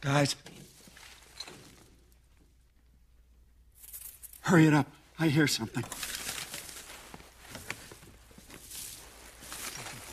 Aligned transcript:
Guys. 0.00 0.36
Hurry 4.42 4.66
it 4.66 4.74
up. 4.74 4.86
I 5.18 5.28
hear 5.28 5.46
something. 5.46 5.82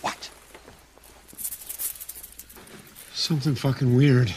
What? 0.01 0.31
Something 3.13 3.53
fucking 3.55 3.95
weird. 3.95 4.33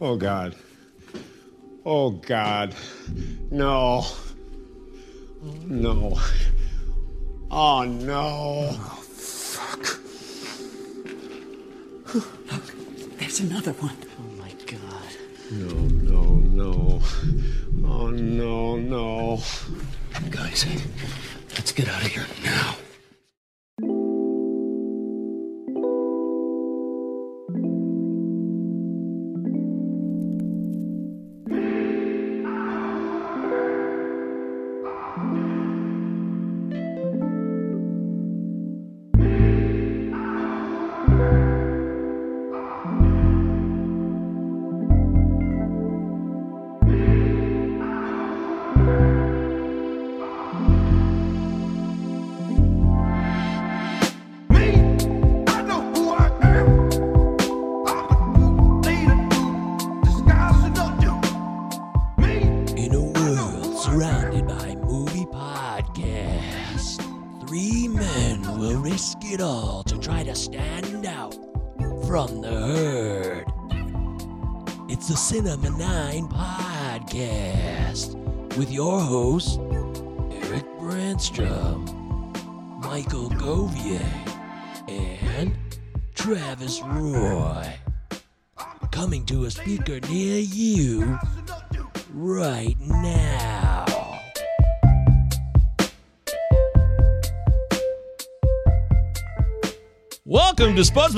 Oh 0.00 0.16
God. 0.16 0.56
Oh 1.86 2.10
God. 2.10 2.74
No. 3.52 4.04
No. 5.66 6.18
Oh 7.50 7.82
no. 7.82 8.68
Oh 8.70 9.02
fuck. 9.02 9.98
There's 13.18 13.40
another 13.40 13.72
one. 13.72 13.96
Oh 14.18 14.28
my 14.38 14.52
god. 14.66 15.16
No, 15.50 15.74
no, 15.74 16.22
no. 16.34 17.00
Oh 17.84 18.10
no, 18.10 18.76
no. 18.76 19.40
Guys, 20.30 20.64
let's 21.54 21.72
get 21.72 21.88
out 21.88 22.02
of 22.02 22.08
here 22.08 22.26
now. 22.44 22.76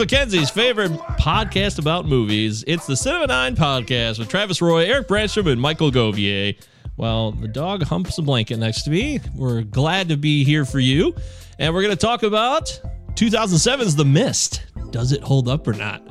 McKenzie's 0.04 0.50
favorite 0.50 0.92
podcast 1.18 1.78
about 1.78 2.04
movies. 2.04 2.62
It's 2.66 2.86
the 2.86 2.94
Cinema 2.94 3.26
9 3.26 3.56
podcast 3.56 4.18
with 4.18 4.28
Travis 4.28 4.60
Roy, 4.60 4.84
Eric 4.84 5.08
Branstrom, 5.08 5.50
and 5.50 5.58
Michael 5.58 5.90
Govier. 5.90 6.62
Well, 6.98 7.32
the 7.32 7.48
dog 7.48 7.84
humps 7.84 8.18
a 8.18 8.22
blanket 8.22 8.58
next 8.58 8.82
to 8.82 8.90
me. 8.90 9.20
We're 9.34 9.62
glad 9.62 10.10
to 10.10 10.18
be 10.18 10.44
here 10.44 10.66
for 10.66 10.78
you. 10.78 11.14
And 11.58 11.72
we're 11.72 11.80
going 11.80 11.96
to 11.96 12.06
talk 12.06 12.22
about 12.22 12.78
2007's 13.14 13.96
The 13.96 14.04
Mist. 14.04 14.66
Does 14.90 15.12
it 15.12 15.22
hold 15.22 15.48
up 15.48 15.66
or 15.66 15.72
not? 15.72 16.02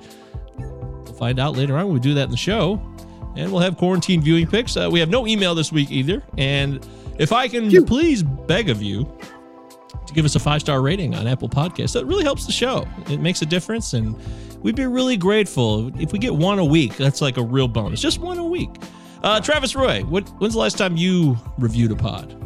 We'll 0.57 1.13
find 1.13 1.37
out 1.39 1.55
later 1.55 1.77
on 1.77 1.85
when 1.85 1.93
we 1.93 1.99
do 1.99 2.15
that 2.15 2.23
in 2.23 2.31
the 2.31 2.37
show. 2.37 2.81
And 3.37 3.51
we'll 3.51 3.61
have 3.61 3.77
quarantine 3.77 4.23
viewing 4.23 4.47
picks. 4.47 4.75
Uh, 4.75 4.89
we 4.91 5.01
have 5.01 5.09
no 5.09 5.27
email 5.27 5.53
this 5.53 5.71
week 5.71 5.91
either. 5.91 6.23
And 6.35 6.83
if 7.19 7.31
I 7.31 7.47
can 7.47 7.85
please 7.85 8.23
beg 8.23 8.71
of 8.71 8.81
you 8.81 9.03
to 10.13 10.15
give 10.15 10.25
us 10.25 10.35
a 10.35 10.39
five 10.39 10.61
star 10.61 10.81
rating 10.81 11.15
on 11.15 11.27
Apple 11.27 11.49
Podcasts. 11.49 11.93
That 11.93 12.05
really 12.05 12.23
helps 12.23 12.45
the 12.45 12.51
show. 12.51 12.87
It 13.09 13.19
makes 13.19 13.41
a 13.41 13.45
difference, 13.45 13.93
and 13.93 14.15
we'd 14.61 14.75
be 14.75 14.85
really 14.85 15.17
grateful 15.17 15.91
if 15.99 16.11
we 16.11 16.19
get 16.19 16.35
one 16.35 16.59
a 16.59 16.65
week. 16.65 16.95
That's 16.97 17.21
like 17.21 17.37
a 17.37 17.43
real 17.43 17.67
bonus. 17.67 18.01
Just 18.01 18.19
one 18.19 18.37
a 18.37 18.45
week. 18.45 18.69
Uh, 19.23 19.39
Travis 19.39 19.75
Roy, 19.75 20.01
what, 20.03 20.27
when's 20.39 20.53
the 20.53 20.59
last 20.59 20.77
time 20.77 20.97
you 20.97 21.37
reviewed 21.57 21.91
a 21.91 21.95
pod? 21.95 22.39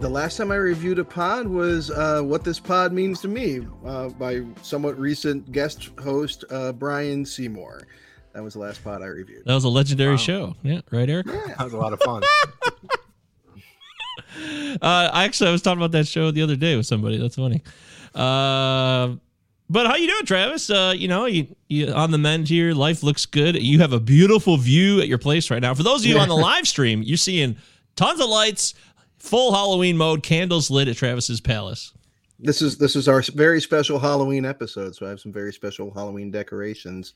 The 0.00 0.08
last 0.08 0.36
time 0.36 0.52
I 0.52 0.56
reviewed 0.56 0.98
a 0.98 1.04
pod 1.04 1.46
was 1.46 1.90
uh, 1.90 2.22
What 2.22 2.44
This 2.44 2.60
Pod 2.60 2.92
Means 2.92 3.20
to 3.22 3.28
Me 3.28 3.66
uh, 3.84 4.08
by 4.10 4.42
somewhat 4.62 4.98
recent 4.98 5.50
guest 5.50 5.90
host 6.00 6.44
uh, 6.50 6.72
Brian 6.72 7.24
Seymour. 7.24 7.82
That 8.32 8.42
was 8.42 8.54
the 8.54 8.60
last 8.60 8.84
pod 8.84 9.02
I 9.02 9.06
reviewed. 9.06 9.44
That 9.44 9.54
was 9.54 9.64
a 9.64 9.68
legendary 9.68 10.18
show. 10.18 10.54
Yeah, 10.62 10.80
right, 10.90 11.08
Eric? 11.08 11.26
Yeah. 11.26 11.54
That 11.58 11.64
was 11.64 11.72
a 11.72 11.78
lot 11.78 11.92
of 11.92 12.00
fun. 12.00 12.22
Uh, 14.80 15.10
actually, 15.12 15.48
I 15.48 15.52
was 15.52 15.62
talking 15.62 15.78
about 15.78 15.92
that 15.92 16.06
show 16.06 16.30
the 16.30 16.42
other 16.42 16.56
day 16.56 16.76
with 16.76 16.86
somebody. 16.86 17.16
That's 17.18 17.36
funny. 17.36 17.62
Uh, 18.14 19.16
but 19.70 19.86
how 19.86 19.96
you 19.96 20.06
doing, 20.08 20.24
Travis? 20.24 20.70
Uh, 20.70 20.94
you 20.96 21.08
know, 21.08 21.26
you, 21.26 21.46
you 21.68 21.92
on 21.92 22.10
the 22.10 22.18
mend 22.18 22.48
here. 22.48 22.72
Life 22.72 23.02
looks 23.02 23.26
good. 23.26 23.60
You 23.60 23.80
have 23.80 23.92
a 23.92 24.00
beautiful 24.00 24.56
view 24.56 25.00
at 25.00 25.08
your 25.08 25.18
place 25.18 25.50
right 25.50 25.60
now. 25.60 25.74
For 25.74 25.82
those 25.82 26.00
of 26.00 26.06
you 26.06 26.18
on 26.18 26.28
the 26.28 26.36
live 26.36 26.66
stream, 26.66 27.02
you're 27.02 27.16
seeing 27.16 27.56
tons 27.96 28.20
of 28.20 28.28
lights, 28.28 28.74
full 29.18 29.52
Halloween 29.52 29.96
mode, 29.96 30.22
candles 30.22 30.70
lit 30.70 30.88
at 30.88 30.96
Travis's 30.96 31.40
palace. 31.40 31.92
This 32.40 32.62
is 32.62 32.78
this 32.78 32.94
is 32.94 33.08
our 33.08 33.20
very 33.34 33.60
special 33.60 33.98
Halloween 33.98 34.44
episode, 34.44 34.94
so 34.94 35.04
I 35.04 35.08
have 35.08 35.18
some 35.18 35.32
very 35.32 35.52
special 35.52 35.92
Halloween 35.92 36.30
decorations. 36.30 37.14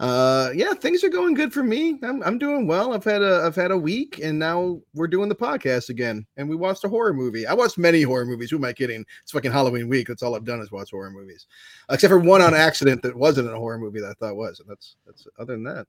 Uh, 0.00 0.50
yeah, 0.52 0.74
things 0.74 1.04
are 1.04 1.08
going 1.08 1.34
good 1.34 1.52
for 1.52 1.62
me. 1.62 1.96
I'm 2.02 2.20
I'm 2.24 2.38
doing 2.38 2.66
well. 2.66 2.92
I've 2.92 3.04
had 3.04 3.22
a 3.22 3.42
I've 3.44 3.54
had 3.54 3.70
a 3.70 3.78
week, 3.78 4.18
and 4.20 4.36
now 4.36 4.80
we're 4.92 5.06
doing 5.06 5.28
the 5.28 5.34
podcast 5.36 5.90
again. 5.90 6.26
And 6.36 6.48
we 6.48 6.56
watched 6.56 6.82
a 6.82 6.88
horror 6.88 7.14
movie. 7.14 7.46
I 7.46 7.54
watched 7.54 7.78
many 7.78 8.02
horror 8.02 8.26
movies. 8.26 8.50
Who 8.50 8.56
am 8.56 8.64
I 8.64 8.72
kidding? 8.72 9.06
It's 9.22 9.30
fucking 9.30 9.52
Halloween 9.52 9.88
week. 9.88 10.08
That's 10.08 10.24
all 10.24 10.34
I've 10.34 10.44
done 10.44 10.60
is 10.60 10.72
watch 10.72 10.90
horror 10.90 11.12
movies, 11.12 11.46
except 11.88 12.10
for 12.10 12.18
one 12.18 12.42
on 12.42 12.52
accident 12.52 13.02
that 13.02 13.14
wasn't 13.14 13.48
a 13.48 13.56
horror 13.56 13.78
movie 13.78 14.00
that 14.00 14.10
I 14.10 14.14
thought 14.14 14.34
was. 14.34 14.58
And 14.58 14.68
that's 14.68 14.96
that's 15.06 15.28
other 15.38 15.52
than 15.52 15.62
that, 15.64 15.86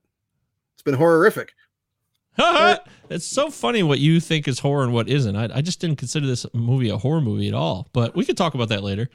it's 0.74 0.82
been 0.82 0.94
horrific. 0.94 1.54
it's 3.10 3.26
so 3.26 3.50
funny 3.50 3.82
what 3.82 3.98
you 3.98 4.20
think 4.20 4.46
is 4.46 4.58
horror 4.58 4.84
and 4.84 4.92
what 4.92 5.08
isn't. 5.08 5.36
I, 5.36 5.48
I 5.56 5.60
just 5.62 5.80
didn't 5.80 5.96
consider 5.96 6.26
this 6.26 6.46
movie 6.52 6.90
a 6.90 6.98
horror 6.98 7.20
movie 7.20 7.48
at 7.48 7.54
all, 7.54 7.88
but 7.92 8.14
we 8.14 8.24
could 8.24 8.36
talk 8.36 8.54
about 8.54 8.68
that 8.68 8.82
later. 8.82 9.08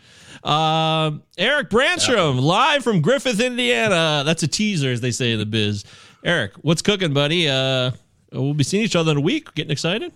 Um, 0.43 1.23
Eric 1.37 1.69
Branstrom, 1.69 2.41
live 2.41 2.83
from 2.83 3.01
Griffith, 3.01 3.39
Indiana. 3.39 4.23
That's 4.25 4.43
a 4.43 4.47
teaser, 4.47 4.91
as 4.91 5.01
they 5.01 5.11
say 5.11 5.31
in 5.31 5.39
the 5.39 5.45
biz. 5.45 5.83
Eric, 6.23 6.53
what's 6.61 6.81
cooking, 6.81 7.13
buddy? 7.13 7.47
Uh, 7.47 7.91
we'll 8.31 8.53
be 8.53 8.63
seeing 8.63 8.83
each 8.83 8.95
other 8.95 9.11
in 9.11 9.17
a 9.17 9.21
week. 9.21 9.53
Getting 9.55 9.71
excited? 9.71 10.13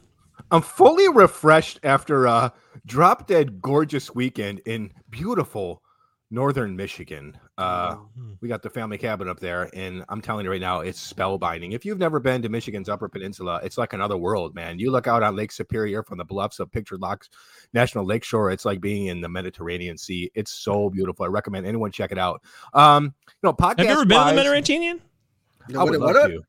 I'm 0.52 0.62
fully 0.62 1.10
refreshed 1.10 1.80
after 1.84 2.26
a 2.26 2.54
drop 2.86 3.28
dead 3.28 3.62
gorgeous 3.62 4.14
weekend 4.14 4.62
in 4.66 4.92
beautiful 5.10 5.82
northern 6.30 6.76
Michigan. 6.76 7.38
Uh, 7.58 7.96
we 8.42 8.50
got 8.50 8.62
the 8.62 8.70
family 8.70 8.98
cabin 8.98 9.30
up 9.30 9.40
there, 9.40 9.70
and 9.74 10.04
I'm 10.10 10.20
telling 10.20 10.44
you 10.44 10.52
right 10.52 10.60
now, 10.60 10.82
it's 10.82 11.14
spellbinding. 11.14 11.74
If 11.74 11.86
you've 11.86 12.00
never 12.00 12.20
been 12.20 12.42
to 12.42 12.50
Michigan's 12.50 12.90
Upper 12.90 13.08
Peninsula, 13.08 13.62
it's 13.64 13.78
like 13.78 13.94
another 13.94 14.18
world, 14.18 14.54
man. 14.56 14.78
You 14.78 14.92
look 14.92 15.08
out 15.08 15.24
on 15.24 15.38
Lake 15.38 15.54
Superior 15.54 16.04
from 16.04 16.18
the 16.18 16.26
bluffs 16.26 16.60
of 16.60 16.70
Pictured 16.70 17.02
Rocks 17.02 17.30
National 17.74 18.06
Lakeshore. 18.06 18.52
It's 18.52 18.66
like 18.66 18.82
being 18.82 19.08
in 19.08 19.22
the 19.22 19.30
Mediterranean 19.30 19.98
Sea. 19.98 20.30
It's 20.36 20.52
so 20.52 20.90
beautiful. 20.90 21.24
I 21.24 21.30
recommend 21.30 21.66
anyone 21.66 21.92
check 21.92 22.12
it 22.12 22.18
out. 22.18 22.42
Um, 22.74 23.14
you 23.28 23.34
know, 23.44 23.54
podcast. 23.54 23.80
Have 23.80 23.88
you 23.88 23.92
ever 23.94 24.06
been 24.06 24.20
to 24.20 24.30
the 24.32 24.36
Mediterranean? 24.36 25.02
I 25.78 25.84
would 25.84 26.00
love 26.00 26.30
to. 26.30 26.42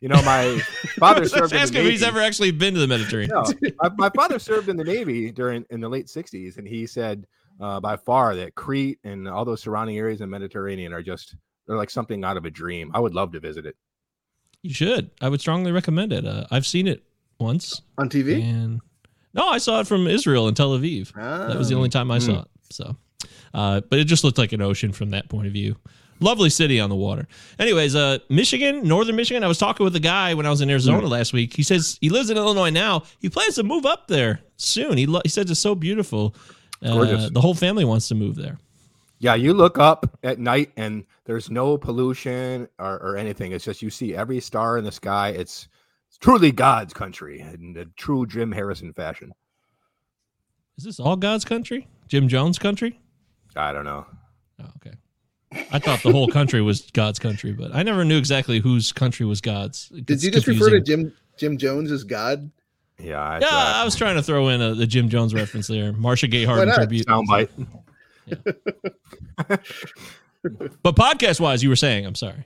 You 0.00 0.08
know, 0.08 0.22
my 0.22 0.58
father 0.98 1.26
served. 1.26 1.52
in 1.52 1.58
Ask 1.58 1.74
him 1.74 1.84
if 1.84 1.90
he's 1.90 2.02
ever 2.02 2.20
actually 2.20 2.50
been 2.50 2.74
to 2.74 2.80
the 2.80 2.86
Mediterranean. 2.86 3.30
No, 3.34 3.70
my, 3.82 3.90
my 3.96 4.10
father 4.10 4.38
served 4.38 4.68
in 4.68 4.76
the 4.76 4.84
Navy 4.84 5.30
during 5.30 5.64
in 5.70 5.80
the 5.80 5.88
late 5.88 6.06
'60s, 6.06 6.58
and 6.58 6.66
he 6.68 6.86
said 6.86 7.26
uh, 7.60 7.80
by 7.80 7.96
far 7.96 8.34
that 8.36 8.54
Crete 8.54 8.98
and 9.04 9.28
all 9.28 9.44
those 9.44 9.62
surrounding 9.62 9.96
areas 9.98 10.20
in 10.20 10.28
the 10.30 10.38
Mediterranean 10.38 10.92
are 10.92 11.02
just 11.02 11.34
they're 11.66 11.76
like 11.76 11.90
something 11.90 12.24
out 12.24 12.36
of 12.36 12.44
a 12.44 12.50
dream. 12.50 12.90
I 12.94 13.00
would 13.00 13.14
love 13.14 13.32
to 13.32 13.40
visit 13.40 13.66
it. 13.66 13.76
You 14.62 14.72
should. 14.74 15.10
I 15.20 15.28
would 15.28 15.40
strongly 15.40 15.72
recommend 15.72 16.12
it. 16.12 16.24
Uh, 16.26 16.46
I've 16.50 16.66
seen 16.66 16.86
it 16.88 17.02
once 17.38 17.82
on 17.98 18.08
TV. 18.08 18.42
And 18.42 18.80
no, 19.34 19.46
I 19.48 19.58
saw 19.58 19.80
it 19.80 19.86
from 19.86 20.06
Israel 20.06 20.48
and 20.48 20.56
Tel 20.56 20.70
Aviv. 20.78 21.12
That 21.14 21.56
was 21.58 21.68
the 21.68 21.74
only 21.74 21.88
time 21.88 22.10
I 22.10 22.16
Hmm. 22.18 22.24
saw 22.24 22.40
it. 22.42 22.48
So, 22.70 22.96
uh, 23.54 23.80
but 23.88 23.98
it 23.98 24.04
just 24.04 24.24
looked 24.24 24.38
like 24.38 24.52
an 24.52 24.62
ocean 24.62 24.92
from 24.92 25.10
that 25.10 25.28
point 25.28 25.46
of 25.46 25.52
view. 25.52 25.76
Lovely 26.18 26.48
city 26.48 26.80
on 26.80 26.88
the 26.88 26.96
water. 26.96 27.28
Anyways, 27.58 27.94
uh, 27.94 28.18
Michigan, 28.30 28.82
northern 28.88 29.16
Michigan. 29.16 29.44
I 29.44 29.48
was 29.48 29.58
talking 29.58 29.84
with 29.84 29.94
a 29.96 30.00
guy 30.00 30.32
when 30.32 30.46
I 30.46 30.50
was 30.50 30.62
in 30.62 30.70
Arizona 30.70 31.06
last 31.06 31.34
week. 31.34 31.54
He 31.54 31.62
says 31.62 31.98
he 32.00 32.08
lives 32.08 32.30
in 32.30 32.38
Illinois 32.38 32.70
now. 32.70 33.02
He 33.20 33.28
plans 33.28 33.56
to 33.56 33.62
move 33.62 33.84
up 33.84 34.08
there 34.08 34.40
soon. 34.56 34.96
He 34.96 35.04
lo- 35.06 35.20
he 35.24 35.28
says 35.28 35.50
it's 35.50 35.60
so 35.60 35.74
beautiful. 35.74 36.34
Uh, 36.82 36.92
Gorgeous. 36.92 37.30
the 37.30 37.40
whole 37.40 37.54
family 37.54 37.84
wants 37.84 38.08
to 38.08 38.14
move 38.14 38.36
there. 38.36 38.58
Yeah, 39.18 39.34
you 39.34 39.54
look 39.54 39.78
up 39.78 40.18
at 40.22 40.38
night 40.38 40.72
and 40.76 41.04
there's 41.24 41.50
no 41.50 41.78
pollution 41.78 42.68
or, 42.78 42.96
or 42.96 43.16
anything. 43.16 43.52
It's 43.52 43.64
just 43.64 43.80
you 43.80 43.88
see 43.88 44.14
every 44.14 44.40
star 44.40 44.76
in 44.76 44.84
the 44.84 44.92
sky. 44.92 45.30
It's, 45.30 45.68
it's 46.08 46.18
truly 46.18 46.52
God's 46.52 46.92
country 46.92 47.40
in 47.40 47.72
the 47.72 47.86
true 47.96 48.26
Jim 48.26 48.52
Harrison 48.52 48.92
fashion. 48.92 49.32
Is 50.76 50.84
this 50.84 51.00
all 51.00 51.16
God's 51.16 51.44
country? 51.44 51.88
Jim 52.08 52.28
Jones' 52.28 52.58
country? 52.58 53.00
I 53.56 53.72
don't 53.72 53.86
know. 53.86 54.06
Oh, 54.60 54.66
okay. 54.76 54.96
I 55.72 55.78
thought 55.78 56.02
the 56.02 56.12
whole 56.12 56.28
country 56.28 56.60
was 56.60 56.90
God's 56.90 57.18
country, 57.18 57.52
but 57.52 57.74
I 57.74 57.82
never 57.82 58.04
knew 58.04 58.18
exactly 58.18 58.58
whose 58.58 58.92
country 58.92 59.24
was 59.24 59.40
God's. 59.40 59.90
It 59.96 60.04
Did 60.04 60.22
you 60.22 60.30
just 60.30 60.46
refer 60.46 60.70
to 60.70 60.76
confusing. 60.76 61.04
Jim 61.04 61.12
Jim 61.38 61.58
Jones 61.58 61.90
as 61.90 62.04
God? 62.04 62.50
Yeah, 62.98 63.38
Yeah, 63.40 63.48
I 63.50 63.84
was 63.84 63.94
trying 63.96 64.16
to 64.16 64.22
throw 64.22 64.48
in 64.48 64.60
a, 64.62 64.74
the 64.74 64.86
Jim 64.86 65.08
Jones 65.08 65.34
reference 65.34 65.66
there. 65.68 65.92
Marcia 65.92 66.28
Gay 66.28 66.44
Harden 66.44 66.74
tribute. 66.74 67.06
soundbite. 67.06 67.48
But 70.82 70.94
podcast 70.94 71.40
wise, 71.40 71.60
you 71.62 71.68
were 71.68 71.76
saying, 71.76 72.06
I'm 72.06 72.14
sorry. 72.14 72.44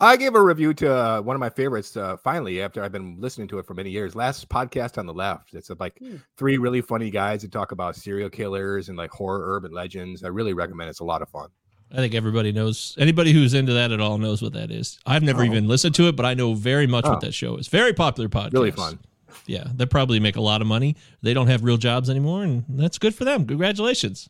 I 0.00 0.16
gave 0.16 0.34
a 0.34 0.42
review 0.42 0.74
to 0.74 0.94
uh, 0.94 1.20
one 1.22 1.34
of 1.34 1.40
my 1.40 1.48
favorites 1.48 1.96
uh, 1.96 2.16
finally 2.18 2.60
after 2.62 2.82
I've 2.84 2.92
been 2.92 3.16
listening 3.20 3.48
to 3.48 3.58
it 3.58 3.66
for 3.66 3.72
many 3.74 3.90
years. 3.90 4.14
Last 4.14 4.48
podcast 4.50 4.98
on 4.98 5.06
the 5.06 5.14
left. 5.14 5.54
It's 5.54 5.70
uh, 5.70 5.74
like 5.80 5.98
three 6.36 6.58
really 6.58 6.82
funny 6.82 7.10
guys 7.10 7.40
that 7.42 7.50
talk 7.50 7.72
about 7.72 7.96
serial 7.96 8.28
killers 8.28 8.90
and 8.90 8.98
like 8.98 9.10
horror 9.10 9.56
urban 9.56 9.72
legends. 9.72 10.22
I 10.24 10.28
really 10.28 10.52
recommend 10.52 10.88
it. 10.88 10.90
It's 10.90 11.00
a 11.00 11.04
lot 11.04 11.22
of 11.22 11.28
fun. 11.30 11.48
I 11.90 11.96
think 11.96 12.14
everybody 12.14 12.52
knows. 12.52 12.94
Anybody 13.00 13.32
who's 13.32 13.54
into 13.54 13.72
that 13.72 13.90
at 13.92 14.00
all 14.00 14.18
knows 14.18 14.42
what 14.42 14.52
that 14.52 14.70
is. 14.70 14.98
I've 15.06 15.22
never 15.22 15.40
Oh. 15.40 15.46
even 15.46 15.66
listened 15.66 15.94
to 15.96 16.08
it, 16.08 16.16
but 16.16 16.26
I 16.26 16.34
know 16.34 16.52
very 16.52 16.86
much 16.86 17.06
Oh. 17.06 17.10
what 17.12 17.20
that 17.22 17.32
show 17.32 17.56
is. 17.56 17.66
Very 17.68 17.94
popular 17.94 18.28
podcast. 18.28 18.52
Really 18.52 18.70
fun. 18.72 18.98
Yeah, 19.46 19.64
they 19.74 19.86
probably 19.86 20.20
make 20.20 20.36
a 20.36 20.40
lot 20.40 20.60
of 20.60 20.66
money. 20.66 20.96
They 21.22 21.34
don't 21.34 21.48
have 21.48 21.64
real 21.64 21.76
jobs 21.76 22.08
anymore, 22.10 22.42
and 22.42 22.64
that's 22.68 22.98
good 22.98 23.14
for 23.14 23.24
them. 23.24 23.46
Congratulations. 23.46 24.28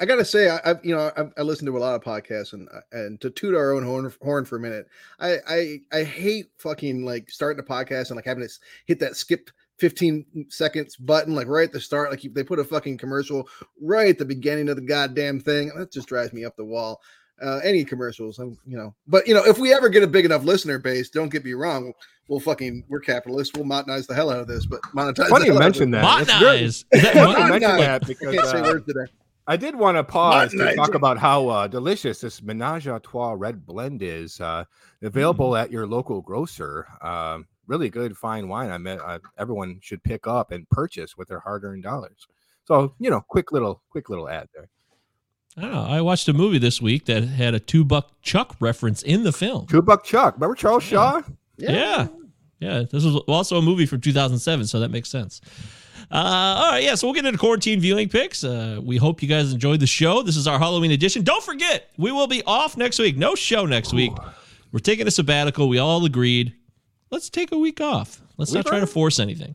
I 0.00 0.04
gotta 0.04 0.24
say, 0.24 0.48
I, 0.48 0.60
I've 0.64 0.84
you 0.84 0.94
know 0.94 1.10
I've, 1.16 1.32
I 1.36 1.42
listen 1.42 1.66
to 1.66 1.76
a 1.76 1.78
lot 1.78 1.94
of 1.94 2.02
podcasts 2.02 2.52
and 2.52 2.68
uh, 2.74 2.80
and 2.92 3.20
to 3.20 3.30
toot 3.30 3.54
our 3.54 3.72
own 3.72 3.84
horn, 3.84 4.12
horn 4.22 4.44
for 4.44 4.56
a 4.56 4.60
minute. 4.60 4.86
I 5.20 5.36
I 5.46 5.80
I 5.92 6.04
hate 6.04 6.46
fucking 6.58 7.04
like 7.04 7.30
starting 7.30 7.60
a 7.60 7.62
podcast 7.62 8.08
and 8.08 8.16
like 8.16 8.24
having 8.24 8.46
to 8.46 8.52
hit 8.86 8.98
that 9.00 9.16
skip 9.16 9.50
15 9.78 10.46
seconds 10.48 10.96
button 10.96 11.34
like 11.34 11.46
right 11.46 11.64
at 11.64 11.72
the 11.72 11.80
start. 11.80 12.10
Like 12.10 12.22
they 12.22 12.44
put 12.44 12.58
a 12.58 12.64
fucking 12.64 12.98
commercial 12.98 13.48
right 13.80 14.08
at 14.08 14.18
the 14.18 14.24
beginning 14.24 14.68
of 14.68 14.76
the 14.76 14.82
goddamn 14.82 15.40
thing. 15.40 15.72
That 15.76 15.92
just 15.92 16.08
drives 16.08 16.32
me 16.32 16.44
up 16.44 16.56
the 16.56 16.64
wall. 16.64 17.00
Uh, 17.40 17.58
any 17.64 17.84
commercials, 17.84 18.38
I'm, 18.38 18.56
you 18.66 18.76
know. 18.76 18.94
But 19.06 19.26
you 19.26 19.34
know, 19.34 19.44
if 19.44 19.58
we 19.58 19.72
ever 19.72 19.88
get 19.88 20.02
a 20.02 20.06
big 20.06 20.24
enough 20.24 20.44
listener 20.44 20.78
base, 20.78 21.08
don't 21.10 21.28
get 21.30 21.44
me 21.44 21.54
wrong, 21.54 21.84
we'll, 21.84 21.94
we'll 22.28 22.40
fucking 22.40 22.84
we're 22.88 23.00
capitalists. 23.00 23.56
We'll 23.56 23.64
monetize 23.66 24.06
the 24.06 24.14
hell 24.14 24.30
out 24.30 24.40
of 24.40 24.46
this. 24.46 24.66
But 24.66 24.80
monetize. 24.94 25.28
Funny 25.28 25.46
you 25.46 25.52
hell 25.54 25.62
out 25.62 25.66
of 25.68 25.72
mentioned 25.80 25.94
that. 25.94 26.20
It's 26.20 26.32
very- 26.38 27.02
that 27.02 27.14
Funny 27.14 27.24
mon- 27.24 27.30
you 27.30 27.48
mentioned 27.48 27.62
Modernize. 27.62 27.78
that 27.80 28.02
I 28.02 28.06
because 28.06 28.34
can't 28.36 28.48
say 28.48 28.58
uh, 28.60 28.62
words 28.72 28.86
today. 28.86 29.12
I 29.48 29.56
did 29.56 29.74
want 29.74 29.96
to 29.96 30.04
pause 30.04 30.52
to 30.52 30.74
talk 30.76 30.94
about 30.94 31.18
how 31.18 31.48
uh, 31.48 31.66
delicious 31.66 32.20
this 32.20 32.40
Menage 32.42 32.86
a 32.86 33.00
Trois 33.00 33.32
red 33.36 33.66
blend 33.66 34.02
is. 34.02 34.40
Uh, 34.40 34.64
available 35.02 35.50
Mm. 35.50 35.62
at 35.62 35.72
your 35.72 35.84
local 35.84 36.20
grocer. 36.20 36.86
Um, 37.00 37.48
really 37.66 37.88
good 37.90 38.16
fine 38.16 38.46
wine. 38.48 38.70
I 38.70 38.78
met 38.78 39.00
uh, 39.00 39.18
everyone 39.38 39.78
should 39.82 40.00
pick 40.04 40.28
up 40.28 40.52
and 40.52 40.68
purchase 40.70 41.16
with 41.16 41.26
their 41.26 41.40
hard-earned 41.40 41.82
dollars. 41.82 42.28
So 42.64 42.94
you 43.00 43.10
know, 43.10 43.20
quick 43.20 43.50
little, 43.50 43.82
quick 43.90 44.08
little 44.08 44.28
ad 44.28 44.48
there. 44.54 44.68
Oh, 45.60 45.82
I 45.84 46.00
watched 46.00 46.28
a 46.28 46.32
movie 46.32 46.58
this 46.58 46.80
week 46.80 47.04
that 47.06 47.24
had 47.24 47.54
a 47.54 47.60
two 47.60 47.84
buck 47.84 48.10
Chuck 48.22 48.56
reference 48.60 49.02
in 49.02 49.22
the 49.22 49.32
film. 49.32 49.66
Two 49.66 49.82
buck 49.82 50.04
Chuck. 50.04 50.34
Remember 50.34 50.54
Charles 50.54 50.82
Shaw? 50.82 51.20
Yeah. 51.58 52.08
yeah. 52.58 52.84
This 52.90 53.04
was 53.04 53.16
also 53.28 53.58
a 53.58 53.62
movie 53.62 53.84
from 53.86 54.00
2007, 54.00 54.66
so 54.66 54.80
that 54.80 54.90
makes 54.90 55.10
sense. 55.10 55.40
Uh, 56.10 56.14
all 56.14 56.70
right, 56.72 56.82
yeah. 56.82 56.94
So 56.94 57.06
we'll 57.06 57.14
get 57.14 57.26
into 57.26 57.38
quarantine 57.38 57.80
viewing 57.80 58.08
picks. 58.08 58.44
Uh, 58.44 58.80
we 58.82 58.96
hope 58.96 59.22
you 59.22 59.28
guys 59.28 59.52
enjoyed 59.52 59.80
the 59.80 59.86
show. 59.86 60.22
This 60.22 60.36
is 60.36 60.46
our 60.46 60.58
Halloween 60.58 60.90
edition. 60.90 61.22
Don't 61.22 61.42
forget, 61.44 61.90
we 61.98 62.12
will 62.12 62.26
be 62.26 62.42
off 62.46 62.76
next 62.76 62.98
week. 62.98 63.16
No 63.16 63.34
show 63.34 63.66
next 63.66 63.92
week. 63.92 64.12
We're 64.72 64.78
taking 64.80 65.06
a 65.06 65.10
sabbatical. 65.10 65.68
We 65.68 65.78
all 65.78 66.04
agreed. 66.04 66.54
Let's 67.10 67.28
take 67.28 67.52
a 67.52 67.58
week 67.58 67.80
off. 67.80 68.22
Let's 68.38 68.52
not 68.52 68.64
try 68.66 68.80
to 68.80 68.86
force 68.86 69.18
anything. 69.18 69.54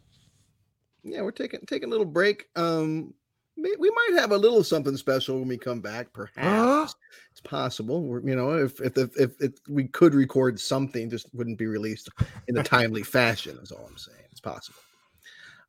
yeah, 1.04 1.22
we're 1.22 1.32
taking 1.32 1.60
taking 1.68 1.90
a 1.90 1.92
little 1.92 2.06
break. 2.06 2.46
Um, 2.56 3.14
may, 3.27 3.27
we 3.58 3.90
might 3.90 4.20
have 4.20 4.32
a 4.32 4.38
little 4.38 4.64
something 4.64 4.96
special 4.98 5.40
when 5.40 5.48
we 5.48 5.58
come 5.58 5.82
back. 5.82 6.14
Perhaps 6.14 6.96
it's 7.32 7.42
possible. 7.42 8.04
We're, 8.04 8.22
you 8.22 8.36
know, 8.36 8.52
if 8.54 8.80
if, 8.82 8.98
if 8.98 9.18
if 9.20 9.42
if 9.42 9.54
we 9.68 9.86
could 9.86 10.14
record 10.14 10.60
something, 10.60 11.10
just 11.10 11.34
wouldn't 11.34 11.58
be 11.58 11.66
released 11.66 12.10
in 12.48 12.58
a 12.58 12.64
timely 12.64 13.04
fashion. 13.04 13.58
Is 13.62 13.72
all 13.72 13.86
I'm 13.90 13.98
saying. 13.98 14.18
It's 14.32 14.40
possible. 14.42 14.80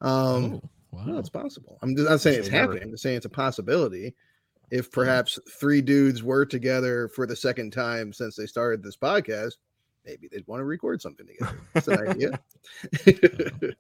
Um, 0.00 0.61
Oh, 0.90 1.00
no, 1.05 1.12
wow. 1.12 1.19
it's 1.19 1.29
possible. 1.29 1.79
I'm 1.82 1.94
just 1.96 2.08
not 2.08 2.20
saying 2.20 2.38
it's 2.38 2.49
happening. 2.49 2.82
I'm 2.82 2.90
just 2.90 3.02
saying 3.02 3.17
it's 3.17 3.26
a 3.26 3.31
possibility. 3.31 4.14
If 4.70 4.90
perhaps 4.90 5.38
three 5.58 5.81
dudes 5.81 6.23
were 6.23 6.44
together 6.44 7.08
for 7.08 7.26
the 7.26 7.37
second 7.37 7.73
time 7.73 8.12
since 8.12 8.37
they 8.37 8.46
started 8.46 8.82
this 8.82 8.96
podcast, 8.96 9.55
maybe 10.05 10.29
they'd 10.29 10.46
want 10.46 10.61
to 10.61 10.64
record 10.64 11.00
something 11.00 11.26
together. 11.26 11.58
That's 11.75 11.88
an 11.88 12.08
idea. 12.08 12.40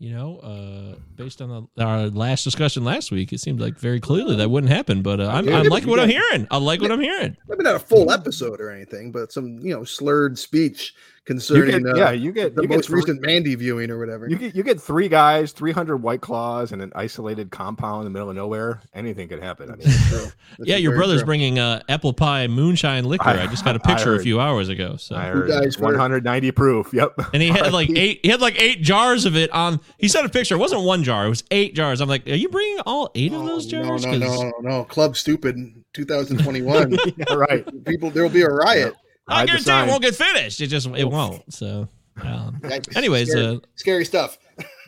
You 0.00 0.14
know, 0.14 0.38
uh, 0.38 0.98
based 1.14 1.42
on 1.42 1.68
the, 1.76 1.84
our 1.84 2.06
last 2.06 2.42
discussion 2.42 2.84
last 2.84 3.12
week, 3.12 3.34
it 3.34 3.40
seemed 3.40 3.60
like 3.60 3.78
very 3.78 4.00
clearly 4.00 4.34
that 4.36 4.50
wouldn't 4.50 4.72
happen. 4.72 5.02
But 5.02 5.20
uh, 5.20 5.28
I'm, 5.28 5.46
I'm 5.46 5.68
what 5.68 6.00
I'm 6.00 6.08
hearing. 6.08 6.48
I 6.50 6.56
like 6.56 6.80
what 6.80 6.90
I'm 6.90 7.02
hearing. 7.02 7.36
maybe 7.46 7.64
not 7.64 7.74
a 7.74 7.78
full 7.78 8.10
episode 8.10 8.62
or 8.62 8.70
anything, 8.70 9.12
but 9.12 9.30
some 9.30 9.58
you 9.58 9.74
know 9.74 9.84
slurred 9.84 10.38
speech 10.38 10.94
You 11.28 11.34
concerning 11.34 11.82
get, 11.84 11.92
uh, 11.92 11.96
yeah, 11.96 12.10
you 12.12 12.32
get 12.32 12.56
the 12.56 12.62
you 12.62 12.68
get 12.68 12.76
most 12.76 12.86
three- 12.86 12.96
recent 13.02 13.20
Mandy 13.20 13.54
viewing 13.54 13.90
or 13.90 13.98
whatever. 14.00 14.28
You 14.28 14.36
get 14.36 14.54
you 14.56 14.62
get 14.64 14.80
three 14.80 15.06
guys, 15.08 15.52
three 15.52 15.70
hundred 15.70 15.98
white 15.98 16.22
claws, 16.22 16.72
and 16.72 16.80
an 16.82 16.90
isolated 16.96 17.50
compound 17.52 18.00
in 18.00 18.04
the 18.04 18.10
middle 18.10 18.30
of 18.30 18.34
nowhere. 18.36 18.80
Anything 18.94 19.28
could 19.28 19.40
happen. 19.42 19.70
I 19.70 19.76
mean, 19.76 19.86
True. 20.08 20.26
Yeah, 20.60 20.76
your 20.76 20.96
brother's 20.96 21.20
true. 21.20 21.26
bring 21.26 21.58
uh, 21.58 21.82
apple 21.88 22.12
pie 22.14 22.46
moonshine 22.48 23.04
liquor. 23.04 23.28
I, 23.28 23.42
I- 23.42 23.46
just 23.46 23.64
got 23.64 23.76
a 23.76 23.80
picture 23.90 24.16
a 24.16 24.20
few 24.20 24.40
hours 24.40 24.68
ago. 24.70 24.96
So, 24.96 25.14
I 25.14 25.26
heard 25.26 25.48
guys 25.50 25.78
were- 25.78 25.84
one 25.88 25.94
hundred 25.94 26.24
ninety 26.24 26.50
proof. 26.50 26.92
Yep. 26.92 27.12
and 27.32 27.42
he 27.42 27.48
had 27.50 27.72
like 27.72 27.90
eight. 27.90 28.20
He 28.24 28.28
had 28.30 28.40
like 28.40 28.60
eight 28.60 28.80
jars 28.82 29.24
of 29.26 29.36
it 29.36 29.50
on. 29.52 29.78
He 29.98 30.08
sent 30.08 30.26
a 30.26 30.30
picture. 30.30 30.54
It 30.56 30.58
wasn't 30.58 30.82
one 30.82 31.04
jar. 31.04 31.26
It 31.26 31.28
was 31.28 31.44
eight 31.52 31.74
jars. 31.76 32.00
I'm 32.00 32.08
like, 32.08 32.26
are 32.26 32.34
you 32.34 32.48
bringing 32.48 32.80
all 32.86 33.10
eight 33.14 33.32
of 33.32 33.44
those 33.44 33.66
Oh, 33.66 33.82
jars? 33.84 34.04
No, 34.06 34.12
no, 34.12 34.26
'Cause 34.26 34.40
no, 34.42 34.52
no, 34.62 34.68
no. 34.78 34.84
Club 34.84 35.16
Stupid 35.16 35.56
2021. 35.92 36.96
Yeah, 37.16 37.34
right. 37.34 37.84
People, 37.84 38.10
there 38.10 38.22
will 38.22 38.30
be 38.30 38.42
a 38.42 38.48
riot. 38.48 38.94
I 39.28 39.34
Hide 39.34 39.42
the 39.42 39.46
guarantee 39.52 39.70
it 39.70 39.88
won't 39.88 40.02
get 40.02 40.14
finished. 40.14 40.60
It 40.60 40.66
just 40.68 40.86
it 40.88 41.04
won't. 41.04 41.52
So. 41.52 41.88
Um, 42.22 42.60
anyways, 42.94 43.30
scary, 43.30 43.46
uh, 43.46 43.58
scary 43.76 44.04
stuff. 44.04 44.38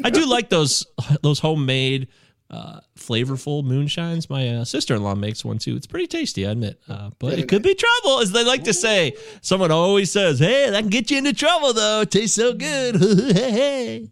I 0.05 0.11
do 0.11 0.27
like 0.27 0.49
those 0.51 0.87
those 1.23 1.39
homemade, 1.39 2.09
uh, 2.51 2.81
flavorful 2.99 3.65
moonshines. 3.65 4.29
My 4.29 4.49
uh, 4.49 4.65
sister 4.65 4.95
in 4.95 5.03
law 5.03 5.15
makes 5.15 5.45
one 5.45 5.59
too. 5.59 5.77
It's 5.77 5.87
pretty 5.87 6.07
tasty, 6.07 6.47
I 6.47 6.51
admit. 6.51 6.81
Uh, 6.89 7.11
but 7.19 7.39
it 7.39 7.49
could 7.49 7.63
be 7.63 7.75
trouble, 7.75 8.21
as 8.21 8.33
they 8.33 8.45
like 8.45 8.65
to 8.65 8.75
say. 8.75 9.15
Someone 9.41 9.71
always 9.71 10.11
says, 10.11 10.39
"Hey, 10.39 10.69
that 10.71 10.81
can 10.81 10.91
get 10.91 11.11
you 11.11 11.19
into 11.19 11.33
trouble, 11.33 11.73
though. 11.73 12.03
It 12.03 12.11
tastes 12.11 12.37
so 12.37 12.53
good." 12.53 12.97
hey. 13.37 14.11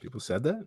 People 0.00 0.20
said 0.20 0.42
that. 0.42 0.66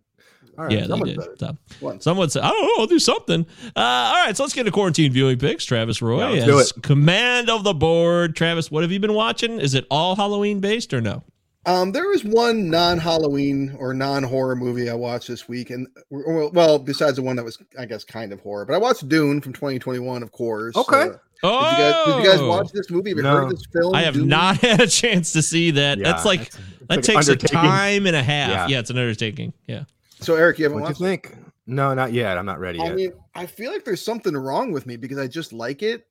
All 0.58 0.64
right. 0.66 0.74
Yeah, 0.74 0.82
they 0.82 0.88
someone 0.88 1.08
did. 1.10 1.22
said 1.22 1.30
it. 1.32 1.40
So, 1.40 1.58
Once. 1.82 2.04
someone 2.04 2.30
said, 2.30 2.42
"I 2.44 2.50
don't 2.50 2.62
know. 2.64 2.74
I'll 2.82 2.88
do 2.88 3.00
something." 3.00 3.46
Uh, 3.76 3.80
all 3.80 4.26
right, 4.26 4.36
so 4.36 4.44
let's 4.44 4.54
get 4.56 4.64
to 4.64 4.72
quarantine 4.72 5.12
viewing 5.12 5.38
picks. 5.38 5.66
Travis 5.66 6.02
Roy 6.02 6.34
Yeah, 6.34 6.46
let's 6.46 6.72
has 6.72 6.82
command 6.82 7.50
of 7.50 7.64
the 7.64 7.74
board. 7.74 8.36
Travis, 8.36 8.72
what 8.72 8.84
have 8.84 8.92
you 8.92 9.00
been 9.00 9.14
watching? 9.14 9.60
Is 9.60 9.74
it 9.76 9.86
all 9.92 10.16
Halloween 10.16 10.60
based 10.60 10.94
or 10.94 11.02
no? 11.02 11.24
Um, 11.66 11.92
there 11.92 12.08
was 12.08 12.24
one 12.24 12.70
non-Halloween 12.70 13.76
or 13.78 13.94
non-horror 13.94 14.56
movie 14.56 14.90
I 14.90 14.94
watched 14.94 15.28
this 15.28 15.50
week, 15.50 15.70
and 15.70 15.86
well, 16.10 16.50
well, 16.54 16.80
besides 16.80 17.18
the 17.18 17.22
one 17.22 17.36
that 17.36 17.44
was, 17.44 17.58
I 17.78 17.86
guess, 17.86 18.06
kind 18.06 18.32
of 18.32 18.40
horror. 18.40 18.66
But 18.66 18.76
I 18.76 18.78
watched 18.78 19.08
Dune 19.10 19.42
from 19.42 19.52
2021, 19.52 20.24
of 20.24 20.32
course. 20.32 20.76
Okay. 20.76 21.10
Uh, 21.10 21.18
Oh, 21.44 21.70
did 21.70 21.72
you 21.72 21.78
guys 21.78 22.06
did 22.08 22.24
you 22.24 22.32
guys 22.32 22.42
watch 22.42 22.72
this 22.72 22.90
movie? 22.90 23.12
Have 23.12 23.18
you 23.20 23.24
heard 23.24 23.44
of 23.44 23.50
this 23.52 23.62
film? 23.72 23.94
I 23.94 24.02
have 24.02 24.16
Dune? 24.16 24.28
not 24.28 24.58
had 24.62 24.82
a 24.82 24.88
chance 24.88 25.34
to 25.34 25.44
see 25.44 25.70
that. 25.70 26.00
Yeah, 26.00 26.06
That's 26.12 26.26
like 26.26 26.42
it's- 26.48 26.58
it's 26.90 27.06
that 27.08 27.16
like 27.16 27.26
takes 27.28 27.28
a 27.28 27.36
time 27.36 28.08
and 28.08 28.16
a 28.16 28.24
half. 28.24 28.50
Yeah. 28.50 28.68
Yeah. 28.70 28.80
it's 28.80 28.90
an 28.90 28.98
undertaking. 28.98 29.54
Yeah. 29.68 29.84
So 30.19 30.36
Eric, 30.36 30.59
you 30.59 30.65
haven't 30.65 30.81
What'd 30.81 31.00
you 31.00 31.05
watched? 31.05 31.25
it? 31.25 31.29
think? 31.31 31.43
No, 31.67 31.93
not 31.93 32.13
yet. 32.13 32.38
I'm 32.38 32.45
not 32.45 32.59
ready 32.59 32.79
I 32.79 32.86
yet. 32.86 32.95
mean, 32.95 33.12
I 33.36 33.45
feel 33.45 33.71
like 33.71 33.83
there's 33.86 34.03
something 34.03 34.36
wrong 34.36 34.71
with 34.71 34.86
me 34.86 34.95
because 34.95 35.17
I 35.17 35.27
just 35.27 35.51
like 35.53 35.83
it. 35.83 36.07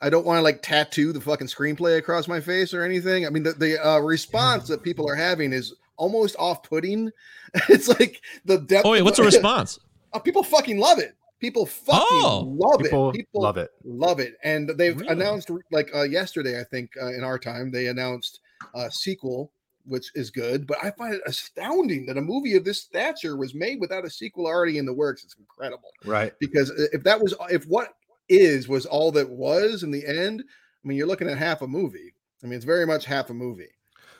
I 0.00 0.08
don't 0.08 0.24
want 0.24 0.38
to 0.38 0.42
like 0.42 0.62
tattoo 0.62 1.12
the 1.12 1.20
fucking 1.20 1.48
screenplay 1.48 1.98
across 1.98 2.26
my 2.26 2.40
face 2.40 2.72
or 2.72 2.82
anything. 2.84 3.26
I 3.26 3.30
mean, 3.30 3.42
the, 3.42 3.52
the 3.52 3.86
uh, 3.86 3.98
response 3.98 4.66
that 4.68 4.82
people 4.82 5.08
are 5.10 5.14
having 5.14 5.52
is 5.52 5.74
almost 5.96 6.36
off-putting. 6.38 7.10
It's 7.68 7.88
like 7.88 8.22
the 8.44 8.58
depth. 8.58 8.86
Oh 8.86 8.92
wait, 8.92 9.02
what's 9.02 9.16
the 9.18 9.24
response? 9.34 9.78
Uh, 10.12 10.20
people 10.20 10.44
fucking 10.44 10.78
love 10.78 11.00
it. 11.00 11.16
People 11.40 11.66
fucking 11.66 12.06
Oh. 12.22 12.44
love 12.56 12.80
People 12.80 13.10
it. 13.10 13.16
People 13.16 13.42
love 13.42 13.56
it. 13.58 13.70
Love 13.82 14.20
it. 14.20 14.34
And 14.44 14.68
they've 14.70 14.96
Really? 14.96 15.12
announced 15.12 15.50
like 15.72 15.90
uh, 15.94 16.02
yesterday, 16.02 16.60
I 16.60 16.64
think 16.64 16.92
uh, 17.02 17.08
in 17.12 17.24
our 17.24 17.38
time, 17.38 17.72
they 17.72 17.88
announced 17.88 18.38
a 18.74 18.88
sequel, 18.90 19.50
which 19.84 20.10
is 20.14 20.30
good. 20.30 20.66
But 20.66 20.78
I 20.82 20.90
find 20.90 21.14
it 21.14 21.22
astounding 21.26 22.06
that 22.06 22.16
a 22.18 22.22
movie 22.22 22.56
of 22.56 22.64
this 22.64 22.80
stature 22.80 23.36
was 23.36 23.54
made 23.54 23.80
without 23.80 24.04
a 24.04 24.10
sequel 24.10 24.46
already 24.46 24.78
in 24.78 24.86
the 24.86 24.92
works. 24.92 25.24
It's 25.24 25.36
incredible 25.36 25.90
Right. 26.04 26.32
because 26.38 26.70
if 26.92 27.02
that 27.04 27.20
was 27.20 27.34
if 27.50 27.64
what 27.66 27.94
is 28.28 28.68
was 28.68 28.86
all 28.86 29.10
that 29.12 29.28
was 29.28 29.82
in 29.82 29.90
the 29.90 30.06
end 30.06 30.44
I 30.84 30.88
mean, 30.88 30.96
you're 30.96 31.06
looking 31.06 31.28
at 31.28 31.36
half 31.36 31.62
a 31.62 31.66
movie. 31.66 32.14
I 32.42 32.46
mean, 32.46 32.54
it's 32.56 32.64
very 32.64 32.86
much 32.86 33.04
half 33.04 33.28
a 33.30 33.34
movie, 33.34 33.68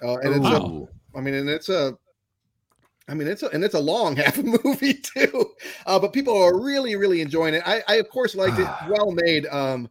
uh, 0.03 0.19
and 0.19 0.35
it's 0.35 0.47
a. 0.47 0.87
I 1.17 1.21
mean, 1.23 1.35
and 1.35 1.49
it's 1.49 1.71
a, 1.71 1.97
I 3.09 3.15
mean, 3.15 3.27
it's 3.29 3.43
a, 3.43 3.49
and 3.49 3.65
it's 3.65 3.75
a 3.75 3.81
long 3.81 4.15
half 4.17 4.37
a 4.39 4.43
movie 4.43 4.95
too. 4.95 5.55
Uh, 5.87 5.99
but 5.99 6.13
people 6.13 6.37
are 6.37 6.61
really, 6.61 6.97
really 6.97 7.23
enjoying 7.23 7.55
it. 7.55 7.63
I, 7.65 7.83
I 7.89 7.95
of 7.97 8.11
course 8.11 8.35
liked 8.35 8.59
it, 8.59 8.69
well 8.89 9.11
made. 9.11 9.47
Um, 9.47 9.89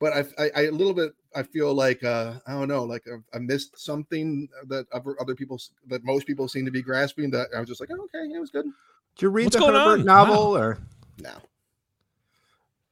but 0.00 0.12
I, 0.12 0.42
I, 0.42 0.50
I 0.56 0.60
a 0.62 0.70
little 0.72 0.92
bit, 0.94 1.12
I 1.38 1.42
feel 1.44 1.72
like, 1.72 2.02
uh, 2.02 2.34
I 2.46 2.52
don't 2.52 2.68
know, 2.68 2.84
like 2.84 3.04
I, 3.06 3.36
I 3.36 3.38
missed 3.38 3.78
something 3.78 4.48
that 4.66 4.86
other, 4.92 5.14
other 5.20 5.34
people, 5.34 5.60
that 5.86 6.04
most 6.04 6.26
people 6.26 6.48
seem 6.48 6.64
to 6.64 6.70
be 6.70 6.82
grasping. 6.82 7.30
That 7.30 7.48
I 7.56 7.60
was 7.60 7.68
just 7.68 7.80
like, 7.80 7.90
oh, 7.92 8.02
okay, 8.04 8.24
it 8.34 8.40
was 8.40 8.50
good. 8.50 8.64
Did 8.64 9.22
you 9.22 9.28
read 9.30 9.44
What's 9.46 9.56
the 9.56 9.66
Herbert 9.66 10.00
on? 10.00 10.04
novel 10.04 10.56
or? 10.56 10.78
No, 11.22 11.32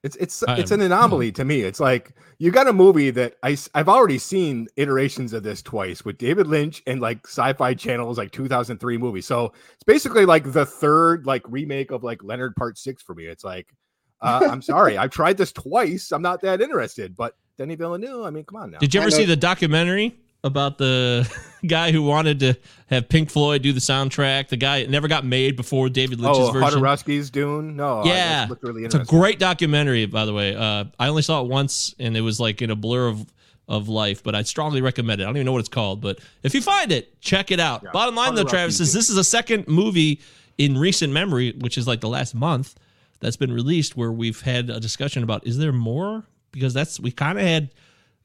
It's 0.02 0.16
it's 0.16 0.42
I 0.44 0.56
it's 0.58 0.70
am- 0.72 0.80
an 0.80 0.86
anomaly 0.86 1.32
to 1.32 1.44
me. 1.44 1.62
It's 1.62 1.80
like 1.80 2.12
you 2.38 2.50
got 2.50 2.66
a 2.68 2.72
movie 2.72 3.10
that 3.10 3.34
I 3.42 3.56
have 3.74 3.88
already 3.88 4.18
seen 4.18 4.68
iterations 4.76 5.32
of 5.32 5.42
this 5.42 5.62
twice 5.62 6.04
with 6.04 6.18
David 6.18 6.46
Lynch 6.46 6.82
and 6.86 7.00
like 7.00 7.26
Sci-Fi 7.26 7.74
Channel's 7.74 8.18
like 8.18 8.30
2003 8.32 8.98
movie. 8.98 9.20
So 9.20 9.52
it's 9.74 9.84
basically 9.84 10.24
like 10.26 10.52
the 10.52 10.66
third 10.66 11.26
like 11.26 11.42
remake 11.48 11.90
of 11.90 12.04
like 12.04 12.22
Leonard 12.22 12.54
Part 12.56 12.78
Six 12.78 13.02
for 13.02 13.14
me. 13.14 13.26
It's 13.26 13.44
like 13.44 13.68
uh, 14.20 14.48
I'm 14.50 14.62
sorry, 14.62 14.96
I've 14.98 15.10
tried 15.10 15.36
this 15.36 15.52
twice. 15.52 16.10
I'm 16.12 16.22
not 16.22 16.40
that 16.42 16.60
interested. 16.60 17.16
But 17.16 17.36
Denny 17.58 17.74
Villeneuve, 17.74 18.24
I 18.24 18.30
mean, 18.30 18.44
come 18.44 18.56
on 18.56 18.70
now. 18.72 18.78
Did 18.78 18.94
you 18.94 19.00
ever 19.00 19.10
see 19.10 19.24
the 19.24 19.36
documentary 19.36 20.14
about 20.44 20.78
the 20.78 21.30
guy 21.66 21.90
who 21.90 22.02
wanted 22.02 22.40
to 22.40 22.54
have 22.88 23.08
Pink 23.08 23.30
Floyd 23.30 23.62
do 23.62 23.72
the 23.72 23.80
soundtrack? 23.80 24.48
The 24.48 24.56
guy 24.56 24.78
it 24.78 24.90
never 24.90 25.08
got 25.08 25.24
made 25.24 25.56
before 25.56 25.88
David 25.88 26.20
Lynch's 26.20 26.48
oh, 26.48 26.52
version. 26.52 26.80
Jodorowsky's 26.80 27.30
Dune? 27.30 27.76
No, 27.76 28.04
Yeah. 28.04 28.40
that 28.40 28.50
looked 28.50 28.62
really 28.62 28.84
It's 28.84 28.94
a 28.94 29.04
great 29.04 29.38
documentary, 29.38 30.06
by 30.06 30.26
the 30.26 30.34
way. 30.34 30.54
Uh, 30.54 30.84
I 30.98 31.08
only 31.08 31.22
saw 31.22 31.42
it 31.42 31.48
once, 31.48 31.94
and 31.98 32.16
it 32.16 32.20
was 32.20 32.38
like 32.38 32.60
in 32.62 32.70
a 32.70 32.76
blur 32.76 33.08
of 33.08 33.26
of 33.68 33.88
life. 33.88 34.22
But 34.22 34.34
I'd 34.34 34.46
strongly 34.46 34.80
recommend 34.80 35.20
it. 35.20 35.24
I 35.24 35.26
don't 35.26 35.38
even 35.38 35.46
know 35.46 35.52
what 35.52 35.60
it's 35.60 35.68
called, 35.68 36.00
but 36.00 36.20
if 36.42 36.54
you 36.54 36.62
find 36.62 36.92
it, 36.92 37.20
check 37.20 37.50
it 37.50 37.58
out. 37.58 37.82
Yeah. 37.82 37.90
Bottom 37.92 38.14
line, 38.14 38.34
though, 38.34 38.44
Travis, 38.44 38.78
is 38.80 38.92
this 38.92 39.10
is 39.10 39.16
a 39.16 39.24
second 39.24 39.66
movie 39.66 40.20
in 40.56 40.78
recent 40.78 41.12
memory, 41.12 41.52
which 41.58 41.76
is 41.76 41.86
like 41.86 42.00
the 42.00 42.08
last 42.08 42.34
month 42.34 42.76
that's 43.18 43.36
been 43.36 43.52
released, 43.52 43.96
where 43.96 44.12
we've 44.12 44.40
had 44.42 44.70
a 44.70 44.78
discussion 44.78 45.22
about 45.22 45.46
is 45.46 45.58
there 45.58 45.72
more? 45.72 46.24
Because 46.56 46.74
that's 46.74 46.98
we 46.98 47.10
kind 47.10 47.38
of 47.38 47.44
had 47.44 47.70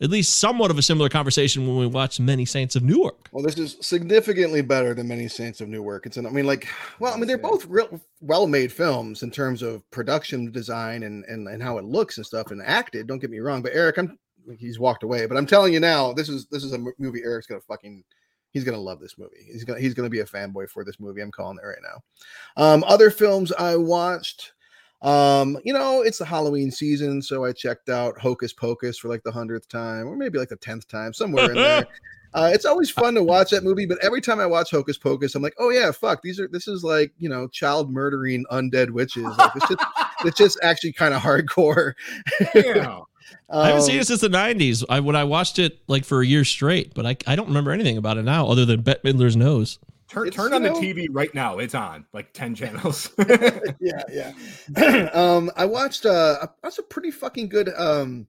at 0.02 0.10
least 0.10 0.40
somewhat 0.40 0.72
of 0.72 0.80
a 0.80 0.82
similar 0.82 1.10
conversation 1.10 1.68
when 1.68 1.78
we 1.78 1.86
watched 1.86 2.20
Many 2.20 2.44
Saints 2.44 2.76
of 2.76 2.82
Newark. 2.82 3.30
well, 3.32 3.44
this 3.44 3.58
is 3.58 3.78
significantly 3.82 4.62
better 4.62 4.96
than 4.96 5.08
many 5.08 5.28
Saints 5.28 5.62
of 5.62 5.70
Newark. 5.70 6.08
It's, 6.08 6.18
an, 6.18 6.26
I 6.26 6.32
mean, 6.32 6.48
like, 6.48 6.68
well, 7.00 7.14
I 7.14 7.18
mean, 7.18 7.28
they're 7.28 7.38
both 7.38 7.66
real 7.68 8.02
well-made 8.20 8.72
films 8.72 9.22
in 9.22 9.30
terms 9.30 9.62
of 9.62 9.90
production 9.92 10.52
design 10.52 11.04
and 11.04 11.24
and 11.26 11.48
and 11.48 11.62
how 11.62 11.78
it 11.78 11.86
looks 11.86 12.18
and 12.18 12.26
stuff 12.26 12.52
and 12.52 12.62
acted. 12.64 13.08
Don't 13.08 13.20
get 13.20 13.30
me 13.30 13.40
wrong, 13.40 13.62
but 13.62 13.74
Eric, 13.74 13.98
I'm 13.98 14.18
he's 14.58 14.80
walked 14.80 15.04
away, 15.04 15.26
but 15.28 15.38
I'm 15.38 15.46
telling 15.46 15.74
you 15.74 15.80
now, 15.80 16.14
this 16.14 16.30
is 16.30 16.48
this 16.48 16.64
is 16.64 16.74
a 16.74 16.80
movie 16.98 17.22
Eric's 17.24 17.48
gonna 17.48 17.62
fucking 17.62 18.04
he's 18.52 18.64
gonna 18.64 18.78
love 18.78 19.00
this 19.00 19.18
movie. 19.18 19.48
He's 19.52 19.64
gonna 19.64 19.80
he's 19.80 19.94
gonna 19.94 20.10
be 20.10 20.20
a 20.20 20.26
fanboy 20.26 20.70
for 20.70 20.84
this 20.84 21.00
movie. 21.00 21.22
I'm 21.22 21.32
calling 21.32 21.60
it 21.62 21.68
right 21.68 21.78
now. 21.84 22.64
Um, 22.64 22.84
other 22.88 23.12
films 23.12 23.52
I 23.54 23.76
watched. 23.76 24.54
Um, 25.02 25.58
you 25.64 25.74
know, 25.74 26.02
it's 26.02 26.20
the 26.20 26.26
Halloween 26.26 26.70
season, 26.72 27.22
so 27.22 27.44
I 27.44 27.54
checked 27.54 27.90
out 27.90 28.20
Hocus 28.20 28.54
Pocus 28.54 28.98
for 29.00 29.08
like 29.08 29.24
the 29.24 29.32
hundredth 29.32 29.68
time, 29.68 30.08
or 30.08 30.16
maybe 30.16 30.38
like 30.38 30.50
the 30.50 30.56
tenth 30.58 30.88
time, 30.88 31.14
somewhere 31.14 31.50
in 31.52 31.56
there. 31.56 31.88
Uh, 32.34 32.50
it's 32.54 32.64
always 32.64 32.90
fun 32.90 33.14
to 33.14 33.22
watch 33.22 33.50
that 33.50 33.62
movie, 33.62 33.86
but 33.86 33.98
every 34.02 34.22
time 34.22 34.40
I 34.40 34.46
watch 34.46 34.72
Hocus 34.72 34.98
Pocus, 34.98 35.36
I'm 35.36 35.42
like, 35.42 35.56
oh 35.60 35.70
yeah, 35.70 35.92
fuck, 35.92 36.22
these 36.22 36.40
are 36.40 36.48
this 36.48 36.66
is 36.66 36.82
like 36.82 37.12
you 37.20 37.28
know 37.28 37.50
child 37.50 37.92
murdering 37.92 38.46
undead 38.50 38.92
witches. 38.92 39.26
Like 39.38 39.52
it's 39.54 39.68
just 39.68 39.84
it's 40.24 40.38
just 40.38 40.60
actually 40.64 40.94
kind 40.94 41.14
of 41.14 41.22
hardcore. 41.22 41.94
Yeah. 42.56 43.00
I 43.50 43.68
haven't 43.68 43.82
seen 43.82 43.96
Um, 43.96 44.02
it 44.02 44.08
since 44.08 44.22
the 44.22 44.30
'90s. 44.30 44.86
I 44.88 45.02
when 45.02 45.18
I 45.18 45.26
watched 45.26 45.60
it 45.60 45.80
like 45.88 46.06
for 46.06 46.22
a 46.22 46.26
year 46.26 46.46
straight, 46.46 46.94
but 46.94 47.06
I 47.06 47.18
I 47.28 47.36
don't 47.36 47.50
remember 47.50 47.72
anything 47.72 47.98
about 47.98 48.18
it 48.18 48.24
now 48.24 48.48
other 48.48 48.64
than 48.66 48.80
Bette 48.82 49.02
Midler's 49.04 49.36
nose. 49.36 49.78
Turn, 50.12 50.28
It's, 50.28 50.36
turn 50.36 50.52
on 50.52 50.62
the 50.62 50.72
TV 50.72 51.08
right 51.10 51.34
now. 51.34 51.60
It's 51.60 51.74
on 51.74 52.06
like 52.12 52.34
10 52.34 52.54
channels. 52.54 53.12
yeah, 53.80 54.04
yeah. 54.12 54.34
um, 55.14 55.50
I 55.56 55.64
watched 55.64 56.06
uh 56.06 56.48
that's 56.62 56.80
a 56.80 56.84
pretty 56.84 57.12
fucking 57.12 57.48
good 57.48 57.70
um 57.78 58.28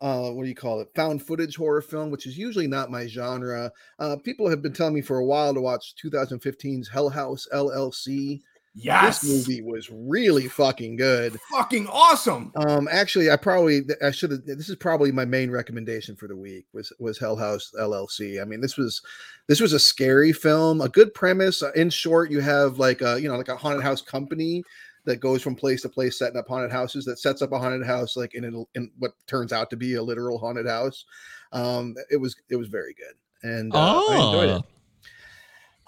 uh 0.00 0.30
what 0.30 0.44
do 0.44 0.48
you 0.48 0.54
call 0.54 0.80
it 0.80 0.88
found 0.94 1.22
footage 1.22 1.56
horror 1.56 1.82
film 1.82 2.10
which 2.10 2.26
is 2.26 2.38
usually 2.38 2.66
not 2.66 2.90
my 2.90 3.06
genre 3.06 3.70
uh 3.98 4.16
people 4.24 4.48
have 4.48 4.62
been 4.62 4.72
telling 4.72 4.94
me 4.94 5.02
for 5.02 5.18
a 5.18 5.24
while 5.26 5.52
to 5.52 5.60
watch 5.60 5.94
2015's 6.02 6.88
hell 6.88 7.10
house 7.10 7.46
llc 7.52 8.40
yes. 8.74 9.20
this 9.20 9.30
movie 9.30 9.62
was 9.62 9.90
really 9.90 10.48
fucking 10.48 10.96
good. 10.96 11.38
Fucking 11.50 11.86
awesome. 11.88 12.52
um 12.56 12.88
actually 12.90 13.30
i 13.30 13.36
probably 13.36 13.82
i 14.02 14.10
should 14.10 14.30
have 14.30 14.44
this 14.44 14.68
is 14.68 14.76
probably 14.76 15.12
my 15.12 15.24
main 15.24 15.50
recommendation 15.50 16.16
for 16.16 16.28
the 16.28 16.36
week 16.36 16.66
was 16.72 16.92
was 16.98 17.18
hell 17.18 17.36
house 17.36 17.72
llc 17.78 18.40
i 18.40 18.44
mean 18.44 18.60
this 18.60 18.76
was 18.76 19.02
this 19.48 19.60
was 19.60 19.72
a 19.72 19.78
scary 19.78 20.32
film 20.32 20.80
a 20.80 20.88
good 20.88 21.12
premise. 21.14 21.62
Uh, 21.62 21.70
in 21.74 21.90
short 21.90 22.30
you 22.30 22.40
have 22.40 22.78
like 22.78 23.02
a 23.02 23.20
you 23.20 23.28
know 23.28 23.36
like 23.36 23.48
a 23.48 23.56
haunted 23.56 23.82
house 23.82 24.02
company 24.02 24.62
that 25.04 25.16
goes 25.16 25.42
from 25.42 25.54
place 25.54 25.82
to 25.82 25.88
place 25.88 26.18
setting 26.18 26.38
up 26.38 26.48
haunted 26.48 26.70
houses 26.70 27.04
that 27.04 27.18
sets 27.18 27.42
up 27.42 27.52
a 27.52 27.58
haunted 27.58 27.86
house 27.86 28.16
like 28.16 28.34
in, 28.34 28.44
a, 28.44 28.78
in 28.78 28.90
what 28.98 29.12
turns 29.26 29.52
out 29.52 29.68
to 29.70 29.76
be 29.76 29.94
a 29.94 30.02
literal 30.02 30.38
haunted 30.38 30.66
house. 30.66 31.04
Um 31.52 31.94
it 32.10 32.16
was 32.16 32.36
it 32.50 32.56
was 32.56 32.68
very 32.68 32.94
good. 32.94 33.14
And 33.42 33.74
uh, 33.74 34.02
i 34.08 34.14
enjoyed 34.14 34.50
oh, 34.50 34.56
it 34.58 34.62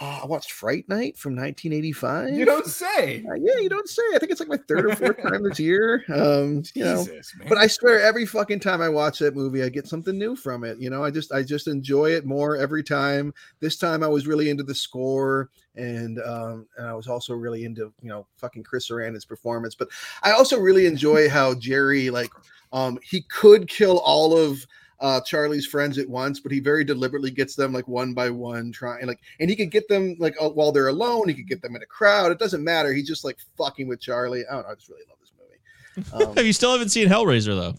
uh, 0.01 0.21
i 0.23 0.27
watched 0.27 0.53
fright 0.53 0.89
night 0.89 1.17
from 1.17 1.37
1985 1.37 2.31
You 2.35 2.45
don't 2.45 2.67
say. 2.67 3.25
uh, 3.29 3.35
yeah, 3.35 3.59
you 3.61 3.69
don't 3.69 3.89
say. 3.89 4.03
I 4.15 4.19
think 4.19 4.33
it's 4.33 4.41
like 4.41 4.49
my 4.49 4.59
third 4.69 4.87
or 4.87 4.97
fourth 4.97 5.23
time 5.23 5.43
this 5.43 5.59
year. 5.61 6.05
Um, 6.13 6.63
you 6.75 6.85
know, 6.85 7.05
man. 7.05 7.23
but 7.49 7.59
I 7.59 7.67
swear 7.67 8.01
every 8.01 8.27
fucking 8.27 8.61
time 8.61 8.81
I 8.81 8.89
watch 8.89 9.19
that 9.21 9.37
movie, 9.37 9.63
I 9.63 9.69
get 9.69 9.87
something 9.87 10.19
new 10.19 10.35
from 10.37 10.65
it. 10.65 10.79
You 10.81 10.91
know, 10.91 11.05
I 11.05 11.11
just 11.11 11.33
I 11.33 11.43
just 11.43 11.69
enjoy 11.69 12.11
it 12.13 12.27
more 12.27 12.57
every 12.57 12.83
time. 12.83 13.33
This 13.61 13.77
time 13.77 14.03
I 14.03 14.09
was 14.09 14.27
really 14.27 14.51
into 14.51 14.63
the 14.65 14.75
score 14.75 15.51
and 15.77 16.21
um 16.23 16.67
and 16.77 16.87
I 16.89 16.95
was 16.95 17.07
also 17.07 17.35
really 17.35 17.65
into, 17.65 17.93
you 18.03 18.09
know, 18.09 18.27
fucking 18.37 18.65
Chris 18.65 18.89
Sarandon's 18.89 19.25
performance. 19.25 19.75
But 19.75 19.89
I 20.23 20.33
also 20.33 20.59
really 20.59 20.87
enjoy 20.87 21.29
how 21.29 21.55
Jerry 21.55 22.11
like 22.11 22.31
um 22.73 22.99
he 23.03 23.23
could 23.23 23.69
kill 23.69 23.99
all 24.01 24.37
of 24.37 24.67
uh 25.01 25.21
Charlie's 25.23 25.67
friends 25.67 25.99
at 25.99 26.09
once, 26.09 26.41
but 26.41 26.53
he 26.53 26.61
very 26.61 26.85
deliberately 26.85 27.31
gets 27.31 27.55
them 27.57 27.73
like 27.73 27.89
one 27.89 28.15
by 28.15 28.31
one, 28.31 28.71
trying 28.73 29.07
like, 29.07 29.21
and 29.41 29.51
he 29.51 29.57
could 29.57 29.71
get 29.71 29.89
them 29.89 30.17
like 30.19 30.35
uh, 30.41 30.49
while 30.49 30.73
they're 30.73 30.89
alone. 30.89 31.29
He 31.29 31.35
could 31.35 31.49
get 31.49 31.63
them 31.63 31.75
in 31.77 31.83
a 31.83 31.87
crowd. 31.87 32.31
It 32.33 32.39
doesn't 32.39 32.63
matter. 32.65 32.93
He's 32.93 33.09
just 33.09 33.25
like 33.25 33.39
fucking 33.59 33.89
with 33.89 34.01
Charlie. 34.01 34.45
I 34.51 34.55
don't 34.55 34.63
know. 34.65 34.71
I 34.71 34.75
just 34.75 34.89
really 34.89 35.03
love 35.09 35.19
this 35.21 35.33
movie. 36.17 36.31
Um, 36.39 36.45
you 36.47 36.53
still 36.53 36.73
haven't 36.73 36.91
seen 36.91 37.09
Hellraiser 37.09 37.57
though. 37.59 37.75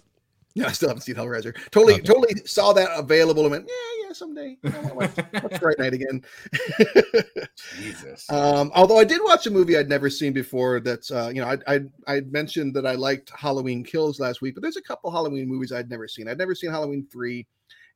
yeah, 0.54 0.68
I 0.68 0.72
still 0.72 0.90
haven't 0.90 1.02
seen 1.04 1.16
Hellraiser. 1.16 1.56
Totally, 1.72 1.96
Okay. 1.96 2.04
totally 2.04 2.36
saw 2.46 2.74
that 2.74 2.90
available 2.98 3.44
and 3.44 3.52
went, 3.52 3.66
yeah, 3.68 4.04
yeah, 4.05 4.05
someday. 4.16 4.58
I 4.64 4.70
wanna 4.70 4.96
watch, 4.96 5.12
watch 5.34 5.58
Fright 5.60 5.80
Night 5.80 5.94
again. 5.94 6.24
Jesus. 7.78 8.30
um, 8.30 8.72
although 8.76 8.98
I 8.98 9.04
did 9.04 9.22
watch 9.24 9.46
a 9.48 9.52
movie 9.52 9.78
I'd 9.78 9.90
never 9.90 10.10
seen 10.10 10.34
before. 10.34 10.80
That's 10.80 11.12
uh, 11.12 11.32
you 11.34 11.42
know, 11.42 11.48
I 11.48 11.76
I 11.76 11.80
I 12.08 12.22
mentioned 12.22 12.74
that 12.76 12.86
I 12.86 12.94
liked 12.94 13.32
Halloween 13.32 13.84
Kills 13.84 14.20
last 14.20 14.42
week, 14.42 14.56
but 14.56 14.62
there's 14.62 14.78
a 14.78 14.82
couple 14.82 15.12
Halloween 15.12 15.48
movies 15.48 15.72
I'd 15.72 15.90
never 15.90 16.08
seen. 16.08 16.28
I'd 16.28 16.38
never 16.38 16.56
seen 16.56 16.72
Halloween 16.72 17.08
three, 17.12 17.46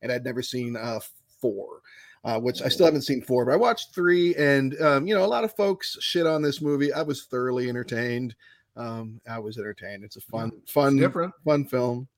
and 0.02 0.12
I'd 0.12 0.24
never 0.24 0.42
seen 0.42 0.76
uh 0.76 1.00
four. 1.40 1.80
Uh, 2.22 2.38
which 2.38 2.60
I 2.60 2.68
still 2.68 2.84
haven't 2.84 3.00
seen 3.00 3.22
four, 3.22 3.46
but 3.46 3.52
I 3.52 3.56
watched 3.56 3.94
three, 3.94 4.34
and 4.34 4.78
um, 4.82 5.06
you 5.06 5.14
know, 5.14 5.24
a 5.24 5.26
lot 5.26 5.42
of 5.42 5.56
folks 5.56 5.96
shit 6.00 6.26
on 6.26 6.42
this 6.42 6.60
movie. 6.60 6.92
I 6.92 7.00
was 7.00 7.24
thoroughly 7.24 7.70
entertained. 7.70 8.34
Um, 8.76 9.22
I 9.26 9.38
was 9.38 9.56
entertained. 9.56 10.04
It's 10.04 10.16
a 10.16 10.20
fun, 10.20 10.52
fun, 10.66 10.98
different. 10.98 11.32
fun 11.46 11.64
film. 11.64 12.08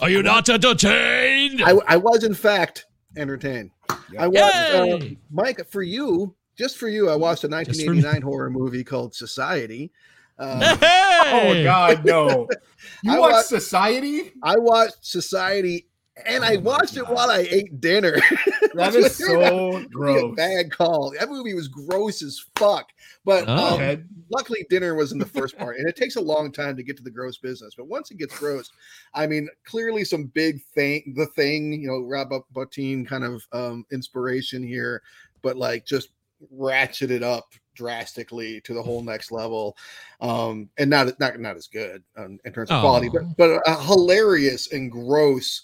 Are 0.00 0.10
you 0.10 0.22
not 0.22 0.48
entertained? 0.48 1.62
I, 1.62 1.76
I 1.86 1.96
was 1.96 2.24
in 2.24 2.34
fact 2.34 2.86
entertained. 3.16 3.70
Yeah. 4.10 4.24
I 4.24 4.28
watched 4.28 5.02
uh, 5.02 5.06
Mike 5.30 5.66
for 5.70 5.82
you, 5.82 6.34
just 6.56 6.78
for 6.78 6.88
you. 6.88 7.08
I 7.08 7.16
watched 7.16 7.44
a 7.44 7.48
1989 7.48 8.22
horror 8.22 8.50
movie 8.50 8.84
called 8.84 9.14
Society. 9.14 9.90
Um, 10.38 10.60
Oh 10.62 11.62
God, 11.62 12.04
no! 12.04 12.48
You 13.04 13.12
I 13.12 13.18
watch 13.18 13.44
Society? 13.44 14.32
I 14.42 14.56
watched 14.56 15.04
Society, 15.04 15.86
and 16.26 16.44
I 16.44 16.52
Oh 16.52 16.54
my 16.56 16.62
watched 16.62 16.96
it 16.96 17.08
while 17.08 17.30
I 17.30 17.46
ate 17.50 17.80
dinner. 17.80 18.16
That 18.74 18.94
Which 18.94 19.04
is 19.04 19.18
would 19.18 19.26
be 19.28 19.44
a- 19.44 19.48
so 19.48 19.78
be 19.80 19.84
a 19.84 19.88
gross. 19.88 20.34
bad 20.34 20.70
call. 20.72 21.12
That 21.18 21.28
movie 21.28 21.52
was 21.52 21.68
gross 21.68 22.22
as 22.22 22.42
fuck. 22.56 22.88
But 23.22 23.44
Oh. 23.46 23.78
um, 23.92 24.04
luckily 24.30 24.64
dinner 24.70 24.94
was 24.94 25.12
in 25.12 25.18
the 25.18 25.26
first 25.26 25.58
part 25.58 25.76
and 25.76 25.86
it 25.86 25.94
takes 25.94 26.16
a 26.16 26.20
long 26.20 26.50
time 26.50 26.74
to 26.76 26.82
get 26.82 26.96
to 26.96 27.02
the 27.02 27.10
gross 27.10 27.36
business 27.36 27.74
but 27.76 27.86
once 27.86 28.10
it 28.10 28.16
gets 28.16 28.38
gross 28.38 28.70
i 29.12 29.26
mean 29.26 29.46
clearly 29.66 30.04
some 30.06 30.24
big 30.24 30.62
thing 30.74 31.12
the 31.18 31.26
thing 31.26 31.70
you 31.74 31.86
know 31.86 32.00
rob 32.00 32.30
bottin 32.54 33.06
kind 33.06 33.24
of 33.24 33.46
um 33.52 33.84
inspiration 33.92 34.62
here 34.62 35.02
but 35.42 35.58
like 35.58 35.84
just 35.84 36.08
ratcheted 36.56 37.22
up 37.22 37.52
drastically 37.74 38.60
to 38.62 38.72
the 38.72 38.82
whole 38.82 39.02
next 39.02 39.30
level 39.30 39.76
um 40.22 40.68
and 40.78 40.88
not 40.88 41.08
not 41.20 41.38
not 41.38 41.54
as 41.56 41.66
good 41.66 42.02
um, 42.16 42.38
in 42.46 42.52
terms 42.54 42.70
of 42.70 42.80
quality 42.80 43.10
but 43.10 43.22
Oh. 43.22 43.34
but 43.36 43.62
a 43.66 43.82
hilarious 43.82 44.72
and 44.72 44.90
gross 44.90 45.62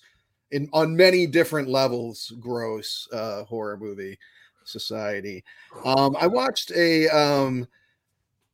in 0.51 0.69
on 0.73 0.97
many 0.97 1.27
different 1.27 1.69
levels 1.69 2.33
gross 2.41 3.09
uh 3.13 3.45
horror 3.45 3.77
movie 3.77 4.19
society 4.65 5.43
um 5.85 6.17
i 6.21 6.27
watched 6.27 6.71
a 6.73 7.09
um 7.09 7.67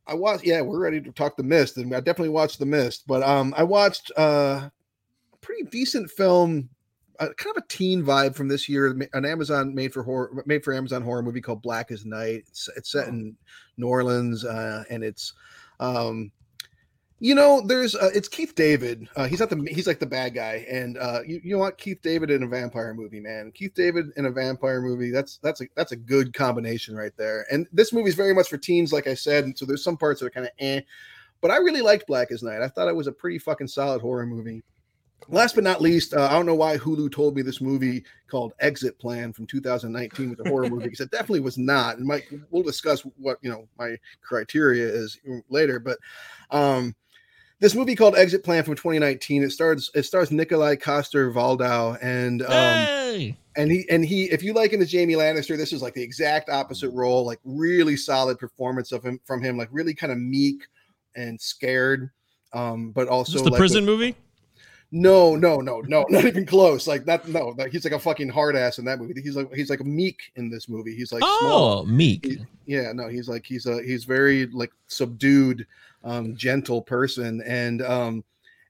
I 0.06 0.12
watched. 0.12 0.44
Yeah, 0.44 0.60
we're 0.60 0.80
ready 0.80 1.00
to 1.00 1.12
talk 1.12 1.36
the 1.36 1.42
Mist, 1.42 1.78
and 1.78 1.94
I 1.94 2.00
definitely 2.00 2.28
watched 2.28 2.58
the 2.58 2.66
Mist. 2.66 3.04
But 3.06 3.22
um, 3.22 3.54
I 3.56 3.62
watched 3.62 4.12
uh, 4.18 4.68
a 5.32 5.36
pretty 5.40 5.62
decent 5.62 6.10
film 6.10 6.68
a 7.20 7.32
kind 7.34 7.56
of 7.56 7.62
a 7.62 7.66
teen 7.68 8.02
vibe 8.02 8.34
from 8.34 8.48
this 8.48 8.68
year. 8.68 8.96
An 9.12 9.24
Amazon 9.24 9.74
made 9.74 9.92
for 9.92 10.02
horror, 10.02 10.42
made 10.46 10.64
for 10.64 10.74
Amazon 10.74 11.02
horror 11.02 11.22
movie 11.22 11.40
called 11.40 11.62
Black 11.62 11.90
as 11.90 12.04
Night. 12.04 12.44
It's, 12.48 12.68
it's 12.76 12.90
set 12.90 13.08
in 13.08 13.36
New 13.76 13.86
Orleans, 13.86 14.44
uh, 14.44 14.84
and 14.90 15.04
it's, 15.04 15.32
um, 15.80 16.32
you 17.20 17.34
know, 17.34 17.62
there's 17.64 17.94
uh, 17.94 18.10
it's 18.14 18.28
Keith 18.28 18.54
David. 18.54 19.08
Uh, 19.16 19.26
he's 19.26 19.40
not 19.40 19.50
the 19.50 19.66
he's 19.70 19.86
like 19.86 20.00
the 20.00 20.06
bad 20.06 20.34
guy, 20.34 20.66
and 20.68 20.98
uh, 20.98 21.20
you 21.26 21.40
you 21.42 21.58
want 21.58 21.78
Keith 21.78 22.02
David 22.02 22.30
in 22.30 22.42
a 22.42 22.48
vampire 22.48 22.92
movie, 22.92 23.20
man. 23.20 23.52
Keith 23.54 23.74
David 23.74 24.06
in 24.16 24.26
a 24.26 24.30
vampire 24.30 24.80
movie. 24.80 25.10
That's 25.10 25.38
that's 25.38 25.60
a 25.60 25.66
that's 25.76 25.92
a 25.92 25.96
good 25.96 26.34
combination 26.34 26.96
right 26.96 27.16
there. 27.16 27.46
And 27.50 27.66
this 27.72 27.92
movie's 27.92 28.14
very 28.14 28.34
much 28.34 28.48
for 28.48 28.58
teens, 28.58 28.92
like 28.92 29.06
I 29.06 29.14
said. 29.14 29.44
And 29.44 29.56
so 29.56 29.64
there's 29.64 29.84
some 29.84 29.96
parts 29.96 30.20
that 30.20 30.26
are 30.26 30.30
kind 30.30 30.46
of 30.46 30.52
eh, 30.58 30.80
but 31.40 31.50
I 31.50 31.56
really 31.58 31.82
liked 31.82 32.06
Black 32.06 32.30
as 32.32 32.42
Night. 32.42 32.62
I 32.62 32.68
thought 32.68 32.88
it 32.88 32.96
was 32.96 33.06
a 33.06 33.12
pretty 33.12 33.38
fucking 33.38 33.68
solid 33.68 34.00
horror 34.00 34.24
movie. 34.24 34.62
Last 35.28 35.54
but 35.54 35.64
not 35.64 35.80
least, 35.80 36.14
uh, 36.14 36.26
I 36.30 36.32
don't 36.32 36.46
know 36.46 36.54
why 36.54 36.78
Hulu 36.78 37.12
told 37.12 37.36
me 37.36 37.42
this 37.42 37.60
movie 37.60 38.02
called 38.28 38.54
Exit 38.60 38.98
Plan 38.98 39.30
from 39.32 39.46
2019 39.46 40.30
was 40.30 40.40
a 40.40 40.48
horror 40.48 40.68
movie 40.68 40.84
because 40.84 41.00
it 41.00 41.10
definitely 41.10 41.40
was 41.40 41.58
not. 41.58 41.98
And 41.98 42.06
Mike, 42.06 42.32
we'll 42.50 42.62
discuss 42.62 43.02
what 43.18 43.36
you 43.42 43.50
know 43.50 43.68
my 43.78 43.96
criteria 44.22 44.86
is 44.86 45.18
later. 45.50 45.78
But 45.78 45.98
um, 46.50 46.94
this 47.60 47.74
movie 47.74 47.94
called 47.94 48.16
Exit 48.16 48.44
Plan 48.44 48.64
from 48.64 48.74
2019. 48.74 49.42
It 49.42 49.50
starts 49.50 49.90
it 49.94 50.02
stars 50.04 50.30
Nikolaj 50.30 50.80
Coster-Waldau 50.80 51.98
and 52.02 52.42
um, 52.42 52.48
Hey! 52.50 53.36
and 53.56 53.70
he 53.70 53.84
and 53.90 54.04
he 54.04 54.24
if 54.24 54.42
you 54.42 54.52
like 54.52 54.72
him 54.72 54.82
as 54.82 54.90
Jamie 54.90 55.14
Lannister, 55.14 55.56
this 55.56 55.72
is 55.72 55.82
like 55.82 55.94
the 55.94 56.02
exact 56.02 56.50
opposite 56.50 56.90
role. 56.90 57.24
Like 57.24 57.40
really 57.44 57.96
solid 57.96 58.38
performance 58.38 58.92
of 58.92 59.02
him 59.02 59.20
from 59.24 59.42
him. 59.42 59.56
Like 59.56 59.68
really 59.72 59.94
kind 59.94 60.12
of 60.12 60.18
meek 60.18 60.64
and 61.16 61.40
scared, 61.40 62.10
um, 62.52 62.90
but 62.90 63.08
also 63.08 63.38
the 63.38 63.50
like 63.50 63.58
prison 63.58 63.84
movie? 63.84 64.16
no, 64.90 65.34
no, 65.34 65.56
no, 65.58 65.80
no, 65.80 66.04
not 66.08 66.24
even 66.24 66.46
close. 66.46 66.86
Like 66.86 67.04
that. 67.06 67.26
No, 67.28 67.54
like 67.56 67.72
he's 67.72 67.84
like 67.84 67.94
a 67.94 67.98
fucking 67.98 68.28
hard 68.28 68.56
ass 68.56 68.78
in 68.78 68.84
that 68.84 68.98
movie. 69.00 69.20
He's 69.20 69.36
like 69.36 69.52
he's 69.54 69.70
like 69.70 69.84
meek 69.84 70.32
in 70.36 70.50
this 70.50 70.68
movie. 70.68 70.94
He's 70.94 71.12
like 71.12 71.22
small. 71.22 71.80
Oh, 71.80 71.84
Meek. 71.84 72.24
He- 72.24 72.46
yeah, 72.66 72.92
no, 72.92 73.08
he's 73.08 73.28
like 73.28 73.44
he's 73.44 73.66
a 73.66 73.82
he's 73.82 74.04
very 74.04 74.46
like 74.46 74.72
subdued, 74.86 75.66
um, 76.04 76.36
gentle 76.36 76.80
person, 76.82 77.42
and 77.46 77.82
um, 77.82 78.24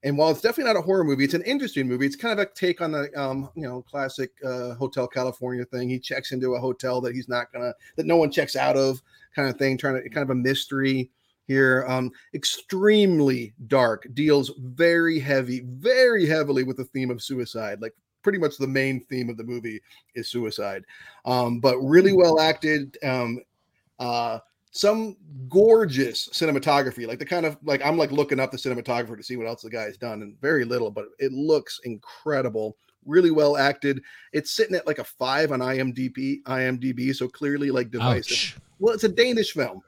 and 0.05 0.17
while 0.17 0.31
it's 0.31 0.41
definitely 0.41 0.73
not 0.73 0.79
a 0.79 0.83
horror 0.83 1.05
movie, 1.05 1.25
it's 1.25 1.35
an 1.35 1.43
interesting 1.43 1.89
movie. 1.89 2.07
It's 2.07 2.17
kind 2.17 2.39
of 2.39 2.47
a 2.47 2.51
take 2.51 2.81
on 2.81 2.93
the 2.93 3.11
um, 3.21 3.51
you 3.55 3.63
know, 3.63 3.83
classic 3.83 4.33
uh, 4.45 4.75
Hotel 4.75 5.07
California 5.07 5.65
thing. 5.65 5.89
He 5.89 5.99
checks 5.99 6.33
into 6.33 6.55
a 6.55 6.61
hotel 6.61 7.01
that 7.03 7.15
he's 7.15 7.29
not 7.29 7.53
gonna 7.53 7.75
that 7.97 8.07
no 8.07 8.17
one 8.17 8.31
checks 8.31 8.57
out 8.57 8.77
of, 8.77 9.03
kind 9.35 9.49
of 9.49 9.59
thing. 9.59 9.77
Trying 9.77 10.03
to 10.03 10.09
kind 10.09 10.23
of 10.23 10.31
a 10.31 10.35
mystery 10.35 11.11
here. 11.47 11.85
Um, 11.89 12.11
extremely 12.35 13.55
dark, 13.67 14.07
deals 14.15 14.53
very 14.59 15.19
heavy, 15.19 15.63
very 15.65 16.27
heavily 16.27 16.65
with 16.65 16.77
the 16.77 16.85
theme 16.85 17.11
of 17.11 17.23
suicide. 17.23 17.81
Like 17.81 17.95
pretty 18.23 18.39
much 18.39 18.57
the 18.57 18.67
main 18.67 19.05
theme 19.05 19.31
of 19.31 19.37
the 19.37 19.45
movie 19.45 19.81
is 20.15 20.29
suicide. 20.29 20.85
Um, 21.25 21.61
but 21.61 21.79
really 21.79 22.13
well 22.13 22.41
acted. 22.41 22.99
Um, 23.05 23.41
uh, 23.99 24.41
some 24.75 25.17
gorgeous 25.49 26.29
cinematography, 26.29 27.07
like 27.07 27.21
the 27.21 27.25
kind 27.25 27.47
of 27.47 27.57
like 27.63 27.85
I'm 27.85 27.97
like 27.97 28.11
looking 28.11 28.41
up 28.41 28.51
the 28.51 28.59
cinematographer 28.59 29.17
to 29.17 29.23
see 29.23 29.37
what 29.37 29.47
else 29.47 29.63
the 29.63 29.71
guy's 29.71 29.97
done, 29.97 30.23
and 30.23 30.39
very 30.41 30.65
little, 30.65 30.91
but 30.91 31.07
it 31.19 31.33
looks 31.33 31.81
incredible. 31.85 32.77
Really 33.07 33.31
well 33.31 33.57
acted. 33.57 34.03
It's 34.33 34.51
sitting 34.51 34.75
at 34.75 34.87
like 34.87 34.99
a 34.99 35.05
five 35.05 35.53
on 35.53 35.61
IMDb. 35.61 36.43
IMDb, 36.43 37.15
so 37.15 37.29
clearly 37.29 37.71
like 37.71 37.91
divisive 37.91 38.33
Ouch. 38.33 38.57
well 38.79 38.95
it's 38.95 39.05
a 39.05 39.09
danish 39.09 39.53
film 39.53 39.81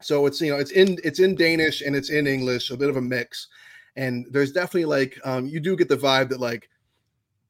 so 0.00 0.26
it's 0.26 0.40
you 0.40 0.50
know 0.52 0.58
it's 0.58 0.70
in 0.70 0.98
it's 1.04 1.20
in 1.20 1.34
danish 1.34 1.82
and 1.82 1.94
it's 1.94 2.10
in 2.10 2.26
english 2.26 2.70
a 2.70 2.76
bit 2.76 2.88
of 2.88 2.96
a 2.96 3.00
mix 3.00 3.48
and 3.96 4.26
there's 4.30 4.52
definitely 4.52 4.84
like 4.84 5.18
um 5.24 5.46
you 5.46 5.60
do 5.60 5.76
get 5.76 5.88
the 5.88 5.96
vibe 5.96 6.28
that 6.28 6.40
like 6.40 6.68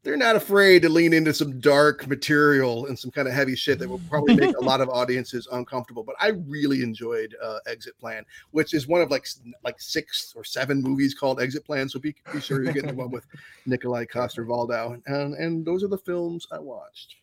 they're 0.03 0.17
not 0.17 0.35
afraid 0.35 0.81
to 0.81 0.89
lean 0.89 1.13
into 1.13 1.33
some 1.35 1.61
dark 1.61 2.07
material 2.07 2.87
and 2.87 2.99
some 2.99 3.11
kind 3.11 3.29
of 3.29 3.35
heavy 3.35 3.55
shit 3.55 3.79
that 3.79 3.89
will 3.89 4.01
probably 4.09 4.35
make 4.35 4.57
a 4.57 4.61
lot 4.65 4.81
of 4.81 4.89
audiences 4.89 5.47
uncomfortable 5.53 6.03
but 6.03 6.15
i 6.21 6.29
really 6.49 6.83
enjoyed 6.83 7.35
uh, 7.43 7.59
exit 7.67 7.99
plan 7.99 8.25
which 8.53 8.73
is 8.75 8.89
one 8.89 9.01
of 9.03 9.11
like 9.11 9.27
like 9.63 9.81
six 9.81 10.33
or 10.35 10.43
seven 10.45 10.81
movies 10.83 11.15
called 11.15 11.41
exit 11.41 11.65
plan 11.65 11.89
so 11.89 11.99
be, 11.99 12.15
be 12.33 12.41
sure 12.41 12.65
you 12.65 12.73
get 12.73 12.87
the 12.87 12.95
one 12.95 13.11
with 13.11 13.25
nikolai 13.67 14.05
coster 14.07 14.45
waldau 14.47 14.99
and 15.07 15.35
and 15.35 15.65
those 15.67 15.85
are 15.85 15.89
the 15.89 15.99
films 15.99 16.47
i 16.51 16.59
watched 16.59 17.17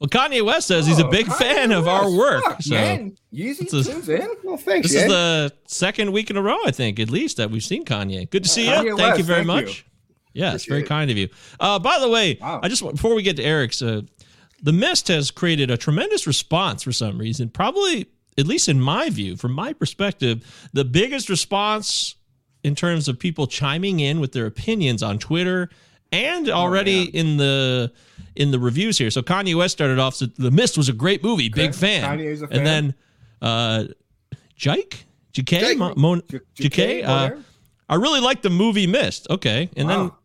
Well, 0.00 0.08
Kanye 0.08 0.42
West 0.44 0.66
says 0.68 0.86
he's 0.86 0.98
a 0.98 1.06
Oh, 1.06 1.10
big 1.10 1.26
Kanye 1.26 1.38
fan 1.38 1.72
of 1.72 1.86
our 1.86 2.10
work. 2.10 2.42
Fuck, 2.42 2.62
So 2.62 2.74
man. 2.74 3.16
Yeezy 3.32 3.62
It's 3.62 3.72
a- 3.74 3.84
tunes 3.84 4.08
in. 4.08 4.28
well 4.42 4.56
thanks 4.56 4.88
this 4.90 5.02
is 5.02 5.08
the 5.08 5.52
second 5.66 6.10
week 6.12 6.28
in 6.30 6.36
a 6.36 6.42
row, 6.42 6.58
I 6.66 6.70
think, 6.72 6.98
at 6.98 7.08
least 7.10 7.36
that 7.36 7.50
we've 7.52 7.62
seen 7.62 7.84
Kanye. 7.84 8.28
Good 8.28 8.42
to 8.44 8.48
see 8.48 8.64
you. 8.66 8.72
Kanye 8.72 8.96
thank 8.98 9.18
you 9.18 9.24
very 9.24 9.44
thank 9.44 9.68
you. 9.68 9.74
Yeah, 10.34 10.54
it's 10.54 10.64
very 10.64 10.82
it. 10.82 10.86
kind 10.86 11.10
of 11.10 11.16
you. 11.16 11.28
Uh, 11.60 11.78
by 11.78 11.98
the 11.98 12.08
way, 12.08 12.38
Wow. 12.40 12.60
I 12.62 12.68
just 12.68 12.82
before 12.82 13.14
we 13.14 13.22
get 13.22 13.36
to 13.36 13.42
Eric's, 13.44 13.82
uh, 13.82 14.02
the 14.62 14.72
Mist 14.72 15.08
has 15.08 15.30
created 15.30 15.70
a 15.70 15.76
tremendous 15.76 16.26
response 16.26 16.82
for 16.82 16.92
some 16.92 17.18
reason. 17.18 17.48
Probably, 17.50 18.06
at 18.38 18.46
least 18.46 18.68
in 18.68 18.80
my 18.80 19.10
view, 19.10 19.36
from 19.36 19.52
my 19.52 19.72
perspective, 19.72 20.68
the 20.72 20.84
biggest 20.84 21.28
response 21.28 22.14
in 22.64 22.74
terms 22.74 23.08
of 23.08 23.18
people 23.18 23.46
chiming 23.46 24.00
in 24.00 24.20
with 24.20 24.32
their 24.32 24.46
opinions 24.46 25.02
on 25.02 25.18
Twitter 25.18 25.68
and 26.12 26.48
already 26.48 27.04
in 27.04 27.36
the 27.38 27.92
in 28.36 28.50
the 28.52 28.58
reviews 28.58 28.96
here. 28.98 29.10
So 29.10 29.20
Kanye 29.22 29.54
West 29.54 29.72
started 29.72 29.98
off. 29.98 30.14
So 30.14 30.26
the 30.26 30.50
Mist 30.50 30.76
was 30.78 30.88
a 30.88 30.92
great 30.92 31.22
movie, 31.24 31.48
big 31.48 31.74
fan. 31.74 32.20
A 32.20 32.36
fan. 32.36 32.48
And 32.52 32.66
then 32.66 32.94
uh, 33.42 33.84
Jake, 34.56 35.04
JK, 35.32 35.60
Jake. 35.60 35.78
Mon- 35.96 36.22
J- 36.30 36.40
JK, 36.68 37.04
uh. 37.04 37.30
I 37.88 37.96
really 37.96 38.20
like 38.20 38.42
the 38.42 38.50
movie 38.50 38.86
Mist. 38.86 39.26
Okay. 39.28 39.68
And 39.76 39.88
then 39.90 39.98
Wow. 40.00 40.18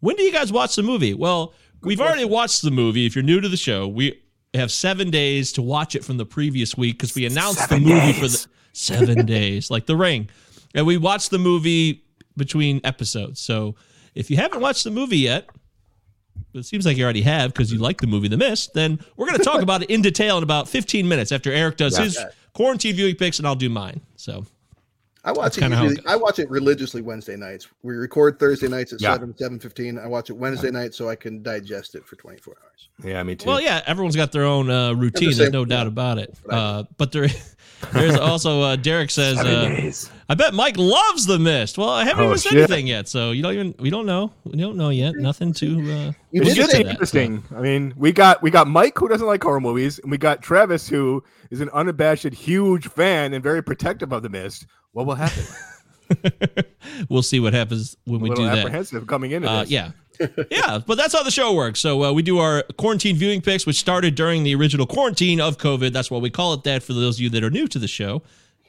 When 0.00 0.16
do 0.16 0.22
you 0.22 0.32
guys 0.32 0.52
watch 0.52 0.76
the 0.76 0.82
movie? 0.82 1.14
Well, 1.14 1.54
we've 1.82 2.00
already 2.00 2.24
watched 2.24 2.62
the 2.62 2.70
movie. 2.70 3.06
If 3.06 3.14
you're 3.14 3.22
new 3.24 3.40
to 3.40 3.48
the 3.48 3.56
show, 3.56 3.86
we 3.88 4.20
have 4.54 4.72
seven 4.72 5.10
days 5.10 5.52
to 5.52 5.62
watch 5.62 5.94
it 5.94 6.04
from 6.04 6.16
the 6.16 6.26
previous 6.26 6.76
week 6.76 6.98
because 6.98 7.14
we 7.14 7.24
announced 7.26 7.60
Seven 7.60 7.84
the 7.84 7.90
movie 7.90 8.12
days. 8.12 8.18
for 8.18 8.28
the 8.28 8.46
seven 8.72 9.26
days, 9.26 9.70
like 9.70 9.86
the 9.86 9.96
ring. 9.96 10.28
And 10.74 10.86
we 10.86 10.96
watched 10.96 11.30
the 11.30 11.38
movie 11.38 12.04
between 12.36 12.80
episodes. 12.84 13.40
So 13.40 13.76
if 14.14 14.30
you 14.30 14.36
haven't 14.36 14.60
watched 14.60 14.84
the 14.84 14.90
movie 14.90 15.18
yet, 15.18 15.48
but 16.52 16.60
it 16.60 16.64
seems 16.64 16.84
like 16.86 16.96
you 16.96 17.04
already 17.04 17.22
have 17.22 17.52
because 17.52 17.72
you 17.72 17.78
like 17.78 18.00
the 18.00 18.06
movie 18.06 18.26
The 18.28 18.36
Mist, 18.36 18.74
then 18.74 18.98
we're 19.16 19.26
going 19.26 19.38
to 19.38 19.44
talk 19.44 19.62
about 19.68 19.82
it 19.82 19.90
in 19.90 20.02
detail 20.02 20.36
in 20.38 20.42
about 20.42 20.68
15 20.68 21.06
minutes 21.06 21.30
after 21.32 21.52
Eric 21.52 21.76
does 21.76 21.96
Yeah. 21.98 22.04
his 22.04 22.18
quarantine 22.54 22.94
viewing 22.96 23.14
picks 23.14 23.38
and 23.38 23.46
I'll 23.46 23.54
do 23.54 23.68
mine. 23.68 24.00
So 24.16 24.46
I 25.24 25.32
watch 25.32 25.58
it. 25.58 25.60
kinda 25.60 25.84
it 25.84 26.00
I 26.06 26.16
watch 26.16 26.38
it 26.38 26.48
religiously 26.48 27.02
Wednesday 27.02 27.36
nights. 27.36 27.68
We 27.82 27.94
record 27.94 28.38
Thursday 28.38 28.68
nights 28.68 28.92
at 28.92 29.00
Yeah. 29.00 29.12
seven 29.12 29.36
seven 29.36 29.58
fifteen. 29.58 29.98
I 29.98 30.06
watch 30.06 30.30
it 30.30 30.34
Wednesday 30.34 30.70
night 30.70 30.94
so 30.94 31.08
I 31.08 31.14
can 31.16 31.42
digest 31.42 31.94
it 31.94 32.06
for 32.06 32.16
twenty 32.16 32.38
four 32.38 32.56
hours. 32.64 32.88
Yeah, 33.04 33.22
me 33.22 33.34
too. 33.36 33.46
Well, 33.48 33.60
yeah, 33.60 33.82
everyone's 33.86 34.16
got 34.16 34.32
their 34.32 34.44
own 34.44 34.70
uh, 34.70 34.92
routine. 34.94 35.30
same- 35.32 35.38
There's 35.38 35.52
no 35.52 35.64
doubt 35.64 35.86
about 35.86 36.18
it. 36.18 36.34
Uh, 36.48 36.84
but 36.96 37.12
there, 37.12 37.28
there's 37.92 38.16
also 38.16 38.60
uh, 38.62 38.76
Derek 38.76 39.10
says, 39.10 39.38
uh, 39.38 39.90
"I 40.28 40.34
bet 40.34 40.54
Mike 40.54 40.76
loves 40.76 41.26
the 41.26 41.38
mist." 41.38 41.78
Well, 41.78 41.88
I 41.88 42.04
haven't 42.04 42.24
Oh, 42.24 42.28
even 42.28 42.38
said 42.38 42.50
shit. 42.50 42.58
anything 42.70 42.86
yet, 42.86 43.08
so 43.08 43.30
you 43.32 43.42
don't 43.42 43.54
even 43.54 43.74
we 43.78 43.90
don't 43.90 44.06
know 44.06 44.32
we 44.44 44.58
don't 44.58 44.76
know 44.76 44.90
yet. 44.90 45.14
Nothing 45.16 45.52
to. 45.54 45.66
Uh, 45.66 46.12
You 46.30 46.42
It's 46.42 46.50
did 46.50 46.56
just 46.56 46.70
say 46.72 46.82
that, 46.82 46.90
interesting. 46.90 47.42
I 47.56 47.60
mean, 47.60 47.92
we 47.96 48.12
got 48.12 48.42
we 48.42 48.50
got 48.50 48.68
Mike 48.68 48.98
who 48.98 49.08
doesn't 49.08 49.26
like 49.26 49.42
horror 49.42 49.60
movies, 49.60 49.98
and 49.98 50.10
we 50.10 50.18
got 50.18 50.42
Travis 50.42 50.88
who 50.88 51.22
is 51.50 51.60
an 51.60 51.70
unabashed 51.72 52.24
huge 52.32 52.88
fan 52.88 53.32
and 53.34 53.42
very 53.42 53.62
protective 53.62 54.12
of 54.12 54.22
the 54.22 54.28
mist. 54.28 54.66
What 54.92 55.06
will 55.06 55.14
happen? 55.16 55.44
we'll 57.08 57.22
see 57.22 57.40
what 57.40 57.54
happens 57.54 57.96
when 58.04 58.20
A 58.20 58.24
we 58.24 58.30
do 58.30 58.44
that. 58.44 58.58
apprehensive 58.58 59.06
coming 59.06 59.30
into 59.30 59.48
Uh, 59.48 59.60
this. 59.62 59.70
yeah. 59.70 59.90
yeah, 60.50 60.78
but 60.86 60.96
that's 60.96 61.14
how 61.14 61.22
the 61.22 61.30
show 61.30 61.54
works. 61.54 61.80
So 61.80 62.04
uh, 62.04 62.12
we 62.12 62.22
do 62.22 62.38
our 62.38 62.62
quarantine 62.76 63.16
viewing 63.16 63.40
picks, 63.40 63.66
which 63.66 63.76
started 63.76 64.14
during 64.14 64.42
the 64.42 64.54
original 64.54 64.86
quarantine 64.86 65.40
of 65.40 65.58
COVID. 65.58 65.92
That's 65.92 66.10
why 66.10 66.18
we 66.18 66.30
call 66.30 66.54
it 66.54 66.64
that 66.64 66.82
for 66.82 66.92
those 66.92 67.16
of 67.16 67.22
you 67.22 67.30
that 67.30 67.42
are 67.42 67.50
new 67.50 67.66
to 67.68 67.78
the 67.78 67.88
show. 67.88 68.22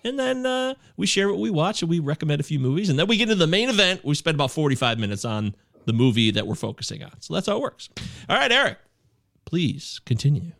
And 0.03 0.17
then 0.17 0.45
uh, 0.45 0.75
we 0.97 1.05
share 1.05 1.29
what 1.29 1.39
we 1.39 1.49
watch 1.49 1.81
and 1.81 1.89
we 1.89 1.99
recommend 1.99 2.41
a 2.41 2.43
few 2.43 2.59
movies. 2.59 2.89
And 2.89 2.97
then 2.97 3.07
we 3.07 3.17
get 3.17 3.23
into 3.23 3.35
the 3.35 3.47
main 3.47 3.69
event. 3.69 4.03
We 4.03 4.15
spend 4.15 4.35
about 4.35 4.51
45 4.51 4.97
minutes 4.97 5.25
on 5.25 5.55
the 5.85 5.93
movie 5.93 6.31
that 6.31 6.47
we're 6.47 6.55
focusing 6.55 7.03
on. 7.03 7.19
So 7.21 7.33
that's 7.33 7.47
how 7.47 7.57
it 7.57 7.61
works. 7.61 7.89
All 8.29 8.37
right, 8.37 8.51
Eric, 8.51 8.77
please 9.45 9.99
continue. 10.05 10.53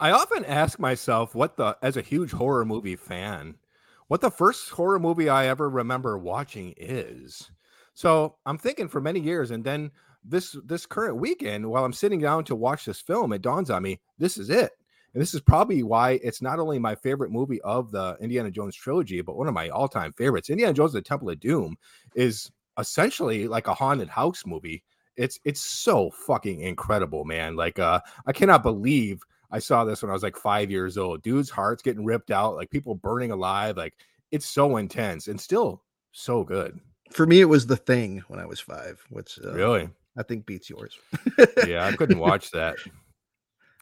I 0.00 0.10
often 0.10 0.44
ask 0.44 0.78
myself 0.78 1.34
what 1.34 1.56
the 1.56 1.76
as 1.80 1.96
a 1.96 2.02
huge 2.02 2.32
horror 2.32 2.64
movie 2.64 2.96
fan, 2.96 3.56
what 4.08 4.20
the 4.20 4.30
first 4.30 4.70
horror 4.70 4.98
movie 4.98 5.28
I 5.28 5.46
ever 5.46 5.68
remember 5.68 6.18
watching 6.18 6.74
is. 6.76 7.50
So 7.94 8.36
I'm 8.44 8.58
thinking 8.58 8.88
for 8.88 9.00
many 9.00 9.20
years, 9.20 9.50
and 9.50 9.64
then 9.64 9.90
this 10.24 10.56
this 10.64 10.86
current 10.86 11.16
weekend, 11.16 11.68
while 11.68 11.84
I'm 11.84 11.92
sitting 11.92 12.20
down 12.20 12.44
to 12.44 12.56
watch 12.56 12.84
this 12.84 13.00
film, 13.00 13.32
it 13.32 13.42
dawns 13.42 13.70
on 13.70 13.82
me 13.82 14.00
this 14.18 14.36
is 14.36 14.50
it. 14.50 14.72
And 15.14 15.22
this 15.22 15.32
is 15.32 15.40
probably 15.40 15.84
why 15.84 16.18
it's 16.24 16.42
not 16.42 16.58
only 16.58 16.78
my 16.80 16.96
favorite 16.96 17.30
movie 17.30 17.60
of 17.62 17.92
the 17.92 18.16
Indiana 18.20 18.50
Jones 18.50 18.74
trilogy, 18.74 19.20
but 19.20 19.36
one 19.36 19.46
of 19.46 19.54
my 19.54 19.68
all-time 19.68 20.12
favorites. 20.12 20.50
Indiana 20.50 20.74
Jones: 20.74 20.92
The 20.92 21.02
Temple 21.02 21.30
of 21.30 21.38
Doom 21.40 21.76
is 22.16 22.50
essentially 22.78 23.46
like 23.46 23.68
a 23.68 23.74
haunted 23.74 24.08
house 24.08 24.44
movie. 24.44 24.82
It's 25.16 25.38
it's 25.44 25.60
so 25.60 26.10
fucking 26.10 26.60
incredible, 26.60 27.24
man. 27.24 27.54
Like 27.54 27.78
uh 27.78 28.00
I 28.26 28.32
cannot 28.32 28.64
believe 28.64 29.22
I 29.52 29.60
saw 29.60 29.84
this 29.84 30.02
when 30.02 30.10
I 30.10 30.14
was 30.14 30.24
like 30.24 30.36
five 30.36 30.70
years 30.70 30.98
old. 30.98 31.22
Dude's 31.22 31.50
heart's 31.50 31.82
getting 31.82 32.04
ripped 32.04 32.32
out, 32.32 32.56
like 32.56 32.70
people 32.70 32.96
burning 32.96 33.30
alive. 33.30 33.76
Like 33.76 33.94
it's 34.32 34.46
so 34.46 34.78
intense 34.78 35.28
and 35.28 35.40
still 35.40 35.84
so 36.10 36.42
good. 36.42 36.80
For 37.14 37.26
me, 37.26 37.40
it 37.40 37.44
was 37.46 37.66
the 37.66 37.76
thing 37.76 38.22
when 38.28 38.40
I 38.40 38.46
was 38.46 38.60
five. 38.60 39.04
Which 39.08 39.38
uh, 39.44 39.52
Really? 39.52 39.88
I 40.18 40.22
think 40.22 40.46
beats 40.46 40.68
yours. 40.68 40.98
yeah, 41.66 41.86
I 41.86 41.92
couldn't 41.92 42.18
watch 42.18 42.50
that. 42.50 42.76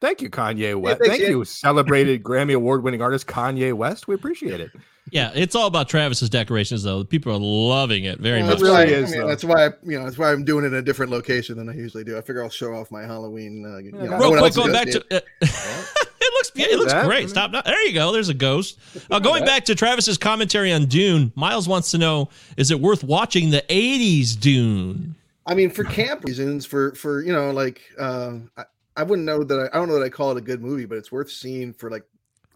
Thank 0.01 0.21
you, 0.21 0.31
Kanye 0.31 0.75
West. 0.75 0.99
thanks, 0.99 1.09
Thank 1.17 1.23
yeah. 1.23 1.29
you, 1.29 1.45
celebrated 1.45 2.23
Grammy 2.23 2.55
Award 2.55 2.83
winning 2.83 3.03
artist 3.03 3.27
Kanye 3.27 3.73
West. 3.73 4.09
We 4.09 4.15
appreciate 4.15 4.61
it. 4.61 4.71
Yeah, 5.13 5.31
it's 5.35 5.55
all 5.55 5.67
about 5.67 5.91
Travis's 5.91 6.31
decorations, 6.31 6.83
though. 6.83 7.05
People 7.05 7.33
are 7.33 7.39
loving 7.39 8.05
it 8.05 8.19
very 8.19 8.41
Well, 8.41 8.53
much. 8.53 8.61
that's 8.61 8.71
why, 8.71 8.83
really 8.85 8.95
I 8.95 8.99
is, 8.99 9.11
mean, 9.11 9.21
though. 9.21 9.29
that's 9.29 9.45
why 9.45 9.67
I, 9.67 9.71
you 9.85 9.99
know 9.99 10.05
that's 10.05 10.17
why 10.17 10.33
I'm 10.33 10.43
doing 10.43 10.65
it 10.65 10.69
in 10.69 10.75
a 10.75 10.81
different 10.83 11.13
location 11.13 11.59
than 11.59 11.69
I 11.69 11.75
usually 11.75 12.03
do. 12.03 12.17
I 12.17 12.23
figure 12.23 12.43
I'll 12.43 12.49
show 12.49 12.73
off 12.75 12.91
my 12.91 13.03
Halloween. 13.03 13.63
Uh, 13.65 13.77
you 13.77 13.93
know, 13.93 13.99
Real 14.19 14.33
Real 14.33 14.39
quick, 14.41 14.55
going 14.55 14.73
back 14.73 14.89
to 14.89 15.01
uh, 15.15 15.21
it 15.43 16.33
looks 16.33 16.53
it 16.57 16.79
looks 16.79 16.93
that. 16.95 17.05
great. 17.05 17.29
Stop. 17.29 17.51
now. 17.51 17.61
There 17.61 17.87
you 17.87 17.93
go. 17.93 18.11
There's 18.11 18.31
a 18.31 18.35
ghost. 18.35 18.79
Uh, 19.11 19.19
going 19.19 19.45
back 19.45 19.67
to 19.67 19.75
Travis's 19.75 20.17
commentary 20.17 20.73
on 20.73 20.87
Dune, 20.87 21.31
Miles 21.35 21.69
wants 21.69 21.91
to 21.91 21.99
know: 21.99 22.31
Is 22.57 22.71
it 22.71 22.81
worth 22.81 23.05
watching 23.05 23.51
the 23.51 23.63
'80s 23.69 24.41
Dune? 24.41 25.15
I 25.45 25.55
mean, 25.55 25.69
for 25.69 25.85
camp 25.85 26.25
reasons, 26.25 26.65
for 26.65 26.95
for 26.95 27.21
you 27.23 27.35
know, 27.35 27.51
like 27.51 27.83
uh, 28.01 28.37
I, 28.57 28.65
I 28.97 29.03
wouldn't 29.03 29.27
know 29.27 29.45
that 29.45 29.69
I, 29.71 29.77
I 29.77 29.79
don't 29.79 29.89
know 29.89 29.99
that 29.99 30.05
I 30.07 30.09
call 30.09 30.31
it 30.31 30.39
a 30.39 30.43
good 30.43 30.63
movie, 30.63 30.87
but 30.87 30.97
it's 30.97 31.13
worth 31.13 31.31
seeing 31.31 31.75
for 31.75 31.91
like 31.91 32.05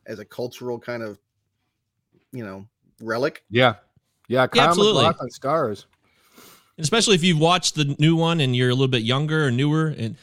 as 0.06 0.20
a 0.20 0.24
cultural 0.24 0.78
kind 0.78 1.02
of 1.02 1.18
you 2.37 2.44
know 2.44 2.66
relic. 3.01 3.42
Yeah. 3.51 3.75
Yeah, 4.29 4.46
Kyle 4.49 4.68
absolutely. 4.68 5.05
MacLachlan 5.05 5.27
on 5.27 5.31
stars. 5.31 5.87
especially 6.79 7.14
if 7.14 7.22
you've 7.22 7.38
watched 7.38 7.75
the 7.77 7.94
new 7.99 8.16
one 8.16 8.40
and 8.40 8.57
you're 8.57 8.70
a 8.70 8.75
little 8.75 8.88
bit 8.88 9.03
younger 9.03 9.46
or 9.46 9.51
newer 9.51 9.94
and 9.96 10.16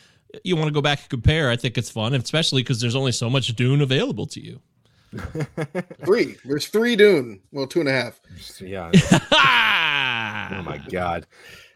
you 0.43 0.55
want 0.55 0.67
to 0.67 0.73
go 0.73 0.81
back 0.81 0.99
and 0.99 1.09
compare 1.09 1.49
i 1.49 1.55
think 1.55 1.77
it's 1.77 1.89
fun 1.89 2.13
especially 2.13 2.61
because 2.63 2.81
there's 2.81 2.95
only 2.95 3.11
so 3.11 3.29
much 3.29 3.55
dune 3.55 3.81
available 3.81 4.25
to 4.27 4.41
you 4.43 4.59
Three. 6.05 6.37
There's 6.43 6.67
three 6.67 6.95
Dune. 6.95 7.39
Well, 7.51 7.67
two 7.67 7.81
and 7.81 7.89
a 7.89 7.91
half. 7.91 8.19
Yeah. 8.59 8.89
Oh 10.51 10.61
my 10.63 10.81
god. 10.89 11.25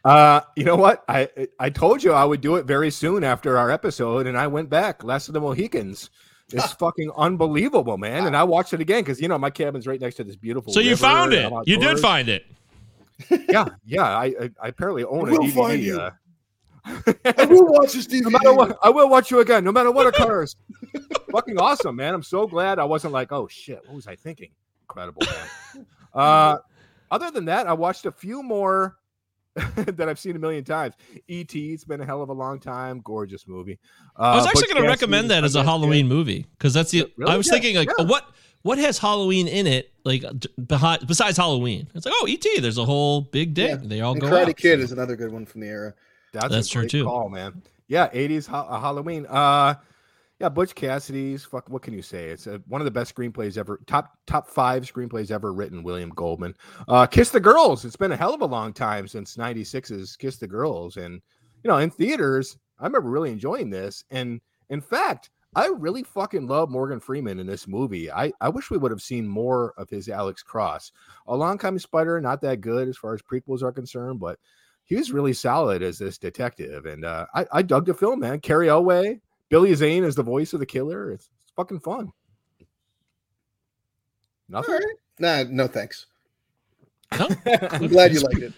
Uh, 0.03 0.41
you 0.55 0.63
know 0.63 0.75
what? 0.75 1.03
I 1.07 1.29
I 1.59 1.69
told 1.69 2.03
you 2.03 2.11
I 2.13 2.25
would 2.25 2.41
do 2.41 2.55
it 2.55 2.65
very 2.65 2.89
soon 2.91 3.23
after 3.23 3.57
our 3.57 3.69
episode, 3.71 4.25
and 4.27 4.37
I 4.37 4.47
went 4.47 4.69
back. 4.69 5.03
Last 5.03 5.27
of 5.27 5.33
the 5.33 5.41
Mohicans. 5.41 6.09
It's 6.51 6.73
fucking 6.73 7.11
unbelievable, 7.17 7.97
man. 7.97 8.25
And 8.25 8.35
I 8.35 8.43
watched 8.43 8.73
it 8.73 8.79
again 8.79 9.01
because 9.01 9.19
you 9.21 9.27
know 9.27 9.37
my 9.37 9.49
cabin's 9.49 9.85
right 9.87 9.99
next 9.99 10.15
to 10.15 10.23
this 10.23 10.35
beautiful. 10.35 10.71
so 10.73 10.79
you 10.79 10.95
found 10.95 11.33
it 11.33 11.51
I'm 11.51 11.63
you 11.65 11.77
did 11.79 11.99
find 11.99 12.29
it 12.29 12.45
Yeah, 13.49 13.65
yeah. 13.85 14.03
I 14.17 14.25
I, 14.25 14.49
I 14.61 14.67
apparently 14.69 15.03
own 15.03 15.27
I 15.29 15.35
a 15.35 15.39
will 15.39 15.49
find 15.49 15.81
you. 15.81 15.99
uh, 15.99 16.11
I 16.85 17.45
will 17.45 17.65
watch 17.67 17.93
this 17.93 18.07
DVD. 18.07 18.21
no 18.23 18.29
matter 18.29 18.53
what, 18.53 18.77
I 18.81 18.89
will 18.89 19.09
watch 19.09 19.29
you 19.31 19.39
again, 19.39 19.63
no 19.65 19.71
matter 19.73 19.91
what 19.91 20.07
occurs. 20.07 20.55
Fucking 21.31 21.57
awesome, 21.59 21.95
man. 21.97 22.13
I'm 22.13 22.23
so 22.23 22.47
glad 22.47 22.79
I 22.79 22.85
wasn't 22.85 23.11
like, 23.13 23.31
oh 23.33 23.47
shit, 23.49 23.81
what 23.85 23.95
was 23.95 24.07
I 24.07 24.15
thinking? 24.15 24.51
Incredible, 24.83 25.23
man. 25.25 25.85
uh, 26.13 26.57
other 27.11 27.29
than 27.31 27.45
that, 27.45 27.67
I 27.67 27.73
watched 27.73 28.05
a 28.05 28.11
few 28.11 28.41
more 28.41 28.95
that 29.75 30.07
I've 30.09 30.19
seen 30.19 30.35
a 30.35 30.39
million 30.39 30.63
times. 30.63 30.95
E.T. 31.27 31.73
It's 31.73 31.83
been 31.83 32.01
a 32.01 32.05
hell 32.05 32.21
of 32.21 32.29
a 32.29 32.33
long 32.33 32.59
time. 32.59 33.01
Gorgeous 33.03 33.47
movie. 33.47 33.79
Uh, 34.17 34.21
i 34.23 34.35
was 34.35 34.45
actually 34.45 34.67
going 34.73 34.83
to 34.83 34.89
recommend 34.89 35.29
that 35.31 35.43
as 35.43 35.55
a 35.55 35.59
Sundance 35.59 35.61
Kid. 35.61 35.65
halloween 35.67 36.07
movie 36.07 36.45
because 36.57 36.73
that's 36.73 36.91
the 36.91 37.11
Really? 37.17 37.31
i 37.31 37.37
was 37.37 37.47
Yeah, 37.47 37.53
thinking 37.53 37.75
like 37.75 37.89
yeah. 37.99 38.05
what 38.05 38.25
what 38.63 38.77
has 38.79 38.97
halloween 38.97 39.47
in 39.47 39.67
it 39.67 39.91
like 40.03 40.23
d- 40.39 40.49
besides 41.05 41.37
halloween 41.37 41.87
it's 41.93 42.05
like 42.05 42.15
oh 42.17 42.27
et 42.27 42.43
there's 42.61 42.77
a 42.79 42.85
whole 42.85 43.21
big 43.21 43.53
day 43.53 43.69
Yeah. 43.69 43.75
they 43.81 44.01
all 44.01 44.13
And 44.13 44.21
go 44.21 44.27
Karate 44.27 44.49
out. 44.49 44.57
Kid 44.57 44.79
is 44.79 44.91
another 44.91 45.15
good 45.15 45.31
one 45.31 45.45
from 45.45 45.61
the 45.61 45.67
era. 45.67 45.93
That's, 46.33 46.49
That's 46.49 46.67
a 46.67 46.71
true, 46.71 46.81
great 46.83 46.91
too. 46.91 47.03
Call, 47.05 47.29
man. 47.29 47.61
Yeah, 47.87 48.09
80s 48.09 48.47
ha- 48.47 48.67
uh, 48.67 48.79
Halloween. 48.81 49.25
Uh, 49.27 49.75
yeah, 50.39 50.49
Butch 50.49 50.75
Cassidy's. 50.75 51.43
Fuck, 51.43 51.69
what 51.69 51.81
can 51.81 51.93
you 51.93 52.01
say? 52.01 52.29
It's 52.29 52.45
uh 52.45 52.59
one 52.67 52.79
of 52.81 52.85
the 52.85 52.91
best 52.91 53.15
screenplays 53.15 53.57
ever. 53.57 53.79
Top 53.87 54.17
top 54.27 54.47
five 54.47 54.83
screenplays 54.83 55.31
ever 55.31 55.51
written. 55.51 55.83
William 55.83 56.09
Goldman. 56.09 56.55
Uh, 56.87 57.07
Kiss 57.07 57.31
the 57.31 57.39
Girls. 57.39 57.85
It's 57.85 57.95
been 57.95 58.11
a 58.11 58.17
hell 58.17 58.33
of 58.33 58.41
a 58.41 58.45
long 58.45 58.71
time 58.73 59.07
since 59.07 59.35
'96's 59.35 60.15
Kiss 60.15 60.37
the 60.37 60.47
Girls, 60.47 60.97
and 60.97 61.21
you 61.63 61.67
know, 61.69 61.77
in 61.77 61.89
theaters, 61.89 62.57
I 62.79 62.85
remember 62.85 63.09
really 63.09 63.31
enjoying 63.31 63.71
this. 63.71 64.03
And 64.11 64.39
in 64.69 64.79
fact, 64.79 65.31
I 65.55 65.67
really 65.67 66.03
fucking 66.03 66.45
love 66.45 66.69
Morgan 66.69 66.99
Freeman 66.99 67.39
in 67.39 67.47
this 67.47 67.67
movie. 67.67 68.11
I 68.11 68.31
I 68.39 68.49
wish 68.49 68.69
we 68.69 68.77
would 68.77 68.91
have 68.91 69.01
seen 69.01 69.27
more 69.27 69.73
of 69.77 69.89
his 69.89 70.07
Alex 70.07 70.43
Cross. 70.43 70.91
Along 71.27 71.57
Came 71.57 71.77
a 71.77 71.79
Spider, 71.79 72.21
not 72.21 72.41
that 72.41 72.61
good 72.61 72.87
as 72.87 72.97
far 72.97 73.15
as 73.15 73.23
prequels 73.23 73.63
are 73.63 73.71
concerned, 73.71 74.19
but 74.19 74.37
he 74.85 74.95
was 74.95 75.11
really 75.11 75.33
solid 75.33 75.81
as 75.81 75.97
this 75.97 76.17
detective, 76.17 76.85
and 76.85 77.03
uh, 77.03 77.25
I, 77.33 77.45
I 77.51 77.61
dug 77.61 77.87
the 77.87 77.93
film, 77.93 78.19
man. 78.21 78.39
Cary 78.39 78.69
Elwes, 78.69 79.17
Billy 79.49 79.73
Zane 79.75 80.03
is 80.03 80.15
the 80.15 80.23
voice 80.23 80.53
of 80.53 80.59
the 80.59 80.65
killer. 80.65 81.11
It's, 81.11 81.29
it's 81.41 81.51
fucking 81.55 81.79
fun. 81.79 82.11
Nothing. 84.49 84.75
right. 84.75 84.83
Nah, 85.19 85.43
no 85.49 85.67
thanks. 85.67 86.05
No? 87.17 87.27
I'm 87.71 87.87
glad 87.87 88.13
you 88.13 88.19
liked 88.21 88.39
it. 88.39 88.53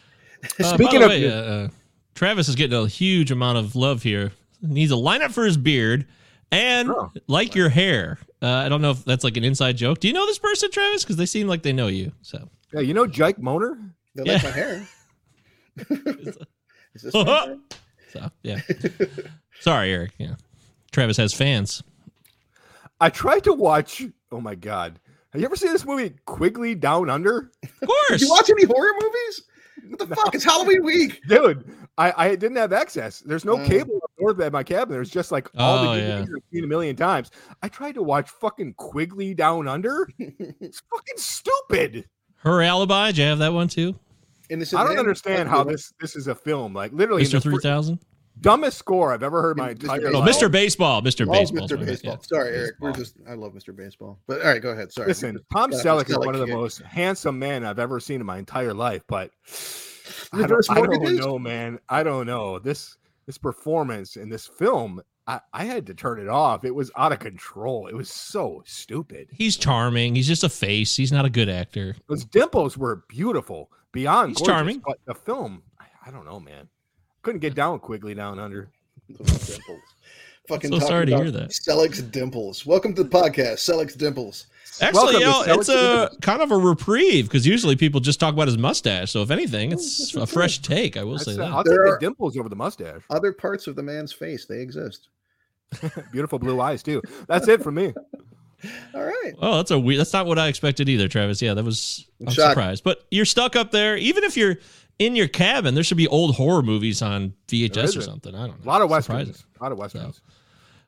Uh, 0.60 0.74
Speaking 0.76 1.04
of- 1.04 1.10
way, 1.10 1.28
uh, 1.30 1.34
uh, 1.34 1.68
Travis 2.16 2.48
is 2.50 2.56
getting 2.56 2.78
a 2.78 2.88
huge 2.88 3.32
amount 3.32 3.58
of 3.58 3.76
love 3.76 4.04
here. 4.04 4.32
He 4.62 4.68
Needs 4.68 4.92
a 4.92 4.96
lineup 4.96 5.32
for 5.32 5.46
his 5.46 5.58
beard 5.58 6.06
and 6.52 6.90
Oh. 6.90 7.12
like 7.28 7.56
your 7.56 7.70
hair. 7.70 8.20
Uh, 8.42 8.48
I 8.48 8.70
don't 8.70 8.82
know 8.82 8.92
if 8.92 9.06
that's 9.06 9.24
like 9.24 9.38
an 9.38 9.44
inside 9.44 9.78
joke. 9.78 10.00
Do 10.00 10.08
you 10.08 10.14
know 10.14 10.26
this 10.26 10.40
person, 10.40 10.70
Travis? 10.72 11.04
Because 11.04 11.16
they 11.18 11.26
seem 11.26 11.48
like 11.48 11.64
they 11.64 11.74
know 11.74 11.88
you. 11.88 12.12
So 12.22 12.50
Yeah, 12.74 12.82
you 12.82 12.94
know 12.94 13.08
Jake 13.08 13.38
Moner. 13.40 13.78
They 14.16 14.24
Yeah. 14.26 14.34
like 14.34 14.44
my 14.44 14.50
hair. 14.52 14.88
Is 16.94 17.04
this 17.04 17.14
my 17.14 17.24
hair? 17.24 17.58
So 18.12 18.30
yeah. 18.44 18.60
Sorry, 19.62 19.92
Eric. 19.94 20.12
Yeah. 20.18 20.36
Travis 20.92 21.18
has 21.18 21.34
fans. 21.34 21.84
I 23.02 23.10
tried 23.10 23.44
to 23.46 23.54
watch. 23.54 24.04
Oh 24.32 24.42
my 24.42 24.56
god, 24.56 25.00
have 25.32 25.42
you 25.42 25.46
ever 25.46 25.56
seen 25.56 25.72
this 25.72 25.86
movie 25.86 26.14
Quigley 26.26 26.76
Down 26.76 27.10
Under? 27.10 27.52
Of 27.64 27.70
Did 27.80 27.88
course. 27.90 28.22
you 28.22 28.30
watch 28.30 28.50
any 28.50 28.66
horror 28.66 28.92
movies? 29.00 29.42
What 29.88 30.00
the 30.10 30.16
fuck? 30.16 30.36
It's 30.36 30.44
Halloween 30.44 30.84
week. 30.84 31.22
Dude, 31.28 31.64
I, 31.98 32.14
I 32.26 32.36
didn't 32.36 32.58
have 32.58 32.74
access. 32.74 33.22
There's 33.22 33.46
no 33.46 33.56
Mm. 33.58 33.66
cable 33.66 34.00
north 34.20 34.40
at 34.42 34.52
my 34.52 34.62
cabin. 34.62 34.92
There's 34.92 35.10
just 35.10 35.32
like 35.32 35.50
all 35.58 35.80
Oh, 35.88 35.96
the 35.96 36.02
yeah. 36.02 36.20
I've 36.20 36.28
seen 36.54 36.64
a 36.66 36.68
million 36.68 36.96
times. 36.96 37.32
I 37.64 37.70
tried 37.70 37.94
to 37.96 38.04
watch 38.04 38.30
fucking 38.30 38.74
Quigley 38.74 39.34
Down 39.34 39.68
Under. 39.68 40.08
It's 40.20 40.82
fucking 40.92 41.18
stupid. 41.18 42.06
Her 42.38 42.62
alibi. 42.62 43.08
Did 43.08 43.18
you 43.20 43.24
have 43.26 43.40
that 43.40 43.54
one 43.54 43.68
too? 43.70 43.96
Innocent 44.50 44.82
I 44.82 44.86
don't 44.86 45.00
understand 45.00 45.48
how 45.48 45.64
this 45.64 45.94
this 46.02 46.16
is 46.16 46.28
a 46.28 46.36
film. 46.36 46.74
Like 46.74 46.92
literally 46.92 47.24
Mr. 47.24 47.42
Three 47.42 47.60
Thousand. 47.60 48.00
Dumbest 48.42 48.78
score 48.78 49.12
I've 49.14 49.24
ever 49.24 49.42
heard 49.42 49.58
in 49.58 49.64
my 49.64 49.74
Mr. 49.74 49.82
entire 49.84 50.08
Oh, 50.08 50.20
life. 50.20 50.36
Mr. 50.36 50.52
Baseball. 50.52 51.02
Mr. 51.02 51.26
one. 51.26 51.38
Oh, 51.38 51.40
Baseball. 51.40 51.68
Mr. 51.68 51.86
Baseball. 51.86 52.20
Sorry, 52.24 52.56
Eric. 52.56 52.76
We're 52.80 52.92
just. 52.92 53.16
I 53.28 53.34
love 53.34 53.54
Mr. 53.54 53.76
Baseball. 53.76 54.20
But 54.28 54.42
all 54.42 54.48
right, 54.48 54.62
go 54.62 54.70
ahead. 54.70 54.92
Sorry. 54.92 55.08
Listen, 55.08 55.34
Just 55.36 55.46
Tom 55.52 55.72
got 55.72 55.84
Selleck 55.86 56.10
is 56.10 56.16
Selleck 56.16 56.26
one 56.26 56.36
of 56.36 56.42
the 56.42 56.48
here. 56.48 56.56
most 56.56 56.82
handsome 56.82 57.40
men 57.40 57.66
I've 57.66 57.80
ever 57.80 58.00
seen 58.00 58.20
in 58.20 58.26
my 58.26 58.38
entire 58.38 58.74
life, 58.74 59.04
but 59.08 59.32
I 60.34 60.46
don't, 60.48 60.70
I 60.70 60.76
don't 60.76 61.16
know, 61.16 61.40
man. 61.40 61.80
I 61.90 62.04
don't 62.04 62.26
know. 62.26 62.60
This 62.60 62.98
this 63.26 63.38
performance 63.38 64.16
in 64.16 64.28
this 64.30 64.48
film, 64.48 65.02
I, 65.28 65.40
I 65.54 65.66
had 65.66 65.86
to 65.88 65.94
turn 65.94 66.20
it 66.20 66.28
off. 66.28 66.66
It 66.66 66.74
was 66.74 66.90
out 66.98 67.12
of 67.12 67.20
control. 67.20 67.86
It 67.88 67.94
was 67.96 68.10
so 68.10 68.64
stupid. 68.66 69.28
He's 69.32 69.56
charming. 69.56 70.16
He's 70.16 70.28
just 70.28 70.44
a 70.44 70.50
face. 70.50 70.96
He's 70.96 71.12
not 71.12 71.26
a 71.26 71.30
good 71.30 71.48
actor. 71.50 71.96
Those 72.08 72.26
dimples 72.26 72.76
were 72.78 73.04
beautiful, 73.08 73.70
beyond 73.92 74.30
He's 74.30 74.38
gorgeous, 74.40 74.52
charming. 74.52 74.82
But 74.86 74.98
the 75.06 75.14
film, 75.14 75.62
I, 75.80 75.86
I 76.08 76.12
don't 76.12 76.26
know, 76.26 76.40
man. 76.40 76.68
Couldn't 77.22 77.42
get 77.42 77.56
down 77.56 77.80
Quigley 77.80 78.14
down 78.14 78.40
under. 78.40 78.70
Those 79.10 79.48
dimples. 79.48 79.82
Fucking 80.48 80.72
so 80.72 80.80
sorry 80.80 81.06
to 81.06 81.16
hear 81.16 81.32
that. 81.32 81.50
Selleck's 81.50 82.02
dimples. 82.02 82.66
Welcome 82.66 82.96
to 82.96 83.04
the 83.04 83.10
podcast, 83.10 83.58
Selleck's 83.60 83.96
dimples. 83.96 84.48
Actually, 84.82 85.18
Welcome 85.18 85.22
you 85.22 85.28
know, 85.28 85.60
it's 85.60 85.70
uh, 85.70 86.10
a 86.12 86.18
kind 86.22 86.42
of 86.42 86.52
a 86.52 86.58
reprieve 86.58 87.26
because 87.26 87.46
usually 87.46 87.76
people 87.76 88.00
just 88.00 88.20
talk 88.20 88.34
about 88.34 88.48
his 88.48 88.58
mustache. 88.58 89.12
So 89.12 89.22
if 89.22 89.30
anything, 89.30 89.72
it's 89.72 90.16
oh, 90.16 90.22
a 90.22 90.26
fresh 90.26 90.60
take. 90.60 90.98
I 90.98 91.04
will 91.04 91.16
I'd 91.16 91.22
say 91.22 91.32
say- 91.34 91.38
that. 91.38 91.52
I'll 91.52 91.64
There 91.64 91.84
take 91.84 91.94
are- 91.94 92.00
the 92.00 92.06
dimples 92.06 92.38
over 92.38 92.50
the 92.50 92.56
mustache. 92.56 93.02
Other 93.10 93.34
parts 93.34 93.68
of 93.68 93.76
the 93.76 93.84
man's 93.84 94.14
face, 94.14 94.46
they 94.46 94.62
exist. 94.62 95.10
Beautiful 96.12 96.40
blue 96.40 96.62
eyes 96.62 96.82
too. 96.82 97.02
That's 97.28 97.48
it 97.48 97.62
for 97.62 97.72
me. 97.72 97.94
All 98.94 99.04
right. 99.04 99.34
Oh, 99.40 99.58
that's 99.58 99.72
a 99.72 99.80
weird. 99.80 100.00
That's 100.00 100.14
not 100.14 100.26
what 100.26 100.40
I 100.40 100.48
expected 100.48 100.90
either, 100.90 101.08
Travis. 101.08 101.42
Yeah, 101.42 101.54
that 101.54 101.64
was. 101.64 102.06
I'm 102.22 102.28
I'm 102.28 102.34
surprised, 102.34 102.84
but 102.84 103.06
you're 103.12 103.26
stuck 103.26 103.56
up 103.56 103.72
there. 103.72 103.96
Even 103.98 104.24
if 104.24 104.36
you're 104.36 104.58
in 105.00 105.16
your 105.16 105.28
cabin, 105.28 105.74
there 105.76 105.84
should 105.84 105.98
be 105.98 106.08
old 106.08 106.36
horror 106.36 106.62
movies 106.62 107.02
on 107.02 107.34
VHS 107.48 107.98
or 107.98 108.02
something. 108.02 108.36
I 108.36 108.48
don't 108.48 108.50
know. 108.50 108.56
A 108.56 108.66
know. 108.66 108.72
lot 108.72 108.82
of 108.82 109.04
Surprising. 109.04 109.30
westerns. 109.34 109.46
A 109.60 109.64
lot 109.64 109.72
of 109.72 109.78
westerns. 109.78 110.22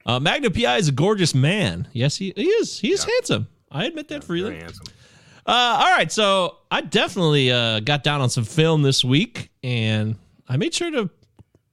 Uh, 0.05 0.19
Magnum 0.19 0.51
P.I. 0.53 0.77
is 0.77 0.87
a 0.87 0.91
gorgeous 0.91 1.33
man. 1.35 1.87
Yes, 1.93 2.15
he, 2.17 2.33
he 2.35 2.43
is. 2.47 2.79
He's 2.79 3.05
Yeah. 3.05 3.11
handsome. 3.13 3.47
I 3.71 3.85
admit 3.85 4.07
that 4.09 4.23
freely. 4.23 4.49
Very 4.49 4.61
handsome. 4.61 4.85
Uh, 5.45 5.51
all 5.83 5.91
right, 5.97 6.11
so 6.11 6.57
I 6.69 6.81
definitely 6.81 7.51
uh, 7.51 7.79
got 7.79 8.03
down 8.03 8.21
on 8.21 8.29
some 8.29 8.43
film 8.43 8.81
this 8.83 9.03
week, 9.03 9.49
and 9.63 10.15
I 10.47 10.57
made 10.57 10.73
sure 10.73 10.91
to. 10.91 11.09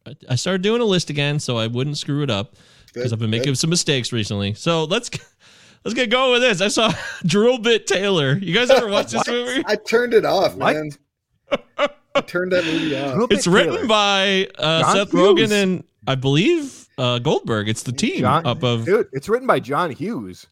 I- 0.07 0.14
I 0.31 0.35
started 0.37 0.62
doing 0.62 0.81
a 0.81 0.85
list 0.87 1.11
again, 1.11 1.38
so 1.38 1.59
I 1.59 1.66
wouldn't 1.66 1.98
screw 1.98 2.22
it 2.22 2.31
up 2.31 2.57
because 2.94 3.12
I've 3.12 3.18
been 3.18 3.29
making 3.31 3.53
good. 3.53 3.59
some 3.59 3.68
mistakes 3.70 4.11
recently. 4.12 4.55
So 4.55 4.85
let's 4.85 5.11
let's 5.85 5.94
get 5.94 6.09
going 6.09 6.33
with 6.33 6.40
this. 6.42 6.61
I 6.62 6.68
saw 6.68 6.90
Drillbit 7.27 7.85
Taylor. 7.87 8.38
You 8.38 8.55
guys 8.55 8.70
ever 8.70 8.88
watch 8.88 9.11
this 9.11 9.27
movie? 9.29 9.62
I 9.66 9.77
turned 9.77 10.14
it 10.14 10.24
off, 10.24 10.55
What? 10.55 10.74
man. 10.77 10.90
I 10.92 10.96
turned 12.27 12.53
that 12.53 12.65
movie 12.65 12.97
off. 12.99 13.31
It's 13.31 13.47
written 13.47 13.75
Taylor. 13.75 13.87
by 13.87 14.49
uh, 14.59 14.93
Seth 14.93 15.11
Rogen 15.13 15.51
and 15.53 15.85
I 16.07 16.15
believe 16.15 16.89
uh, 16.99 17.19
Goldberg. 17.19 17.69
It's 17.69 17.83
the 17.83 17.93
team 17.93 18.21
John, 18.21 18.47
up 18.47 18.63
of. 18.63 18.85
dude, 18.85 19.09
it's 19.13 19.29
written 19.29 19.47
by 19.47 19.61
John 19.61 19.91
Hughes. 19.91 20.47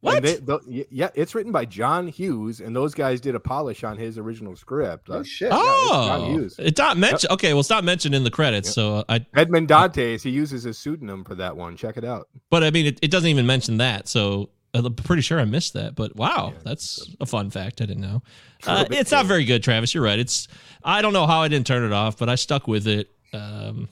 What? 0.00 0.18
And 0.18 0.24
they, 0.24 0.34
tho- 0.36 0.60
y- 0.64 0.84
yeah, 0.90 1.08
it's 1.16 1.34
written 1.34 1.50
by 1.50 1.64
John 1.64 2.06
Hughes, 2.06 2.60
and 2.60 2.74
those 2.76 2.94
guys 2.94 3.20
did 3.20 3.34
a 3.34 3.40
polish 3.40 3.82
on 3.82 3.96
his 3.96 4.16
original 4.16 4.54
script. 4.54 5.08
Oh 5.10 5.14
Uh, 5.18 5.22
shit! 5.24 5.50
John 5.50 5.60
oh, 5.60 6.30
Hughes. 6.32 6.54
it's 6.60 6.78
not 6.78 6.96
mentioned. 6.98 7.32
Okay, 7.32 7.52
well, 7.52 7.60
it's 7.60 7.70
not 7.70 7.82
mentioned 7.82 8.14
in 8.14 8.22
the 8.22 8.30
credits. 8.30 8.70
So 8.72 9.04
I, 9.08 9.26
Edmond 9.34 9.66
Dantes, 9.66 10.22
he 10.22 10.30
uses 10.30 10.62
his 10.62 10.78
pseudonym 10.78 11.24
for 11.24 11.34
that 11.34 11.56
one. 11.56 11.76
Check 11.76 11.96
it 11.96 12.04
out. 12.04 12.28
but 12.48 12.62
I 12.62 12.70
mean, 12.70 12.86
it, 12.86 13.00
it 13.02 13.10
doesn't 13.10 13.28
even 13.28 13.44
mention 13.46 13.78
that. 13.78 14.06
So 14.06 14.50
I'm 14.84 14.94
pretty 14.94 15.22
sure 15.22 15.40
I 15.40 15.44
missed 15.44 15.74
that. 15.74 15.94
But 15.94 16.16
wow, 16.16 16.54
that's 16.64 17.14
a 17.20 17.26
fun 17.26 17.50
fact 17.50 17.80
I 17.80 17.86
didn't 17.86 18.02
know. 18.02 18.22
Uh, 18.66 18.84
it's 18.90 19.12
not 19.12 19.26
very 19.26 19.44
good, 19.44 19.62
Travis. 19.62 19.94
You're 19.94 20.04
right. 20.04 20.18
It's 20.18 20.48
I 20.84 21.02
don't 21.02 21.12
know 21.12 21.26
how 21.26 21.42
I 21.42 21.48
didn't 21.48 21.66
turn 21.66 21.84
it 21.84 21.92
off, 21.92 22.18
but 22.18 22.28
I 22.28 22.34
stuck 22.34 22.66
with 22.66 22.86
it. 22.86 23.10
Um, 23.32 23.88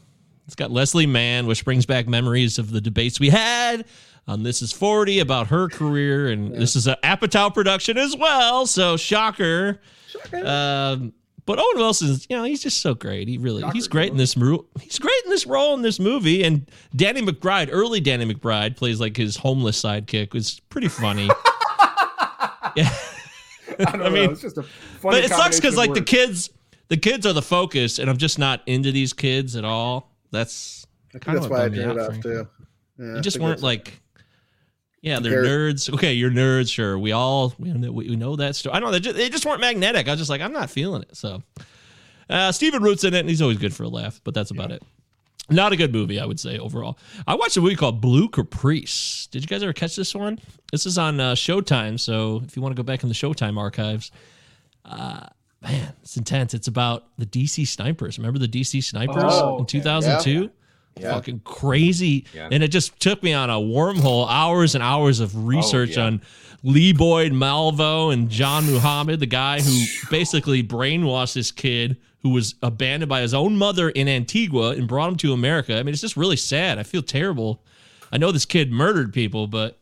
it's 0.46 0.54
got 0.54 0.70
Leslie 0.70 1.06
Mann, 1.06 1.46
which 1.46 1.64
brings 1.64 1.86
back 1.86 2.06
memories 2.06 2.58
of 2.58 2.70
the 2.70 2.80
debates 2.80 3.18
we 3.18 3.30
had 3.30 3.84
on 4.28 4.42
This 4.42 4.62
Is 4.62 4.72
40 4.72 5.20
about 5.20 5.48
her 5.48 5.68
career, 5.68 6.28
and 6.28 6.54
this 6.54 6.76
is 6.76 6.86
an 6.86 6.96
Apatow 7.02 7.52
production 7.52 7.98
as 7.98 8.16
well. 8.16 8.66
So 8.66 8.96
shocker. 8.96 9.80
Um, 10.32 11.12
but 11.46 11.58
Owen 11.58 11.76
Wilson's, 11.76 12.26
you 12.28 12.36
know, 12.36 12.42
he's 12.44 12.62
just 12.62 12.80
so 12.80 12.92
great. 12.94 13.28
He 13.28 13.38
really, 13.38 13.62
he's 13.72 13.88
great 13.88 14.10
in 14.10 14.16
this 14.18 14.36
movie. 14.36 14.64
He's 14.80 14.98
great 14.98 15.24
in 15.24 15.30
this 15.30 15.46
role 15.46 15.74
in 15.74 15.82
this 15.82 15.98
movie. 15.98 16.42
And 16.44 16.70
Danny 16.94 17.22
McBride, 17.22 17.68
early 17.70 18.00
Danny 18.00 18.26
McBride, 18.32 18.76
plays 18.76 19.00
like 19.00 19.16
his 19.16 19.36
homeless 19.36 19.80
sidekick. 19.80 20.34
Was 20.34 20.60
pretty 20.68 20.88
funny. 20.88 21.26
yeah. 22.76 22.90
I, 23.78 23.84
don't 23.92 24.02
I 24.02 24.08
mean. 24.10 24.30
It's 24.32 24.42
just 24.42 24.58
a 24.58 24.62
funny 24.62 25.22
but 25.22 25.24
it 25.24 25.30
sucks 25.30 25.56
because 25.60 25.76
like 25.76 25.94
the 25.94 26.02
kids, 26.02 26.50
the 26.88 26.96
kids 26.96 27.24
are 27.26 27.32
the 27.32 27.42
focus, 27.42 27.98
and 27.98 28.10
I'm 28.10 28.16
just 28.18 28.38
not 28.38 28.62
into 28.66 28.92
these 28.92 29.12
kids 29.12 29.56
at 29.56 29.64
all. 29.64 30.12
That's 30.32 30.86
I 31.08 31.12
think 31.12 31.24
kind 31.24 31.36
that's 31.36 31.46
of 31.46 31.50
why 31.52 31.58
I 31.58 31.62
what 31.68 31.72
bummed 31.72 31.84
turned 31.84 31.98
it 31.98 32.02
off 32.16 32.20
too. 32.20 32.48
Yeah, 32.98 33.14
You 33.16 33.20
just 33.20 33.38
weren't 33.38 33.60
that's- 33.60 33.62
like, 33.62 34.00
yeah, 35.02 35.18
they're 35.20 35.42
Compare- 35.42 35.72
nerds. 35.72 35.94
Okay, 35.94 36.12
you're 36.14 36.30
nerds. 36.30 36.72
Sure, 36.72 36.98
we 36.98 37.12
all 37.12 37.54
we 37.58 37.70
know, 37.72 37.92
we 37.92 38.16
know 38.16 38.36
that 38.36 38.56
story. 38.56 38.74
I 38.74 38.80
don't 38.80 38.88
know. 38.88 38.92
They 38.92 39.00
just, 39.00 39.16
they 39.16 39.28
just 39.28 39.46
weren't 39.46 39.60
magnetic. 39.60 40.08
I 40.08 40.12
was 40.12 40.20
just 40.20 40.30
like, 40.30 40.40
I'm 40.40 40.52
not 40.52 40.70
feeling 40.70 41.02
it. 41.02 41.16
So, 41.16 41.42
uh, 42.30 42.50
Stephen 42.52 42.82
Root's 42.82 43.04
in 43.04 43.14
it, 43.14 43.20
and 43.20 43.28
he's 43.28 43.42
always 43.42 43.58
good 43.58 43.74
for 43.74 43.84
a 43.84 43.88
laugh. 43.88 44.20
But 44.24 44.34
that's 44.34 44.50
about 44.50 44.72
it. 44.72 44.82
Not 45.48 45.72
a 45.72 45.76
good 45.76 45.92
movie, 45.92 46.18
I 46.18 46.24
would 46.26 46.40
say 46.40 46.58
overall. 46.58 46.98
I 47.24 47.36
watched 47.36 47.56
a 47.56 47.60
movie 47.60 47.76
called 47.76 48.00
Blue 48.00 48.28
Caprice. 48.28 49.28
Did 49.30 49.42
you 49.42 49.46
guys 49.46 49.62
ever 49.62 49.72
catch 49.72 49.94
this 49.94 50.12
one? 50.12 50.40
This 50.72 50.86
is 50.86 50.98
on 50.98 51.20
uh, 51.20 51.34
Showtime. 51.34 52.00
So 52.00 52.42
if 52.44 52.56
you 52.56 52.62
want 52.62 52.74
to 52.74 52.82
go 52.82 52.84
back 52.84 53.04
in 53.04 53.08
the 53.08 53.14
Showtime 53.14 53.56
archives, 53.56 54.10
uh, 54.84 55.26
man, 55.62 55.92
it's 56.02 56.16
intense. 56.16 56.52
It's 56.52 56.66
about 56.66 57.04
the 57.16 57.26
DC 57.26 57.64
snipers. 57.68 58.18
Remember 58.18 58.40
the 58.40 58.48
DC 58.48 58.82
snipers 58.82 59.22
Oh, 59.24 59.58
in 59.58 59.66
2002? 59.66 60.30
Yeah. 60.42 60.48
Fucking 61.00 61.40
crazy. 61.44 62.26
Yeah. 62.34 62.48
And 62.50 62.62
it 62.62 62.68
just 62.68 62.98
took 63.00 63.22
me 63.22 63.32
on 63.32 63.50
a 63.50 63.54
wormhole, 63.54 64.26
hours 64.28 64.74
and 64.74 64.82
hours 64.82 65.20
of 65.20 65.36
oh, 65.36 65.40
research 65.40 65.96
yeah. 65.96 66.04
on 66.04 66.22
Lee 66.62 66.92
Boyd 66.92 67.32
Malvo 67.32 68.12
and 68.12 68.30
John 68.30 68.64
Muhammad, 68.70 69.20
the 69.20 69.26
guy 69.26 69.60
who 69.60 69.84
basically 70.10 70.62
brainwashed 70.62 71.34
this 71.34 71.50
kid 71.52 71.96
who 72.22 72.30
was 72.30 72.54
abandoned 72.62 73.08
by 73.08 73.20
his 73.20 73.34
own 73.34 73.56
mother 73.56 73.90
in 73.90 74.08
Antigua 74.08 74.70
and 74.70 74.88
brought 74.88 75.08
him 75.10 75.16
to 75.16 75.32
America. 75.32 75.78
I 75.78 75.82
mean, 75.82 75.92
it's 75.92 76.00
just 76.00 76.16
really 76.16 76.36
sad. 76.36 76.78
I 76.78 76.82
feel 76.82 77.02
terrible. 77.02 77.62
I 78.10 78.18
know 78.18 78.32
this 78.32 78.44
kid 78.44 78.72
murdered 78.72 79.12
people, 79.12 79.46
but 79.46 79.78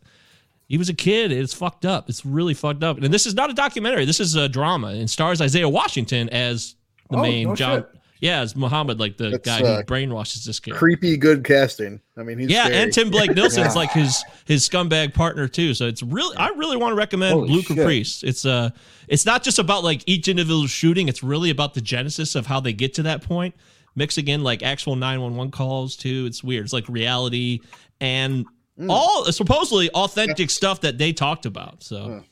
he 0.69 0.77
was 0.77 0.89
a 0.89 0.95
kid. 0.95 1.31
It's 1.31 1.55
fucked 1.55 1.87
up. 1.87 2.09
It's 2.09 2.27
really 2.27 2.55
fucked 2.55 2.83
up. 2.83 2.99
And 2.99 3.15
this 3.15 3.27
is 3.27 3.35
not 3.35 3.51
a 3.51 3.55
documentary. 3.55 4.05
This 4.05 4.21
is 4.21 4.35
a 4.35 4.49
drama 4.49 4.89
and 4.89 5.09
stars 5.09 5.41
Isaiah 5.41 5.69
Washington 5.69 6.29
as 6.31 6.75
the 7.09 7.19
Oh, 7.19 7.23
main 7.23 7.49
no 7.49 7.55
John. 7.55 7.79
shit. 7.81 8.01
Yeah, 8.25 8.41
as 8.41 8.57
Muhammad, 8.57 8.99
like 8.99 9.17
the 9.19 9.31
That's, 9.31 9.45
guy 9.45 9.61
uh, 9.61 9.77
who 9.77 9.83
brainwashes 9.85 10.45
this 10.45 10.59
kid. 10.59 10.75
creepy 10.75 11.17
good 11.19 11.45
casting. 11.45 12.01
I 12.17 12.23
mean, 12.23 12.39
he's 12.39 12.49
Yeah, 12.49 12.65
scary. 12.65 12.77
and 12.83 12.93
Tim 12.93 13.11
Blake 13.11 13.35
Nelson's 13.35 13.67
Yeah. 13.67 13.73
like 13.83 13.91
his 13.93 14.25
his 14.47 14.67
scumbag 14.69 15.13
partner 15.13 15.47
too. 15.47 15.75
So 15.75 15.87
it's 15.87 16.03
really 16.03 16.35
I 16.39 16.49
really 16.57 16.77
want 16.79 16.93
to 16.93 16.97
recommend 16.97 17.35
Holy 17.35 17.49
Blue 17.49 17.63
shit. 17.63 17.77
Caprice. 17.77 18.23
It's 18.23 18.45
uh 18.47 18.71
it's 19.09 19.27
not 19.27 19.43
just 19.43 19.59
about 19.59 19.85
like 19.85 20.03
each 20.07 20.29
individual 20.29 20.67
shooting, 20.67 21.09
it's 21.09 21.23
really 21.23 21.51
about 21.51 21.75
the 21.75 21.81
genesis 21.83 22.35
of 22.35 22.47
how 22.47 22.61
they 22.61 22.73
get 22.73 22.95
to 22.95 23.03
that 23.03 23.23
point. 23.23 23.55
Mixing 23.97 24.27
in 24.29 24.43
like 24.43 24.63
actual 24.63 24.97
911 24.97 25.51
calls 25.53 25.95
too. 25.95 26.25
It's 26.27 26.43
weird. 26.43 26.65
It's 26.65 26.73
like 26.73 26.89
reality 26.89 27.61
and 28.01 28.47
Hmm. 28.79 28.91
all 28.91 29.25
supposedly 29.27 29.89
authentic 29.91 30.51
stuff 30.51 30.81
that 30.81 30.99
they 30.99 31.13
talked 31.13 31.47
about. 31.47 31.85
So 31.85 32.25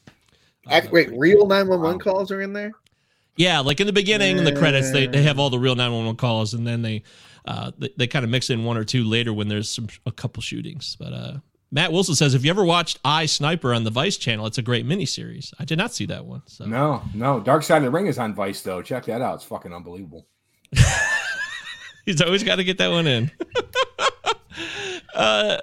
Act- 0.68 0.90
wait, 0.90 1.10
real 1.16 1.46
nine 1.46 1.68
one 1.68 1.80
one 1.82 1.98
calls 2.00 2.30
are 2.32 2.40
in 2.40 2.52
there. 2.52 2.72
Yeah, 3.36 3.60
like 3.60 3.80
in 3.80 3.86
the 3.86 3.92
beginning, 3.92 4.38
in 4.38 4.44
the 4.44 4.54
credits, 4.54 4.90
they, 4.92 5.06
they 5.06 5.22
have 5.22 5.38
all 5.38 5.48
the 5.48 5.58
real 5.58 5.74
911 5.74 6.16
calls, 6.16 6.52
and 6.52 6.66
then 6.66 6.82
they 6.82 7.02
uh, 7.46 7.72
they, 7.78 7.90
they 7.96 8.06
kind 8.06 8.24
of 8.24 8.30
mix 8.30 8.50
in 8.50 8.64
one 8.64 8.76
or 8.76 8.84
two 8.84 9.04
later 9.04 9.32
when 9.32 9.48
there's 9.48 9.70
some 9.70 9.88
a 10.06 10.12
couple 10.12 10.42
shootings. 10.42 10.96
But 10.98 11.12
uh, 11.12 11.38
Matt 11.70 11.92
Wilson 11.92 12.14
says, 12.14 12.34
if 12.34 12.44
you 12.44 12.50
ever 12.50 12.64
watched 12.64 13.00
I 13.04 13.26
Sniper 13.26 13.72
on 13.72 13.84
the 13.84 13.90
Vice 13.90 14.18
channel, 14.18 14.46
it's 14.46 14.58
a 14.58 14.62
great 14.62 14.86
miniseries. 14.86 15.52
I 15.58 15.64
did 15.64 15.78
not 15.78 15.94
see 15.94 16.06
that 16.06 16.26
one. 16.26 16.42
So 16.46 16.66
No, 16.66 17.02
no. 17.14 17.40
Dark 17.40 17.62
Side 17.62 17.78
of 17.78 17.84
the 17.84 17.90
Ring 17.90 18.06
is 18.06 18.18
on 18.18 18.34
Vice 18.34 18.60
though. 18.62 18.82
Check 18.82 19.06
that 19.06 19.22
out. 19.22 19.36
It's 19.36 19.44
fucking 19.44 19.72
unbelievable. 19.72 20.26
he's 22.04 22.20
always 22.20 22.44
got 22.44 22.56
to 22.56 22.64
get 22.64 22.78
that 22.78 22.90
one 22.90 23.06
in. 23.06 23.30
uh, 25.14 25.58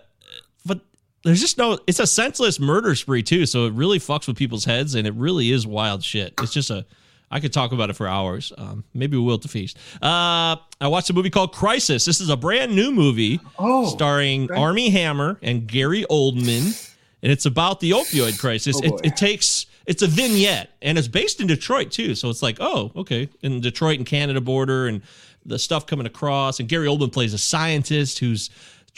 but 0.66 0.82
there's 1.24 1.42
just 1.42 1.58
no. 1.58 1.78
It's 1.86 2.00
a 2.00 2.08
senseless 2.08 2.60
murder 2.60 2.96
spree 2.96 3.24
too, 3.24 3.46
so 3.46 3.68
it 3.68 3.74
really 3.74 4.00
fucks 4.00 4.28
with 4.28 4.38
people's 4.38 4.66
heads, 4.66 4.96
and 4.96 5.08
it 5.08 5.14
really 5.14 5.52
is 5.52 5.68
wild 5.68 6.04
shit. 6.04 6.34
It's 6.42 6.54
just 6.54 6.72
a. 6.72 6.86
I 7.32 7.40
could 7.40 7.54
talk 7.54 7.72
about 7.72 7.90
it 7.90 7.94
for 7.94 8.08
hours. 8.08 8.52
Um, 8.58 8.84
maybe 8.94 9.18
we 9.18 9.24
will 9.24 9.36
at 9.36 9.42
the 9.42 9.48
feast. 9.48 9.78
Uh, 10.02 10.56
I 10.82 10.88
watched 10.88 11.10
a 11.10 11.14
movie 11.14 11.30
called 11.30 11.54
Crisis. 11.54 12.06
This 12.06 12.20
is 12.22 12.30
a 12.30 12.38
brand 12.38 12.76
new 12.76 12.92
movie 12.92 13.40
Oh, 13.58 13.88
starring 13.90 14.52
Armie 14.52 14.90
Hammer 14.90 15.38
and 15.42 15.68
Gary 15.68 16.06
Oldman, 16.10 16.92
and 17.22 17.32
it's 17.32 17.46
about 17.46 17.80
the 17.80 17.92
opioid 17.92 18.40
crisis. 18.40 18.80
Oh, 18.84 18.88
it, 18.88 19.02
it 19.04 19.16
takes 19.18 19.68
it's 19.86 20.02
a 20.02 20.08
vignette, 20.08 20.70
and 20.82 20.98
it's 20.98 21.08
based 21.08 21.42
in 21.42 21.48
Detroit 21.48 21.92
too. 21.92 22.16
So 22.16 22.30
it's 22.30 22.42
like, 22.44 22.58
oh, 22.60 22.92
okay, 22.96 23.30
in 23.42 23.60
Detroit 23.62 23.98
and 23.98 24.06
Canada 24.06 24.42
border, 24.42 24.88
and 24.88 25.02
the 25.46 25.58
stuff 25.60 25.86
coming 25.88 26.06
across. 26.06 26.60
And 26.60 26.70
Gary 26.70 26.88
Oldman 26.88 27.12
plays 27.12 27.34
a 27.34 27.38
scientist 27.38 28.20
who's 28.20 28.50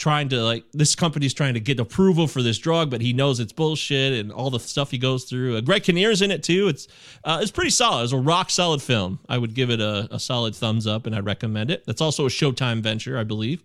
trying 0.02 0.28
to 0.28 0.42
like 0.42 0.64
this 0.72 0.96
company's 0.96 1.32
trying 1.32 1.54
to 1.54 1.60
get 1.60 1.78
approval 1.78 2.26
for 2.26 2.42
this 2.42 2.58
drug, 2.58 2.90
but 2.90 3.00
he 3.00 3.12
knows 3.12 3.38
it's 3.38 3.52
bullshit 3.52 4.12
and 4.14 4.32
all 4.32 4.50
the 4.50 4.58
stuff 4.58 4.90
he 4.90 4.98
goes 4.98 5.22
through. 5.24 5.56
Uh, 5.56 5.60
Greg 5.60 5.84
Kinnear's 5.84 6.22
in 6.22 6.32
it 6.32 6.42
too. 6.42 6.66
It's 6.66 6.88
uh, 7.22 7.38
it's 7.40 7.52
pretty 7.52 7.70
solid. 7.70 8.02
It's 8.04 8.12
a 8.12 8.16
rock 8.16 8.50
solid 8.50 8.82
film. 8.82 9.20
I 9.28 9.38
would 9.38 9.54
give 9.54 9.70
it 9.70 9.80
a, 9.80 10.08
a 10.10 10.18
solid 10.18 10.56
thumbs 10.56 10.88
up, 10.88 11.06
and 11.06 11.14
I'd 11.14 11.24
recommend 11.24 11.70
it. 11.70 11.84
That's 11.86 12.00
also 12.00 12.26
a 12.26 12.28
Showtime 12.28 12.82
venture, 12.82 13.16
I 13.16 13.22
believe. 13.22 13.62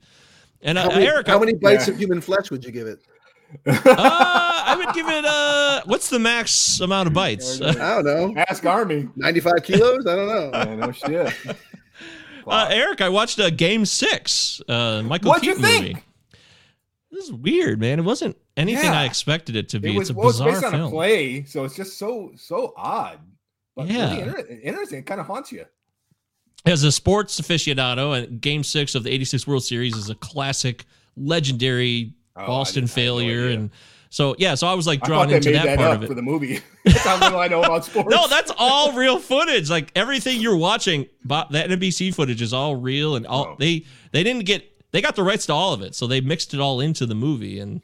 And 0.62 0.78
uh, 0.78 0.84
How 0.84 0.90
many, 0.90 1.08
Eric, 1.08 1.28
how 1.28 1.40
many 1.40 1.54
bites 1.56 1.88
Yeah. 1.88 1.94
of 1.96 2.00
human 2.00 2.22
flesh 2.22 2.52
would 2.52 2.64
you 2.64 2.72
give 2.72 2.86
it? 2.86 3.00
uh, 3.66 3.82
I 3.86 4.76
would 4.78 4.94
give 4.94 5.08
it 5.08 5.24
uh 5.26 5.82
what's 5.86 6.10
the 6.10 6.20
max 6.20 6.80
amount 6.82 7.08
of 7.08 7.14
bites? 7.14 7.60
I 7.62 7.72
don't 8.02 8.06
know. 8.36 8.44
Ask 8.50 8.64
Armie. 8.66 9.08
Ninety 9.16 9.40
five 9.40 9.64
kilos. 9.64 10.06
I 10.06 10.16
don't 10.16 10.28
know. 10.28 10.52
Yeah, 10.54 10.76
no 10.76 10.92
shit. 10.92 11.34
Uh, 12.46 12.68
Eric, 12.72 13.02
I 13.02 13.10
watched 13.10 13.40
uh, 13.40 13.50
Game 13.50 13.86
Six, 13.86 14.62
uh, 14.70 15.02
Michael 15.04 15.30
What'd 15.32 15.46
you 15.46 15.56
Keaton 15.56 15.66
think? 15.70 15.88
movie. 15.96 16.04
This 17.12 17.26
is 17.26 17.32
weird, 17.34 17.80
man. 17.80 18.00
It 18.00 18.04
wasn't 18.04 18.36
anything 18.58 18.84
Yeah. 18.86 19.00
I 19.00 19.06
expected 19.06 19.56
it 19.56 19.70
to 19.70 19.80
be. 19.80 19.96
It 19.96 19.98
was, 19.98 20.10
it's 20.10 20.18
a 20.18 20.20
well, 20.20 20.30
it's 20.30 20.38
bizarre 20.40 20.52
based 20.52 20.64
on 20.66 20.72
film. 20.72 20.84
a 20.88 20.90
play, 20.90 21.44
so 21.46 21.64
it's 21.64 21.76
just 21.76 21.98
so 21.98 22.32
so 22.36 22.74
odd. 22.76 23.20
But 23.76 23.88
Yeah. 23.88 24.10
really 24.10 24.22
inter- 24.24 24.60
interesting. 24.64 25.00
It 25.00 25.06
kind 25.06 25.22
of 25.22 25.28
haunts 25.28 25.52
you. 25.52 25.66
As 26.66 26.84
a 26.84 26.92
sports 26.92 27.40
aficionado, 27.40 28.18
and 28.18 28.42
Game 28.42 28.64
Six 28.64 28.94
of 28.96 29.04
the 29.04 29.12
'86 29.12 29.48
World 29.48 29.64
Series 29.64 29.96
is 29.96 30.10
a 30.10 30.16
classic, 30.16 30.86
legendary 31.16 32.14
Oh, 32.36 32.46
Boston 32.46 32.84
I 32.84 32.86
no 32.86 32.88
failure, 32.88 33.48
and 33.48 33.72
so 34.12 34.36
yeah, 34.38 34.54
so 34.56 34.68
I 34.68 34.74
was 34.76 34.86
like 34.86 35.02
drawn 35.02 35.32
into 35.32 35.52
that, 35.54 35.64
that, 35.66 35.78
part 35.80 35.96
of 35.98 36.04
it. 36.04 36.08
for 36.08 36.14
the 36.14 36.22
movie. 36.22 36.60
That's 36.86 37.00
how 37.00 37.20
little 37.20 37.40
I 37.40 37.48
know 37.48 37.64
about 37.64 37.84
sports. 37.86 38.10
No, 38.10 38.28
that's 38.28 38.52
all 38.60 38.92
real 38.98 39.18
footage. 39.18 39.70
Like 39.72 39.92
everything 39.96 40.40
you're 40.40 40.56
watching, 40.58 41.08
that 41.26 41.50
NBC 41.52 42.14
footage 42.14 42.42
is 42.42 42.54
all 42.54 42.76
real, 42.76 43.16
and 43.16 43.26
all 43.26 43.48
Oh. 43.48 43.56
they 43.58 43.86
they 44.12 44.24
didn't 44.24 44.46
get 44.46 44.72
they 44.98 45.02
got 45.02 45.16
the 45.16 45.24
rights 45.24 45.46
to 45.46 45.54
all 45.54 45.74
of 45.74 45.82
it, 45.84 45.94
so 45.96 46.08
they 46.08 46.22
mixed 46.22 46.54
it 46.56 46.60
all 46.60 46.80
into 46.82 47.06
the 47.06 47.14
movie. 47.16 47.60
And 47.60 47.82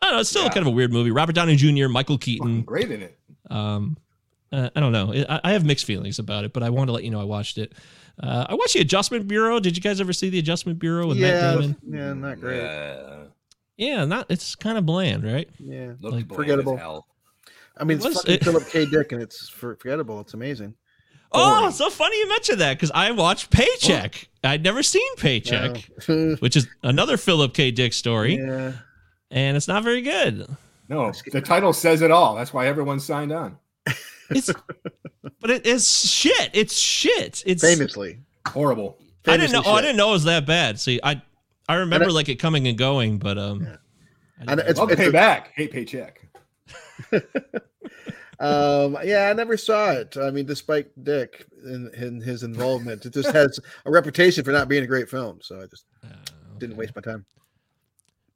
I 0.00 0.06
don't 0.06 0.14
know, 0.14 0.20
it's 0.20 0.30
still 0.30 0.44
Yeah. 0.44 0.50
kind 0.50 0.60
of 0.66 0.68
a 0.68 0.70
weird 0.76 0.92
movie. 0.92 1.10
Robert 1.10 1.34
Downey 1.34 1.56
Jr., 1.56 1.88
Michael 1.88 2.16
Keaton. 2.18 2.62
great 2.62 2.90
in 2.90 3.02
it. 3.02 3.18
Um, 3.50 3.96
uh, 4.52 4.70
I 4.76 4.80
don't 4.80 4.92
know. 4.92 5.12
I, 5.28 5.40
I 5.44 5.52
have 5.52 5.64
mixed 5.64 5.84
feelings 5.84 6.18
about 6.20 6.44
it, 6.44 6.52
but 6.52 6.62
I 6.62 6.70
wanted 6.70 6.86
to 6.86 6.92
let 6.92 7.02
you 7.04 7.10
know 7.10 7.20
I 7.20 7.24
watched 7.24 7.58
it. 7.58 7.72
Uh, 8.22 8.46
I 8.48 8.54
watched 8.54 8.74
the 8.74 8.80
Adjustment 8.80 9.26
Bureau. 9.26 9.58
Did 9.58 9.76
you 9.76 9.82
guys 9.82 10.00
ever 10.00 10.12
see 10.12 10.30
the 10.30 10.38
Adjustment 10.38 10.78
Bureau 10.78 11.08
with 11.08 11.18
Matt 11.18 11.34
yeah, 11.34 11.50
Damon? 11.52 11.76
yeah, 11.90 12.12
not 12.12 12.40
great. 12.40 12.62
Yeah, 12.62 13.16
Yeah, 13.76 14.04
not. 14.04 14.26
It's 14.30 14.54
kind 14.54 14.78
of 14.78 14.86
bland, 14.86 15.24
right? 15.24 15.48
Yeah, 15.58 15.94
looked 16.00 16.14
Like, 16.14 16.28
bland 16.28 16.36
forgettable. 16.36 16.76
hell. 16.76 17.08
I 17.76 17.82
mean, 17.82 17.96
it's 17.96 18.06
Was 18.06 18.14
fucking 18.18 18.34
it- 18.34 18.44
Philip 18.44 18.68
K. 18.68 18.86
Dick, 18.86 19.10
and 19.10 19.20
it's 19.20 19.48
forgettable. 19.48 20.20
It's 20.20 20.34
amazing. 20.34 20.74
Oh, 21.32 21.58
Boring. 21.58 21.72
so 21.72 21.90
funny 21.90 22.16
you 22.18 22.28
mentioned 22.28 22.60
that 22.60 22.74
because 22.74 22.92
I 22.94 23.10
watched 23.10 23.50
Paycheck. 23.50 24.28
I'd 24.44 24.62
never 24.62 24.82
seen 24.82 25.16
Paycheck, 25.16 25.90
No. 26.08 26.36
which 26.40 26.56
is 26.56 26.68
another 26.82 27.16
Philip 27.16 27.54
K. 27.54 27.70
Dick 27.70 27.92
story. 27.92 28.36
yeah, 28.36 28.72
and 29.30 29.56
it's 29.56 29.66
not 29.68 29.82
very 29.82 30.02
good. 30.02 30.46
No, 30.88 31.10
the 31.32 31.40
title 31.40 31.72
says 31.72 32.02
it 32.02 32.10
all. 32.10 32.34
That's 32.34 32.52
why 32.52 32.66
everyone 32.66 33.00
signed 33.00 33.32
on. 33.32 33.56
It's, 34.30 34.50
but 35.40 35.50
it 35.50 35.66
is 35.66 35.88
shit. 36.10 36.50
It's 36.52 36.76
shit. 36.76 37.42
It's 37.46 37.62
famously. 37.62 38.20
Horrible. 38.46 38.98
I 39.26 39.36
didn't 39.38 39.52
know. 39.52 39.62
Oh, 39.64 39.72
I 39.72 39.80
didn't 39.80 39.96
know 39.96 40.10
it 40.10 40.12
was 40.12 40.24
that 40.24 40.44
bad. 40.46 40.78
See, 40.78 41.00
I 41.02 41.22
I 41.68 41.76
remember 41.76 42.08
I- 42.08 42.12
like 42.12 42.28
it 42.28 42.36
coming 42.36 42.68
and 42.68 42.76
going, 42.76 43.18
but 43.18 43.38
um, 43.38 43.66
I 44.46 44.52
And 44.52 44.60
it's, 44.60 44.78
Love 44.78 44.88
to 44.88 44.92
it's 44.92 45.00
pay 45.02 45.08
a- 45.08 45.12
back. 45.12 45.52
Hate 45.54 45.72
paycheck. 45.72 46.20
Um, 48.40 48.96
yeah, 49.04 49.28
I 49.30 49.32
never 49.32 49.56
saw 49.56 49.92
it. 49.92 50.16
I 50.16 50.30
mean, 50.30 50.46
despite 50.46 50.86
Dick 51.04 51.46
and, 51.64 51.88
and 51.94 52.22
his 52.22 52.42
involvement, 52.42 53.04
it 53.06 53.12
just 53.12 53.30
has 53.32 53.58
a 53.84 53.90
reputation 53.90 54.44
for 54.44 54.52
not 54.52 54.68
being 54.68 54.84
a 54.84 54.86
great 54.86 55.08
film. 55.08 55.38
So 55.42 55.60
I 55.62 55.66
just 55.66 55.84
didn't 56.58 56.76
waste 56.76 56.94
my 56.96 57.02
time. 57.02 57.24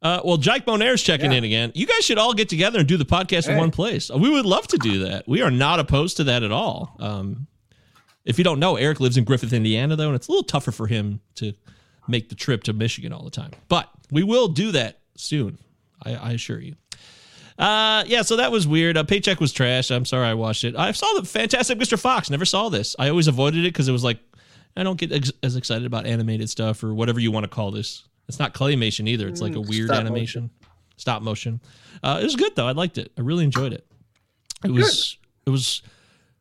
Uh, 0.01 0.21
well, 0.25 0.37
Jake 0.37 0.65
Bonaire's 0.65 1.03
checking 1.03 1.33
Yeah. 1.33 1.39
in 1.39 1.45
again. 1.45 1.73
You 1.75 1.87
guys 1.87 2.05
should 2.05 2.19
all 2.19 2.33
get 2.33 2.49
together 2.49 2.79
and 2.79 2.87
do 2.87 2.97
the 2.97 3.05
podcast 3.05 3.49
in 3.49 3.57
one 3.57 3.73
place. 3.73 4.11
We 4.11 4.31
would 4.31 4.47
love 4.47 4.69
to 4.69 4.79
do 4.79 5.01
that. 5.05 5.27
We 5.27 5.43
are 5.43 5.51
not 5.51 5.81
opposed 5.81 6.19
to 6.19 6.25
that 6.25 6.45
at 6.45 6.53
all. 6.53 6.95
Um, 7.01 7.49
if 8.25 8.39
you 8.39 8.45
don't 8.45 8.61
know, 8.61 8.77
Eric 8.77 9.01
lives 9.01 9.17
in 9.17 9.25
Griffith, 9.25 9.53
Indiana, 9.53 9.97
though, 9.97 10.07
and 10.07 10.15
it's 10.15 10.29
a 10.29 10.31
little 10.31 10.45
tougher 10.45 10.71
for 10.71 10.87
him 10.87 11.21
to 11.37 11.53
make 12.07 12.29
the 12.29 12.35
trip 12.37 12.63
to 12.65 12.73
Michigan 12.73 13.13
all 13.13 13.25
the 13.25 13.31
time. 13.31 13.51
But 13.69 13.89
we 14.13 14.23
will 14.23 14.49
do 14.49 14.71
that 14.73 15.01
soon. 15.17 15.59
I, 16.05 16.15
I 16.15 16.33
assure 16.33 16.61
you. 16.61 16.77
Uh, 17.59 18.05
yeah, 18.07 18.23
so 18.23 18.37
that 18.37 18.53
was 18.53 18.69
weird. 18.69 18.97
Uh, 18.97 19.03
Paycheck 19.05 19.41
was 19.41 19.53
trash. 19.53 19.91
I'm 19.91 20.05
sorry 20.05 20.29
I 20.29 20.35
watched 20.35 20.63
it. 20.65 20.77
I 20.77 20.93
saw 20.93 21.07
the 21.19 21.27
Fantastic 21.27 21.79
Mr. 21.79 21.99
Fox. 21.99 22.31
Never 22.31 22.45
saw 22.45 22.69
this. 22.69 22.95
I 22.99 23.09
always 23.09 23.27
avoided 23.27 23.61
it 23.65 23.73
because 23.73 23.89
it 23.89 23.93
was 23.93 24.05
like 24.05 24.19
I 24.77 24.85
don't 24.85 24.99
get 24.99 25.13
ex- 25.13 25.33
as 25.43 25.57
excited 25.57 25.85
about 25.85 26.07
animated 26.07 26.49
stuff 26.49 26.85
or 26.85 26.95
whatever 26.95 27.19
you 27.19 27.33
want 27.33 27.45
to 27.45 27.49
call 27.49 27.73
this. 27.73 28.05
It's 28.29 28.39
not 28.39 28.55
claymation 28.55 29.09
either. 29.09 29.27
It's 29.27 29.41
like 29.41 29.55
a 29.57 29.61
weird 29.61 29.89
stop 29.89 30.01
animation, 30.01 30.51
stop 30.99 31.23
motion. 31.23 31.61
Uh, 32.03 32.19
it 32.21 32.25
was 32.25 32.37
good 32.37 32.55
though. 32.55 32.67
I 32.69 32.73
liked 32.73 32.99
it. 32.99 33.11
I 33.19 33.23
really 33.23 33.45
enjoyed 33.45 33.73
it. 33.73 33.87
It 34.65 34.71
was 34.71 35.17
it 35.47 35.51
was 35.51 35.83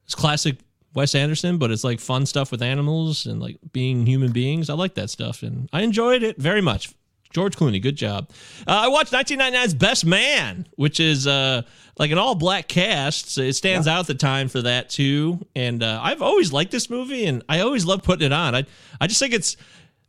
it's 0.06 0.14
classic 0.14 0.58
Wes 0.94 1.16
Anderson, 1.16 1.58
but 1.58 1.72
it's 1.72 1.84
like 1.84 2.00
fun 2.00 2.26
stuff 2.26 2.52
with 2.52 2.62
animals 2.62 3.26
and 3.26 3.42
like 3.42 3.58
being 3.72 4.06
human 4.06 4.32
beings. 4.32 4.70
I 4.70 4.74
like 4.74 4.96
that 4.96 5.10
stuff, 5.10 5.42
and 5.44 5.70
I 5.74 5.82
enjoyed 5.82 6.22
it 6.24 6.38
very 6.38 6.62
much. 6.62 6.94
George 7.32 7.56
Clooney, 7.56 7.82
good 7.82 7.96
job. 7.96 8.30
Uh, 8.68 8.72
I 8.72 8.88
watched 8.88 9.12
1999's 9.14 9.74
Best 9.74 10.06
Man, 10.06 10.68
which 10.76 11.00
is 11.00 11.28
uh, 11.28 11.64
like 11.98 12.12
an 12.12 12.18
all 12.18 12.36
black 12.36 12.68
cast. 12.68 13.32
So 13.32 13.42
it 13.42 13.54
stands 13.54 13.88
out 13.88 14.02
at 14.02 14.08
the 14.08 14.16
time 14.16 14.48
for 14.48 14.62
that 14.62 14.90
too. 14.90 15.46
And 15.56 15.84
uh, 15.84 16.00
I've 16.02 16.22
always 16.22 16.52
liked 16.54 16.72
this 16.72 16.90
movie, 16.90 17.26
and 17.26 17.44
I 17.50 17.60
always 17.60 17.86
love 17.86 18.04
putting 18.04 18.26
it 18.26 18.34
on. 18.34 18.56
I 18.56 18.66
I 19.00 19.08
just 19.08 19.20
think 19.20 19.34
it's 19.34 19.58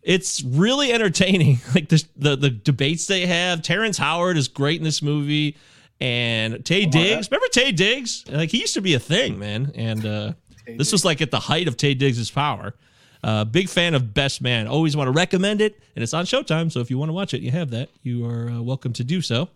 it's 0.02 0.42
really 0.42 0.92
entertaining. 0.92 1.58
Like 1.74 1.88
the 1.88 2.04
the, 2.16 2.36
the 2.36 2.50
debates 2.50 3.06
they 3.06 3.26
have. 3.26 3.62
Terrence 3.62 3.98
Howard 3.98 4.36
is 4.36 4.48
great 4.48 4.78
in 4.78 4.84
this 4.84 5.02
movie, 5.02 5.56
and 6.00 6.54
Taye 6.56 6.90
Diggs. 6.90 7.30
Remember 7.30 7.46
Taye 7.52 7.74
Diggs? 7.74 8.24
Like 8.28 8.50
he 8.50 8.60
used 8.60 8.74
to 8.74 8.80
be 8.80 8.94
a 8.94 9.00
thing, 9.00 9.38
man. 9.38 9.72
And 9.74 10.06
uh, 10.06 10.32
this 10.66 10.92
was 10.92 11.04
like 11.04 11.20
at 11.20 11.30
the 11.30 11.40
height 11.40 11.68
of 11.68 11.76
Taye 11.76 11.96
Diggs' 11.98 12.30
power. 12.30 12.74
Uh, 13.24 13.44
big 13.44 13.68
fan 13.68 13.94
of 13.94 14.14
Best 14.14 14.40
Man. 14.40 14.66
Always 14.66 14.96
want 14.96 15.08
to 15.08 15.12
recommend 15.12 15.60
it, 15.60 15.80
and 15.96 16.02
it's 16.02 16.14
on 16.14 16.24
Showtime. 16.24 16.70
So 16.70 16.80
if 16.80 16.90
you 16.90 16.98
want 16.98 17.08
to 17.08 17.12
watch 17.12 17.34
it, 17.34 17.40
you 17.40 17.50
have 17.50 17.70
that. 17.70 17.88
You 18.02 18.24
are 18.26 18.48
uh, 18.50 18.60
welcome 18.62 18.92
to 18.94 19.04
do 19.04 19.20
so. 19.20 19.48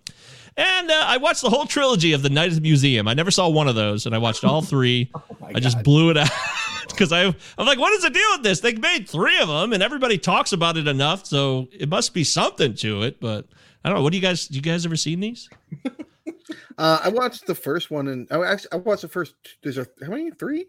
And 0.56 0.90
uh, 0.90 1.04
I 1.06 1.16
watched 1.16 1.40
the 1.42 1.48
whole 1.48 1.64
trilogy 1.64 2.12
of 2.12 2.22
the 2.22 2.28
Night 2.28 2.48
at 2.50 2.56
the 2.56 2.60
Museum. 2.60 3.08
I 3.08 3.14
never 3.14 3.30
saw 3.30 3.48
one 3.48 3.68
of 3.68 3.74
those, 3.74 4.04
and 4.04 4.14
I 4.14 4.18
watched 4.18 4.44
all 4.44 4.60
three. 4.62 5.10
I 5.54 5.60
just 5.60 5.82
blew 5.82 6.10
it 6.10 6.16
out 6.18 6.28
because 6.88 7.12
I 7.12 7.24
I'm 7.24 7.66
like, 7.66 7.78
what 7.78 7.92
is 7.94 8.02
the 8.02 8.10
deal 8.10 8.28
with 8.32 8.42
this? 8.42 8.60
They 8.60 8.74
made 8.74 9.08
three 9.08 9.38
of 9.38 9.48
them, 9.48 9.72
and 9.72 9.82
everybody 9.82 10.18
talks 10.18 10.52
about 10.52 10.76
it 10.76 10.86
enough, 10.88 11.24
so 11.26 11.68
it 11.72 11.88
must 11.88 12.12
be 12.12 12.24
something 12.24 12.74
to 12.76 13.02
it. 13.02 13.18
But 13.20 13.46
I 13.84 13.88
don't 13.88 13.98
know. 13.98 14.02
What 14.02 14.10
do 14.12 14.18
you 14.18 14.22
guys? 14.22 14.46
Do 14.48 14.56
you 14.56 14.62
guys 14.62 14.84
ever 14.84 14.96
seen 14.96 15.20
these? 15.20 15.48
Uh, 16.78 16.98
I 17.04 17.08
watched 17.10 17.46
the 17.46 17.54
first 17.54 17.90
one, 17.90 18.08
and 18.08 18.26
I 18.30 18.42
actually 18.44 18.72
I 18.72 18.76
watched 18.76 19.02
the 19.02 19.08
first. 19.08 19.34
There's 19.62 19.76
a 19.78 19.86
how 20.02 20.08
many? 20.10 20.30
Three. 20.30 20.66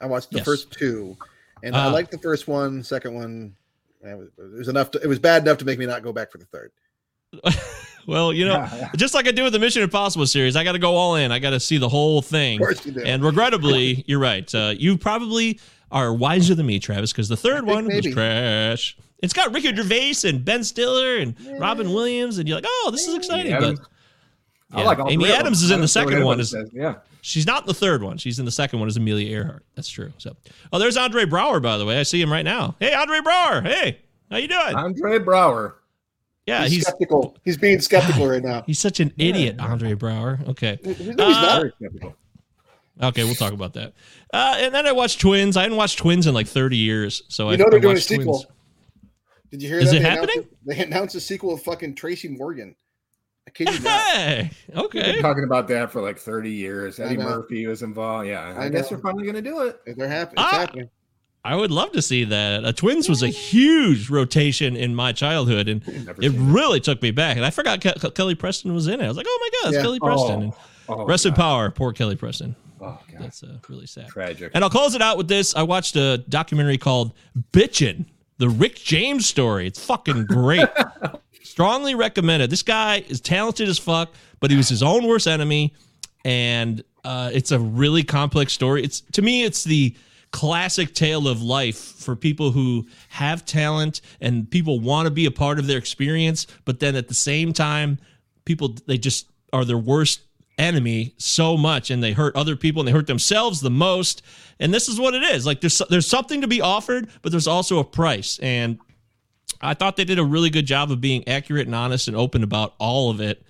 I 0.00 0.06
watched 0.06 0.30
the 0.30 0.38
Yes. 0.38 0.44
first 0.44 0.70
two, 0.72 1.16
and 1.62 1.76
I 1.76 1.86
Ah. 1.86 1.90
liked 1.90 2.10
the 2.10 2.18
first 2.18 2.48
one, 2.48 2.82
second 2.82 3.14
one, 3.14 3.54
it 4.02 4.16
was, 4.18 4.28
it 4.38 4.58
was 4.58 4.68
enough. 4.68 4.90
To, 4.92 5.00
it 5.02 5.06
was 5.06 5.18
bad 5.18 5.42
enough 5.42 5.58
to 5.58 5.64
make 5.64 5.78
me 5.78 5.86
not 5.86 6.02
go 6.02 6.12
back 6.12 6.30
for 6.30 6.38
the 6.38 6.46
third. 6.46 6.72
Well, 8.06 8.34
you 8.34 8.44
know, 8.44 8.68
just 8.96 9.14
like 9.14 9.26
I 9.26 9.30
do 9.30 9.44
with 9.44 9.54
the 9.54 9.58
Mission 9.58 9.82
Impossible 9.82 10.26
series, 10.26 10.56
I 10.56 10.62
got 10.64 10.72
to 10.72 10.78
go 10.78 10.94
all 10.94 11.14
in. 11.16 11.32
I 11.32 11.38
got 11.38 11.50
to 11.50 11.58
see 11.58 11.78
the 11.78 11.88
whole 11.88 12.20
thing. 12.20 12.56
Of 12.60 12.66
course 12.66 12.84
you 12.84 12.92
do. 12.92 13.00
And 13.02 13.24
regrettably, 13.24 14.04
you're 14.06 14.18
right. 14.18 14.54
Uh, 14.54 14.74
you 14.76 14.98
probably 14.98 15.58
are 15.90 16.12
wiser 16.12 16.54
than 16.54 16.66
me, 16.66 16.78
Travis, 16.78 17.12
because 17.12 17.30
the 17.30 17.36
third 17.38 17.64
one 17.64 17.86
maybe. 17.86 18.08
was 18.08 18.14
trash. 18.14 18.98
It's 19.20 19.32
got 19.32 19.54
Ricky 19.54 19.74
Gervais 19.74 20.16
and 20.28 20.44
Ben 20.44 20.64
Stiller 20.64 21.16
and 21.16 21.34
Robin 21.58 21.94
Williams, 21.94 22.36
and 22.36 22.46
you're 22.46 22.58
like, 22.58 22.66
oh, 22.68 22.90
this 22.92 23.08
is 23.08 23.14
exciting. 23.14 23.54
Adams. 23.54 23.80
But 24.68 24.80
I 24.80 24.84
like 24.84 24.98
all 24.98 25.10
Amy 25.10 25.32
Adams 25.32 25.62
is 25.62 25.70
in 25.70 25.80
the 25.80 25.88
second 25.88 26.22
one, 26.24 26.40
is- 26.40 26.54
yeah. 26.74 26.96
She's 27.26 27.46
not 27.46 27.62
in 27.62 27.66
the 27.66 27.72
third 27.74 28.02
one. 28.02 28.18
She's 28.18 28.38
in 28.38 28.44
the 28.44 28.50
second 28.50 28.80
one 28.80 28.86
as 28.88 28.98
Amelia 28.98 29.30
Earhart. 29.34 29.64
That's 29.76 29.88
true. 29.88 30.12
So, 30.18 30.36
oh, 30.74 30.78
there's 30.78 30.98
Andre 30.98 31.24
Braugher, 31.24 31.62
by 31.62 31.78
the 31.78 31.86
way. 31.86 31.98
I 31.98 32.02
see 32.02 32.20
him 32.20 32.30
right 32.30 32.44
now. 32.44 32.76
Hey, 32.78 32.92
Andre 32.92 33.20
Braugher. 33.20 33.66
Hey, 33.66 34.00
how 34.30 34.36
you 34.36 34.46
doing? 34.48 34.74
Andre 34.74 35.18
Braugher. 35.18 35.72
yeah, 36.46 36.64
he's, 36.64 36.72
he's 36.72 36.82
skeptical. 36.86 37.34
He's 37.42 37.56
being 37.56 37.80
skeptical 37.80 38.26
right 38.28 38.42
now. 38.42 38.62
he's 38.66 38.78
such 38.78 39.00
an 39.00 39.10
idiot, 39.16 39.56
Andre 39.58 39.94
Braugher. 39.94 40.46
Okay. 40.50 40.78
No, 40.84 40.92
he's 40.92 41.08
Uh, 41.08 41.14
not. 41.40 41.60
Very 41.62 41.72
skeptical. 41.80 42.14
Okay, 43.02 43.24
we'll 43.24 43.34
talk 43.34 43.54
about 43.54 43.72
that. 43.72 43.94
Uh, 44.34 44.56
and 44.58 44.74
then 44.74 44.86
I 44.86 44.92
watched 44.92 45.18
Twins. 45.18 45.56
I 45.56 45.62
hadn't 45.62 45.78
watched 45.78 45.98
Twins 45.98 46.26
in 46.26 46.34
like 46.34 46.46
30 46.46 46.76
years, 46.76 47.22
so 47.28 47.48
I, 47.48 47.52
You 47.52 47.58
know 47.58 47.66
they're 47.70 47.78
I 47.78 47.82
doing 47.82 47.96
a 47.96 48.00
sequel. 48.00 48.34
Twins. 48.42 48.46
Did 49.50 49.62
you 49.62 49.68
hear 49.70 49.78
Is 49.78 49.92
that? 49.92 49.96
it 49.96 50.02
They 50.02 50.08
announced 50.10 50.30
happening? 50.34 50.48
They 50.66 50.78
announced 50.84 51.14
a 51.14 51.20
sequel 51.20 51.54
of 51.54 51.62
fucking 51.62 51.94
Tracy 51.94 52.28
Morgan. 52.28 52.76
I 53.54 53.64
kid 53.64 53.74
you 53.74 53.80
not. 53.80 54.00
Hey, 54.14 54.50
We've 54.68 54.78
okay. 54.86 55.12
been 55.12 55.22
talking 55.22 55.44
about 55.44 55.68
that 55.68 55.90
for 55.92 56.00
like 56.02 56.18
30 56.18 56.50
years. 56.50 56.98
Eddie. 56.98 57.16
Murphy 57.16 57.66
was 57.66 57.82
involved. 57.82 58.26
Yeah, 58.28 58.54
I, 58.58 58.64
I 58.64 58.68
guess 58.68 58.90
know. 58.90 58.96
they're 58.96 59.02
finally 59.02 59.22
going 59.24 59.36
to 59.36 59.42
do 59.42 59.62
it. 59.62 59.80
If 59.86 59.96
They're 59.96 60.08
happening. 60.08 60.44
It's 60.44 60.52
Ah. 60.54 60.58
happening. 60.58 60.90
I 61.46 61.54
would 61.56 61.70
love 61.70 61.92
to 61.92 62.00
see 62.00 62.24
that. 62.24 62.64
A 62.64 62.72
Twins 62.72 63.06
was 63.06 63.22
a 63.22 63.28
huge 63.28 64.08
rotation 64.08 64.76
in 64.76 64.94
my 64.94 65.12
childhood, 65.12 65.68
and 65.68 65.82
it 65.86 66.16
seen 66.16 66.22
it. 66.22 66.30
really 66.38 66.80
took 66.80 67.02
me 67.02 67.10
back. 67.10 67.36
And 67.36 67.44
I 67.44 67.50
forgot 67.50 67.82
Ke- 67.82 68.14
Kelly 68.14 68.34
Preston 68.34 68.72
was 68.72 68.86
in 68.88 68.98
it. 69.00 69.04
I 69.04 69.08
was 69.08 69.16
like, 69.18 69.26
oh 69.28 69.38
my 69.42 69.50
god, 69.62 69.68
it's 69.68 69.76
Yeah. 69.76 69.82
Kelly 69.82 70.00
Preston. 70.00 70.42
And 70.44 70.52
Oh, 70.88 71.04
rest 71.04 71.26
in 71.26 71.34
power, 71.34 71.70
poor 71.70 71.92
Kelly 71.92 72.16
Preston. 72.16 72.56
Oh, 72.80 72.98
God. 73.10 73.20
That's 73.20 73.42
uh, 73.42 73.58
really 73.68 73.86
sad. 73.86 74.08
Tragic. 74.08 74.52
And 74.54 74.64
I'll 74.64 74.70
close 74.70 74.94
it 74.94 75.02
out 75.02 75.16
with 75.18 75.28
this. 75.28 75.54
I 75.54 75.62
watched 75.62 75.96
a 75.96 76.18
documentary 76.28 76.76
called 76.78 77.12
Bitchin', 77.52 78.06
the 78.38 78.48
Rick 78.48 78.76
James 78.76 79.26
story. 79.26 79.66
It's 79.66 79.82
fucking 79.84 80.24
great. 80.26 80.68
Strongly 81.54 81.94
recommended. 81.94 82.50
This 82.50 82.64
guy 82.64 83.04
is 83.08 83.20
talented 83.20 83.68
as 83.68 83.78
fuck, 83.78 84.12
but 84.40 84.50
he 84.50 84.56
was 84.56 84.68
his 84.68 84.82
own 84.82 85.06
worst 85.06 85.28
enemy. 85.28 85.72
And 86.24 86.82
uh, 87.04 87.30
it's 87.32 87.52
a 87.52 87.60
really 87.60 88.02
complex 88.02 88.52
story. 88.52 88.82
It's 88.82 89.02
to 89.12 89.22
me, 89.22 89.44
it's 89.44 89.62
the 89.62 89.94
classic 90.32 90.94
tale 90.94 91.28
of 91.28 91.42
life 91.42 91.78
for 91.78 92.16
people 92.16 92.50
who 92.50 92.88
have 93.10 93.44
talent 93.44 94.00
and 94.20 94.50
people 94.50 94.80
want 94.80 95.06
to 95.06 95.12
be 95.12 95.26
a 95.26 95.30
part 95.30 95.60
of 95.60 95.68
their 95.68 95.78
experience, 95.78 96.48
but 96.64 96.80
then 96.80 96.96
at 96.96 97.06
the 97.06 97.14
same 97.14 97.52
time, 97.52 97.98
people 98.44 98.74
they 98.88 98.98
just 98.98 99.30
are 99.52 99.64
their 99.64 99.78
worst 99.78 100.22
enemy 100.58 101.14
so 101.18 101.56
much 101.56 101.88
and 101.88 102.02
they 102.02 102.10
hurt 102.10 102.34
other 102.34 102.56
people 102.56 102.80
and 102.80 102.88
they 102.88 102.92
hurt 102.92 103.06
themselves 103.06 103.60
the 103.60 103.70
most 103.70 104.22
and 104.58 104.72
this 104.72 104.88
is 104.88 105.00
what 105.00 105.12
it 105.12 105.22
is 105.22 105.44
like 105.44 105.60
there's 105.60 105.82
there's 105.90 106.06
something 106.06 106.40
to 106.40 106.46
be 106.46 106.60
offered 106.60 107.08
but 107.22 107.32
there's 107.32 107.48
also 107.48 107.80
a 107.80 107.84
price 107.84 108.38
and 108.40 108.78
I 109.60 109.74
thought 109.74 109.96
they 109.96 110.04
did 110.04 110.18
a 110.18 110.24
really 110.24 110.50
good 110.50 110.66
job 110.66 110.90
of 110.90 111.00
being 111.00 111.26
accurate 111.28 111.66
and 111.66 111.74
honest 111.74 112.08
and 112.08 112.16
open 112.16 112.42
about 112.42 112.74
all 112.78 113.10
of 113.10 113.20
it. 113.20 113.42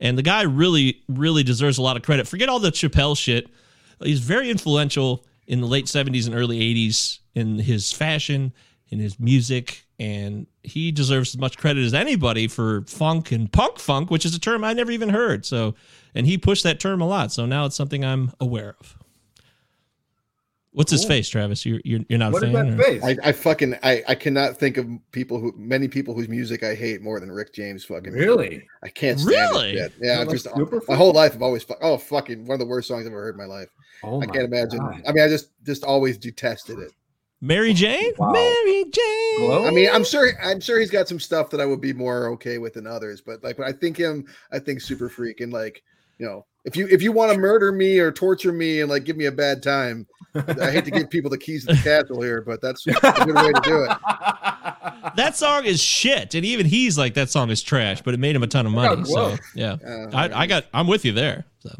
And 0.00 0.16
the 0.16 0.22
guy 0.22 0.42
really 0.42 1.02
really 1.08 1.42
deserves 1.42 1.78
a 1.78 1.82
lot 1.82 1.96
of 1.96 2.02
credit. 2.02 2.26
Forget 2.26 2.48
all 2.48 2.58
the 2.58 2.70
Chappelle 2.70 3.16
shit. 3.16 3.48
He's 4.02 4.20
very 4.20 4.50
influential 4.50 5.26
in 5.46 5.60
the 5.60 5.66
late 5.66 5.86
70s 5.86 6.26
and 6.26 6.34
early 6.34 6.60
80s 6.60 7.18
in 7.34 7.58
his 7.58 7.92
fashion 7.92 8.52
in 8.88 8.98
his 8.98 9.20
music 9.20 9.84
and 9.98 10.46
he 10.62 10.90
deserves 10.90 11.34
as 11.34 11.38
much 11.38 11.58
credit 11.58 11.84
as 11.84 11.94
anybody 11.94 12.48
for 12.48 12.82
funk 12.82 13.30
and 13.30 13.52
punk 13.52 13.78
funk 13.78 14.10
which 14.10 14.24
is 14.24 14.34
a 14.34 14.40
term 14.40 14.64
i 14.64 14.72
never 14.72 14.90
even 14.90 15.10
heard. 15.10 15.44
So 15.44 15.74
and 16.14 16.26
he 16.26 16.38
pushed 16.38 16.64
that 16.64 16.80
term 16.80 17.00
a 17.00 17.06
lot. 17.06 17.32
So 17.32 17.46
now 17.46 17.66
it's 17.66 17.76
something 17.76 18.04
i'm 18.04 18.32
aware 18.40 18.76
of 18.80 18.96
what's 20.72 20.90
his 20.92 21.04
face 21.04 21.28
travis 21.28 21.66
you're, 21.66 21.80
you're, 21.84 22.00
you're 22.08 22.18
not 22.18 22.32
What 22.32 22.42
a 22.44 22.46
is 22.46 22.52
fan 22.52 22.76
that 22.76 22.80
or- 22.80 22.84
face? 23.00 23.02
I, 23.04 23.28
I 23.28 23.32
fucking 23.32 23.74
I, 23.82 24.02
I 24.08 24.14
cannot 24.14 24.56
think 24.56 24.76
of 24.76 24.86
people 25.12 25.38
who 25.40 25.52
many 25.56 25.88
people 25.88 26.14
whose 26.14 26.28
music 26.28 26.62
I 26.62 26.74
hate 26.74 27.02
more 27.02 27.18
than 27.20 27.30
Rick 27.32 27.52
James 27.54 27.84
fucking 27.84 28.12
really? 28.12 28.66
I 28.82 28.88
can't 28.88 29.18
stand 29.18 29.30
Really? 29.52 29.70
it. 29.70 29.76
Yet. 29.76 29.92
Yeah, 30.00 30.12
I'm 30.20 30.26
like 30.28 30.36
just 30.36 30.46
Superfly? 30.46 30.88
my 30.88 30.96
whole 30.96 31.12
life 31.12 31.34
I've 31.34 31.42
always 31.42 31.64
fu- 31.64 31.74
oh 31.82 31.98
fucking 31.98 32.46
one 32.46 32.54
of 32.54 32.60
the 32.60 32.66
worst 32.66 32.88
songs 32.88 33.06
I've 33.06 33.12
ever 33.12 33.22
heard 33.22 33.34
in 33.34 33.38
my 33.38 33.46
life. 33.46 33.68
Oh 34.04 34.22
I 34.22 34.26
my 34.26 34.32
can't 34.32 34.44
imagine. 34.44 34.78
God. 34.78 35.02
I 35.08 35.12
mean, 35.12 35.24
I 35.24 35.28
just 35.28 35.50
just 35.64 35.84
always 35.84 36.16
detested 36.18 36.78
it. 36.78 36.92
mary 37.40 37.72
jane 37.72 38.12
Wow. 38.18 38.32
mary 38.32 38.84
jane 38.84 39.38
Glow? 39.38 39.66
I 39.66 39.70
mean, 39.70 39.88
I'm 39.92 40.04
sure 40.04 40.30
I'm 40.42 40.60
sure 40.60 40.78
he's 40.78 40.90
got 40.90 41.08
some 41.08 41.18
stuff 41.20 41.50
that 41.50 41.60
I 41.60 41.66
would 41.66 41.80
be 41.80 41.92
more 41.92 42.28
okay 42.28 42.58
with 42.58 42.74
than 42.74 42.86
others, 42.86 43.20
but 43.20 43.42
like 43.42 43.58
when 43.58 43.66
I 43.68 43.72
think 43.72 43.96
him, 43.96 44.26
I 44.52 44.58
think 44.58 44.80
super 44.82 45.08
freak 45.08 45.40
and 45.40 45.52
like 45.52 45.82
you 46.18 46.26
know 46.26 46.44
if 46.64 46.76
you 46.76 46.86
if 46.88 47.02
you 47.02 47.12
want 47.12 47.32
to 47.32 47.38
murder 47.38 47.72
me 47.72 47.98
or 47.98 48.12
torture 48.12 48.52
me 48.52 48.80
and 48.80 48.90
like 48.90 49.04
give 49.04 49.16
me 49.16 49.26
a 49.26 49.32
bad 49.32 49.62
time, 49.62 50.06
I 50.34 50.70
hate 50.70 50.84
to 50.84 50.90
give 50.90 51.10
people 51.10 51.30
the 51.30 51.38
keys 51.38 51.66
to 51.66 51.74
the 51.74 51.82
castle 51.82 52.20
here, 52.22 52.42
but 52.42 52.60
that's 52.60 52.86
a 52.86 52.92
good 52.92 53.34
way 53.34 53.52
to 53.52 53.60
do 53.64 53.84
it. 53.84 53.90
that 55.16 55.36
song 55.36 55.64
is 55.64 55.80
shit 55.80 56.34
and 56.34 56.44
even 56.44 56.66
he's 56.66 56.96
like 56.96 57.14
that 57.14 57.30
song 57.30 57.50
is 57.50 57.62
trash 57.62 58.02
but 58.02 58.14
it 58.14 58.20
made 58.20 58.34
him 58.36 58.42
a 58.42 58.46
ton 58.46 58.66
of 58.66 58.72
money 58.72 59.04
so 59.04 59.36
yeah 59.54 59.76
Uh, 59.84 60.08
I, 60.12 60.42
I 60.42 60.46
got 60.46 60.66
i'm 60.72 60.86
with 60.86 61.04
you 61.04 61.12
there 61.12 61.44
so 61.60 61.70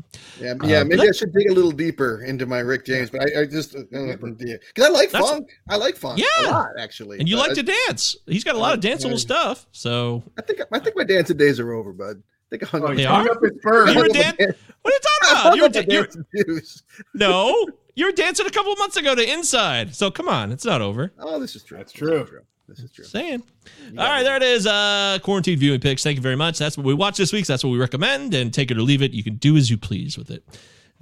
Yeah, 0.41 0.55
yeah. 0.65 0.79
Uh, 0.81 0.85
maybe 0.85 0.97
but 0.99 1.09
I 1.09 1.13
should 1.13 1.33
dig 1.33 1.49
a 1.51 1.55
little 1.55 1.71
deeper 1.71 2.23
into 2.23 2.45
my 2.45 2.59
Rick 2.59 2.85
James, 2.85 3.09
but 3.11 3.23
I, 3.23 3.41
I 3.43 3.47
just 3.47 3.73
because 3.73 4.85
I 4.85 4.89
like 4.89 5.11
funk. 5.11 5.49
I 5.71 5.77
like 5.77 5.97
funk. 5.97 6.19
Yeah. 6.19 6.49
a 6.49 6.51
lot 6.51 6.69
actually. 6.79 7.19
and 7.19 7.29
you 7.29 7.37
like 7.37 7.53
I, 7.53 7.55
to 7.55 7.63
dance 7.63 8.17
he's 8.27 8.45
got 8.45 8.57
a 8.57 8.59
lot 8.59 8.75
of 8.75 8.81
danceable 8.81 9.15
I- 9.15 9.17
stuff 9.17 9.67
so 9.73 10.23
I 10.39 10.43
think 10.43 10.61
I 10.73 10.79
think 10.79 10.97
my 10.97 11.05
dancing 11.05 11.37
days 11.37 11.59
are 11.61 11.73
over, 11.73 11.93
bud. 11.93 12.23
Think 12.51 12.63
I 12.63 12.67
hung 12.67 12.83
Oh, 12.83 12.87
up. 12.89 12.97
They 12.97 13.07
are? 13.07 13.19
hung 13.21 13.31
up 13.31 13.43
his 13.43 13.53
bird. 13.63 13.89
You 13.91 13.99
were 13.99 14.09
dan- 14.09 14.37
What 14.83 14.93
are 14.93 14.97
you 14.97 14.99
talking 15.03 15.31
about? 15.31 15.57
You 15.57 15.63
were, 15.63 15.69
da- 15.69 15.85
you 15.89 15.99
were- 16.01 16.07
dancing 16.07 16.83
no, 17.15 17.67
you 17.95 18.07
were 18.07 18.13
dancing 18.13 18.47
a 18.47 18.51
couple 18.51 18.73
of 18.73 18.79
months 18.79 18.97
ago 18.97 19.15
to 19.15 19.33
Inside. 19.33 19.95
So 19.95 20.11
come 20.11 20.29
on, 20.29 20.53
it's 20.53 20.65
not 20.65 20.81
over. 20.83 21.13
Oh, 21.19 21.39
this 21.41 21.57
is 21.57 21.63
true. 21.63 21.79
That's 21.79 21.93
This 21.93 22.03
is 22.03 22.29
true. 22.29 22.41
This 22.69 22.79
is 22.81 22.91
true. 22.93 23.05
Saying. 23.05 23.43
All 23.99 24.05
right, 24.07 24.23
there 24.23 24.37
it 24.37 24.43
is. 24.45 24.67
Uh, 24.67 25.19
quarantine 25.23 25.59
viewing 25.59 25.81
picks. 25.81 26.03
Thank 26.05 26.17
you 26.17 26.23
very 26.23 26.37
much. 26.37 26.57
That's 26.59 26.77
what 26.77 26.87
we 26.87 26.95
watch 26.95 27.17
this 27.17 27.33
week. 27.33 27.45
So 27.47 27.53
that's 27.53 27.65
what 27.65 27.71
we 27.71 27.79
recommend. 27.79 28.33
And 28.33 28.55
take 28.55 28.71
it 28.71 28.77
or 28.79 28.83
leave 28.83 29.03
it. 29.03 29.13
You 29.13 29.25
can 29.25 29.35
do 29.37 29.57
as 29.57 29.71
you 29.71 29.77
please 29.77 30.17
with 30.17 30.31
it. 30.31 30.45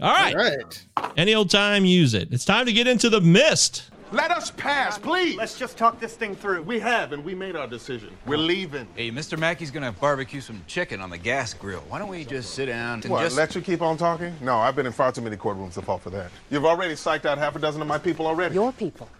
All 0.00 0.10
right. 0.12 0.34
All 0.34 0.42
right. 0.42 1.12
Any 1.18 1.34
old 1.34 1.50
time, 1.50 1.84
use 1.84 2.14
it. 2.14 2.28
It's 2.32 2.46
time 2.46 2.64
to 2.66 2.72
get 2.72 2.86
into 2.86 3.10
the 3.10 3.20
mist. 3.20 3.90
Let 4.10 4.30
us 4.30 4.50
pass, 4.50 4.96
please. 4.96 5.36
Let's 5.36 5.58
just 5.58 5.76
talk 5.76 6.00
this 6.00 6.16
thing 6.16 6.34
through. 6.34 6.62
We 6.62 6.80
have, 6.80 7.12
and 7.12 7.22
we 7.22 7.34
made 7.34 7.56
our 7.56 7.66
decision. 7.66 8.16
We're 8.24 8.38
leaving. 8.38 8.88
Hey, 8.94 9.10
Mr. 9.10 9.38
Mackey's 9.38 9.70
gonna 9.70 9.92
barbecue 9.92 10.40
some 10.40 10.64
chicken 10.66 11.02
on 11.02 11.10
the 11.10 11.18
gas 11.18 11.52
grill. 11.52 11.82
Why 11.88 11.98
don't 11.98 12.08
we 12.08 12.24
just 12.24 12.54
sit 12.54 12.66
down 12.66 13.02
and 13.02 13.10
What, 13.10 13.20
just... 13.20 13.36
let 13.36 13.54
you 13.54 13.60
keep 13.60 13.82
on 13.82 13.98
talking? 13.98 14.34
No, 14.40 14.56
I've 14.56 14.74
been 14.74 14.86
in 14.86 14.92
far 14.92 15.12
too 15.12 15.20
many 15.20 15.36
courtrooms 15.36 15.74
to 15.74 15.82
fall 15.82 15.98
for 15.98 16.08
that. 16.10 16.30
You've 16.48 16.64
already 16.64 16.94
psyched 16.94 17.26
out 17.26 17.36
half 17.36 17.54
a 17.54 17.58
dozen 17.58 17.82
of 17.82 17.88
my 17.88 17.98
people 17.98 18.26
already. 18.26 18.54
Your 18.54 18.72
people. 18.72 19.10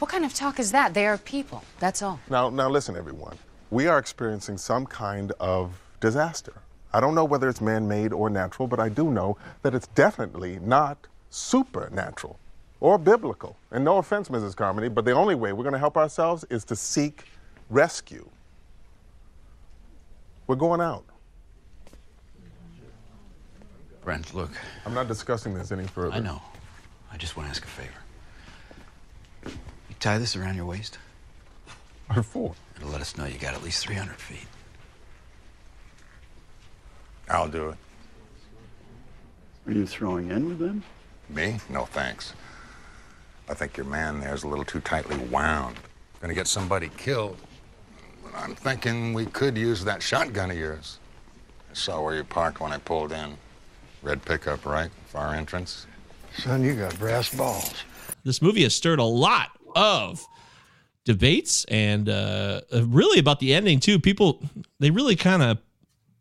What 0.00 0.10
kind 0.10 0.24
of 0.24 0.34
talk 0.34 0.58
is 0.58 0.72
that? 0.72 0.92
They 0.92 1.06
are 1.06 1.18
people. 1.18 1.62
That's 1.78 2.02
all. 2.02 2.18
Now, 2.28 2.50
now 2.50 2.68
listen, 2.68 2.96
everyone. 2.96 3.38
We 3.70 3.86
are 3.86 3.98
experiencing 3.98 4.58
some 4.58 4.86
kind 4.86 5.30
of 5.38 5.80
disaster. 6.00 6.54
I 6.92 6.98
don't 6.98 7.14
know 7.14 7.24
whether 7.24 7.48
it's 7.48 7.60
man-made 7.60 8.12
or 8.12 8.28
natural, 8.28 8.66
but 8.66 8.80
I 8.80 8.88
do 8.88 9.08
know 9.08 9.38
that 9.62 9.72
it's 9.72 9.86
definitely 9.86 10.58
not 10.58 11.06
supernatural 11.30 12.40
or 12.82 12.98
biblical. 12.98 13.56
And 13.70 13.84
no 13.84 13.98
offense, 13.98 14.28
Mrs. 14.28 14.56
Carmody, 14.56 14.88
but 14.88 15.04
the 15.04 15.12
only 15.12 15.36
way 15.36 15.52
we're 15.52 15.62
going 15.62 15.72
to 15.72 15.78
help 15.78 15.96
ourselves 15.96 16.44
is 16.50 16.64
to 16.64 16.74
seek 16.74 17.26
rescue. 17.70 18.28
We're 20.48 20.56
going 20.56 20.80
out. 20.80 21.04
Brent, 24.04 24.34
look, 24.34 24.50
I'm 24.84 24.94
not 24.94 25.06
discussing 25.06 25.54
this 25.54 25.70
any 25.70 25.86
further. 25.86 26.12
I 26.12 26.18
know. 26.18 26.42
I 27.12 27.16
just 27.16 27.36
want 27.36 27.46
to 27.46 27.50
ask 27.50 27.64
a 27.64 27.68
favor. 27.68 27.92
You 29.46 29.94
tie 30.00 30.18
this 30.18 30.34
around 30.34 30.56
your 30.56 30.66
waist, 30.66 30.98
What 32.08 32.24
for? 32.24 32.52
it'll 32.76 32.90
let 32.90 33.00
us 33.00 33.16
know 33.16 33.26
you 33.26 33.38
got 33.38 33.54
at 33.54 33.62
least 33.62 33.86
300 33.86 34.16
feet. 34.16 34.48
I'll 37.28 37.46
do 37.48 37.68
it. 37.68 37.76
Are 39.68 39.72
you 39.72 39.86
throwing 39.86 40.32
in 40.32 40.48
with 40.48 40.58
them? 40.58 40.82
Me? 41.28 41.60
No 41.70 41.84
thanks. 41.84 42.32
I 43.48 43.54
think 43.54 43.76
your 43.76 43.86
man 43.86 44.20
there's 44.20 44.44
a 44.44 44.48
little 44.48 44.64
too 44.64 44.80
tightly 44.80 45.16
wound. 45.16 45.76
Gonna 46.20 46.34
get 46.34 46.46
somebody 46.46 46.90
killed. 46.96 47.36
But 48.22 48.34
I'm 48.36 48.54
thinking 48.54 49.12
we 49.12 49.26
could 49.26 49.56
use 49.58 49.84
that 49.84 50.02
shotgun 50.02 50.50
of 50.50 50.56
yours. 50.56 50.98
I 51.70 51.74
saw 51.74 52.02
where 52.02 52.14
you 52.16 52.24
parked 52.24 52.60
when 52.60 52.72
I 52.72 52.78
pulled 52.78 53.12
in. 53.12 53.36
Red 54.02 54.24
pickup, 54.24 54.64
right? 54.66 54.90
Far 55.08 55.34
entrance. 55.34 55.86
Son, 56.38 56.62
you 56.62 56.74
got 56.74 56.98
brass 56.98 57.32
balls. 57.34 57.72
This 58.24 58.40
movie 58.40 58.62
has 58.62 58.74
stirred 58.74 58.98
a 58.98 59.04
lot 59.04 59.50
of 59.76 60.24
debates 61.04 61.64
and 61.66 62.08
uh, 62.08 62.60
really 62.84 63.18
about 63.18 63.40
the 63.40 63.52
ending 63.54 63.80
too. 63.80 63.98
People 63.98 64.40
they 64.78 64.90
really 64.90 65.16
kind 65.16 65.42
of 65.42 65.58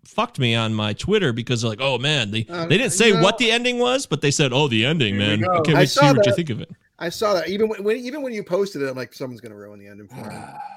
fucked 0.04 0.40
me 0.40 0.56
on 0.56 0.74
my 0.74 0.94
Twitter 0.94 1.32
because 1.32 1.62
they're 1.62 1.70
like, 1.70 1.82
"Oh 1.82 1.98
man, 1.98 2.32
they 2.32 2.46
Uh, 2.50 2.66
they 2.66 2.78
didn't 2.78 2.94
say 2.94 3.10
you 3.10 3.14
know- 3.16 3.22
what 3.22 3.38
the 3.38 3.52
ending 3.52 3.78
was, 3.78 4.06
but 4.06 4.22
they 4.22 4.32
said, 4.32 4.52
"Oh, 4.52 4.68
the 4.68 4.86
ending, 4.86 5.18
man. 5.18 5.42
go. 5.42 5.52
I 5.60 5.62
can't 5.62 5.78
I 5.78 5.86
see 5.86 6.00
saw 6.00 6.14
what 6.14 6.26
you 6.26 6.36
think 6.36 6.50
of 6.50 6.60
it." 6.60 6.70
I 7.02 7.10
saw 7.10 7.34
that. 7.34 7.50
Even 7.50 7.68
when, 7.68 7.84
when 7.84 7.98
even 7.98 8.22
when 8.22 8.32
you 8.32 8.44
posted 8.44 8.82
it, 8.82 8.90
I'm 8.90 8.96
like, 8.96 9.14
someone's 9.14 9.42
gonna 9.42 9.56
ruin 9.58 9.80
the 9.80 9.88
ending 9.88 10.08
for 10.08 10.16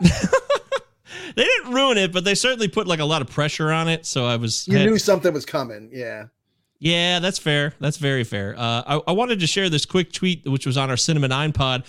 me. 0.02 0.10
They 1.36 1.44
didn't 1.44 1.72
ruin 1.72 1.98
it, 1.98 2.12
but 2.12 2.24
they 2.24 2.34
certainly 2.34 2.68
put 2.68 2.86
like 2.86 2.98
a 3.00 3.04
lot 3.04 3.22
of 3.22 3.28
pressure 3.28 3.70
on 3.70 3.88
it. 3.88 4.06
So 4.06 4.24
I 4.24 4.36
was 4.36 4.66
You 4.68 4.78
had- 4.78 4.86
knew 4.88 4.98
something 4.98 5.32
was 5.32 5.44
coming. 5.44 5.90
Yeah. 5.92 6.26
Yeah, 6.80 7.18
that's 7.20 7.38
fair. 7.38 7.72
That's 7.80 7.96
very 7.96 8.24
fair. 8.24 8.54
Uh, 8.58 8.82
I, 8.86 9.00
I 9.08 9.12
wanted 9.12 9.40
to 9.40 9.46
share 9.46 9.68
this 9.70 9.86
quick 9.86 10.12
tweet, 10.12 10.44
which 10.46 10.66
was 10.66 10.76
on 10.76 10.90
our 10.90 10.96
Cinema 10.96 11.28
9 11.28 11.52
Pod 11.52 11.84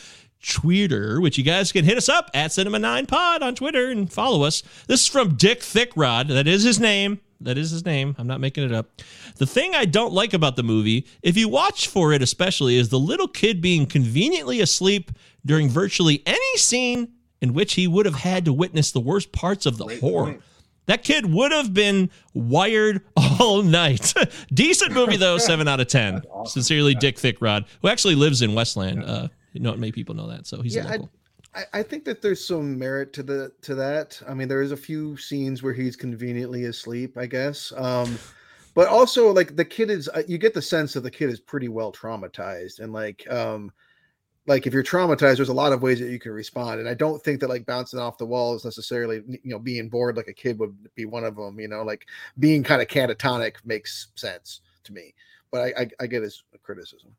Twitter, 0.47 1.19
which 1.19 1.37
you 1.37 1.43
guys 1.43 1.71
can 1.71 1.83
hit 1.85 1.97
us 1.97 2.07
up 2.07 2.29
at 2.33 2.51
Cinema 2.53 2.79
9 2.79 3.05
Pod 3.07 3.41
on 3.43 3.55
Twitter 3.55 3.89
and 3.89 4.11
follow 4.11 4.43
us. 4.43 4.63
This 4.87 5.01
is 5.01 5.07
from 5.07 5.35
Dick 5.35 5.59
Thickrod. 5.61 6.27
That 6.29 6.47
is 6.47 6.63
his 6.63 6.79
name. 6.79 7.19
That 7.41 7.57
is 7.57 7.71
his 7.71 7.85
name. 7.85 8.15
I'm 8.17 8.27
not 8.27 8.39
making 8.39 8.63
it 8.63 8.71
up. 8.71 9.01
The 9.37 9.45
thing 9.45 9.75
I 9.75 9.85
don't 9.85 10.13
like 10.13 10.33
about 10.33 10.55
the 10.55 10.63
movie, 10.63 11.05
if 11.21 11.35
you 11.37 11.49
watch 11.49 11.87
for 11.87 12.13
it 12.13 12.21
especially, 12.21 12.77
is 12.77 12.89
the 12.89 12.99
little 12.99 13.27
kid 13.27 13.61
being 13.61 13.85
conveniently 13.85 14.61
asleep 14.61 15.11
during 15.45 15.69
virtually 15.69 16.23
any 16.25 16.57
scene 16.57 17.09
in 17.41 17.53
which 17.53 17.73
he 17.73 17.87
would 17.87 18.05
have 18.05 18.15
had 18.15 18.45
to 18.45 18.53
witness 18.53 18.91
the 18.91 18.99
worst 18.99 19.31
parts 19.31 19.65
of 19.65 19.77
the 19.77 19.97
horror. 19.99 20.37
That 20.87 21.03
kid 21.03 21.25
would 21.25 21.51
have 21.51 21.73
been 21.73 22.09
wired 22.33 23.01
all 23.17 23.63
night. 23.63 24.13
Decent 24.53 24.93
movie 24.93 25.17
though, 25.17 25.37
seven 25.39 25.67
out 25.67 25.79
of 25.79 25.87
ten. 25.87 26.21
Sincerely, 26.45 26.95
Dick 26.95 27.17
Thickrod, 27.17 27.65
who 27.81 27.87
actually 27.89 28.15
lives 28.15 28.41
in 28.41 28.53
Westland. 28.53 29.03
Uh, 29.03 29.27
you 29.51 29.61
know, 29.61 29.75
many 29.75 29.91
people 29.91 30.15
know 30.15 30.27
that, 30.27 30.45
so 30.47 30.61
he's 30.61 30.75
a 30.75 30.79
Yeah, 30.79 30.89
local. 30.91 31.09
I, 31.13 31.24
I 31.73 31.83
think 31.83 32.03
that 32.05 32.21
there's 32.21 32.45
some 32.45 32.77
merit 32.77 33.13
to 33.13 33.23
the 33.23 33.51
to 33.61 33.75
that. 33.75 34.21
I 34.27 34.33
mean, 34.33 34.47
there 34.47 34.61
is 34.61 34.71
a 34.71 34.77
few 34.77 35.15
scenes 35.17 35.63
where 35.63 35.73
he's 35.73 35.95
conveniently 35.95 36.65
asleep, 36.65 37.17
I 37.17 37.27
guess. 37.27 37.71
Um, 37.77 38.19
but 38.73 38.89
also 38.89 39.31
like 39.31 39.55
the 39.55 39.63
kid 39.63 39.89
is, 39.89 40.09
uh, 40.09 40.23
you 40.27 40.37
get 40.37 40.53
the 40.53 40.61
sense 40.61 40.93
that 40.93 41.01
the 41.01 41.11
kid 41.11 41.29
is 41.29 41.39
pretty 41.39 41.69
well 41.69 41.93
traumatized, 41.93 42.79
and 42.79 42.91
like, 42.91 43.25
um, 43.31 43.71
like 44.47 44.67
if 44.67 44.73
you're 44.73 44.83
traumatized, 44.83 45.37
there's 45.37 45.49
a 45.49 45.53
lot 45.53 45.71
of 45.71 45.81
ways 45.81 45.99
that 45.99 46.11
you 46.11 46.19
can 46.19 46.33
respond, 46.33 46.81
and 46.81 46.89
I 46.89 46.93
don't 46.93 47.23
think 47.23 47.39
that 47.39 47.49
like 47.49 47.65
bouncing 47.65 47.99
off 47.99 48.17
the 48.17 48.25
walls 48.25 48.61
is 48.61 48.65
necessarily, 48.65 49.23
you 49.27 49.51
know, 49.51 49.59
being 49.59 49.87
bored 49.87 50.17
like 50.17 50.27
a 50.27 50.33
kid 50.33 50.59
would 50.59 50.75
be 50.93 51.05
one 51.05 51.23
of 51.23 51.37
them. 51.37 51.59
You 51.59 51.69
know, 51.69 51.83
like 51.83 52.05
being 52.37 52.63
kind 52.63 52.81
of 52.81 52.89
catatonic 52.89 53.55
makes 53.63 54.09
sense 54.15 54.59
to 54.83 54.93
me, 54.93 55.13
but 55.51 55.61
I 55.61 55.81
I, 55.83 55.89
I 56.01 56.07
get 56.07 56.23
his 56.23 56.43
criticism. 56.63 57.15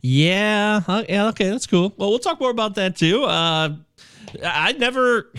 Yeah, 0.00 0.80
yeah, 1.08 1.28
okay, 1.28 1.50
that's 1.50 1.66
cool. 1.66 1.92
Well, 1.96 2.10
we'll 2.10 2.18
talk 2.18 2.40
more 2.40 2.50
about 2.50 2.74
that 2.76 2.96
too. 2.96 3.24
Uh, 3.24 3.76
I 4.44 4.72
never. 4.72 5.32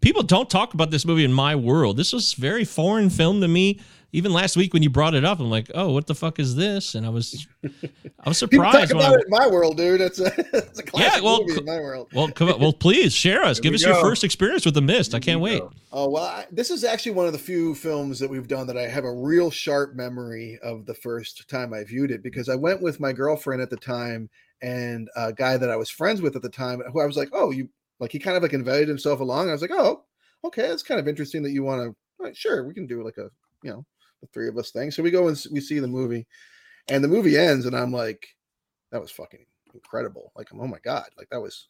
People 0.00 0.22
don't 0.22 0.50
talk 0.50 0.74
about 0.74 0.90
this 0.90 1.06
movie 1.06 1.24
in 1.24 1.32
my 1.32 1.56
world. 1.56 1.96
This 1.96 2.12
was 2.12 2.34
very 2.34 2.64
foreign 2.64 3.08
film 3.08 3.40
to 3.40 3.48
me. 3.48 3.80
Even 4.14 4.32
last 4.32 4.56
week 4.56 4.72
when 4.72 4.84
you 4.84 4.90
brought 4.90 5.14
it 5.14 5.24
up, 5.24 5.40
I'm 5.40 5.50
like, 5.50 5.68
"Oh, 5.74 5.92
what 5.92 6.06
the 6.06 6.14
fuck 6.14 6.38
is 6.38 6.54
this?" 6.54 6.94
And 6.94 7.04
I 7.04 7.08
was, 7.08 7.48
I 7.64 8.28
was 8.28 8.38
People 8.48 8.64
talk 8.64 8.86
surprised. 8.86 8.92
about 8.92 9.10
I- 9.10 9.14
it 9.16 9.24
in 9.24 9.30
my 9.30 9.48
world, 9.48 9.76
dude. 9.76 10.00
It's 10.00 10.20
a, 10.20 10.26
it's 10.52 10.78
a 10.78 10.84
classic 10.84 11.24
well, 11.24 11.44
movie 11.44 11.58
in 11.58 11.64
my 11.64 11.80
world. 11.80 12.08
well, 12.14 12.28
come 12.30 12.48
on, 12.48 12.60
well, 12.60 12.72
please 12.72 13.12
share 13.12 13.42
us. 13.42 13.58
Give 13.64 13.74
us 13.74 13.82
your 13.82 13.96
first 13.96 14.22
experience 14.22 14.64
with 14.64 14.74
the 14.74 14.82
mist. 14.82 15.16
I 15.16 15.18
can't 15.18 15.40
wait. 15.40 15.62
Oh 15.92 16.08
well, 16.08 16.22
I, 16.22 16.46
this 16.52 16.70
is 16.70 16.84
actually 16.84 17.10
one 17.12 17.26
of 17.26 17.32
the 17.32 17.40
few 17.40 17.74
films 17.74 18.20
that 18.20 18.30
we've 18.30 18.46
done 18.46 18.68
that 18.68 18.76
I 18.78 18.86
have 18.86 19.04
a 19.04 19.12
real 19.12 19.50
sharp 19.50 19.96
memory 19.96 20.60
of 20.62 20.86
the 20.86 20.94
first 20.94 21.48
time 21.48 21.74
I 21.74 21.82
viewed 21.82 22.12
it 22.12 22.22
because 22.22 22.48
I 22.48 22.54
went 22.54 22.80
with 22.82 23.00
my 23.00 23.12
girlfriend 23.12 23.62
at 23.62 23.70
the 23.70 23.76
time 23.76 24.30
and 24.62 25.08
a 25.16 25.32
guy 25.32 25.56
that 25.56 25.70
I 25.70 25.76
was 25.76 25.90
friends 25.90 26.22
with 26.22 26.36
at 26.36 26.42
the 26.42 26.48
time 26.48 26.80
who 26.92 27.00
I 27.00 27.06
was 27.06 27.16
like, 27.16 27.30
oh, 27.32 27.50
you 27.50 27.68
like 27.98 28.12
he 28.12 28.20
kind 28.20 28.36
of 28.36 28.44
like 28.44 28.52
invited 28.52 28.86
himself 28.86 29.18
along. 29.18 29.48
I 29.48 29.52
was 29.52 29.60
like, 29.62 29.72
oh, 29.72 30.04
okay, 30.44 30.68
that's 30.68 30.84
kind 30.84 31.00
of 31.00 31.08
interesting 31.08 31.42
that 31.42 31.50
you 31.50 31.64
want 31.64 31.82
to. 31.82 32.32
Sure, 32.32 32.64
we 32.64 32.74
can 32.74 32.86
do 32.86 33.02
like 33.02 33.18
a 33.18 33.28
you 33.64 33.72
know 33.72 33.84
the 34.24 34.32
three 34.32 34.48
of 34.48 34.58
us 34.58 34.70
thing. 34.70 34.90
So 34.90 35.02
we 35.02 35.10
go 35.10 35.28
and 35.28 35.42
we 35.52 35.60
see 35.60 35.78
the 35.78 35.88
movie, 35.88 36.26
and 36.88 37.02
the 37.02 37.08
movie 37.08 37.38
ends, 37.38 37.66
and 37.66 37.76
I'm 37.76 37.92
like, 37.92 38.26
that 38.92 39.00
was 39.00 39.10
fucking 39.10 39.44
incredible. 39.74 40.32
Like, 40.36 40.48
oh 40.52 40.66
my 40.66 40.78
god, 40.84 41.06
like 41.18 41.28
that 41.30 41.40
was 41.40 41.68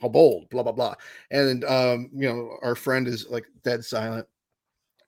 how 0.00 0.08
bold, 0.08 0.48
blah 0.50 0.62
blah 0.62 0.72
blah. 0.72 0.94
And 1.30 1.64
um, 1.64 2.10
you 2.14 2.28
know, 2.28 2.50
our 2.62 2.74
friend 2.74 3.08
is 3.08 3.26
like 3.30 3.46
dead 3.64 3.84
silent. 3.84 4.26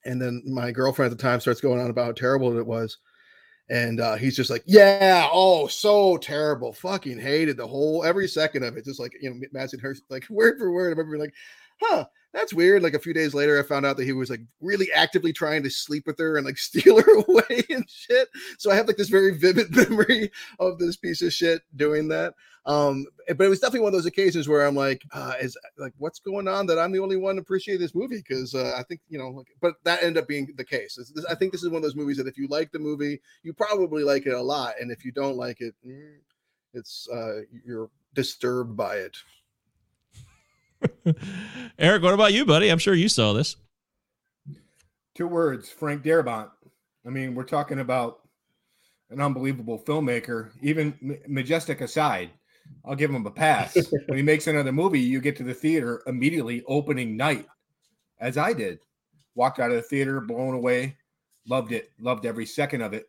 And 0.05 0.23
then 0.23 0.43
my 0.47 0.71
girlfriend 0.71 1.13
at 1.13 1.19
the 1.19 1.23
time 1.23 1.41
starts 1.41 1.61
going 1.61 1.81
on 1.81 1.91
about 1.91 2.07
how 2.07 2.13
terrible 2.13 2.57
it 2.57 2.67
was. 2.67 2.99
And 3.71 4.01
uh, 4.01 4.15
he's 4.15 4.37
just 4.37 4.49
like, 4.49 4.63
yeah, 4.67 5.29
oh, 5.31 5.67
so 5.67 6.17
terrible. 6.17 6.73
Fucking 6.73 7.19
hated 7.19 7.59
the 7.59 7.67
whole 7.67 8.03
every 8.05 8.27
second 8.27 8.63
of 8.63 8.77
it. 8.77 8.87
Just 8.87 9.01
like, 9.01 9.13
you 9.21 9.29
know, 9.29 9.41
matching 9.53 9.81
her 9.81 9.95
like 10.09 10.27
word 10.31 10.59
for 10.59 10.71
word. 10.71 10.87
I 10.87 10.91
remember 10.91 11.19
like, 11.19 11.35
huh, 11.83 12.07
that's 12.35 12.53
weird. 12.53 12.83
Like 12.83 12.95
a 12.95 12.99
few 12.99 13.15
days 13.15 13.35
later, 13.35 13.59
I 13.59 13.63
found 13.63 13.87
out 13.87 13.97
that 13.97 14.05
he 14.05 14.13
was 14.13 14.31
like 14.31 14.43
really 14.61 14.93
actively 14.93 15.33
trying 15.33 15.63
to 15.63 15.71
sleep 15.71 16.07
with 16.07 16.19
her 16.19 16.37
and 16.37 16.47
like 16.47 16.59
steal 16.69 17.01
her 17.01 17.19
away 17.27 17.65
and 17.71 17.89
shit. 17.89 18.29
So 18.59 18.71
I 18.71 18.75
have 18.75 18.87
like 18.87 18.97
this 18.97 19.09
very 19.09 19.37
vivid 19.37 19.75
memory 19.77 20.31
of 20.59 20.79
this 20.79 20.97
piece 20.97 21.23
of 21.23 21.33
shit 21.33 21.63
doing 21.77 22.09
that. 22.09 22.35
Um, 22.67 23.07
but 23.29 23.47
it 23.47 23.49
was 23.49 23.61
definitely 23.61 23.81
one 23.81 23.89
of 23.89 23.93
those 23.95 24.05
occasions 24.05 24.47
where 24.47 24.67
I'm 24.67 24.75
like, 24.75 25.03
uh, 25.13 25.35
is 25.41 25.57
like, 25.79 25.95
what's 25.97 26.19
going 26.19 26.47
on 26.47 26.67
that 26.67 26.79
I'm 26.79 26.93
the 26.93 26.99
only 26.99 27.17
one 27.17 27.37
to 27.37 27.41
appreciate 27.41 27.79
this 27.79 27.95
movie? 27.95 28.19
Because 28.19 28.55
uh, 28.55 28.75
I 28.77 28.83
think, 28.83 29.01
you 29.09 29.19
know, 29.19 29.31
like, 29.31 29.47
but 29.63 29.77
that 29.85 30.03
ended 30.03 30.23
up 30.23 30.29
being 30.29 30.53
the 30.55 30.65
case. 30.65 30.97
This, 30.97 31.25
I 31.25 31.35
think 31.35 31.53
this 31.53 31.63
is 31.63 31.71
one 31.71 31.79
of 31.79 31.83
those 31.83 31.97
movies 31.97 32.19
that 32.19 32.27
if 32.27 32.37
you 32.37 32.47
like 32.49 32.71
the 32.71 32.79
movie, 32.79 33.23
you 33.43 33.55
probably 33.55 34.05
like 34.05 34.27
it 34.27 34.35
a 34.35 34.43
lot. 34.43 34.75
And 34.79 34.91
if 34.91 35.03
you 35.03 35.13
don't 35.13 35.39
like 35.39 35.63
it, 35.63 35.75
mm, 35.87 36.17
it's, 36.75 37.09
uh, 37.11 37.41
you're 37.65 37.89
disturbed 38.15 38.77
by 38.77 38.97
it. 38.97 39.17
Eric, 41.79 42.03
what 42.03 42.15
about 42.15 42.33
you, 42.33 42.45
buddy? 42.45 42.69
I'm 42.69 42.79
sure 42.79 42.95
you 42.95 43.09
saw 43.09 43.33
this. 43.33 43.57
Two 45.15 45.27
words, 45.27 45.69
Frank 45.69 46.03
Darabont. 46.03 46.51
I 47.07 47.11
mean, 47.11 47.35
we're 47.35 47.45
talking 47.45 47.81
about 47.81 48.21
an 49.11 49.21
unbelievable 49.21 49.79
filmmaker. 49.79 50.51
Even 50.63 51.19
Majestic 51.27 51.81
aside, 51.81 52.31
I'll 52.85 52.95
give 52.95 53.11
him 53.11 53.27
a 53.27 53.31
pass. 53.31 53.77
when 54.07 54.17
he 54.19 54.23
makes 54.23 54.47
another 54.47 54.73
movie, 54.73 55.01
you 55.01 55.21
get 55.21 55.37
to 55.39 55.45
the 55.45 55.55
theater 55.55 56.03
immediately 56.07 56.63
opening 56.67 57.17
night, 57.17 57.47
as 58.21 58.37
I 58.37 58.53
did 58.53 58.79
Walked 59.39 59.61
out 59.61 59.71
of 59.71 59.77
the 59.77 59.83
theater 59.83 60.21
blown 60.21 60.55
away. 60.55 60.97
Loved 61.47 61.71
it. 61.71 61.93
Loved 62.01 62.27
every 62.27 62.45
second 62.45 62.83
of 62.83 62.93
it. 62.93 63.09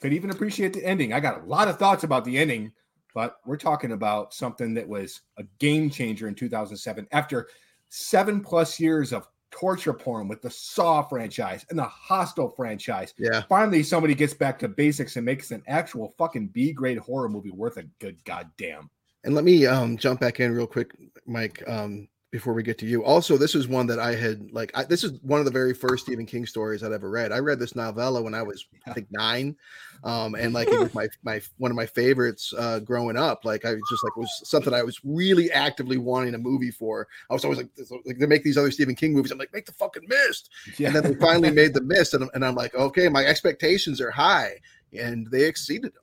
Could 0.00 0.14
even 0.14 0.30
appreciate 0.30 0.72
the 0.72 0.82
ending. 0.82 1.12
I 1.12 1.20
got 1.20 1.42
a 1.42 1.44
lot 1.44 1.68
of 1.68 1.78
thoughts 1.78 2.04
about 2.04 2.24
the 2.24 2.38
ending, 2.38 2.72
but 3.18 3.40
we're 3.44 3.56
talking 3.56 3.90
about 3.90 4.32
something 4.32 4.72
that 4.74 4.88
was 4.88 5.22
a 5.38 5.42
game 5.58 5.90
changer 5.90 6.28
in 6.28 6.36
2007. 6.36 7.08
After 7.10 7.48
seven 7.88 8.40
plus 8.40 8.78
years 8.78 9.12
of 9.12 9.26
torture 9.50 9.92
porn 9.92 10.28
with 10.28 10.40
the 10.40 10.48
Saw 10.50 11.02
franchise 11.02 11.66
and 11.68 11.76
the 11.76 11.82
Hostel 11.82 12.48
franchise, 12.48 13.14
Yeah. 13.18 13.42
finally 13.48 13.82
somebody 13.82 14.14
gets 14.14 14.34
back 14.34 14.56
to 14.60 14.68
basics 14.68 15.16
and 15.16 15.26
makes 15.26 15.50
an 15.50 15.64
actual 15.66 16.14
fucking 16.16 16.46
B 16.50 16.72
grade 16.72 16.98
horror 16.98 17.28
movie 17.28 17.50
worth 17.50 17.76
a 17.76 17.82
good 17.98 18.22
goddamn. 18.22 18.88
And 19.24 19.34
let 19.34 19.42
me 19.42 19.66
um, 19.66 19.96
jump 19.96 20.20
back 20.20 20.38
in 20.38 20.52
real 20.54 20.68
quick, 20.68 20.92
Mike, 21.26 21.64
um, 21.66 22.06
before 22.30 22.52
we 22.52 22.62
get 22.62 22.76
to 22.78 22.86
you. 22.86 23.02
Also, 23.04 23.38
this 23.38 23.54
is 23.54 23.66
one 23.66 23.86
that 23.86 23.98
I 23.98 24.14
had 24.14 24.52
like. 24.52 24.70
I, 24.74 24.84
this 24.84 25.02
is 25.02 25.18
one 25.22 25.38
of 25.38 25.46
the 25.46 25.50
very 25.50 25.72
first 25.72 26.04
Stephen 26.04 26.26
King 26.26 26.44
stories 26.44 26.82
I'd 26.82 26.92
ever 26.92 27.08
read. 27.08 27.32
I 27.32 27.38
read 27.38 27.58
this 27.58 27.74
novella 27.74 28.20
when 28.22 28.34
I 28.34 28.42
was, 28.42 28.66
I 28.86 28.92
think, 28.92 29.08
nine, 29.10 29.56
um, 30.04 30.34
and 30.34 30.52
like 30.52 30.68
it 30.68 30.78
was 30.78 30.92
my 30.94 31.08
my 31.22 31.40
one 31.56 31.70
of 31.70 31.76
my 31.76 31.86
favorites 31.86 32.52
uh, 32.56 32.80
growing 32.80 33.16
up. 33.16 33.44
Like 33.44 33.64
I 33.64 33.74
just 33.74 34.04
like 34.04 34.16
was 34.16 34.30
something 34.44 34.74
I 34.74 34.82
was 34.82 35.00
really 35.04 35.50
actively 35.50 35.96
wanting 35.96 36.34
a 36.34 36.38
movie 36.38 36.70
for. 36.70 37.08
I 37.30 37.34
was 37.34 37.44
always 37.44 37.58
like, 37.58 37.74
this- 37.74 37.90
like 38.04 38.18
they 38.18 38.26
make 38.26 38.44
these 38.44 38.58
other 38.58 38.70
Stephen 38.70 38.94
King 38.94 39.14
movies. 39.14 39.30
I'm 39.32 39.38
like, 39.38 39.52
make 39.54 39.66
the 39.66 39.72
fucking 39.72 40.04
Mist, 40.06 40.50
yeah. 40.76 40.88
and 40.88 40.96
then 40.96 41.02
they 41.04 41.14
finally 41.18 41.50
made 41.50 41.72
the 41.72 41.82
Mist, 41.82 42.12
and, 42.14 42.24
I'm- 42.24 42.30
and 42.34 42.44
I'm 42.44 42.54
like, 42.54 42.74
okay, 42.74 43.08
my 43.08 43.24
expectations 43.24 44.00
are 44.00 44.10
high, 44.10 44.56
and 44.92 45.26
they 45.30 45.44
exceeded 45.44 45.94
them. 45.94 46.02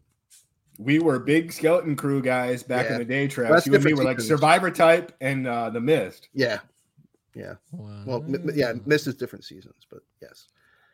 We 0.80 1.00
were 1.00 1.20
big 1.20 1.52
skeleton 1.54 1.96
crew 1.96 2.22
guys 2.22 2.64
back 2.64 2.86
Yeah. 2.88 2.94
in 2.94 3.00
the 3.00 3.06
day, 3.06 3.28
Travis. 3.28 3.52
That's 3.52 3.68
you 3.68 3.76
and 3.76 3.84
me 3.84 3.94
were 3.94 4.04
like. 4.04 4.20
Survivor 4.20 4.70
type 4.72 5.14
and 5.22 5.48
uh, 5.48 5.70
The 5.70 5.80
Mist. 5.80 6.30
Yeah, 6.34 6.60
yeah. 7.34 7.56
Well, 7.72 8.24
m- 8.28 8.36
m- 8.36 8.50
yeah, 8.54 8.74
Mist 8.86 9.08
is 9.08 9.16
different 9.16 9.46
seasons, 9.46 9.88
but 9.90 10.00
yes. 10.22 10.48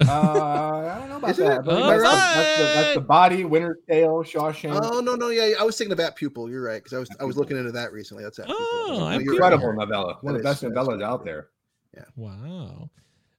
Uh, 0.07 0.11
I 0.11 0.97
don't 0.99 1.09
know 1.09 1.17
about 1.17 1.29
Isn't 1.31 1.45
that. 1.45 1.59
it? 1.59 1.65
but 1.65 1.75
that's, 1.75 2.01
the, 2.01 2.03
right. 2.03 2.33
that's, 2.35 2.57
the, 2.57 2.63
that's 2.63 2.93
the 2.95 3.01
body, 3.01 3.45
Winter's 3.45 3.77
Tale, 3.87 4.23
Shawshank. 4.23 4.79
Oh 4.83 4.99
no, 4.99 5.13
no, 5.15 5.29
yeah, 5.29 5.53
I 5.59 5.63
was 5.63 5.77
thinking 5.77 5.93
about 5.93 6.15
Pupil. 6.15 6.49
You're 6.49 6.63
right 6.63 6.83
because 6.83 6.93
I 6.93 6.99
was 6.99 7.09
I 7.19 7.23
was 7.23 7.37
looking 7.37 7.55
into 7.57 7.71
that 7.73 7.93
recently. 7.93 8.23
That's 8.23 8.37
that. 8.37 8.47
Oh, 8.49 9.03
I 9.05 9.15
incredible 9.15 9.73
novella. 9.73 10.17
One 10.21 10.33
of 10.35 10.41
the 10.41 10.43
best 10.43 10.63
is- 10.63 10.71
novellas 10.71 11.03
out 11.03 11.23
there. 11.23 11.49
Yeah. 11.95 12.05
Wow. 12.15 12.89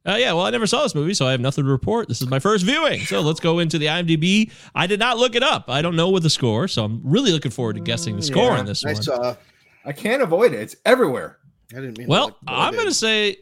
Uh, 0.07 0.17
yeah, 0.17 0.33
well, 0.33 0.45
I 0.45 0.51
never 0.51 0.67
saw 0.67 0.83
this 0.83 0.95
movie, 0.97 1.15
so 1.15 1.27
I 1.27 1.31
have 1.31 1.41
nothing 1.41 1.65
to 1.65 1.71
report. 1.71 2.09
This 2.09 2.21
is 2.21 2.29
my 2.29 2.41
first 2.41 2.65
viewing. 2.65 3.01
So 3.03 3.21
let's 3.21 3.39
go 3.39 3.61
into 3.61 3.79
the 3.79 3.87
IMDb. 3.87 4.51
I 4.75 4.89
did 4.89 4.99
not 4.99 5.17
look 5.19 5.37
it 5.37 5.45
up. 5.45 5.71
I 5.71 5.81
don't 5.81 5.95
know 5.95 6.09
what 6.09 6.25
the 6.25 6.31
score, 6.31 6.67
so 6.67 6.85
I'm 6.85 7.01
really 7.05 7.31
looking 7.31 7.53
forward 7.53 7.77
to 7.77 7.81
guessing 7.83 8.17
the 8.17 8.23
score 8.23 8.47
Yeah, 8.53 8.59
on 8.59 8.67
this 8.67 8.85
I 8.85 8.95
one. 8.95 9.03
saw. 9.03 9.37
I 9.85 9.93
can't 9.93 10.21
avoid 10.23 10.55
it. 10.55 10.61
It's 10.61 10.77
everywhere. 10.85 11.39
I 11.73 11.77
didn't 11.77 11.99
mean. 11.99 12.09
Well, 12.09 12.31
to, 12.31 12.37
I 12.49 12.67
I'm 12.67 12.75
going 12.75 12.87
to 12.89 12.95
say, 12.95 13.37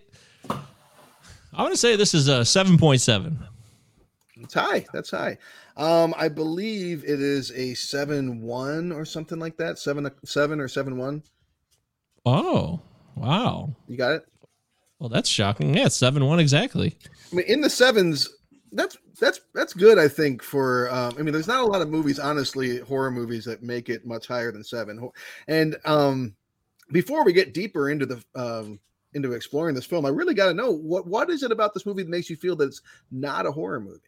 I'm 0.50 0.58
going 1.56 1.72
to 1.72 1.78
say 1.78 1.96
this 1.96 2.12
is 2.14 2.28
a 2.28 2.40
7.7. 2.40 3.38
It's 4.42 4.54
high. 4.54 4.84
That's 4.92 5.10
high. 5.10 5.38
Um, 5.76 6.14
I 6.18 6.28
believe 6.28 7.04
it 7.04 7.20
is 7.20 7.50
a 7.52 7.72
seven 7.74 8.42
one 8.42 8.92
or 8.92 9.04
something 9.04 9.38
like 9.38 9.56
that. 9.58 9.78
Seven 9.78 10.10
seven 10.24 10.60
or 10.60 10.68
seven 10.68 10.98
one. 10.98 11.22
Oh, 12.26 12.80
wow. 13.16 13.74
You 13.88 13.96
got 13.96 14.12
it. 14.12 14.26
Well, 15.00 15.08
that's 15.08 15.28
shocking. 15.28 15.74
Yeah, 15.74 15.88
7 15.88 16.24
1 16.24 16.38
exactly. 16.38 16.96
I 17.32 17.36
mean, 17.36 17.46
in 17.46 17.60
the 17.60 17.70
sevens. 17.70 18.28
That's 18.72 18.96
that's 19.18 19.40
that's 19.52 19.74
good. 19.74 19.98
I 19.98 20.06
think 20.06 20.44
for. 20.44 20.88
Um, 20.90 21.14
I 21.18 21.22
mean, 21.22 21.32
there's 21.32 21.48
not 21.48 21.64
a 21.64 21.66
lot 21.66 21.82
of 21.82 21.90
movies, 21.90 22.20
honestly, 22.20 22.78
horror 22.78 23.10
movies 23.10 23.44
that 23.46 23.64
make 23.64 23.88
it 23.88 24.06
much 24.06 24.28
higher 24.28 24.52
than 24.52 24.62
seven. 24.62 25.10
And 25.48 25.76
um, 25.84 26.36
before 26.92 27.24
we 27.24 27.32
get 27.32 27.52
deeper 27.52 27.90
into 27.90 28.06
the 28.06 28.22
um, 28.36 28.78
into 29.12 29.32
exploring 29.32 29.74
this 29.74 29.86
film, 29.86 30.06
I 30.06 30.10
really 30.10 30.34
got 30.34 30.46
to 30.46 30.54
know 30.54 30.70
what 30.70 31.06
what 31.06 31.30
is 31.30 31.42
it 31.42 31.50
about 31.50 31.74
this 31.74 31.84
movie 31.84 32.04
that 32.04 32.08
makes 32.08 32.30
you 32.30 32.36
feel 32.36 32.54
that 32.56 32.66
it's 32.66 32.82
not 33.10 33.44
a 33.44 33.50
horror 33.50 33.80
movie. 33.80 33.98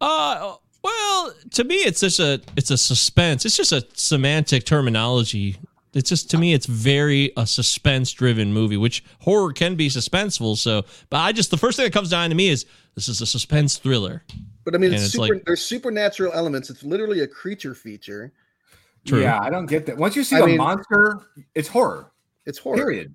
Uh, 0.00 0.54
well, 0.82 1.34
to 1.50 1.64
me, 1.64 1.76
it's 1.76 2.00
just 2.00 2.20
a 2.20 2.40
it's 2.56 2.70
a 2.70 2.78
suspense. 2.78 3.44
It's 3.44 3.56
just 3.56 3.72
a 3.72 3.84
semantic 3.94 4.66
terminology. 4.66 5.56
It's 5.94 6.08
just 6.08 6.30
to 6.30 6.38
me, 6.38 6.52
it's 6.54 6.66
very 6.66 7.32
a 7.36 7.46
suspense 7.46 8.12
driven 8.12 8.52
movie, 8.52 8.76
which 8.76 9.04
horror 9.20 9.52
can 9.52 9.74
be 9.76 9.88
suspenseful. 9.88 10.56
So, 10.56 10.84
but 11.10 11.18
I 11.18 11.32
just 11.32 11.50
the 11.50 11.56
first 11.56 11.76
thing 11.76 11.84
that 11.86 11.92
comes 11.92 12.10
down 12.10 12.30
to 12.30 12.34
me 12.36 12.48
is 12.48 12.66
this 12.94 13.08
is 13.08 13.20
a 13.20 13.26
suspense 13.26 13.78
thriller. 13.78 14.22
But 14.64 14.74
I 14.74 14.78
mean, 14.78 14.92
it's, 14.92 15.04
it's 15.04 15.12
super, 15.12 15.34
like- 15.34 15.44
there's 15.44 15.60
supernatural 15.62 16.32
elements. 16.32 16.70
It's 16.70 16.82
literally 16.82 17.20
a 17.20 17.26
creature 17.26 17.74
feature. 17.74 18.32
True. 19.04 19.20
Yeah, 19.20 19.38
I 19.40 19.50
don't 19.50 19.66
get 19.66 19.84
that. 19.86 19.96
Once 19.98 20.16
you 20.16 20.24
see 20.24 20.36
I 20.36 20.40
a 20.40 20.46
mean- 20.46 20.56
monster, 20.56 21.20
it's 21.54 21.68
horror. 21.68 22.10
It's 22.46 22.58
horror. 22.58 22.76
Period. 22.76 23.14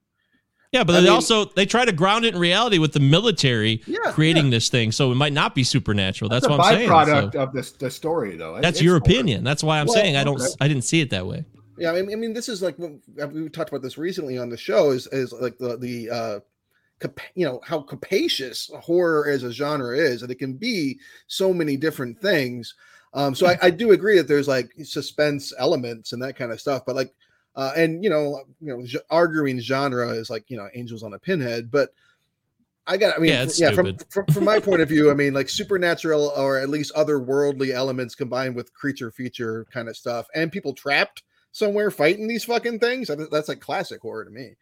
Yeah, 0.71 0.83
but 0.83 0.93
I 0.95 0.99
they 0.99 1.07
mean- 1.07 1.13
also 1.13 1.45
they 1.45 1.65
try 1.65 1.83
to 1.83 1.91
ground 1.91 2.25
it 2.25 2.35
in 2.35 2.39
reality 2.39 2.77
with 2.77 2.93
the 2.93 2.99
military 2.99 3.81
Yeah, 3.87 4.11
creating 4.11 4.51
this 4.51 4.69
thing, 4.69 4.91
so 4.91 5.11
it 5.11 5.15
might 5.15 5.33
not 5.33 5.55
be 5.55 5.63
supernatural. 5.63 6.29
That's, 6.29 6.45
It's 6.45 6.53
a 6.53 6.57
what 6.57 6.63
I'm 6.65 6.75
saying. 6.75 6.89
byproduct 6.89 7.33
So 7.33 7.39
of 7.41 7.53
this 7.53 7.71
the 7.71 7.89
story, 7.89 8.37
though. 8.37 8.55
It- 8.57 8.61
that's 8.61 8.77
it's 8.77 8.83
your 8.83 8.99
horror. 8.99 9.11
opinion. 9.11 9.43
That's 9.43 9.63
why 9.63 9.79
I'm 9.79 9.87
Well, 9.87 9.95
saying 9.95 10.15
I 10.15 10.23
don't. 10.23 10.39
okay. 10.39 10.51
I 10.61 10.67
didn't 10.67 10.83
see 10.83 11.01
it 11.01 11.09
that 11.09 11.25
way. 11.25 11.43
Yeah, 11.79 11.91
I 11.91 12.01
mean, 12.01 12.11
I 12.11 12.15
mean, 12.15 12.33
this 12.33 12.49
is 12.49 12.61
like 12.61 12.77
we 12.77 13.49
talked 13.49 13.69
about 13.69 13.81
this 13.81 13.97
recently 13.97 14.37
on 14.37 14.49
the 14.49 14.57
show. 14.57 14.91
Is 14.91 15.07
is 15.07 15.31
like 15.31 15.57
the 15.57 15.77
the 15.77 16.09
uh, 16.09 16.39
you 17.35 17.45
know 17.45 17.61
how 17.63 17.81
capacious 17.81 18.69
horror 18.81 19.29
as 19.29 19.43
a 19.43 19.51
genre 19.51 19.97
is, 19.97 20.21
and 20.21 20.31
it 20.31 20.39
can 20.39 20.53
be 20.53 20.99
so 21.27 21.53
many 21.53 21.77
different 21.77 22.19
things. 22.19 22.75
Um, 23.13 23.33
so 23.33 23.47
I, 23.47 23.57
I 23.61 23.69
do 23.69 23.91
agree 23.91 24.17
that 24.17 24.27
there's 24.27 24.47
like 24.47 24.71
suspense 24.83 25.53
elements 25.57 26.13
and 26.13 26.21
that 26.21 26.35
kind 26.35 26.51
of 26.51 26.59
stuff, 26.59 26.83
but 26.85 26.95
like, 26.95 27.13
uh, 27.55 27.71
and 27.75 28.03
you 28.03 28.09
know, 28.09 28.43
you 28.61 28.77
know, 28.77 28.85
arguing 29.09 29.59
genre 29.59 30.09
is 30.09 30.29
like 30.29 30.43
you 30.49 30.57
know, 30.57 30.69
angels 30.75 31.03
on 31.03 31.13
a 31.13 31.19
pinhead, 31.19 31.71
but. 31.71 31.89
I 32.87 32.97
got. 32.97 33.15
I 33.15 33.19
mean, 33.19 33.29
Yeah, 33.29 33.45
yeah. 33.55 33.71
From, 33.71 33.95
from 34.09 34.25
from 34.33 34.43
my 34.45 34.59
point 34.61 34.81
of 34.81 34.89
view, 34.89 35.11
I 35.11 35.13
mean, 35.13 35.31
like 35.31 35.47
supernatural 35.47 36.33
or 36.35 36.57
at 36.57 36.69
least 36.69 36.91
otherworldly 36.95 37.69
elements 37.69 38.15
combined 38.15 38.55
with 38.55 38.73
creature 38.73 39.11
feature 39.11 39.67
kind 39.71 39.87
of 39.89 39.95
stuff, 39.95 40.25
and 40.33 40.51
people 40.51 40.73
trapped 40.73 41.21
somewhere 41.51 41.91
fighting 41.91 42.27
these 42.27 42.43
fucking 42.45 42.79
things. 42.79 43.09
That's 43.31 43.49
like 43.49 43.59
classic 43.59 44.01
horror 44.01 44.25
to 44.25 44.31
me. 44.31 44.55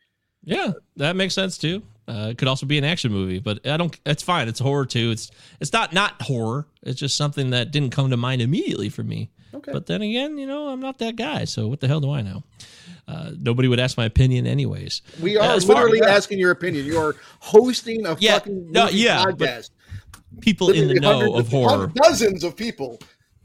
Yeah, 0.44 0.72
that 0.96 1.16
makes 1.16 1.34
sense 1.34 1.58
too. 1.58 1.82
Uh, 2.08 2.30
it 2.32 2.38
could 2.38 2.48
also 2.48 2.66
be 2.66 2.78
an 2.78 2.84
action 2.86 3.12
movie, 3.12 3.40
but 3.40 3.66
I 3.68 3.76
don't. 3.76 3.98
It's 4.06 4.24
fine. 4.24 4.48
It's 4.48 4.60
horror 4.60 4.86
too. 4.86 5.12
It's 5.12 5.30
it's 5.60 5.74
not 5.74 5.92
not 5.94 6.22
horror. 6.22 6.68
It's 6.84 7.00
just 7.00 7.18
something 7.18 7.50
that 7.50 7.72
didn't 7.72 7.90
come 7.92 8.10
to 8.12 8.18
mind 8.18 8.42
immediately 8.42 8.88
for 8.90 9.04
me. 9.04 9.30
Okay. 9.54 9.72
But 9.74 9.88
then 9.88 10.02
again, 10.02 10.38
you 10.38 10.46
know, 10.46 10.68
I'm 10.70 10.80
not 10.80 11.00
that 11.00 11.16
guy. 11.16 11.46
So 11.46 11.68
what 11.68 11.80
the 11.80 11.88
hell 11.88 12.00
do 12.00 12.12
I 12.12 12.22
know? 12.22 12.44
Uh, 13.08 13.32
nobody 13.40 13.68
would 13.68 13.80
ask 13.80 13.98
my 13.98 14.06
opinion 14.06 14.46
anyways. 14.46 15.02
We 15.22 15.38
are 15.38 15.56
As 15.56 15.64
far- 15.66 15.76
literally 15.86 16.02
asking 16.02 16.40
your 16.40 16.52
opinion. 16.52 16.86
You 16.86 16.98
are 17.00 17.16
hosting 17.40 18.06
a 18.06 18.16
Yeah, 18.20 18.34
fucking 18.34 18.72
no, 18.72 18.90
yeah, 18.90 19.24
podcast. 19.26 19.72
People 20.42 20.70
in 20.72 20.88
the 20.90 20.96
know 20.96 21.20
hundreds 21.20 21.40
of 21.40 21.48
horror. 21.50 21.88
dozens 21.96 22.44
of 22.44 22.56
people, 22.56 23.00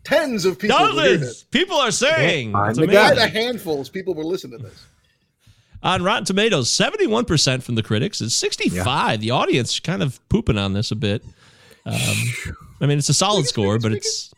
tens 0.05 0.45
of 0.45 0.59
people. 0.59 0.77
will 0.79 0.93
hear 0.95 1.13
Dozens. 1.15 1.21
this. 1.21 1.43
People 1.45 1.77
are 1.77 1.91
saying 1.91 2.55
I'm 2.55 2.71
it's 2.71 2.79
the 2.79 2.87
By 2.87 2.93
amazing. 2.93 3.17
the 3.17 3.29
handfuls, 3.29 3.89
people 3.89 4.15
will 4.15 4.29
listen 4.29 4.51
to 4.53 4.59
this. 4.59 4.87
On 5.85 6.03
Rotten 6.03 6.25
Tomatoes, 6.25 6.69
71% 6.71 7.63
from 7.63 7.75
the 7.75 7.83
critics. 7.83 8.21
It's 8.21 8.35
65. 8.37 9.21
The 9.21 9.33
audience 9.33 9.81
kind 9.81 10.01
of 10.03 10.27
pooping 10.29 10.57
on 10.57 10.75
this 10.75 10.93
a 10.93 10.97
bit. 10.97 11.25
Um, 11.85 11.95
I 12.81 12.87
mean, 12.87 12.99
it's 12.99 13.09
a 13.09 13.15
solid 13.15 13.47
score, 13.47 13.81
but 13.81 13.93
it's 13.93 14.33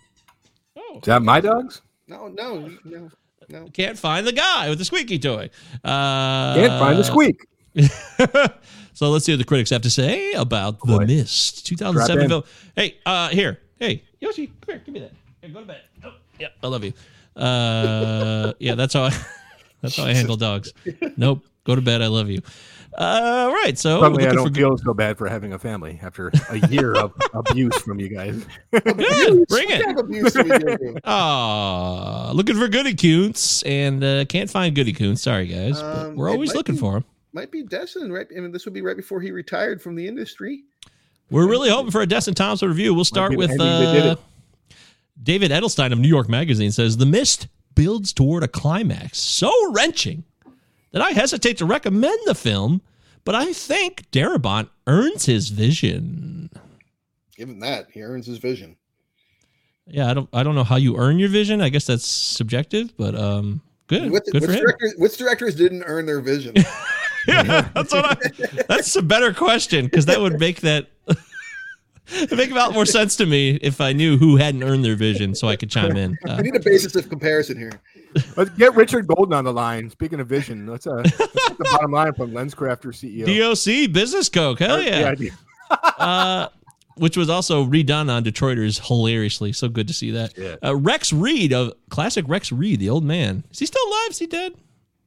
Is 0.95 1.03
that 1.03 1.23
my 1.23 1.41
dogs? 1.41 1.83
No, 2.09 2.29
no, 2.29 2.71
no, 2.85 3.11
no. 3.51 3.67
can't 3.75 3.99
find 3.99 4.27
the 4.27 4.33
guy 4.33 4.71
with 4.71 4.79
the 4.79 4.85
squeaky 4.87 5.19
toy. 5.19 5.51
Uh, 5.85 6.55
Can't 6.55 6.79
find 6.81 6.99
the 6.99 7.05
squeak. 7.05 7.37
so 8.95 9.11
let's 9.11 9.25
see 9.27 9.33
what 9.33 9.39
the 9.39 9.45
critics 9.45 9.69
have 9.71 9.83
to 9.83 9.91
say 9.91 10.33
about 10.33 10.81
The 10.81 11.01
Mist, 11.07 11.67
2007 11.67 12.29
film. 12.29 12.45
Hey, 12.77 12.97
uh, 13.05 13.29
here, 13.29 13.61
hey, 13.79 14.03
Yoshi, 14.21 14.47
come 14.47 14.55
here, 14.69 14.83
give 14.85 14.95
me 14.95 15.01
that. 15.01 15.13
Here, 15.45 15.53
go 15.53 15.61
to 15.61 15.67
bed. 15.67 15.83
Oh, 16.05 16.15
yeah, 16.39 16.49
I 16.63 16.67
love 16.69 16.85
you. 16.85 16.93
Uh, 17.37 18.55
yeah, 18.59 18.75
that's 18.75 18.95
how 18.95 19.03
I, 19.05 19.11
that's 19.83 19.97
how 19.97 20.05
I 20.05 20.15
handle 20.15 20.37
dogs. 20.37 20.73
Nope, 21.17 21.45
go 21.65 21.75
to 21.75 21.83
bed. 21.83 22.01
I 22.01 22.07
love 22.07 22.31
you. 22.31 22.41
Uh, 22.97 23.51
right, 23.53 23.77
so 23.77 24.01
Suddenly, 24.01 24.27
I 24.29 24.33
don't 24.33 24.49
for 24.49 24.55
feel 24.55 24.79
so 24.79 24.95
bad 24.95 25.19
for 25.19 25.29
having 25.29 25.53
a 25.53 25.59
family 25.59 25.99
after 26.01 26.31
a 26.49 26.59
year 26.69 26.95
of 26.95 27.13
abuse 27.35 27.77
from 27.79 27.99
you 27.99 28.09
guys. 28.09 28.47
good. 28.71 28.85
Bring 29.49 29.69
it. 29.71 29.85
kind 29.85 29.99
of 29.99 30.05
abuse 30.07 30.33
do 30.33 30.45
we 30.45 30.49
go 30.51 30.77
through? 30.77 30.97
Ah, 31.05 32.31
looking 32.33 32.57
for 32.57 32.69
Goodykoontz 32.69 33.65
and 33.67 34.03
uh, 34.05 34.25
can't 34.27 34.49
find 34.49 34.77
Goodykoontz. 34.77 35.19
Sorry, 35.19 35.49
guys, 35.49 35.83
but 35.83 36.07
Um, 36.07 36.15
we're 36.15 36.31
always 36.31 36.55
looking 36.55 36.77
be- 36.77 36.81
for 36.81 36.93
them. 36.95 37.05
Might 37.33 37.51
be 37.51 37.65
Destin, 37.65 38.13
right? 38.13 38.29
I 38.35 38.39
mean, 38.41 38.53
this 38.53 38.65
would 38.65 38.75
be 38.75 38.81
right 38.83 38.97
before 38.97 39.21
he 39.21 39.33
retired 39.33 39.83
from 39.83 39.97
the 39.97 40.07
industry. 40.07 40.63
We're 41.31 41.49
really 41.49 41.69
hoping 41.69 41.91
for 41.91 42.01
a 42.01 42.07
Destin 42.07 42.35
Thompson 42.35 42.69
review. 42.69 42.95
We'll 42.95 43.05
start 43.05 43.31
be 43.31 43.35
the 43.37 43.39
with 43.41 43.51
ending 43.51 43.67
did 43.93 44.07
uh, 44.07 44.13
it. 44.13 44.19
David 45.23 45.51
Edelstein 45.51 45.93
of 45.93 45.99
New 45.99 46.09
York 46.09 46.29
Magazine 46.29 46.73
says 46.73 46.97
the 46.97 47.07
mist 47.07 47.49
builds 47.75 48.13
toward 48.13 48.43
a 48.43 48.49
climax 48.49 49.19
so 49.19 49.51
wrenching 49.73 50.25
that 50.93 51.03
I 51.03 51.11
hesitate 51.11 51.59
to 51.59 51.67
recommend 51.67 52.19
the 52.27 52.35
film, 52.35 52.81
but 53.25 53.35
I 53.35 53.53
think 53.53 54.11
Darabont 54.11 54.69
earns 54.87 55.27
his 55.27 55.49
vision. 55.49 56.51
Given 57.37 57.59
that, 57.61 57.89
he 57.91 58.03
earns 58.03 58.27
his 58.27 58.39
vision. 58.39 58.77
Yeah, 59.87 60.11
I 60.11 60.15
don't 60.15 60.29
I 60.33 60.43
don't 60.43 60.55
know 60.55 60.65
how 60.65 60.77
you 60.77 60.97
earn 60.97 61.19
your 61.19 61.29
vision. 61.29 61.61
I 61.61 61.69
guess 61.69 61.87
that's 61.87 62.07
subjective, 62.07 62.97
but 62.97 63.15
um 63.15 63.61
good. 63.87 64.11
Which, 64.11 64.25
good 64.25 64.35
which 64.35 64.45
for 64.45 64.53
him. 64.53 64.61
directors, 64.61 64.95
which 64.97 65.17
directors 65.17 65.55
didn't 65.55 65.83
earn 65.85 66.07
their 66.07 66.21
vision? 66.21 66.55
yeah, 67.29 67.69
that's 67.75 67.93
what 67.93 68.05
I. 68.05 68.63
That's 68.69 68.97
a 68.97 69.03
better 69.03 69.35
question 69.35 69.85
because 69.85 70.07
that 70.07 70.21
would 70.21 70.39
make 70.39 70.61
that. 70.63 70.89
It'd 72.13 72.37
make 72.37 72.51
a 72.51 72.55
lot 72.55 72.75
more 72.75 72.85
sense 72.85 73.17
to 73.17 73.27
me 73.27 73.59
if 73.63 73.81
I 73.81 73.93
knew 73.93 74.19
who 74.19 74.37
hadn't 74.37 74.63
earned 74.63 74.85
their 74.85 74.97
vision, 74.97 75.35
so 75.35 75.49
I 75.49 75.57
could 75.57 75.71
chime 75.71 75.97
in. 75.97 76.19
Uh, 76.29 76.33
I 76.33 76.43
need 76.43 76.55
a 76.55 76.61
basis 76.61 76.95
of 76.97 77.09
comparison 77.09 77.59
here. 77.59 77.73
Let's 78.37 78.51
get 78.51 78.75
Richard 78.75 79.07
Golden 79.07 79.33
on 79.33 79.45
the 79.45 79.53
line. 79.53 79.89
Speaking 79.89 80.21
of 80.21 80.29
vision, 80.29 80.67
let's 80.67 80.87
uh, 80.87 80.97
let's 80.97 81.17
get 81.17 81.33
the 81.33 81.69
bottom 81.73 81.93
line 81.93 82.13
from 82.13 82.33
LensCrafter 82.33 82.93
CEO. 82.93 83.25
DOC 83.27 83.93
Business 83.93 84.29
Coke, 84.29 84.59
hell 84.59 84.83
yeah! 84.83 85.15
Yeah, 85.19 85.31
uh, 85.99 86.49
which 86.97 87.17
was 87.17 87.31
also 87.31 87.65
redone 87.65 88.11
on 88.11 88.23
Detroiters 88.23 88.87
hilariously. 88.87 89.53
So 89.53 89.69
good 89.69 89.89
to 89.89 89.95
see 89.95 90.11
that. 90.13 90.37
Yeah. 90.37 90.57
Uh, 90.63 90.77
Rex 90.77 91.13
Reed, 91.13 91.53
of 91.53 91.73
classic 91.89 92.27
Rex 92.29 92.53
Reed, 92.53 92.81
the 92.81 92.91
old 92.91 93.05
man. 93.05 93.45
Is 93.51 93.59
he 93.61 93.67
still 93.67 93.87
alive? 93.87 94.11
Is 94.11 94.19
he 94.19 94.27
dead? 94.27 94.53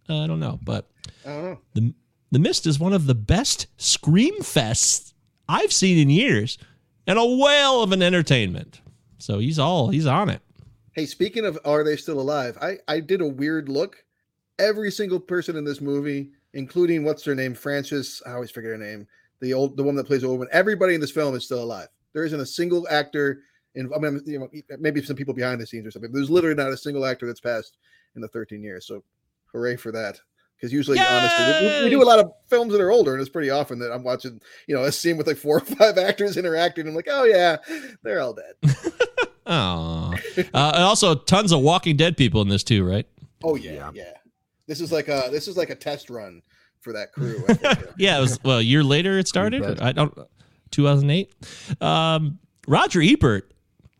Uh, 0.10 0.24
I 0.24 0.28
don't 0.28 0.40
know, 0.40 0.60
but 0.64 0.90
I 1.26 1.30
don't 1.30 1.44
know. 1.44 1.60
the 1.76 1.94
the 2.32 2.40
Mist 2.40 2.66
is 2.68 2.80
one 2.80 2.94
of 2.94 3.06
the 3.06 3.16
best 3.16 3.68
scream 3.78 4.40
fests 4.40 5.14
I've 5.48 5.72
seen 5.72 5.98
in 5.98 6.10
years, 6.10 6.58
and 7.08 7.18
a 7.18 7.26
whale 7.26 7.82
of 7.82 7.92
an 7.94 8.04
entertainment. 8.04 8.82
So 9.18 9.40
he's 9.40 9.58
all 9.58 9.90
he's 9.90 10.06
on 10.06 10.30
it. 10.30 10.42
Hey, 10.94 11.06
speaking 11.06 11.46
of 11.46 11.58
are 11.66 11.84
they 11.84 11.96
still 11.96 12.20
alive? 12.20 12.58
I 12.62 12.78
I 12.88 13.00
did 13.00 13.22
a 13.22 13.28
weird 13.28 13.70
look. 13.70 14.04
Every 14.60 14.92
single 14.92 15.20
person 15.20 15.56
in 15.56 15.64
this 15.64 15.82
movie, 15.82 16.32
including 16.54 17.04
what's 17.04 17.24
her 17.26 17.36
name, 17.36 17.56
Frances. 17.56 18.22
I 18.26 18.34
always 18.34 18.52
forget 18.52 18.72
her 18.72 18.78
name. 18.78 19.08
The 19.40 19.54
old 19.54 19.78
the 19.78 19.84
one 19.84 19.96
that 19.96 20.06
plays 20.06 20.26
one. 20.26 20.48
Everybody 20.52 20.94
in 20.94 21.02
this 21.02 21.12
film 21.12 21.36
is 21.36 21.46
still 21.46 21.64
alive. 21.64 21.88
There 22.14 22.26
isn't 22.26 22.40
a 22.40 22.46
single 22.46 22.88
actor. 22.90 23.42
In, 23.76 23.92
I 23.94 24.00
mean, 24.00 24.22
you 24.26 24.40
know, 24.40 24.50
maybe 24.80 25.04
some 25.04 25.16
people 25.16 25.36
behind 25.36 25.62
the 25.62 25.68
scenes 25.68 25.86
or 25.86 25.92
something. 25.92 26.12
There's 26.12 26.32
literally 26.32 26.56
not 26.56 26.72
a 26.72 26.78
single 26.78 27.06
actor 27.06 27.28
that's 27.28 27.40
passed 27.40 27.78
in 28.16 28.22
the 28.22 28.28
13 28.28 28.64
years. 28.64 28.88
So, 28.88 29.04
hooray 29.52 29.76
for 29.76 29.92
that! 29.92 30.20
Because 30.58 30.74
usually, 30.74 30.98
honestly, 31.00 31.68
we, 31.68 31.84
we 31.84 31.90
do 31.92 32.02
a 32.02 32.06
lot 32.06 32.18
of 32.20 32.32
films 32.48 32.72
that 32.72 32.82
are 32.82 32.90
older, 32.90 33.14
and 33.14 33.22
it's 33.22 33.30
pretty 33.30 33.52
often 33.52 33.78
that 33.80 33.92
I'm 33.92 34.04
watching, 34.04 34.42
you 34.66 34.76
know, 34.76 34.84
a 34.86 34.92
scene 34.92 35.16
with 35.16 35.28
like 35.28 35.38
four 35.38 35.58
or 35.58 35.62
five 35.62 35.98
actors 36.00 36.36
interacting. 36.36 36.88
I'm 36.88 36.96
like, 36.96 37.08
oh 37.10 37.26
yeah, 37.26 37.58
they're 38.04 38.22
all 38.22 38.34
dead. 38.34 38.54
Oh, 39.50 40.14
uh, 40.38 40.42
and 40.76 40.84
also 40.84 41.16
tons 41.16 41.54
of 41.54 41.62
Walking 41.62 41.96
Dead 41.96 42.18
people 42.18 42.42
in 42.42 42.50
this 42.50 42.66
too, 42.66 42.84
right? 42.86 43.08
Oh 43.46 43.56
yeah, 43.56 43.92
yeah. 43.94 44.12
This 44.68 44.82
is 44.82 44.92
like 44.92 45.08
a 45.08 45.30
this 45.32 45.48
is 45.48 45.56
like 45.56 45.70
a 45.70 45.76
test 45.76 46.10
run 46.10 46.42
for 46.82 46.92
that 46.92 47.14
crew. 47.14 47.42
I 47.48 47.54
think. 47.54 47.80
Yeah, 47.98 48.18
it 48.18 48.22
was 48.22 48.44
well 48.44 48.58
a 48.58 48.62
year 48.62 48.84
later 48.84 49.18
it 49.18 49.30
started. 49.30 49.80
I 49.80 49.94
don't 49.94 50.14
2008. 50.72 51.34
Um, 51.82 52.40
Roger 52.68 53.02
Ebert. 53.02 53.50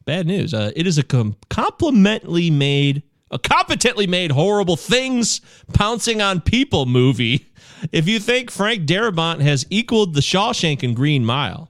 Bad 0.04 0.28
news. 0.28 0.54
Uh, 0.54 0.72
it 0.76 0.86
is 0.86 0.98
a 0.98 1.04
com- 1.04 1.38
complimently 1.50 2.50
made, 2.52 2.98
a 2.98 3.02
competently 3.44 4.08
made 4.08 4.32
horrible 4.32 4.78
things 4.78 5.42
pouncing 5.74 6.22
on 6.22 6.42
people 6.42 6.86
movie. 6.86 7.52
If 7.92 8.08
you 8.08 8.20
think 8.20 8.50
Frank 8.50 8.86
Darabont 8.88 9.42
has 9.42 9.66
equaled 9.70 10.14
the 10.14 10.22
Shawshank 10.22 10.82
and 10.84 10.96
Green 10.96 11.26
Mile, 11.26 11.70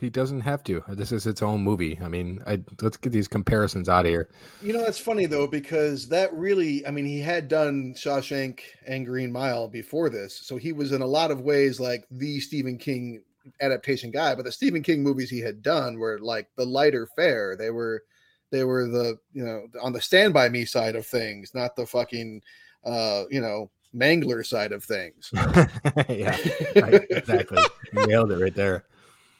He 0.00 0.10
doesn't 0.10 0.42
have 0.42 0.62
to. 0.64 0.82
This 0.90 1.10
is 1.10 1.26
its 1.26 1.42
own 1.42 1.62
movie. 1.62 1.98
I 2.00 2.08
mean, 2.08 2.40
I, 2.46 2.62
let's 2.80 2.96
get 2.96 3.10
these 3.10 3.26
comparisons 3.26 3.88
out 3.88 4.04
of 4.04 4.10
here. 4.10 4.28
You 4.60 4.72
know, 4.72 4.84
that's 4.84 4.98
funny 4.98 5.26
though, 5.26 5.46
because 5.46 6.08
that 6.08 6.32
really, 6.32 6.86
I 6.86 6.90
mean, 6.90 7.04
he 7.04 7.20
had 7.20 7.48
done 7.48 7.94
Shawshank 7.96 8.60
and 8.86 9.06
Green 9.06 9.32
Mile 9.32 9.66
before 9.68 10.08
this. 10.08 10.38
So 10.44 10.56
he 10.56 10.72
was 10.72 10.92
in 10.92 11.02
a 11.02 11.06
lot 11.06 11.30
of 11.30 11.40
ways 11.40 11.80
like 11.80 12.04
the 12.10 12.38
Stephen 12.40 12.78
King 12.78 13.22
adaptation 13.60 14.10
guy. 14.10 14.34
But 14.34 14.44
the 14.44 14.52
Stephen 14.52 14.82
King 14.82 15.02
movies 15.02 15.30
he 15.30 15.40
had 15.40 15.62
done 15.62 15.98
were 15.98 16.18
like 16.20 16.48
the 16.56 16.66
lighter 16.66 17.08
fare. 17.16 17.56
They 17.56 17.70
were, 17.70 18.04
they 18.50 18.64
were 18.64 18.88
the, 18.88 19.18
you 19.32 19.44
know, 19.44 19.66
on 19.82 19.92
the 19.92 20.00
stand 20.00 20.32
by 20.34 20.48
me 20.48 20.64
side 20.64 20.96
of 20.96 21.06
things, 21.06 21.52
not 21.54 21.76
the 21.76 21.86
fucking, 21.86 22.42
uh, 22.84 23.24
you 23.30 23.40
know, 23.40 23.70
mangler 23.94 24.44
side 24.44 24.72
of 24.72 24.84
things. 24.84 25.30
yeah, 26.08 26.36
right, 26.76 27.04
exactly. 27.10 27.62
Nailed 27.92 28.32
it 28.32 28.42
right 28.42 28.54
there. 28.54 28.84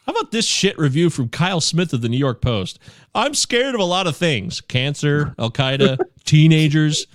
How 0.07 0.13
about 0.13 0.31
this 0.31 0.47
shit 0.47 0.79
review 0.79 1.11
from 1.11 1.29
Kyle 1.29 1.61
Smith 1.61 1.93
of 1.93 2.01
the 2.01 2.09
New 2.09 2.17
York 2.17 2.41
Post? 2.41 2.79
I'm 3.15 3.35
scared 3.35 3.75
of 3.75 3.81
a 3.81 3.85
lot 3.85 4.07
of 4.07 4.17
things 4.17 4.61
cancer, 4.63 5.35
Al 5.39 5.51
Qaeda, 5.51 5.99
teenagers. 6.25 7.07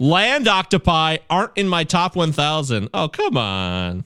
Land 0.00 0.48
octopi 0.48 1.18
aren't 1.28 1.56
in 1.56 1.68
my 1.68 1.84
top 1.84 2.16
1,000. 2.16 2.88
Oh, 2.92 3.08
come 3.08 3.36
on. 3.36 4.04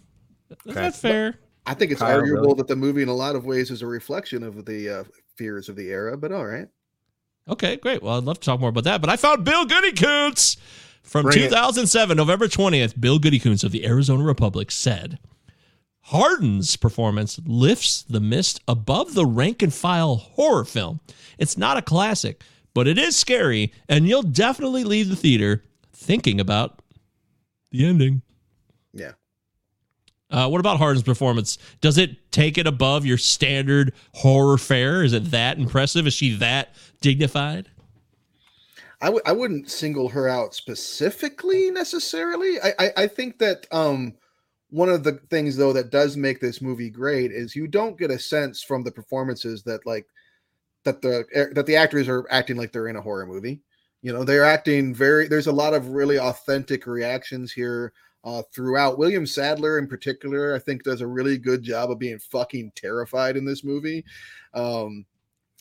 Is 0.67 0.75
that 0.75 0.95
fair? 0.95 1.39
I 1.67 1.73
think 1.73 1.93
it's 1.93 2.01
Kyle, 2.01 2.19
arguable 2.19 2.43
really? 2.43 2.57
that 2.57 2.69
the 2.69 2.77
movie, 2.77 3.03
in 3.03 3.09
a 3.09 3.15
lot 3.15 3.37
of 3.37 3.47
ways, 3.47 3.71
is 3.71 3.81
a 3.81 3.87
reflection 3.87 4.43
of 4.43 4.67
the 4.67 4.91
uh, 4.91 5.05
fears 5.37 5.69
of 5.69 5.77
the 5.77 5.89
era. 5.89 6.17
But 6.17 6.33
all 6.33 6.45
right. 6.45 6.69
Okay, 7.49 7.77
great. 7.77 8.03
Well, 8.03 8.17
I'd 8.17 8.25
love 8.25 8.41
to 8.41 8.47
talk 8.47 8.61
more 8.61 8.71
about 8.71 8.85
that. 8.85 9.01
But 9.01 9.11
I 9.11 9.17
found 9.17 9.45
Bill 9.45 9.67
Goodykoontz 9.67 10.57
from 11.03 11.23
Bring 11.25 11.39
it. 11.39 11.49
2007, 11.49 12.17
November 12.17 12.47
20th. 12.47 12.99
Bill 12.99 13.19
Goodykoontz 13.19 13.65
of 13.65 13.73
the 13.73 13.87
Arizona 13.87 14.25
Republic 14.25 14.71
said 14.71 15.19
Harden's 16.03 16.77
performance 16.77 17.39
lifts 17.47 18.03
The 18.03 18.21
Mist 18.21 18.61
above 18.67 19.15
the 19.15 19.27
rank 19.27 19.63
and 19.63 19.73
file 19.73 20.17
horror 20.17 20.65
film. 20.65 21.01
It's 21.39 21.59
not 21.59 21.77
a 21.77 21.83
classic, 21.83 22.43
but 22.73 22.89
it 22.89 22.99
is 22.99 23.17
scary, 23.17 23.73
and 23.89 24.09
you'll 24.09 24.23
definitely 24.23 24.85
leave 24.85 25.09
the 25.09 25.17
theater 25.17 25.63
thinking 25.93 26.41
about 26.41 26.81
the 27.71 27.87
ending. 27.87 28.23
Yeah. 28.93 29.13
Uh, 30.31 30.49
what 30.49 30.61
about 30.61 30.79
Harden's 30.79 31.05
performance? 31.05 31.59
Does 31.81 31.97
it 31.97 32.33
take 32.33 32.59
it 32.59 32.67
above 32.67 33.07
your 33.07 33.19
standard 33.19 33.93
horror 34.15 34.59
fare? 34.59 35.05
Is 35.05 35.13
it 35.13 35.31
that 35.31 35.59
impressive? 35.59 36.07
Is 36.07 36.15
she 36.15 36.35
that 36.37 36.75
dignified? 37.05 37.69
I 39.03 39.07
w- 39.07 39.23
I 39.27 39.33
wouldn't 39.33 39.71
single 39.71 40.09
her 40.09 40.27
out 40.27 40.55
specifically 40.55 41.71
necessarily. 41.71 42.59
I, 42.63 42.73
I 42.79 42.91
I 42.97 43.07
think 43.07 43.39
that 43.39 43.67
um 43.71 44.15
one 44.71 44.89
of 44.89 45.05
the 45.05 45.21
things 45.31 45.57
though 45.57 45.75
that 45.75 45.91
does 45.91 46.17
make 46.17 46.41
this 46.41 46.63
movie 46.63 46.89
great 46.89 47.31
is 47.31 47.55
you 47.55 47.69
don't 47.69 47.99
get 47.99 48.11
a 48.11 48.19
sense 48.19 48.63
from 48.63 48.83
the 48.83 48.91
performances 48.91 49.63
that 49.65 49.85
like 49.85 50.07
that 50.85 51.03
the 51.03 51.27
eh, 51.35 51.47
that 51.53 51.67
the 51.67 51.77
actors 51.77 52.09
are 52.09 52.27
acting 52.31 52.57
like 52.57 52.73
they're 52.73 52.89
in 52.89 52.97
a 52.97 53.03
horror 53.03 53.27
movie. 53.27 53.61
You 54.01 54.15
know, 54.15 54.25
they're 54.25 54.45
acting 54.45 54.95
very. 54.95 55.29
There's 55.29 55.47
a 55.47 55.53
lot 55.53 55.75
of 55.75 55.89
really 55.89 56.19
authentic 56.19 56.87
reactions 56.87 57.53
here 57.53 57.93
uh, 58.25 58.43
throughout. 58.55 58.99
William 58.99 59.27
Sadler, 59.27 59.79
in 59.79 59.87
particular, 59.87 60.55
I 60.55 60.59
think 60.59 60.83
does 60.83 61.03
a 61.03 61.07
really 61.07 61.37
good 61.37 61.63
job 61.63 61.91
of 61.91 61.99
being 61.99 62.19
fucking 62.19 62.73
terrified 62.75 63.37
in 63.37 63.45
this 63.45 63.63
movie. 63.63 64.05
Um, 64.55 65.05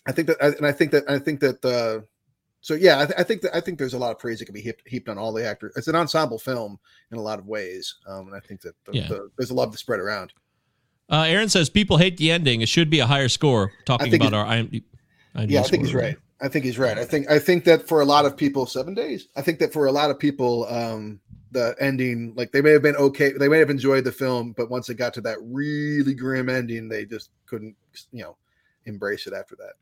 I 0.05 0.11
think 0.11 0.27
that, 0.27 0.37
and 0.41 0.65
I 0.65 0.71
think 0.71 0.91
that, 0.91 1.09
I 1.09 1.19
think 1.19 1.39
that 1.39 1.63
uh, 1.63 2.05
so 2.61 2.75
yeah, 2.75 3.01
I, 3.01 3.05
th- 3.05 3.19
I 3.19 3.23
think 3.23 3.41
that 3.41 3.55
I 3.55 3.59
think 3.59 3.77
there's 3.77 3.93
a 3.93 3.97
lot 3.97 4.11
of 4.11 4.19
praise 4.19 4.39
that 4.39 4.45
can 4.45 4.53
be 4.53 4.61
heaped, 4.61 4.83
heaped 4.87 5.09
on 5.09 5.17
all 5.17 5.33
the 5.33 5.45
actors. 5.45 5.73
It's 5.75 5.87
an 5.87 5.95
ensemble 5.95 6.39
film 6.39 6.79
in 7.11 7.17
a 7.17 7.21
lot 7.21 7.39
of 7.39 7.45
ways, 7.45 7.95
um, 8.07 8.27
and 8.27 8.35
I 8.35 8.39
think 8.39 8.61
that 8.61 8.73
the, 8.85 8.93
Yeah. 8.93 9.07
the, 9.07 9.29
there's 9.37 9.49
a 9.49 9.53
love 9.53 9.71
to 9.71 9.77
spread 9.77 9.99
around. 9.99 10.33
Uh, 11.09 11.25
Aaron 11.27 11.49
says 11.49 11.69
people 11.69 11.97
hate 11.97 12.17
the 12.17 12.31
ending. 12.31 12.61
It 12.61 12.69
should 12.69 12.89
be 12.89 12.99
a 12.99 13.05
higher 13.05 13.27
score. 13.27 13.71
Talking 13.85 14.13
about 14.15 14.33
our 14.33 14.45
IMDb. 14.45 14.83
IMDb 15.35 15.49
yeah, 15.49 15.59
I 15.59 15.63
think 15.63 15.83
he's 15.83 15.93
right. 15.93 16.17
I 16.41 16.47
think 16.47 16.65
he's 16.65 16.79
right. 16.79 16.97
I 16.97 17.05
think 17.05 17.29
I 17.29 17.39
think 17.39 17.63
that 17.65 17.87
for 17.87 18.01
a 18.01 18.05
lot 18.05 18.25
of 18.25 18.35
people, 18.35 18.65
seven 18.65 18.93
days. 18.93 19.27
I 19.35 19.41
think 19.41 19.59
that 19.59 19.71
for 19.71 19.85
a 19.85 19.91
lot 19.91 20.09
of 20.09 20.19
people, 20.19 20.65
um, 20.67 21.19
the 21.51 21.75
ending, 21.79 22.33
like 22.35 22.51
they 22.51 22.61
may 22.61 22.71
have 22.71 22.81
been 22.81 22.95
okay, 22.95 23.31
they 23.31 23.47
may 23.47 23.59
have 23.59 23.69
enjoyed 23.69 24.03
the 24.03 24.11
film, 24.11 24.53
but 24.53 24.69
once 24.69 24.89
it 24.89 24.95
got 24.95 25.13
to 25.15 25.21
that 25.21 25.37
really 25.41 26.13
grim 26.13 26.49
ending, 26.49 26.89
they 26.89 27.05
just 27.05 27.29
couldn't, 27.45 27.75
you 28.11 28.23
know, 28.23 28.35
embrace 28.85 29.27
it 29.27 29.33
after 29.33 29.55
that. 29.57 29.73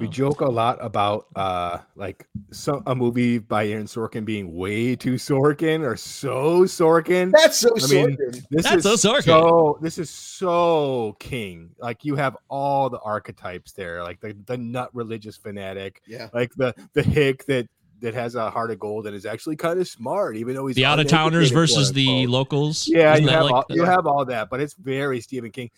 We 0.00 0.08
joke 0.08 0.40
a 0.40 0.46
lot 0.48 0.78
about 0.80 1.26
uh 1.36 1.78
like 1.94 2.26
some 2.50 2.82
a 2.86 2.94
movie 2.94 3.36
by 3.36 3.66
Aaron 3.68 3.84
Sorkin 3.84 4.24
being 4.24 4.54
way 4.56 4.96
too 4.96 5.16
Sorkin 5.16 5.82
or 5.82 5.94
so 5.94 6.62
Sorkin. 6.64 7.30
That's 7.32 7.58
so 7.58 7.68
I 7.68 7.86
mean, 7.92 8.16
Sorkin. 8.16 8.46
this 8.48 8.64
That's 8.64 8.86
is 8.86 9.02
so 9.02 9.12
Sorkin. 9.12 9.22
So 9.24 9.78
this 9.82 9.98
is 9.98 10.08
so 10.08 11.16
king. 11.20 11.68
Like 11.78 12.02
you 12.02 12.16
have 12.16 12.34
all 12.48 12.88
the 12.88 12.98
archetypes 13.00 13.72
there, 13.72 14.02
like 14.02 14.20
the 14.20 14.34
the 14.46 14.56
nut 14.56 14.88
religious 14.94 15.36
fanatic, 15.36 16.00
Yeah. 16.08 16.30
like 16.32 16.54
the 16.54 16.74
the 16.94 17.02
hick 17.02 17.44
that 17.44 17.68
that 18.00 18.14
has 18.14 18.36
a 18.36 18.48
heart 18.50 18.70
of 18.70 18.78
gold 18.78 19.06
and 19.06 19.14
is 19.14 19.26
actually 19.26 19.56
kind 19.56 19.78
of 19.78 19.86
smart, 19.86 20.38
even 20.38 20.54
though 20.54 20.66
he's 20.66 20.76
The 20.76 20.86
out 20.86 20.98
of 20.98 21.08
towners 21.08 21.50
versus 21.50 21.92
the 21.92 22.08
unquote. 22.08 22.28
locals. 22.30 22.88
Yeah, 22.88 23.12
Isn't 23.12 23.24
you 23.24 23.30
have 23.30 23.44
like- 23.44 23.52
all, 23.52 23.64
you 23.68 23.84
have 23.84 24.06
all 24.06 24.24
that, 24.24 24.48
but 24.48 24.60
it's 24.62 24.72
very 24.72 25.20
Stephen 25.20 25.50
King. 25.50 25.70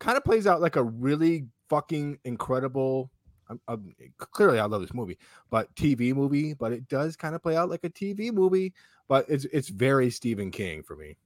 Kind 0.00 0.16
of 0.16 0.24
plays 0.24 0.48
out 0.48 0.60
like 0.60 0.74
a 0.74 0.82
really 0.82 1.46
fucking 1.68 2.18
incredible. 2.24 3.10
Um, 3.48 3.60
um, 3.68 3.84
I'm, 3.88 3.94
I'm- 4.00 4.12
clearly, 4.18 4.58
I 4.58 4.64
love 4.64 4.80
this 4.80 4.94
movie, 4.94 5.18
but 5.50 5.72
TV 5.76 6.14
movie. 6.14 6.54
But 6.54 6.72
it 6.72 6.88
does 6.88 7.16
kind 7.16 7.34
of 7.34 7.42
play 7.42 7.56
out 7.56 7.70
like 7.70 7.84
a 7.84 7.90
TV 7.90 8.32
movie. 8.32 8.72
But 9.08 9.26
it's 9.28 9.44
it's 9.52 9.68
very 9.68 10.10
Stephen 10.10 10.50
King 10.50 10.82
for 10.82 10.96
me. 10.96 11.16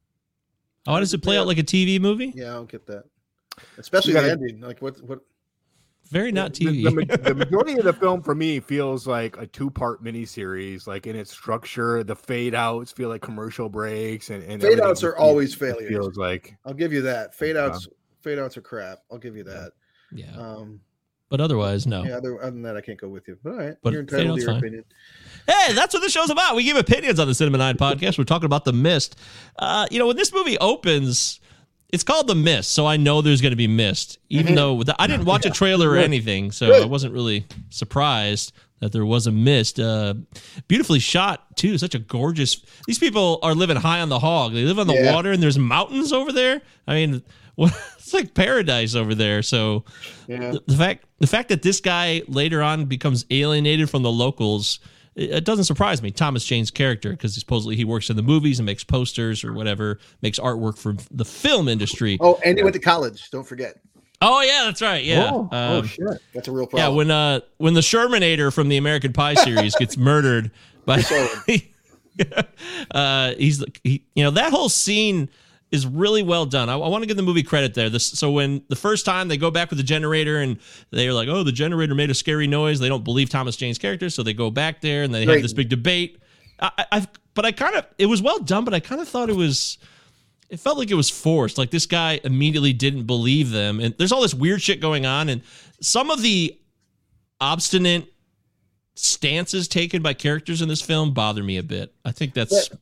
Oh, 0.87 0.93
how 0.95 1.01
does 1.01 1.15
it 1.15 1.23
play 1.23 1.39
out 1.39 1.47
like 1.47 1.59
a 1.59 1.63
TV 1.63 2.01
movie? 2.01 2.33
Yeah, 2.35 2.51
I 2.51 2.55
don't 2.55 2.71
get 2.71 2.87
that. 2.87 3.05
Especially 3.79 4.13
the 4.13 4.21
gotta- 4.21 4.33
ending. 4.33 4.61
Like 4.61 4.81
what 4.83 5.01
what 5.03 5.21
Very 6.11 6.31
not 6.33 6.53
The- 6.55 6.67
TV. 6.67 6.85
The, 6.85 6.91
ma- 6.91 7.29
the 7.29 7.35
majority 7.47 7.73
of 7.79 7.85
the 7.85 7.93
film 7.95 8.23
for 8.23 8.35
me 8.35 8.61
feels 8.61 9.07
like 9.07 9.37
a 9.39 9.47
two 9.47 9.71
part 9.71 10.03
miniseries, 10.05 10.87
like 10.87 11.07
in 11.07 11.17
its 11.17 11.31
structure. 11.31 12.05
The 12.05 12.17
fade 12.17 12.55
outs 12.55 12.93
feel 12.93 13.09
like 13.09 13.23
commercial 13.23 13.69
breaks, 13.71 14.29
and, 14.31 14.43
and 14.45 14.61
fade 14.61 14.81
outs 14.81 15.03
are 15.05 15.17
always 15.17 15.55
failures. 15.55 15.89
Feels 15.89 16.17
like 16.17 16.55
I'll 16.67 16.75
give 16.75 16.93
you 16.93 17.01
that. 17.03 17.35
Fade 17.35 17.57
Yeah. 17.57 17.67
outs 17.67 17.89
fade 18.21 18.39
outs 18.39 18.57
are 18.59 18.63
crap. 18.63 18.99
I'll 19.11 19.19
give 19.19 19.37
you 19.37 19.45
that. 19.45 19.73
Yeah. 20.15 20.33
Um 20.37 20.81
but 21.29 21.41
otherwise, 21.41 21.87
no. 21.87 22.03
Yeah, 22.03 22.17
other, 22.17 22.39
other 22.43 22.51
than 22.51 22.63
that, 22.63 22.77
I 22.77 22.81
can't 22.81 23.01
go 23.01 23.09
with 23.09 23.29
you. 23.29 23.39
But 23.43 23.51
all 23.53 23.57
right, 23.59 23.77
But 23.85 23.93
you're 23.93 24.01
entitled 24.03 24.39
to 24.41 24.43
your 24.45 24.51
fine. 24.51 24.59
opinion. 24.59 24.85
Hey, 25.47 25.73
that's 25.75 25.95
what 25.95 26.03
the 26.03 26.09
show's 26.11 26.29
about. 26.29 26.57
We 26.57 26.65
give 26.65 26.77
opinions 26.77 27.21
on 27.21 27.29
the 27.29 27.35
Cinema 27.37 27.59
Nine 27.59 27.77
podcast. 27.79 28.19
We're 28.19 28.25
talking 28.25 28.47
about 28.47 28.65
The 28.65 28.73
Mist. 28.73 29.15
Uh, 29.57 29.87
you 29.93 30.01
know, 30.01 30.09
when 30.09 30.17
this 30.17 30.33
movie 30.33 30.59
opens, 30.59 31.39
it's 31.91 32.03
called 32.03 32.27
The 32.27 32.35
Mist, 32.35 32.73
so 32.73 32.85
I 32.85 32.97
know 32.97 33.23
there's 33.23 33.41
going 33.41 33.53
to 33.53 33.57
be 33.57 33.69
mist, 33.69 34.19
even 34.29 34.57
though 34.57 34.83
the, 34.83 35.01
I 35.01 35.07
didn't 35.07 35.25
watch 35.33 35.47
a 35.47 35.51
trailer 35.51 35.89
or 35.91 35.99
anything, 35.99 36.51
so 36.51 36.73
I 36.75 36.85
wasn't 36.87 37.15
really 37.15 37.47
surprised 37.69 38.53
that 38.81 38.91
there 38.93 39.07
was 39.07 39.29
a 39.29 39.33
mist. 39.33 39.79
Uh, 39.79 40.15
beautifully 40.67 40.99
shot, 40.99 41.57
too. 41.57 41.79
Such 41.79 41.95
a 41.95 41.99
gorgeous. 42.01 42.61
These 42.89 42.99
people 42.99 43.39
are 43.45 43.55
living 43.55 43.77
high 43.77 44.01
on 44.01 44.09
the 44.09 44.19
hog. 44.19 44.53
They 44.53 44.65
live 44.65 44.81
on 44.81 44.89
the 44.89 44.95
Yeah. 44.95 45.15
water, 45.15 45.31
and 45.31 45.41
there's 45.43 45.59
mountains 45.59 46.13
over 46.13 46.33
there. 46.33 46.61
I 46.89 46.95
mean, 46.95 47.23
it's 47.99 48.15
like 48.15 48.35
paradise 48.35 48.95
over 48.95 49.15
there. 49.15 49.43
So 49.43 49.85
Yeah. 50.27 50.53
the, 50.53 50.63
the 50.67 50.77
fact 50.77 51.05
the 51.19 51.27
fact 51.27 51.49
that 51.51 51.63
this 51.63 51.81
guy 51.81 52.23
later 52.29 52.63
on 52.63 52.87
becomes 52.87 53.25
alienated 53.31 53.91
from 53.91 54.03
the 54.03 54.11
locals 54.13 54.81
it, 55.17 55.31
it 55.31 55.45
doesn't 55.45 55.65
surprise 55.65 56.01
me 56.03 56.11
thomas 56.11 56.45
jane's 56.45 56.71
character 56.71 57.11
because 57.11 57.35
supposedly 57.35 57.77
he 57.77 57.85
works 57.85 58.09
in 58.11 58.17
the 58.17 58.23
movies 58.23 58.59
and 58.61 58.65
makes 58.67 58.85
posters 58.85 59.43
or 59.45 59.53
whatever 59.53 59.99
makes 60.23 60.39
artwork 60.39 60.79
for 60.79 60.95
the 61.11 61.25
film 61.25 61.69
industry 61.69 62.17
Oh, 62.21 62.39
and 62.45 62.57
he 62.57 62.63
went 62.65 62.75
to 62.75 62.81
college. 62.81 63.29
Don't 63.31 63.47
forget. 63.47 63.75
oh 64.23 64.41
yeah 64.41 64.63
that's 64.65 64.81
right 64.81 65.05
yeah 65.05 65.31
Oh, 65.33 65.49
oh, 65.53 65.79
Um, 65.81 65.87
shit. 65.87 66.07
That's 66.33 66.49
a 66.49 66.53
real 66.53 66.67
problem. 66.67 66.91
yeah 66.91 66.97
when 66.97 67.11
uh 67.11 67.41
when 67.59 67.75
the 67.75 67.81
shermanator 67.81 68.53
from 68.55 68.69
the 68.69 68.77
american 68.79 69.13
pie 69.13 69.35
series 69.35 69.75
gets 69.75 69.97
murdered 70.11 70.51
by 70.87 71.03
uh 72.93 73.35
he's 73.37 73.65
he, 73.85 74.05
you 74.15 74.23
know 74.25 74.31
that 74.31 74.53
whole 74.53 74.69
scene 74.69 75.29
is 75.71 75.87
really 75.87 76.23
well 76.23 76.47
done. 76.47 76.69
I, 76.69 76.75
I 76.75 76.89
want 76.89 77.03
to 77.03 77.07
give 77.07 77.17
the 77.17 77.23
movie 77.23 77.43
credit 77.43 77.75
there. 77.75 77.89
This 77.91 78.05
so 78.07 78.31
when 78.33 78.63
the 78.69 78.77
first 78.77 79.05
time 79.07 79.29
they 79.29 79.37
go 79.37 79.51
back 79.51 79.71
with 79.71 79.77
the 79.79 79.85
generator 79.85 80.39
and 80.39 80.59
they're 80.91 81.13
like, 81.13 81.29
"Oh, 81.29 81.43
the 81.43 81.53
generator 81.53 81.95
made 81.95 82.11
a 82.11 82.15
scary 82.15 82.47
noise." 82.47 82.81
They 82.81 82.89
don't 82.89 83.05
believe 83.05 83.29
Thomas 83.31 83.57
Jane's 83.57 83.79
character, 83.79 84.11
so 84.11 84.23
they 84.23 84.33
go 84.35 84.51
back 84.51 84.81
there 84.81 85.03
and 85.05 85.15
they 85.15 85.21
have 85.21 85.43
this 85.43 85.53
big 85.53 85.69
debate. 85.69 86.19
I, 86.59 86.71
I 86.79 86.85
I've- 86.93 87.07
but 87.35 87.45
I 87.45 87.53
kind 87.53 87.77
of 87.77 87.87
it 87.99 88.07
was 88.07 88.21
well 88.21 88.41
done, 88.41 88.65
but 88.65 88.75
I 88.75 88.81
kind 88.81 89.01
of 89.01 89.09
thought 89.09 89.31
it 89.31 89.37
was 89.37 89.79
it 90.49 90.59
felt 90.59 90.77
like 90.79 90.91
it 90.91 90.95
was 90.95 91.09
forced. 91.09 91.57
Like 91.59 91.71
this 91.71 91.87
guy 91.87 92.21
immediately 92.25 92.73
didn't 92.73 93.05
believe 93.05 93.51
them, 93.51 93.79
and 93.79 93.95
there's 93.99 94.11
all 94.13 94.21
this 94.23 94.35
weird 94.35 94.61
shit 94.61 94.81
going 94.81 95.07
on, 95.07 95.29
and 95.29 95.43
some 95.81 96.11
of 96.11 96.21
the 96.23 96.59
obstinate 97.41 98.13
stances 98.95 99.69
taken 99.69 100.03
by 100.03 100.13
characters 100.13 100.61
in 100.61 100.69
this 100.69 100.83
film 100.83 101.15
bother 101.15 101.43
me 101.43 101.57
a 101.57 101.63
bit. 101.63 101.95
I 102.05 102.13
think 102.13 102.35
that's 102.35 102.69
But 102.69 102.79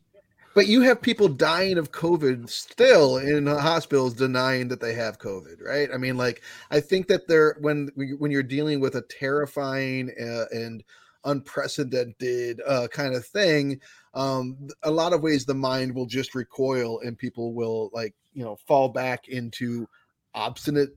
you 0.67 0.81
have 0.83 1.01
people 1.01 1.29
dying 1.29 1.79
of 1.79 1.93
COVID 1.93 2.49
still 2.49 3.19
in 3.19 3.47
hospitals 3.47 4.15
denying 4.15 4.69
that 4.69 4.81
they 4.81 4.95
have 4.95 5.19
COVID, 5.19 5.63
right? 5.63 5.89
I 5.93 5.99
mean, 5.99 6.17
like 6.17 6.43
I 6.71 6.81
think 6.81 7.07
that 7.09 7.29
they're 7.29 7.57
when 7.61 7.91
when 7.95 8.31
you're 8.31 8.43
dealing 8.43 8.81
with 8.81 8.97
a 8.97 9.03
terrifying 9.03 10.11
uh, 10.21 10.47
and 10.51 10.83
unprecedented 11.25 12.63
uh, 12.67 12.89
kind 12.89 13.15
of 13.15 13.27
thing, 13.27 13.81
um, 14.15 14.69
a 14.83 14.91
lot 14.91 15.13
of 15.13 15.23
ways 15.23 15.45
the 15.45 15.55
mind 15.55 15.95
will 15.95 16.07
just 16.07 16.35
recoil 16.35 17.01
and 17.01 17.19
people 17.19 17.53
will 17.53 17.91
like 17.93 18.15
you 18.33 18.45
know 18.45 18.57
fall 18.67 18.89
back 18.89 19.29
into 19.29 19.87
obstinate 20.35 20.91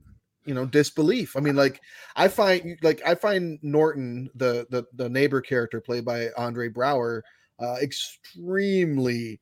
you 0.44 0.54
know 0.54 0.66
disbelief 0.66 1.36
i 1.36 1.40
mean 1.40 1.54
like 1.54 1.80
i 2.16 2.26
find 2.26 2.76
like 2.82 3.00
i 3.06 3.14
find 3.14 3.58
norton 3.62 4.28
the 4.34 4.66
the, 4.70 4.84
the 4.94 5.08
neighbor 5.08 5.40
character 5.40 5.80
played 5.80 6.04
by 6.04 6.28
andre 6.36 6.68
braugher 6.68 7.22
uh, 7.60 7.76
extremely 7.80 9.40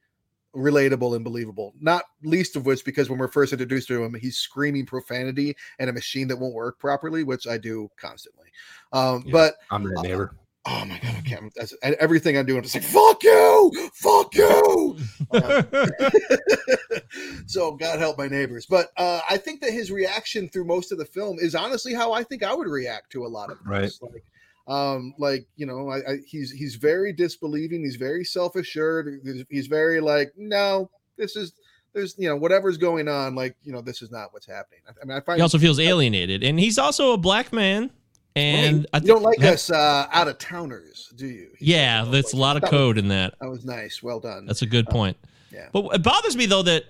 relatable 0.55 1.14
and 1.14 1.24
believable. 1.24 1.74
Not 1.80 2.05
least 2.22 2.57
of 2.57 2.66
which 2.66 2.84
because 2.84 3.09
when 3.09 3.18
we're 3.18 3.28
first 3.28 3.53
introduced 3.53 3.88
to 3.88 4.03
him, 4.03 4.14
he's 4.14 4.36
screaming 4.36 4.86
profanity 4.86 5.57
and 5.78 5.90
a 5.90 5.92
machine 5.92 6.28
that 6.28 6.36
won't 6.36 6.55
work 6.55 6.78
properly, 6.78 7.24
which 7.24 7.46
I 7.46 7.59
do 7.59 7.90
constantly. 7.96 8.46
Um, 8.92 9.24
but 9.30 9.55
I'm 9.70 9.84
that 9.84 10.03
neighbor. 10.03 10.34
oh 10.66 10.84
my 10.84 10.98
god, 10.98 11.14
I 11.16 11.20
can't. 11.20 11.53
Everything 12.01 12.36
I'm 12.36 12.46
doing 12.46 12.64
is 12.64 12.74
like 12.74 12.84
fuck 12.84 13.22
you, 13.22 13.90
fuck 13.94 14.34
you. 14.34 14.98
Um, 15.32 15.66
so 17.46 17.72
God 17.72 17.98
help 17.98 18.18
my 18.18 18.28
neighbors. 18.28 18.66
But 18.66 18.88
uh, 18.96 19.20
I 19.28 19.36
think 19.36 19.61
that 19.61 19.72
his 19.72 19.90
reaction 19.90 20.48
through 20.48 20.64
most 20.64 20.92
of 20.92 20.98
the 20.98 21.05
film 21.05 21.38
is 21.40 21.55
honestly 21.55 21.94
how 21.94 22.12
I 22.12 22.24
think 22.24 22.42
I 22.42 22.53
would 22.53 22.68
react 22.68 23.11
to 23.12 23.24
a 23.24 23.28
lot 23.28 23.51
of 23.51 23.59
this. 23.64 24.03
Like, 24.03 24.24
um, 24.71 25.14
like 25.18 25.47
you 25.57 25.66
know, 25.66 25.89
I, 25.91 25.97
I 25.99 26.16
he's 26.27 26.51
he's 26.53 26.77
very 26.77 27.12
disbelieving. 27.12 27.83
He's 27.85 27.97
very 27.97 28.25
self 28.25 28.55
assured. 28.57 29.21
He's, 29.25 29.45
he's 29.51 29.66
very 29.66 30.01
like, 30.01 30.33
no, 30.37 30.91
this 31.18 31.35
is 31.37 31.53
there's 31.93 32.14
you 32.18 32.29
know 32.29 32.37
whatever's 32.37 32.77
going 32.77 33.09
on. 33.09 33.35
Like 33.35 33.57
you 33.62 33.73
know, 33.73 33.81
this 33.81 34.01
is 34.01 34.11
not 34.11 34.33
what's 34.33 34.47
happening. 34.47 34.81
I, 34.89 34.93
I 35.03 35.05
mean, 35.05 35.16
I 35.16 35.21
find 35.21 35.39
he 35.39 35.43
also 35.43 35.59
feels 35.59 35.81
alienated, 35.81 36.43
and 36.45 36.59
he's 36.59 36.79
also 36.79 37.12
a 37.12 37.18
black 37.18 37.53
man. 37.53 37.91
And 38.37 38.87
I 38.95 38.99
you 38.99 39.09
don't 39.09 39.25
like 39.25 39.43
us 39.43 39.73
uh, 39.73 40.07
out 40.12 40.29
of 40.29 40.39
towners, 40.39 41.12
do 41.16 41.27
you? 41.27 41.51
Yeah, 41.59 42.05
that's 42.05 42.33
a 42.33 42.37
lot 42.37 42.55
of 42.55 42.62
That 42.62 42.71
was- 42.71 42.79
code 42.79 42.99
in 42.99 43.09
that. 43.09 43.35
That 43.41 43.51
was 43.51 43.64
nice. 43.64 44.05
Well 44.05 44.21
done. 44.21 44.47
That's 44.47 44.62
a 44.62 44.66
good 44.66 44.87
Uh, 44.89 44.93
point. 44.93 45.16
yeah. 45.53 45.68
But 45.73 45.97
it 45.97 46.03
bothers 46.05 46.37
me 46.37 46.47
though 46.47 46.62
that 46.62 46.85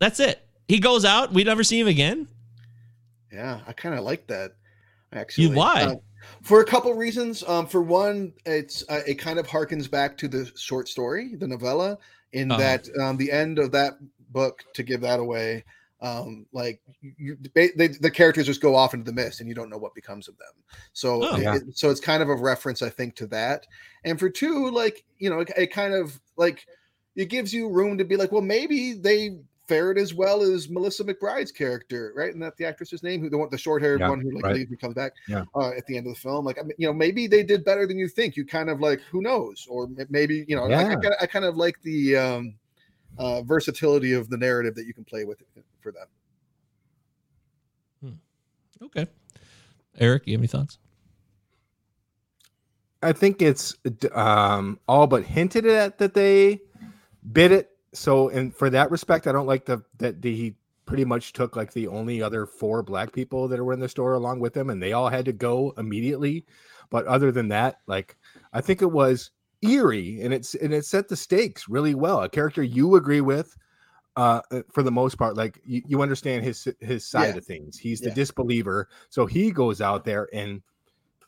that's 0.00 0.18
it. 0.18 0.40
He 0.66 0.80
goes 0.80 1.04
out. 1.04 1.32
We 1.32 1.44
never 1.44 1.62
see 1.62 1.78
him 1.78 1.86
again. 1.86 2.26
Yeah, 3.32 3.60
I 3.66 3.72
kind 3.72 3.94
of 3.94 4.04
like 4.04 4.26
that. 4.28 4.56
Actually, 5.12 5.48
you 5.48 5.54
why? 5.54 5.82
Uh, 5.84 5.94
for 6.42 6.60
a 6.60 6.64
couple 6.64 6.92
reasons. 6.94 7.42
Um, 7.44 7.66
for 7.66 7.82
one, 7.82 8.32
it's 8.46 8.84
uh, 8.88 9.00
it 9.06 9.14
kind 9.16 9.38
of 9.38 9.46
harkens 9.46 9.90
back 9.90 10.16
to 10.18 10.28
the 10.28 10.50
short 10.56 10.88
story, 10.88 11.34
the 11.36 11.46
novella, 11.48 11.98
in 12.32 12.50
Uh-huh. 12.50 12.60
that 12.60 12.88
um, 13.00 13.16
the 13.16 13.30
end 13.32 13.58
of 13.58 13.72
that 13.72 13.94
book. 14.30 14.62
To 14.74 14.82
give 14.82 15.00
that 15.02 15.20
away, 15.20 15.64
um, 16.00 16.44
like 16.52 16.80
you, 17.00 17.36
they, 17.54 17.70
they, 17.76 17.88
the 17.88 18.10
characters 18.10 18.46
just 18.46 18.60
go 18.60 18.74
off 18.74 18.92
into 18.94 19.04
the 19.04 19.12
mist, 19.12 19.40
and 19.40 19.48
you 19.48 19.54
don't 19.54 19.70
know 19.70 19.78
what 19.78 19.94
becomes 19.94 20.26
of 20.28 20.36
them. 20.38 20.52
So, 20.92 21.22
Oh. 21.24 21.36
Yeah. 21.36 21.56
it- 21.56 21.78
so 21.78 21.88
it's 21.90 22.00
kind 22.00 22.22
of 22.22 22.28
a 22.28 22.34
reference, 22.36 22.82
I 22.82 22.90
think, 22.90 23.14
to 23.16 23.26
that. 23.28 23.66
And 24.04 24.18
for 24.18 24.28
two, 24.28 24.70
like 24.70 25.04
you 25.18 25.30
know, 25.30 25.40
it, 25.40 25.52
it 25.56 25.72
kind 25.72 25.94
of 25.94 26.20
like 26.36 26.66
it 27.16 27.26
gives 27.26 27.54
you 27.54 27.68
room 27.70 27.96
to 27.98 28.04
be 28.04 28.16
like, 28.16 28.32
well, 28.32 28.42
maybe 28.42 28.94
they 28.94 29.38
fared 29.66 29.98
as 29.98 30.12
well 30.14 30.42
as 30.42 30.68
Melissa 30.68 31.04
McBride's 31.04 31.50
character, 31.50 32.12
right? 32.14 32.32
And 32.32 32.42
that 32.42 32.56
the 32.56 32.64
actress's 32.66 33.02
name, 33.02 33.20
who 33.20 33.30
the 33.30 33.38
one, 33.38 33.48
the 33.50 33.58
short 33.58 33.82
haired 33.82 34.00
Yeah, 34.00 34.10
one 34.10 34.20
who 34.20 34.30
like 34.32 34.44
right. 34.44 34.54
leaves 34.56 34.70
and 34.70 34.80
comes 34.80 34.94
back 34.94 35.12
Yeah. 35.26 35.44
uh, 35.54 35.70
at 35.70 35.86
the 35.86 35.96
end 35.96 36.06
of 36.06 36.14
the 36.14 36.20
film. 36.20 36.44
Like, 36.44 36.58
I 36.58 36.62
mean, 36.62 36.74
you 36.78 36.86
know, 36.86 36.92
maybe 36.92 37.26
they 37.26 37.42
did 37.42 37.64
better 37.64 37.86
than 37.86 37.98
you 37.98 38.08
think. 38.08 38.36
You 38.36 38.44
kind 38.44 38.68
of 38.68 38.80
like, 38.80 39.00
who 39.10 39.22
knows? 39.22 39.66
Or 39.68 39.88
maybe, 40.10 40.44
you 40.48 40.56
know, 40.56 40.64
I, 40.64 40.90
I, 40.90 40.94
kinda- 40.96 41.16
I 41.22 41.26
kind 41.26 41.44
of 41.44 41.56
like 41.56 41.80
the 41.82 42.16
um, 42.16 42.54
uh, 43.18 43.42
versatility 43.42 44.12
of 44.12 44.28
the 44.28 44.36
narrative 44.36 44.74
that 44.74 44.86
you 44.86 44.92
can 44.92 45.04
play 45.04 45.24
with 45.24 45.42
for 45.80 45.92
them. 45.92 46.06
Okay. 48.82 49.06
Eric, 49.98 50.24
you 50.26 50.32
have 50.32 50.40
any 50.40 50.48
thoughts? 50.48 50.78
I 53.02 53.12
think 53.12 53.40
it's 53.40 53.76
um, 54.12 54.78
all 54.88 55.06
but 55.06 55.24
hinted 55.24 55.66
at 55.66 55.98
that 55.98 56.14
they 56.14 56.60
bid 57.32 57.52
it. 57.52 57.70
So, 57.94 58.28
and 58.28 58.54
for 58.54 58.70
that 58.70 58.90
respect, 58.90 59.26
I 59.26 59.32
don't 59.32 59.46
like 59.46 59.64
the 59.64 59.82
that 59.98 60.20
the, 60.20 60.34
he 60.34 60.56
pretty 60.86 61.04
much 61.04 61.32
took 61.32 61.56
like 61.56 61.72
the 61.72 61.86
only 61.88 62.20
other 62.20 62.44
four 62.44 62.82
black 62.82 63.12
people 63.12 63.48
that 63.48 63.62
were 63.62 63.72
in 63.72 63.80
the 63.80 63.88
store 63.88 64.14
along 64.14 64.40
with 64.40 64.56
him, 64.56 64.68
and 64.70 64.82
they 64.82 64.92
all 64.92 65.08
had 65.08 65.24
to 65.24 65.32
go 65.32 65.72
immediately. 65.78 66.44
But 66.90 67.06
other 67.06 67.32
than 67.32 67.48
that, 67.48 67.78
like 67.86 68.16
I 68.52 68.60
think 68.60 68.82
it 68.82 68.90
was 68.90 69.30
eerie, 69.62 70.20
and 70.22 70.34
it's 70.34 70.54
and 70.56 70.74
it 70.74 70.84
set 70.84 71.08
the 71.08 71.16
stakes 71.16 71.68
really 71.68 71.94
well. 71.94 72.22
A 72.22 72.28
character 72.28 72.62
you 72.62 72.96
agree 72.96 73.20
with, 73.22 73.56
uh, 74.16 74.40
uh, 74.50 74.62
for 74.70 74.82
the 74.82 74.92
most 74.92 75.16
part, 75.16 75.36
like 75.36 75.60
you, 75.64 75.82
you 75.86 76.02
understand 76.02 76.44
his 76.44 76.68
his 76.80 77.06
side 77.06 77.34
Yeah. 77.34 77.38
of 77.38 77.46
things. 77.46 77.78
He's 77.78 78.00
the 78.00 78.08
Yeah. 78.08 78.14
disbeliever, 78.14 78.88
so 79.08 79.24
he 79.26 79.50
goes 79.50 79.80
out 79.80 80.04
there 80.04 80.28
and 80.32 80.60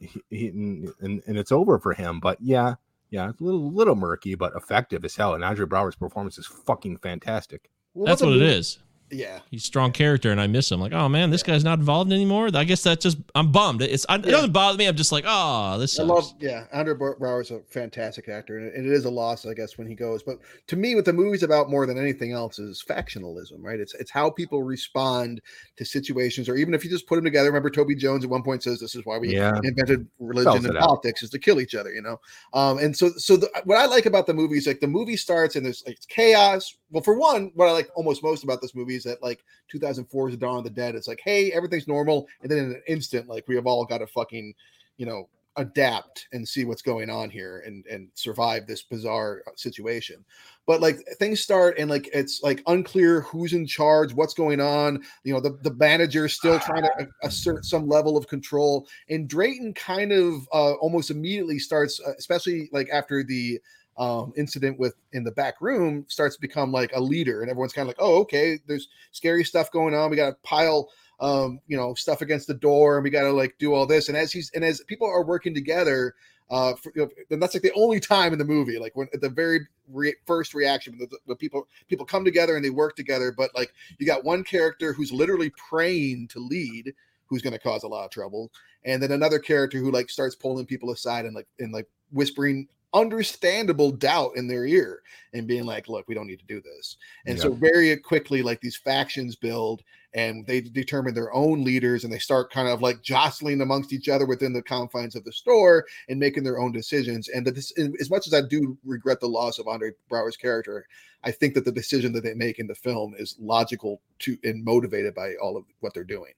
he, 0.00 0.20
he- 0.30 0.48
and, 0.48 0.92
and 1.00 1.22
and 1.26 1.38
it's 1.38 1.52
over 1.52 1.78
for 1.78 1.94
him. 1.94 2.20
But 2.20 2.38
yeah, 2.40 2.74
yeah, 3.16 3.30
it's 3.30 3.40
a 3.40 3.44
little 3.44 3.72
little 3.72 3.96
murky, 3.96 4.34
but 4.34 4.52
effective 4.54 5.04
as 5.04 5.16
hell. 5.16 5.34
And 5.34 5.42
Andre 5.42 5.66
Braugher's 5.66 5.96
performance 5.96 6.38
is 6.38 6.46
fucking 6.46 6.98
fantastic. 6.98 7.70
Well, 7.94 8.06
That's 8.06 8.20
the 8.20 8.26
what 8.26 8.36
it 8.36 8.40
movie- 8.40 8.52
is. 8.54 8.78
Yeah. 9.10 9.38
He's 9.50 9.62
a 9.62 9.66
strong 9.66 9.92
character, 9.92 10.30
and 10.32 10.40
I 10.40 10.46
miss 10.48 10.70
him. 10.70 10.80
Like, 10.80 10.92
oh 10.92 11.08
man, 11.08 11.30
this 11.30 11.42
guy's 11.42 11.62
not 11.62 11.78
involved 11.78 12.12
anymore. 12.12 12.50
I 12.52 12.64
guess 12.64 12.82
that's 12.82 13.02
just 13.02 13.18
I'm 13.34 13.52
bummed. 13.52 13.82
It's 13.82 14.04
I, 14.08 14.16
it 14.16 14.24
Yeah. 14.24 14.32
doesn't 14.32 14.52
bother 14.52 14.76
me. 14.76 14.86
I'm 14.86 14.96
just 14.96 15.12
like, 15.12 15.24
oh, 15.26 15.78
this 15.78 15.98
I 16.00 16.02
love, 16.02 16.32
yeah. 16.40 16.64
Andrew 16.72 16.96
Braugher 16.98 17.40
is 17.42 17.50
a 17.52 17.60
fantastic 17.70 18.28
actor, 18.28 18.58
and 18.58 18.86
it 18.86 18.92
is 18.92 19.04
a 19.04 19.10
loss, 19.10 19.46
I 19.46 19.54
guess, 19.54 19.78
when 19.78 19.86
he 19.86 19.94
goes. 19.94 20.22
But 20.22 20.38
to 20.66 20.76
me, 20.76 20.94
what 20.94 21.04
the 21.04 21.12
movie's 21.12 21.42
about 21.44 21.70
more 21.70 21.86
than 21.86 21.98
anything 21.98 22.32
else 22.32 22.58
is 22.58 22.82
factionalism, 22.86 23.58
right? 23.60 23.78
It's 23.78 23.94
it's 23.94 24.10
how 24.10 24.30
people 24.30 24.62
respond 24.62 25.40
to 25.76 25.84
situations, 25.84 26.48
or 26.48 26.56
even 26.56 26.74
if 26.74 26.82
you 26.84 26.90
just 26.90 27.06
put 27.06 27.14
them 27.16 27.24
together. 27.24 27.48
Remember, 27.48 27.70
Toby 27.70 27.94
Jones 27.94 28.24
at 28.24 28.30
one 28.30 28.42
point 28.42 28.62
says, 28.62 28.80
"This 28.80 28.94
is 28.94 29.02
why 29.04 29.18
we 29.18 29.34
Yeah. 29.34 29.58
invented 29.62 30.06
religion 30.18 30.56
and 30.66 30.66
it 30.66 30.76
out. 30.76 30.82
politics 30.88 31.22
is 31.22 31.30
to 31.30 31.38
kill 31.38 31.60
each 31.60 31.74
other," 31.74 31.92
you 31.92 32.02
know. 32.02 32.18
Um, 32.54 32.78
and 32.78 32.96
so, 32.96 33.10
so 33.16 33.36
the, 33.36 33.48
what 33.64 33.78
I 33.78 33.86
like 33.86 34.06
about 34.06 34.26
the 34.26 34.34
movie 34.34 34.56
is 34.58 34.66
like 34.66 34.80
the 34.80 34.86
movie 34.88 35.16
starts 35.16 35.54
and 35.56 35.64
there's 35.64 35.82
like 35.86 35.96
it's 35.96 36.06
chaos. 36.06 36.76
Well, 36.90 37.02
for 37.02 37.18
one, 37.18 37.50
what 37.54 37.68
I 37.68 37.72
like 37.72 37.90
almost 37.96 38.22
most 38.22 38.44
about 38.44 38.60
this 38.60 38.74
movie 38.74 38.94
is 38.94 39.04
that 39.04 39.22
like 39.22 39.44
2004 39.68 40.28
is 40.28 40.34
the 40.34 40.38
Dawn 40.38 40.58
of 40.58 40.64
the 40.64 40.70
Dead. 40.70 40.94
It's 40.94 41.08
like, 41.08 41.20
hey, 41.22 41.50
everything's 41.52 41.88
normal, 41.88 42.28
and 42.42 42.50
then 42.50 42.58
in 42.58 42.64
an 42.66 42.82
instant, 42.86 43.28
like 43.28 43.48
we 43.48 43.56
have 43.56 43.66
all 43.66 43.84
got 43.84 43.98
to 43.98 44.06
fucking, 44.06 44.54
you 44.96 45.06
know, 45.06 45.28
adapt 45.56 46.28
and 46.32 46.46
see 46.46 46.64
what's 46.64 46.82
going 46.82 47.08
on 47.08 47.30
here 47.30 47.62
and 47.66 47.84
and 47.86 48.08
survive 48.14 48.66
this 48.66 48.82
bizarre 48.82 49.42
uh, 49.46 49.50
situation. 49.56 50.24
But 50.66 50.80
like 50.80 50.98
things 51.18 51.40
start 51.40 51.78
and 51.78 51.90
like 51.90 52.08
it's 52.12 52.42
like 52.42 52.62
unclear 52.66 53.22
who's 53.22 53.52
in 53.52 53.66
charge 53.66 54.12
what's 54.12 54.34
going 54.34 54.60
on. 54.60 55.02
You 55.24 55.34
know 55.34 55.40
the, 55.40 55.58
the 55.62 55.74
manager's 55.74 56.34
still 56.34 56.60
trying 56.60 56.82
to 56.82 57.08
assert 57.22 57.64
some 57.64 57.88
level 57.88 58.16
of 58.16 58.28
control. 58.28 58.86
And 59.08 59.28
drayton 59.28 59.72
kind 59.74 60.12
of 60.12 60.46
uh, 60.52 60.74
almost 60.74 61.10
immediately 61.10 61.58
starts 61.58 62.00
uh, 62.00 62.12
especially 62.18 62.68
like 62.72 62.88
after 62.92 63.24
the 63.24 63.60
um, 63.98 64.32
incident 64.36 64.78
with 64.78 64.94
in 65.12 65.24
the 65.24 65.32
back 65.32 65.60
room 65.60 66.04
starts 66.08 66.34
to 66.34 66.40
become 66.40 66.70
like 66.70 66.90
a 66.94 67.00
leader 67.00 67.40
and 67.40 67.50
everyone's 67.50 67.72
kind 67.72 67.84
of 67.84 67.88
like 67.88 67.96
oh 67.98 68.20
okay 68.20 68.58
there's 68.66 68.88
scary 69.12 69.42
stuff 69.42 69.70
going 69.70 69.94
on 69.94 70.10
we 70.10 70.16
got 70.16 70.30
to 70.30 70.36
pile 70.42 70.88
um, 71.20 71.60
you 71.66 71.76
know, 71.76 71.94
stuff 71.94 72.20
against 72.20 72.46
the 72.46 72.54
door, 72.54 72.96
and 72.96 73.04
we 73.04 73.10
got 73.10 73.22
to 73.22 73.32
like 73.32 73.56
do 73.58 73.74
all 73.74 73.86
this. 73.86 74.08
And 74.08 74.16
as 74.16 74.32
he's 74.32 74.50
and 74.54 74.64
as 74.64 74.82
people 74.86 75.08
are 75.08 75.24
working 75.24 75.54
together, 75.54 76.14
uh, 76.50 76.74
for, 76.74 76.92
you 76.94 77.02
know, 77.02 77.08
and 77.30 77.42
that's 77.42 77.54
like 77.54 77.62
the 77.62 77.72
only 77.72 78.00
time 78.00 78.32
in 78.32 78.38
the 78.38 78.44
movie, 78.44 78.78
like 78.78 78.94
when 78.94 79.08
at 79.14 79.20
the 79.20 79.28
very 79.28 79.60
re- 79.88 80.14
first 80.26 80.54
reaction, 80.54 80.96
when 80.98 81.08
the, 81.08 81.18
the 81.26 81.36
people 81.36 81.66
people 81.88 82.04
come 82.04 82.24
together 82.24 82.56
and 82.56 82.64
they 82.64 82.70
work 82.70 82.96
together. 82.96 83.32
But 83.36 83.50
like 83.54 83.72
you 83.98 84.06
got 84.06 84.24
one 84.24 84.44
character 84.44 84.92
who's 84.92 85.12
literally 85.12 85.50
praying 85.68 86.28
to 86.28 86.38
lead, 86.38 86.92
who's 87.26 87.42
going 87.42 87.54
to 87.54 87.58
cause 87.58 87.82
a 87.82 87.88
lot 87.88 88.04
of 88.04 88.10
trouble, 88.10 88.52
and 88.84 89.02
then 89.02 89.12
another 89.12 89.38
character 89.38 89.78
who 89.78 89.90
like 89.90 90.10
starts 90.10 90.34
pulling 90.34 90.66
people 90.66 90.90
aside 90.90 91.24
and 91.24 91.34
like 91.34 91.48
and 91.58 91.72
like 91.72 91.88
whispering 92.12 92.68
understandable 92.94 93.90
doubt 93.90 94.32
in 94.36 94.46
their 94.46 94.64
ear 94.64 95.02
and 95.34 95.46
being 95.46 95.64
like 95.64 95.88
look 95.88 96.06
we 96.08 96.14
don't 96.14 96.26
need 96.26 96.38
to 96.38 96.46
do 96.46 96.60
this. 96.60 96.96
And 97.26 97.38
so 97.38 97.52
very 97.52 97.96
quickly 97.96 98.42
like 98.42 98.60
these 98.60 98.76
factions 98.76 99.36
build 99.36 99.82
and 100.14 100.46
they 100.46 100.62
determine 100.62 101.12
their 101.12 101.32
own 101.34 101.62
leaders 101.62 102.04
and 102.04 102.12
they 102.12 102.18
start 102.18 102.50
kind 102.50 102.68
of 102.68 102.80
like 102.80 103.02
jostling 103.02 103.60
amongst 103.60 103.92
each 103.92 104.08
other 104.08 104.24
within 104.24 104.52
the 104.52 104.62
confines 104.62 105.14
of 105.14 105.24
the 105.24 105.32
store 105.32 105.84
and 106.08 106.18
making 106.18 106.42
their 106.42 106.58
own 106.58 106.72
decisions. 106.72 107.28
And 107.28 107.46
that 107.46 107.54
this 107.54 107.72
as 108.00 108.10
much 108.10 108.26
as 108.26 108.34
i 108.34 108.40
do 108.40 108.76
regret 108.84 109.20
the 109.20 109.28
loss 109.28 109.58
of 109.58 109.66
andre 109.66 109.90
braugher's 110.08 110.36
character 110.36 110.86
i 111.24 111.30
think 111.30 111.54
that 111.54 111.64
the 111.64 111.72
decision 111.72 112.12
that 112.12 112.22
they 112.22 112.34
make 112.34 112.58
in 112.58 112.66
the 112.66 112.74
film 112.74 113.14
is 113.18 113.36
logical 113.40 114.00
to 114.20 114.38
and 114.44 114.64
motivated 114.64 115.14
by 115.14 115.34
all 115.42 115.56
of 115.56 115.64
what 115.80 115.92
they're 115.94 116.04
doing 116.04 116.32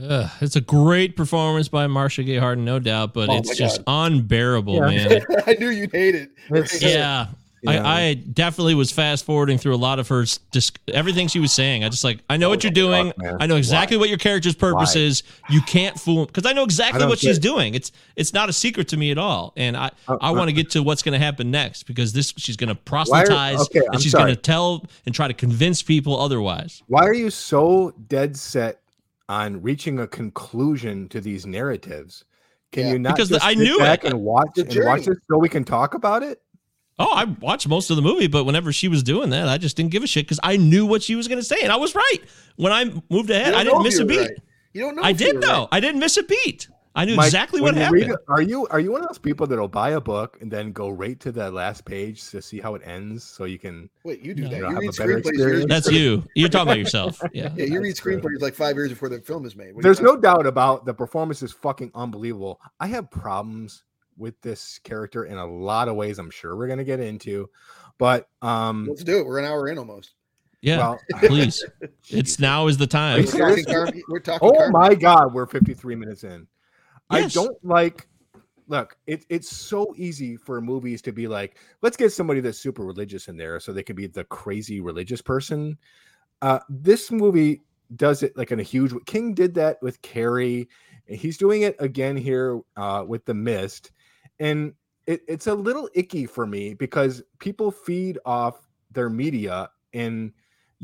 Ugh, 0.00 0.30
it's 0.40 0.56
a 0.56 0.60
great 0.60 1.16
performance 1.16 1.68
by 1.68 1.86
Marcia 1.86 2.22
Gay 2.22 2.38
Harden, 2.38 2.64
no 2.64 2.78
doubt, 2.78 3.12
but 3.12 3.28
Oh 3.28 3.36
it's 3.36 3.56
just 3.56 3.84
God. 3.84 4.12
unbearable, 4.12 4.74
Yeah. 4.76 5.08
man. 5.08 5.20
i 5.46 5.54
knew 5.58 5.68
you'd 5.68 5.92
hate 5.92 6.14
it 6.14 6.30
yeah. 6.80 7.26
Yeah. 7.64 7.86
I, 7.86 8.00
I 8.08 8.14
definitely 8.14 8.74
was 8.74 8.90
fast 8.90 9.24
forwarding 9.24 9.56
through 9.56 9.76
a 9.76 9.76
lot 9.76 10.00
of 10.00 10.08
her 10.08 10.22
s- 10.22 10.38
dis- 10.50 10.72
everything 10.92 11.28
she 11.28 11.38
was 11.38 11.52
saying. 11.52 11.84
I 11.84 11.90
just 11.90 12.02
like 12.02 12.18
I 12.28 12.36
know 12.36 12.48
what 12.48 12.64
you're 12.64 12.72
doing. 12.72 13.12
fuck. 13.12 13.36
I 13.38 13.46
know 13.46 13.54
exactly 13.54 13.96
what 13.96 14.08
your 14.08 14.18
character's 14.18 14.56
purpose 14.56 14.96
Why? 14.96 15.02
is. 15.02 15.22
You 15.48 15.60
can't 15.60 15.96
fool 15.96 16.26
because 16.26 16.44
I 16.44 16.54
know 16.54 16.64
exactly 16.64 16.98
don't 16.98 17.08
what 17.08 17.20
she's 17.20 17.38
get- 17.38 17.42
doing. 17.48 17.74
It's 17.74 17.92
it's 18.16 18.32
not 18.34 18.48
a 18.48 18.52
secret 18.52 18.88
to 18.88 18.96
me 18.96 19.12
at 19.12 19.18
all, 19.18 19.52
and 19.56 19.76
I 19.76 19.92
Uh, 20.08 20.16
I 20.20 20.30
uh, 20.30 20.34
want 20.34 20.48
to 20.48 20.52
get 20.52 20.70
to 20.70 20.82
what's 20.82 21.04
going 21.04 21.12
to 21.12 21.24
happen 21.24 21.52
next 21.52 21.84
because 21.84 22.12
this 22.12 22.34
she's 22.36 22.56
going 22.56 22.66
to 22.66 22.74
Why 22.74 22.80
are- 22.80 23.04
proselytize 23.06 23.60
okay, 23.60 23.82
and 23.92 24.02
she's 24.02 24.12
going 24.14 24.26
to 24.34 24.34
tell 24.34 24.84
and 25.06 25.14
try 25.14 25.28
to 25.28 25.34
convince 25.34 25.82
people 25.84 26.18
otherwise. 26.18 26.82
Why 26.88 27.06
are 27.06 27.14
you 27.14 27.30
so 27.30 27.94
dead 28.08 28.36
set 28.36 28.80
on 29.28 29.62
reaching 29.62 29.98
a 29.98 30.06
conclusion 30.06 31.08
to 31.10 31.20
these 31.20 31.46
narratives? 31.46 32.24
Can 32.72 32.86
Yeah. 32.86 32.92
you 32.92 32.98
not 32.98 33.16
Because 33.16 33.28
just 33.28 33.44
I 33.44 33.50
sit 33.54 33.58
knew 33.58 33.78
back 33.78 34.04
it. 34.04 34.12
and 34.12 34.20
watch 34.22 34.48
The 34.56 34.62
and 34.62 34.84
watch 34.86 35.06
it 35.08 35.18
so 35.30 35.38
we 35.38 35.48
can 35.48 35.64
talk 35.64 35.94
about 35.94 36.22
it? 36.22 36.40
Oh, 36.98 37.12
I 37.14 37.24
watched 37.24 37.66
most 37.68 37.90
of 37.90 37.96
the 37.96 38.02
movie, 38.02 38.26
but 38.26 38.44
whenever 38.44 38.72
she 38.72 38.86
was 38.88 39.02
doing 39.02 39.30
that, 39.30 39.48
I 39.48 39.58
just 39.58 39.76
didn't 39.76 39.90
give 39.92 40.02
a 40.02 40.06
shit 40.06 40.26
because 40.26 40.40
I 40.42 40.56
knew 40.56 40.84
what 40.86 41.02
she 41.02 41.14
was 41.16 41.26
going 41.26 41.38
to 41.40 41.44
say, 41.44 41.56
and 41.62 41.72
I 41.72 41.76
was 41.76 41.94
right. 41.94 42.18
When 42.56 42.70
I 42.72 42.84
moved 43.10 43.30
ahead, 43.30 43.54
I 43.54 43.64
didn't 43.64 43.82
miss 43.82 43.98
a 43.98 44.04
beat. 44.04 44.18
right. 44.20 44.30
you 44.74 44.82
don't 44.82 44.96
know 44.96 45.02
I 45.02 45.12
did 45.12 45.40
know. 45.40 45.60
right. 45.60 45.68
I 45.72 45.80
didn't 45.80 46.00
miss 46.00 46.16
a 46.18 46.22
beat. 46.22 46.68
I 46.94 47.04
knew 47.06 47.16
Mike, 47.16 47.26
exactly 47.28 47.60
what 47.62 47.74
when 47.74 47.84
you 47.84 47.90
read 47.90 48.02
happened. 48.08 48.20
it- 48.28 48.32
are 48.32 48.42
you 48.42 48.66
are 48.68 48.78
you 48.80 48.92
one 48.92 49.00
of 49.02 49.08
those 49.08 49.18
people 49.18 49.46
that'll 49.46 49.66
buy 49.68 49.90
a 49.90 50.00
book 50.00 50.36
and 50.42 50.50
then 50.50 50.72
go 50.72 50.90
right 50.90 51.18
to 51.20 51.32
the 51.32 51.50
last 51.50 51.84
page 51.86 52.28
to 52.30 52.42
see 52.42 52.60
how 52.60 52.74
it 52.74 52.82
ends 52.84 53.24
so 53.24 53.44
you 53.44 53.58
can 53.58 53.88
wait 54.04 54.20
you 54.20 54.34
do 54.34 54.42
No. 54.42 54.48
that 54.50 54.56
You 54.56 54.62
know, 54.62 54.68
you 54.68 54.74
have 54.74 54.82
a 54.94 54.98
better 54.98 55.12
screenplays 55.20 55.28
experience. 55.28 55.66
That's 55.68 55.90
you. 55.90 56.24
You're 56.34 56.48
talking 56.50 56.68
about 56.68 56.78
yourself. 56.78 57.18
Yeah. 57.32 57.50
yeah 57.56 57.64
you 57.64 57.80
read 57.80 57.90
That's 57.90 58.00
true. 58.00 58.20
screenplays 58.20 58.40
like 58.42 58.54
five 58.54 58.76
years 58.76 58.90
before 58.90 59.08
the 59.08 59.20
film 59.20 59.46
is 59.46 59.56
made 59.56 59.74
What 59.74 59.82
There's 59.82 59.98
think? 60.00 60.08
no 60.08 60.16
doubt 60.16 60.46
about 60.46 60.84
the 60.84 60.92
performance 60.92 61.42
is 61.42 61.52
fucking 61.52 61.90
unbelievable. 61.94 62.60
I 62.78 62.88
have 62.88 63.10
problems 63.10 63.84
with 64.18 64.38
this 64.42 64.78
character 64.84 65.24
in 65.24 65.38
a 65.38 65.46
lot 65.46 65.88
of 65.88 65.96
ways. 65.96 66.18
I'm 66.18 66.30
sure 66.30 66.54
we're 66.56 66.68
gonna 66.68 66.84
get 66.84 67.00
into, 67.00 67.48
but 67.96 68.28
um, 68.42 68.86
let's 68.86 69.02
do 69.02 69.18
it 69.18 69.24
we're 69.26 69.38
an 69.38 69.46
hour 69.46 69.68
in 69.68 69.78
almost 69.78 70.12
Yeah. 70.60 70.76
well, 70.76 71.00
Please. 71.20 71.64
It's 72.10 72.38
now 72.38 72.66
is 72.66 72.76
the 72.76 72.86
time. 72.86 73.24
we're 73.24 73.30
talking. 73.32 73.64
Car- 73.64 73.88
we're 74.10 74.20
talking 74.20 74.48
oh 74.50 74.52
Car- 74.54 74.70
my 74.70 74.94
god, 74.94 75.32
we're 75.32 75.46
53 75.46 75.94
minutes 75.94 76.24
in. 76.24 76.46
I 77.12 77.26
don't 77.28 77.56
like. 77.64 78.08
Look, 78.68 78.96
it, 79.06 79.26
it's 79.28 79.54
so 79.54 79.92
easy 79.96 80.36
for 80.36 80.60
movies 80.60 81.02
to 81.02 81.12
be 81.12 81.28
like, 81.28 81.58
let's 81.82 81.96
get 81.96 82.10
somebody 82.12 82.40
that's 82.40 82.58
super 82.58 82.84
religious 82.84 83.28
in 83.28 83.36
there 83.36 83.60
so 83.60 83.72
they 83.72 83.82
can 83.82 83.96
be 83.96 84.06
the 84.06 84.24
crazy 84.24 84.80
religious 84.80 85.20
person. 85.20 85.76
Uh, 86.40 86.60
this 86.68 87.10
movie 87.10 87.60
does 87.96 88.22
it 88.22 88.36
like 88.36 88.52
in 88.52 88.60
a 88.60 88.64
huge 88.64 88.92
King 89.06 89.34
did 89.34 89.54
that 89.54 89.82
with 89.82 90.00
Carrie. 90.02 90.68
and 91.08 91.16
He's 91.18 91.36
doing 91.36 91.62
it 91.62 91.76
again 91.78 92.16
here 92.16 92.60
uh, 92.76 93.04
with 93.06 93.24
The 93.26 93.34
Mist. 93.34 93.92
And 94.40 94.72
it, 95.06 95.22
it's 95.28 95.46
a 95.48 95.54
little 95.54 95.88
icky 95.94 96.26
for 96.26 96.46
me 96.46 96.74
because 96.74 97.22
people 97.38 97.70
feed 97.70 98.18
off 98.24 98.68
their 98.90 99.10
media 99.10 99.68
and 99.92 100.32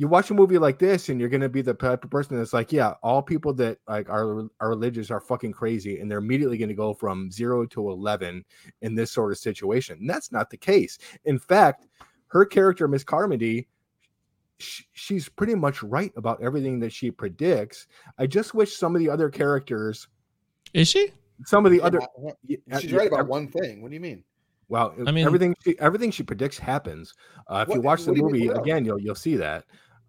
you 0.01 0.07
watch 0.07 0.31
a 0.31 0.35
movie 0.35 0.59
like 0.59 0.79
this 0.79 1.09
and 1.09 1.19
you're 1.19 1.29
going 1.29 1.41
to 1.41 1.49
be 1.49 1.61
the 1.61 1.75
type 1.75 2.05
of 2.05 2.11
person 2.11 2.39
that's 2.39 2.53
like 2.53 2.71
yeah 2.71 2.95
all 3.03 3.21
people 3.21 3.53
that 3.53 3.79
like 3.89 4.09
are 4.09 4.49
are 4.61 4.69
religious 4.69 5.11
are 5.11 5.21
fucking 5.21 5.51
crazy 5.51 5.99
and 5.99 6.09
they're 6.09 6.19
immediately 6.21 6.57
going 6.57 6.69
to 6.69 6.75
go 6.75 6.95
from 6.95 7.33
0 7.33 7.67
to 7.67 7.91
11 7.91 8.45
in 8.83 8.95
this 8.95 9.11
sort 9.11 9.33
of 9.33 9.39
situation 9.39 9.99
and 10.01 10.09
that's 10.09 10.31
not 10.31 10.51
the 10.51 10.57
case 10.57 10.99
in 11.25 11.37
fact 11.37 11.87
her 12.29 12.45
character 12.45 12.87
miss 12.87 13.03
carmody 13.03 13.67
sh- 14.59 14.83
she's 14.93 15.29
pretty 15.29 15.57
much 15.57 15.83
right 15.83 16.13
about 16.17 16.41
everything 16.41 16.79
that 16.79 16.93
she 16.93 17.11
predicts 17.11 17.89
i 18.19 18.27
just 18.27 18.55
wish 18.55 18.77
some 18.77 18.95
of 18.95 19.01
the 19.01 19.11
other 19.11 19.29
characters 19.29 20.07
Is 20.75 20.87
she? 20.87 21.11
some 21.45 21.67
of 21.67 21.73
the 21.73 21.79
Yeah, 21.79 21.85
other 21.85 22.01
what- 22.15 22.37
she's 22.81 22.93
right 22.93 23.09
about 23.09 23.27
one 23.27 23.49
thing 23.49 23.83
what 23.83 23.89
do 23.89 23.95
you 23.95 24.01
mean 24.01 24.23
well, 24.71 24.95
I 25.07 25.13
mean- 25.13 25.25
everything 25.27 25.55
she 25.65 25.79
everything 25.81 26.11
she 26.11 26.23
predicts 26.23 26.59
happens. 26.59 27.15
Uh, 27.47 27.65
if 27.67 27.75
you 27.75 27.81
watch 27.81 28.05
the 28.05 28.13
you 28.13 28.21
movie 28.23 28.49
what 28.49 28.61
again, 28.61 28.85
you'll 28.85 29.01
you'll 29.01 29.15
see 29.15 29.35
that. 29.37 29.65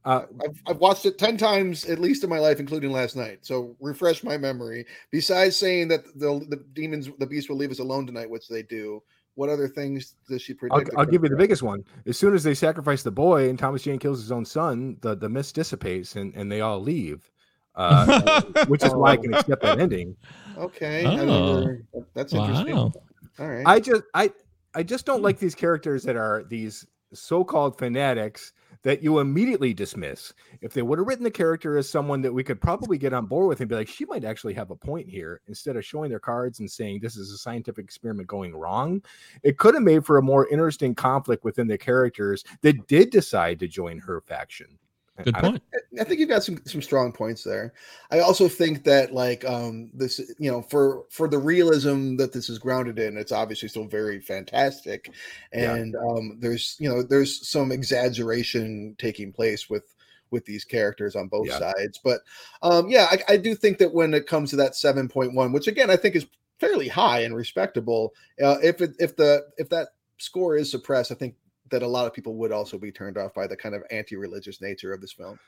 Uh, 0.05 0.25
I've, 0.43 0.61
I've 0.65 0.77
watched 0.77 1.05
it 1.05 1.17
10 1.17 1.35
times 1.37 1.85
at 1.85 1.99
least 1.99 2.23
in 2.23 2.29
my 2.29 2.39
life 2.39 2.59
including 2.59 2.91
last 2.91 3.15
night 3.17 3.39
so 3.41 3.75
refresh 3.81 4.23
my 4.23 4.37
memory 4.37 4.85
besides 5.11 5.57
saying 5.57 5.89
that 5.89 6.05
the, 6.17 6.45
the 6.49 6.63
demons 6.73 7.09
the 7.19 7.25
beast 7.27 7.49
will 7.49 7.57
leave 7.57 7.71
us 7.71 7.79
alone 7.79 8.05
tonight 8.05 8.29
which 8.29 8.47
they 8.47 8.63
do 8.63 9.03
what 9.35 9.49
other 9.49 9.67
things 9.67 10.15
does 10.27 10.41
she 10.41 10.53
I'll, 10.53 10.69
predict 10.69 10.97
I'll 10.97 11.05
give 11.05 11.23
you 11.23 11.29
the 11.29 11.37
biggest 11.37 11.63
one. 11.63 11.83
As 12.05 12.17
soon 12.17 12.33
as 12.33 12.43
they 12.43 12.53
sacrifice 12.53 13.03
the 13.03 13.11
boy 13.11 13.47
and 13.49 13.57
Thomas 13.57 13.83
Jane 13.83 13.97
kills 13.97 14.19
his 14.19 14.33
own 14.33 14.43
son, 14.43 14.97
the, 14.99 15.15
the 15.15 15.29
mist 15.29 15.55
dissipates 15.55 16.17
and, 16.17 16.35
and 16.35 16.51
they 16.51 16.59
all 16.59 16.81
leave. 16.81 17.31
Uh, 17.75 18.41
which 18.67 18.83
is 18.83 18.93
why 18.93 19.11
I 19.11 19.17
can 19.17 19.33
accept 19.33 19.61
that 19.61 19.79
ending. 19.79 20.17
okay 20.57 21.05
I 21.05 21.19
Oh. 21.19 21.77
that's 22.13 22.33
interesting 22.33 22.75
Wow. 22.75 22.91
all 23.39 23.47
right 23.47 23.63
I 23.65 23.79
just 23.79 24.03
I 24.13 24.31
I 24.73 24.83
just 24.83 25.05
don't 25.05 25.21
like 25.21 25.39
these 25.39 25.55
characters 25.55 26.03
that 26.03 26.17
are 26.17 26.43
these 26.49 26.85
so-called 27.13 27.77
fanatics 27.77 28.51
that 28.83 29.03
you 29.03 29.19
immediately 29.19 29.73
dismiss. 29.73 30.33
If 30.61 30.73
they 30.73 30.81
would 30.81 30.99
have 30.99 31.07
written 31.07 31.23
the 31.23 31.31
character 31.31 31.77
as 31.77 31.89
someone 31.89 32.21
that 32.21 32.33
we 32.33 32.43
could 32.43 32.61
probably 32.61 32.97
get 32.97 33.13
on 33.13 33.25
board 33.25 33.47
with 33.47 33.59
and 33.59 33.69
be 33.69 33.75
like, 33.75 33.89
she 33.89 34.05
might 34.05 34.23
actually 34.23 34.53
have 34.53 34.71
a 34.71 34.75
point 34.75 35.07
here, 35.09 35.41
instead 35.47 35.75
of 35.75 35.85
showing 35.85 36.09
their 36.09 36.19
cards 36.19 36.59
and 36.59 36.71
saying 36.71 36.99
this 36.99 37.17
is 37.17 37.31
a 37.31 37.37
scientific 37.37 37.85
experiment 37.85 38.27
going 38.27 38.55
wrong, 38.55 39.03
it 39.43 39.57
could 39.57 39.73
have 39.73 39.83
made 39.83 40.05
for 40.05 40.17
a 40.17 40.23
more 40.23 40.47
interesting 40.47 40.95
conflict 40.95 41.43
within 41.43 41.67
the 41.67 41.77
characters 41.77 42.43
that 42.61 42.87
did 42.87 43.09
decide 43.09 43.59
to 43.59 43.67
join 43.67 43.99
her 43.99 44.21
faction. 44.21 44.78
Good 45.23 45.35
point. 45.35 45.63
I 45.99 46.03
think 46.03 46.19
you've 46.19 46.29
got 46.29 46.43
some 46.43 46.59
some 46.65 46.81
strong 46.81 47.11
points 47.11 47.43
there. 47.43 47.73
I 48.11 48.19
also 48.19 48.47
think 48.47 48.83
that 48.85 49.13
like 49.13 49.43
um 49.45 49.91
this 49.93 50.19
you 50.39 50.49
know 50.49 50.61
for 50.61 51.05
for 51.09 51.27
the 51.27 51.37
realism 51.37 52.15
that 52.17 52.31
this 52.31 52.49
is 52.49 52.59
grounded 52.59 52.99
in, 52.99 53.17
it's 53.17 53.31
obviously 53.31 53.69
still 53.69 53.85
very 53.85 54.19
fantastic, 54.19 55.11
Yeah. 55.53 55.75
and 55.75 55.95
um 55.95 56.37
there's 56.39 56.75
you 56.79 56.89
know 56.89 57.03
there's 57.03 57.47
some 57.47 57.71
exaggeration 57.71 58.95
taking 58.97 59.31
place 59.33 59.69
with 59.69 59.93
with 60.31 60.45
these 60.45 60.63
characters 60.63 61.15
on 61.15 61.27
both 61.27 61.47
Yeah. 61.47 61.59
sides. 61.59 61.99
But 62.03 62.21
um 62.61 62.89
yeah, 62.89 63.07
I, 63.09 63.33
I 63.33 63.37
do 63.37 63.55
think 63.55 63.77
that 63.79 63.93
when 63.93 64.13
it 64.13 64.27
comes 64.27 64.51
to 64.51 64.55
that 64.57 64.75
seven 64.75 65.09
point 65.09 65.33
one, 65.33 65.51
which 65.51 65.67
again 65.67 65.89
I 65.89 65.95
think 65.97 66.15
is 66.15 66.27
fairly 66.59 66.87
high 66.87 67.21
and 67.21 67.35
respectable, 67.35 68.13
uh, 68.43 68.57
if 68.61 68.81
it 68.81 68.91
if 68.99 69.15
the 69.15 69.45
if 69.57 69.69
that 69.69 69.89
score 70.17 70.55
is 70.55 70.69
suppressed, 70.69 71.11
I 71.11 71.15
think 71.15 71.35
that 71.71 71.83
a 71.83 71.87
lot 71.87 72.05
of 72.07 72.13
people 72.13 72.35
would 72.35 72.51
also 72.51 72.77
be 72.77 72.91
turned 72.91 73.17
off 73.17 73.33
by 73.33 73.47
the 73.47 73.55
kind 73.55 73.75
of 73.75 73.83
anti-religious 73.91 74.61
nature 74.61 74.93
of 74.93 75.01
this 75.01 75.11
film. 75.13 75.39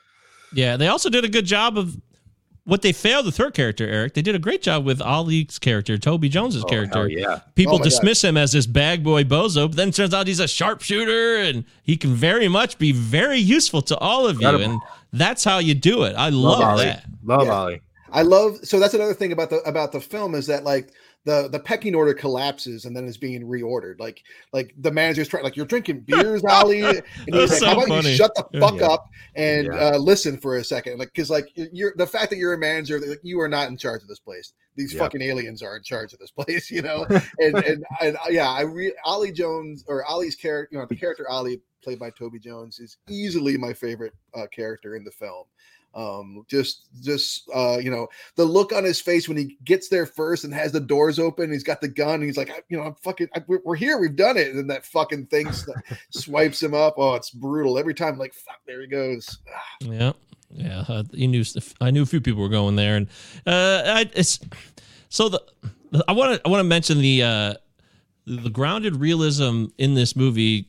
Yeah, 0.54 0.76
they 0.76 0.88
also 0.88 1.08
did 1.10 1.24
a 1.24 1.28
good 1.28 1.46
job 1.46 1.78
of 1.78 1.96
what 2.64 2.82
they 2.82 2.92
failed 2.92 3.26
the 3.26 3.32
third 3.32 3.54
character, 3.54 3.88
Eric. 3.88 4.14
They 4.14 4.22
did 4.22 4.34
a 4.36 4.38
great 4.38 4.62
job 4.62 4.84
with 4.84 5.00
Ollie's 5.00 5.58
character, 5.58 5.98
Toby 5.98 6.28
Jones's 6.28 6.62
Oh, 6.62 6.68
character. 6.68 6.98
hell 7.00 7.08
yeah. 7.08 7.38
Oh 7.38 7.42
people 7.56 7.74
Oh 7.74 7.78
my 7.78 7.84
God. 7.84 7.90
dismiss 7.90 8.22
him 8.22 8.36
as 8.36 8.52
this 8.52 8.66
bag 8.66 9.02
boy 9.02 9.24
bozo, 9.24 9.66
but 9.68 9.76
then 9.76 9.88
it 9.88 9.94
turns 9.96 10.14
out 10.14 10.26
he's 10.28 10.38
a 10.38 10.46
sharpshooter 10.46 11.38
and 11.38 11.64
he 11.82 11.96
can 11.96 12.14
very 12.14 12.46
much 12.48 12.78
be 12.78 12.92
very 12.92 13.38
useful 13.38 13.82
to 13.82 13.96
all 13.98 14.26
of 14.28 14.40
you. 14.40 14.46
And 14.48 14.80
that's 15.12 15.42
how 15.42 15.58
you 15.58 15.74
do 15.74 16.04
it. 16.04 16.14
I 16.16 16.28
love, 16.28 16.60
Ollie. 16.60 16.84
that. 16.84 17.04
Love 17.24 17.46
Yeah. 17.46 17.52
Ollie. 17.52 17.80
I 18.12 18.22
love 18.22 18.58
so 18.62 18.78
that's 18.78 18.92
another 18.94 19.14
thing 19.14 19.32
about 19.32 19.48
the 19.50 19.56
about 19.62 19.90
the 19.92 20.00
film 20.00 20.34
is 20.34 20.46
that 20.48 20.64
like 20.64 20.92
the 21.24 21.48
the 21.48 21.60
pecking 21.60 21.94
order 21.94 22.12
collapses 22.14 22.84
and 22.84 22.96
then 22.96 23.04
is 23.06 23.16
being 23.16 23.42
reordered. 23.46 24.00
Like 24.00 24.22
like 24.52 24.74
the 24.78 24.90
manager's 24.90 25.28
trying 25.28 25.44
like 25.44 25.56
you're 25.56 25.66
drinking 25.66 26.00
beers, 26.00 26.42
Ollie, 26.44 26.82
and 26.84 27.02
he's 27.26 27.50
That's 27.50 27.62
like, 27.62 27.70
"How 27.74 27.80
so 27.80 27.86
about 27.86 27.88
funny. 27.88 28.10
you 28.10 28.16
shut 28.16 28.34
the 28.34 28.60
fuck 28.60 28.74
Yeah. 28.80 28.86
up 28.88 29.08
and 29.36 29.66
Yeah. 29.66 29.72
uh, 29.94 29.98
listen 29.98 30.36
for 30.36 30.56
a 30.56 30.64
second? 30.64 30.98
Like 30.98 31.08
because 31.14 31.30
like 31.30 31.48
you're 31.54 31.94
the 31.96 32.06
fact 32.06 32.30
that 32.30 32.36
you're 32.38 32.54
a 32.54 32.58
manager, 32.58 32.98
like, 32.98 33.20
you 33.22 33.40
are 33.40 33.48
not 33.48 33.68
in 33.68 33.76
charge 33.76 34.02
of 34.02 34.08
this 34.08 34.18
place. 34.18 34.52
These 34.74 34.94
Yeah. 34.94 35.00
fucking 35.00 35.22
aliens 35.22 35.62
are 35.62 35.76
in 35.76 35.82
charge 35.82 36.12
of 36.12 36.18
this 36.18 36.30
place, 36.38 36.70
you 36.70 36.82
know. 36.82 37.04
and, 37.38 37.56
and 37.56 37.84
and 38.00 38.16
uh, 38.16 38.28
yeah, 38.30 38.50
I 38.50 38.62
re- 38.62 38.94
Ollie 39.04 39.32
Jones 39.32 39.84
or 39.86 40.04
Ollie's 40.04 40.34
character, 40.34 40.68
you 40.74 40.78
know, 40.80 40.86
the 40.86 40.96
character 40.96 41.28
Ollie 41.28 41.60
played 41.84 41.98
by 41.98 42.10
Toby 42.10 42.38
Jones 42.38 42.78
is 42.78 42.96
easily 43.08 43.56
my 43.56 43.72
favorite 43.72 44.12
uh, 44.34 44.46
character 44.54 44.96
in 44.96 45.04
the 45.04 45.10
film. 45.10 45.44
Um, 45.94 46.44
just 46.48 46.86
just 47.02 47.50
uh, 47.54 47.78
you 47.78 47.90
know, 47.90 48.08
the 48.36 48.44
look 48.44 48.72
on 48.72 48.84
his 48.84 49.00
face 49.00 49.28
when 49.28 49.36
he 49.36 49.58
gets 49.64 49.88
there 49.88 50.06
first 50.06 50.44
and 50.44 50.54
has 50.54 50.72
the 50.72 50.80
doors 50.80 51.18
open, 51.18 51.52
he's 51.52 51.64
got 51.64 51.80
the 51.80 51.88
gun, 51.88 52.14
and 52.14 52.24
he's 52.24 52.38
like, 52.38 52.64
you 52.68 52.78
know, 52.78 52.84
I'm 52.84 52.94
fucking, 52.94 53.28
I, 53.34 53.42
we're, 53.46 53.74
here, 53.74 53.98
we've 53.98 54.16
done 54.16 54.36
it, 54.38 54.48
and 54.48 54.58
then 54.58 54.66
that 54.68 54.86
fucking 54.86 55.26
thing 55.26 55.50
swipes 56.10 56.62
him 56.62 56.72
up. 56.72 56.94
Oh, 56.96 57.14
it's 57.14 57.30
brutal 57.30 57.78
every 57.78 57.94
time. 57.94 58.16
Like, 58.16 58.32
fuck, 58.32 58.60
there 58.66 58.80
he 58.80 58.86
goes. 58.86 59.38
Yeah, 59.80 60.12
yeah. 60.50 61.02
You 61.12 61.28
knew. 61.28 61.44
I 61.80 61.90
knew 61.90 62.02
a 62.02 62.06
few 62.06 62.20
people 62.20 62.42
were 62.42 62.48
going 62.48 62.76
there, 62.76 62.96
and 62.96 63.06
uh, 63.46 63.82
I, 63.84 64.10
it's 64.14 64.40
so 65.08 65.28
the. 65.28 65.42
I 66.08 66.12
want 66.12 66.36
to. 66.36 66.46
I 66.46 66.48
want 66.48 66.60
to 66.60 66.68
mention 66.68 66.98
the 66.98 67.22
uh, 67.22 67.54
the 68.26 68.50
grounded 68.50 68.96
realism 68.96 69.66
in 69.76 69.94
this 69.94 70.16
movie. 70.16 70.68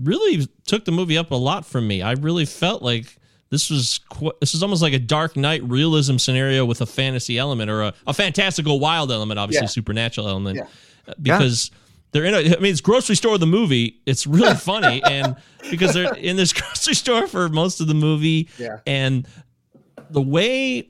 Really 0.00 0.46
took 0.66 0.84
the 0.84 0.92
movie 0.92 1.18
up 1.18 1.30
a 1.30 1.36
lot 1.36 1.66
from 1.66 1.88
me. 1.88 2.02
I 2.02 2.12
really 2.12 2.44
felt 2.44 2.82
like 2.82 3.18
this 3.50 3.70
was 3.70 3.98
qu- 4.10 4.32
this 4.40 4.54
is 4.54 4.62
almost 4.62 4.82
like 4.82 4.92
a 4.92 4.98
Dark 4.98 5.36
Knight 5.36 5.62
realism 5.64 6.16
scenario 6.18 6.64
with 6.64 6.80
a 6.80 6.86
fantasy 6.86 7.38
element 7.38 7.70
or 7.70 7.82
a, 7.82 7.94
a 8.06 8.12
fantastical 8.14 8.78
wild 8.80 9.10
element, 9.10 9.38
obviously 9.40 9.64
Yeah. 9.64 9.68
supernatural 9.70 10.28
element, 10.28 10.56
Yeah. 10.56 10.66
Uh, 11.08 11.14
because. 11.20 11.70
They're 12.10 12.24
in 12.24 12.32
a, 12.32 12.38
I 12.38 12.60
mean, 12.60 12.72
it's 12.72 12.80
grocery 12.80 13.16
store 13.16 13.36
the 13.36 13.46
movie. 13.46 14.00
It's 14.06 14.26
really 14.26 14.54
funny. 14.72 15.02
and 15.04 15.36
because 15.70 15.92
they're 15.92 16.14
in 16.14 16.36
this 16.38 16.52
grocery 16.58 16.94
store 16.94 17.26
for 17.26 17.50
most 17.50 17.82
of 17.82 17.86
the 17.86 17.92
movie. 17.92 18.48
Yeah. 18.58 18.78
And 18.86 19.28
the 20.08 20.22
way, 20.22 20.88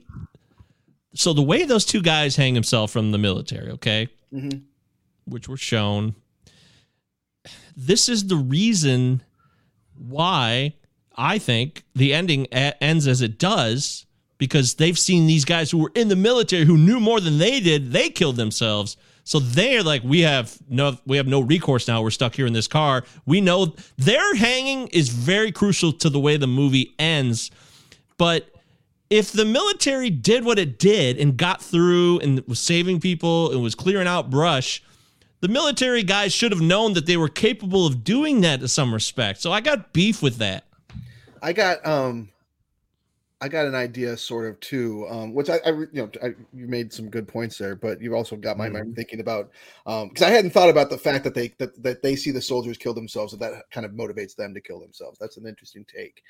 so 1.13 1.33
the 1.33 1.41
way 1.41 1.65
those 1.65 1.83
two 1.83 2.01
guys 2.01 2.37
hang 2.37 2.53
themselves 2.53 2.93
from 2.93 3.11
the 3.11 3.17
military, 3.17 3.69
okay, 3.71 4.07
Mhm. 4.33 4.61
which 5.25 5.49
were 5.49 5.57
shown, 5.57 6.15
this 7.75 8.07
is 8.07 8.27
the 8.27 8.37
reason 8.37 9.21
why 9.97 10.73
I 11.19 11.37
think 11.37 11.83
the 11.93 12.13
ending 12.13 12.47
a- 12.51 12.81
ends 12.81 13.05
as 13.05 13.21
it 13.21 13.37
does 13.37 14.05
because 14.37 14.75
they've 14.75 14.97
seen 14.97 15.27
these 15.27 15.43
guys 15.43 15.69
who 15.69 15.77
were 15.79 15.91
in 15.93 16.07
the 16.07 16.15
military 16.15 16.63
who 16.63 16.77
knew 16.77 16.99
more 16.99 17.19
than 17.19 17.37
they 17.37 17.59
did. 17.59 17.91
They 17.91 18.09
killed 18.09 18.37
themselves. 18.37 18.95
So 19.25 19.39
they're 19.39 19.83
like, 19.83 20.01
we 20.03 20.21
have 20.21 20.57
no, 20.69 20.97
we 21.05 21.17
have 21.17 21.27
no 21.27 21.41
recourse 21.41 21.87
now. 21.87 22.01
We're 22.01 22.09
stuck 22.09 22.35
here 22.35 22.47
in 22.47 22.53
this 22.53 22.67
car. 22.67 23.03
We 23.25 23.41
know 23.41 23.75
their 23.97 24.33
hanging 24.33 24.87
is 24.87 25.09
very 25.09 25.51
crucial 25.51 25.91
to 25.93 26.09
the 26.09 26.19
way 26.19 26.37
the 26.37 26.47
movie 26.47 26.95
ends. 26.97 27.51
But 28.17 28.49
if 29.09 29.31
the 29.31 29.45
military 29.45 30.09
did 30.09 30.45
what 30.45 30.57
it 30.57 30.79
did 30.79 31.17
and 31.17 31.35
got 31.35 31.61
through 31.61 32.19
and 32.19 32.39
was 32.47 32.59
saving 32.59 33.01
people 33.01 33.51
and 33.51 33.61
was 33.61 33.75
clearing 33.75 34.07
out 34.07 34.29
brush, 34.29 34.81
the 35.41 35.47
military 35.49 36.03
guys 36.03 36.33
should 36.33 36.51
have 36.51 36.61
known 36.61 36.93
that 36.93 37.05
they 37.05 37.17
were 37.17 37.29
capable 37.29 37.85
of 37.85 38.03
doing 38.03 38.41
that 38.41 38.61
to 38.61 38.67
some 38.67 38.93
respect. 38.93 39.41
So 39.41 39.51
I 39.51 39.61
got 39.61 39.91
beef 39.93 40.21
with 40.21 40.37
that. 40.37 40.63
I 41.41 41.53
got 41.53 41.85
um 41.85 42.29
I 43.41 43.47
got 43.47 43.67
an 43.67 43.75
idea 43.75 44.17
sort 44.17 44.47
of 44.47 44.59
too, 44.59 45.07
um, 45.09 45.33
which 45.33 45.49
I, 45.49 45.59
I 45.65 45.69
you 45.69 45.87
know 45.93 46.11
I, 46.21 46.27
you 46.53 46.67
made 46.67 46.91
some 46.91 47.09
good 47.09 47.27
points 47.27 47.57
there, 47.57 47.75
but 47.75 48.01
you've 48.01 48.13
also 48.13 48.35
got 48.35 48.57
my 48.57 48.67
mind 48.67 48.95
thinking 48.95 49.21
about 49.21 49.51
because 49.85 50.21
I 50.21 50.29
hadn't 50.29 50.51
thought 50.51 50.69
about 50.69 50.89
the 50.89 50.97
fact 50.97 51.23
that 51.23 51.35
they 51.35 51.53
that, 51.57 51.81
that 51.81 52.01
they 52.01 52.17
see 52.17 52.31
the 52.31 52.41
soldiers 52.41 52.77
kill 52.77 52.93
themselves 52.93 53.31
and 53.31 53.41
that 53.41 53.69
kind 53.71 53.85
of 53.85 53.93
motivates 53.93 54.35
them 54.35 54.53
to 54.53 54.61
kill 54.61 54.79
themselves. 54.81 55.17
That's 55.19 55.37
an 55.37 55.47
interesting 55.47 55.85
take. 55.85 56.21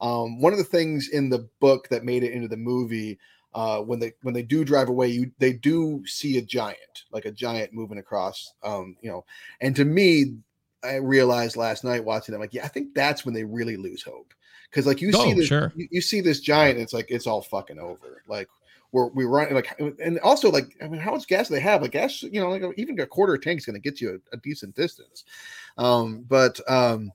Um, 0.00 0.40
one 0.40 0.52
of 0.52 0.58
the 0.58 0.64
things 0.64 1.08
in 1.08 1.28
the 1.28 1.48
book 1.60 1.88
that 1.90 2.04
made 2.04 2.24
it 2.24 2.32
into 2.32 2.48
the 2.48 2.56
movie 2.56 3.18
uh, 3.52 3.80
when 3.80 3.98
they 3.98 4.14
when 4.22 4.32
they 4.32 4.42
do 4.42 4.64
drive 4.64 4.88
away, 4.88 5.08
you 5.08 5.30
they 5.38 5.52
do 5.52 6.02
see 6.06 6.38
a 6.38 6.42
giant, 6.42 7.04
like 7.12 7.26
a 7.26 7.30
giant 7.30 7.74
moving 7.74 7.98
across, 7.98 8.54
um, 8.62 8.96
you 9.02 9.10
know, 9.10 9.24
and 9.60 9.76
to 9.76 9.84
me, 9.84 10.38
I 10.82 10.96
realized 10.96 11.56
last 11.56 11.84
night 11.84 12.04
watching 12.04 12.32
them, 12.32 12.40
like, 12.40 12.54
yeah, 12.54 12.64
I 12.64 12.68
think 12.68 12.94
that's 12.94 13.24
when 13.24 13.34
they 13.34 13.44
really 13.44 13.76
lose 13.76 14.02
hope 14.02 14.32
because 14.74 14.86
like 14.86 15.00
you 15.00 15.12
see 15.12 15.32
Oh, 15.32 15.34
this, 15.34 15.46
sure. 15.46 15.72
you, 15.76 15.86
you 15.92 16.00
see 16.00 16.20
this 16.20 16.40
giant, 16.40 16.80
it's 16.80 16.92
like 16.92 17.06
it's 17.08 17.28
all 17.28 17.42
fucking 17.42 17.78
over. 17.78 18.22
Like 18.26 18.48
we're 18.90 19.06
we 19.08 19.24
run 19.24 19.54
like, 19.54 19.78
and 19.78 20.18
also 20.20 20.50
like, 20.50 20.76
I 20.82 20.88
mean, 20.88 21.00
how 21.00 21.12
much 21.12 21.28
gas 21.28 21.46
do 21.48 21.54
they 21.54 21.60
have? 21.60 21.80
Like 21.80 21.92
gas, 21.92 22.24
you 22.24 22.40
know, 22.40 22.50
like 22.50 22.62
even 22.76 22.98
a 22.98 23.06
quarter 23.06 23.38
tank 23.38 23.58
is 23.58 23.66
going 23.66 23.80
to 23.80 23.90
get 23.90 24.00
you 24.00 24.20
a, 24.32 24.34
a 24.34 24.38
decent 24.38 24.74
distance. 24.74 25.24
Um, 25.78 26.24
but 26.28 26.58
um, 26.68 27.12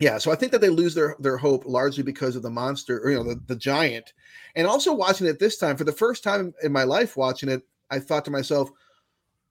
yeah, 0.00 0.16
so 0.16 0.32
I 0.32 0.36
think 0.36 0.52
that 0.52 0.62
they 0.62 0.70
lose 0.70 0.94
their 0.94 1.16
their 1.18 1.36
hope 1.36 1.66
largely 1.66 2.02
because 2.02 2.34
of 2.34 2.42
the 2.42 2.50
monster, 2.50 2.98
or 3.00 3.10
you 3.10 3.18
know, 3.18 3.24
the, 3.24 3.40
the 3.46 3.56
giant, 3.56 4.14
and 4.54 4.66
also 4.66 4.94
watching 4.94 5.26
it 5.26 5.38
this 5.38 5.58
time 5.58 5.76
for 5.76 5.84
the 5.84 5.92
first 5.92 6.24
time 6.24 6.54
in 6.62 6.72
my 6.72 6.84
life. 6.84 7.14
Watching 7.16 7.50
it, 7.50 7.62
I 7.90 7.98
thought 7.98 8.24
to 8.24 8.30
myself, 8.30 8.70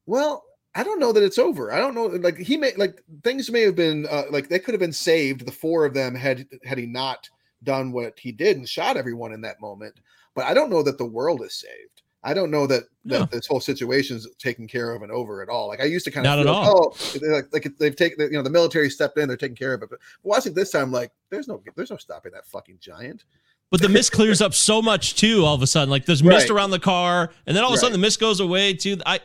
well, 0.07 0.43
I 0.73 0.83
don't 0.83 0.99
know 0.99 1.11
that 1.11 1.23
it's 1.23 1.37
over. 1.39 1.71
I 1.71 1.77
don't 1.77 1.93
know. 1.93 2.05
Like 2.07 2.37
he 2.37 2.57
may 2.57 2.73
like 2.75 3.03
things 3.23 3.51
may 3.51 3.61
have 3.61 3.75
been 3.75 4.07
uh, 4.09 4.23
like 4.31 4.49
they 4.49 4.59
could 4.59 4.73
have 4.73 4.81
been 4.81 4.91
saved. 4.91 5.45
The 5.45 5.51
four 5.51 5.85
of 5.85 5.93
them 5.93 6.15
had 6.15 6.47
had 6.63 6.79
he 6.79 6.87
not 6.87 7.29
done 7.65 7.91
what 7.91 8.17
he 8.17 8.31
did 8.31 8.55
and 8.57 8.67
shot 8.69 8.95
everyone 8.95 9.33
in 9.33 9.41
that 9.41 9.59
moment. 9.59 9.99
But 10.35 10.45
I 10.45 10.53
don't 10.53 10.69
know 10.69 10.83
that 10.83 10.97
the 10.97 11.05
world 11.05 11.41
is 11.43 11.55
saved. 11.55 12.01
I 12.23 12.33
don't 12.33 12.49
know 12.49 12.65
that 12.67 12.83
that 13.05 13.19
No. 13.19 13.25
this 13.25 13.45
whole 13.45 13.59
situation 13.59 14.17
is 14.17 14.27
taken 14.39 14.67
care 14.67 14.93
of 14.95 15.03
and 15.03 15.11
over 15.11 15.43
at 15.43 15.49
all. 15.49 15.67
Like 15.67 15.79
I 15.79 15.83
used 15.83 16.05
to 16.05 16.11
kind 16.11 16.25
of 16.25 16.31
Not 16.31 16.39
at 16.39 16.47
all. 16.47 16.95
oh, 16.97 17.19
like, 17.31 17.53
like 17.53 17.67
they've 17.77 17.95
taken 17.95 18.19
you 18.31 18.31
know 18.37 18.41
the 18.41 18.49
military 18.49 18.89
stepped 18.89 19.17
in, 19.19 19.27
they're 19.27 19.37
taking 19.37 19.55
care 19.55 19.73
of 19.73 19.83
it. 19.83 19.89
But 19.89 19.99
watching 20.23 20.53
this 20.53 20.71
time, 20.71 20.91
like 20.91 21.11
there's 21.29 21.47
no 21.47 21.61
there's 21.75 21.91
no 21.91 21.97
stopping 21.97 22.31
that 22.31 22.47
fucking 22.47 22.77
giant. 22.79 23.25
But 23.69 23.81
the 23.81 23.89
mist 23.97 24.11
clears 24.11 24.41
up 24.41 24.53
so 24.55 24.81
much 24.81 25.15
too. 25.15 25.45
All 25.45 25.53
of 25.53 25.61
a 25.61 25.67
sudden, 25.67 25.89
like 25.91 26.05
there's 26.05 26.23
mist 26.23 26.49
Right. 26.49 26.55
around 26.55 26.71
the 26.71 26.79
car, 26.79 27.31
and 27.45 27.55
then 27.55 27.63
all 27.63 27.69
of 27.69 27.75
a 27.75 27.77
sudden 27.77 27.91
Right. 27.93 27.97
the 27.97 28.01
mist 28.01 28.19
goes 28.19 28.39
away 28.39 28.73
too. 28.73 28.97
I 29.05 29.19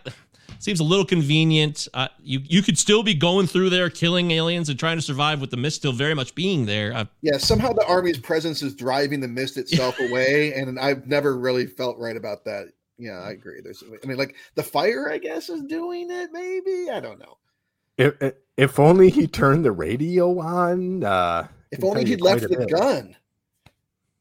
seems 0.61 0.79
a 0.81 0.85
little 0.85 1.05
convenient. 1.05 1.89
Uh, 1.93 2.09
you 2.23 2.41
you 2.45 2.63
could 2.63 2.79
still 2.79 3.03
be 3.03 3.15
going 3.15 3.47
through 3.47 3.71
there, 3.71 3.91
killing 3.91 4.31
aliens 4.31 4.69
and 4.69 4.79
trying 4.79 4.97
to 4.99 5.03
survive 5.03 5.41
with 5.41 5.51
the 5.51 5.57
mist 5.57 5.77
still 5.77 5.93
very 5.93 6.15
much 6.15 6.35
being 6.35 6.67
there. 6.67 6.93
Uh, 6.95 7.05
Yeah, 7.23 7.39
somehow 7.39 7.73
the 7.73 7.85
army's 7.87 8.19
presence 8.19 8.63
is 8.63 8.75
driving 8.75 9.21
the 9.21 9.29
mist 9.29 9.57
itself 9.57 9.99
away, 10.01 10.53
and 10.55 10.79
I've 10.79 11.07
never 11.07 11.37
really 11.37 11.67
felt 11.67 11.99
right 11.99 12.17
about 12.17 12.45
that. 12.45 12.69
Yeah, 12.99 13.19
I 13.21 13.31
agree. 13.31 13.61
There's, 13.63 13.83
I 13.83 14.07
mean, 14.07 14.19
like 14.19 14.37
the 14.55 14.63
fire, 14.63 15.11
I 15.11 15.19
guess, 15.19 15.49
is 15.49 15.63
doing 15.63 16.11
it. 16.11 16.31
Maybe 16.33 16.91
I 16.91 17.01
don't 17.01 17.19
know. 17.19 17.39
If, 17.99 18.15
if- 18.23 18.35
if 18.57 18.79
only 18.79 19.09
he 19.09 19.27
turned 19.27 19.65
the 19.65 19.73
radio 19.73 20.39
on. 20.39 21.03
Uh, 21.03 21.49
If 21.73 21.83
only 21.83 22.05
he'd 22.05 22.21
left 22.21 22.43
the 22.43 22.49
bit. 22.59 22.69
gun. 22.71 23.17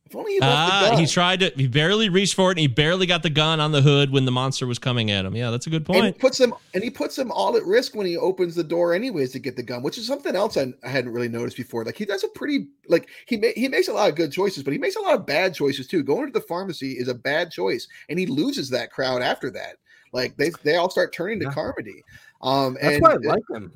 If 0.10 0.16
only 0.16 0.34
he 0.34 0.40
left 0.40 0.52
Ah, 0.52 0.80
the 0.86 0.90
gun. 0.92 1.00
he 1.00 1.06
tried 1.06 1.40
to. 1.42 1.52
He 1.56 1.68
barely 1.68 2.10
reached 2.10 2.34
for 2.34 2.50
it, 2.50 2.54
and 2.54 2.60
he 2.60 2.68
barely 2.68 3.06
got 3.06 3.22
the 3.22 3.30
gun 3.30 3.60
on 3.60 3.72
the 3.72 3.82
hood 3.82 4.10
when 4.12 4.26
the 4.26 4.32
monster 4.32 4.66
was 4.66 4.80
coming 4.80 5.12
at 5.12 5.24
him. 5.24 5.36
Yeah, 5.36 5.52
that's 5.52 5.68
a 5.68 5.70
good 5.70 5.86
point. 5.86 6.00
and 6.04 6.08
he 6.08 6.20
puts 6.20 6.38
them 6.40 6.54
and 6.74 6.84
he 6.84 6.90
puts 6.90 7.16
them 7.16 7.32
all 7.32 7.56
at 7.56 7.64
risk 7.64 7.94
when 7.96 8.08
he 8.08 8.18
opens 8.18 8.56
the 8.56 8.64
door 8.64 8.94
anyways 8.96 9.32
to 9.34 9.40
get 9.40 9.56
the 9.56 9.62
gun 9.64 9.84
which 9.84 9.98
is 10.00 10.08
something 10.08 10.36
else 10.36 10.58
I, 10.58 10.74
I 10.84 10.90
hadn't 10.90 11.12
really 11.14 11.28
noticed 11.30 11.58
before 11.58 11.84
like 11.86 11.98
he 11.98 12.06
does 12.06 12.24
a 12.24 12.28
pretty 12.30 12.68
like 12.88 13.08
he 13.28 13.38
ma- 13.38 13.48
he 13.56 13.68
makes 13.68 13.88
a 13.88 13.94
lot 13.94 14.10
of 14.10 14.16
good 14.16 14.32
choices 14.32 14.64
but 14.64 14.74
he 14.74 14.80
makes 14.80 14.96
a 14.96 15.02
lot 15.02 15.14
of 15.16 15.26
bad 15.26 15.54
choices 15.54 15.88
too 15.88 16.04
going 16.04 16.26
to 16.28 16.32
the 16.32 16.46
pharmacy 16.46 16.94
is 16.94 17.08
a 17.08 17.14
bad 17.14 17.52
choice 17.52 17.88
and 18.10 18.18
he 18.20 18.26
loses 18.26 18.70
that 18.70 18.92
crowd 18.92 19.22
after 19.22 19.50
that 19.52 19.76
like 20.14 20.36
they 20.38 20.52
they 20.64 20.76
all 20.78 20.90
start 20.90 21.14
turning 21.14 21.40
to 21.40 21.46
Yeah. 21.46 21.54
carmody 21.54 22.04
um 22.42 22.78
That's 22.82 22.96
and 22.96 23.02
why 23.04 23.12
I 23.14 23.16
like 23.18 23.44
him. 23.52 23.72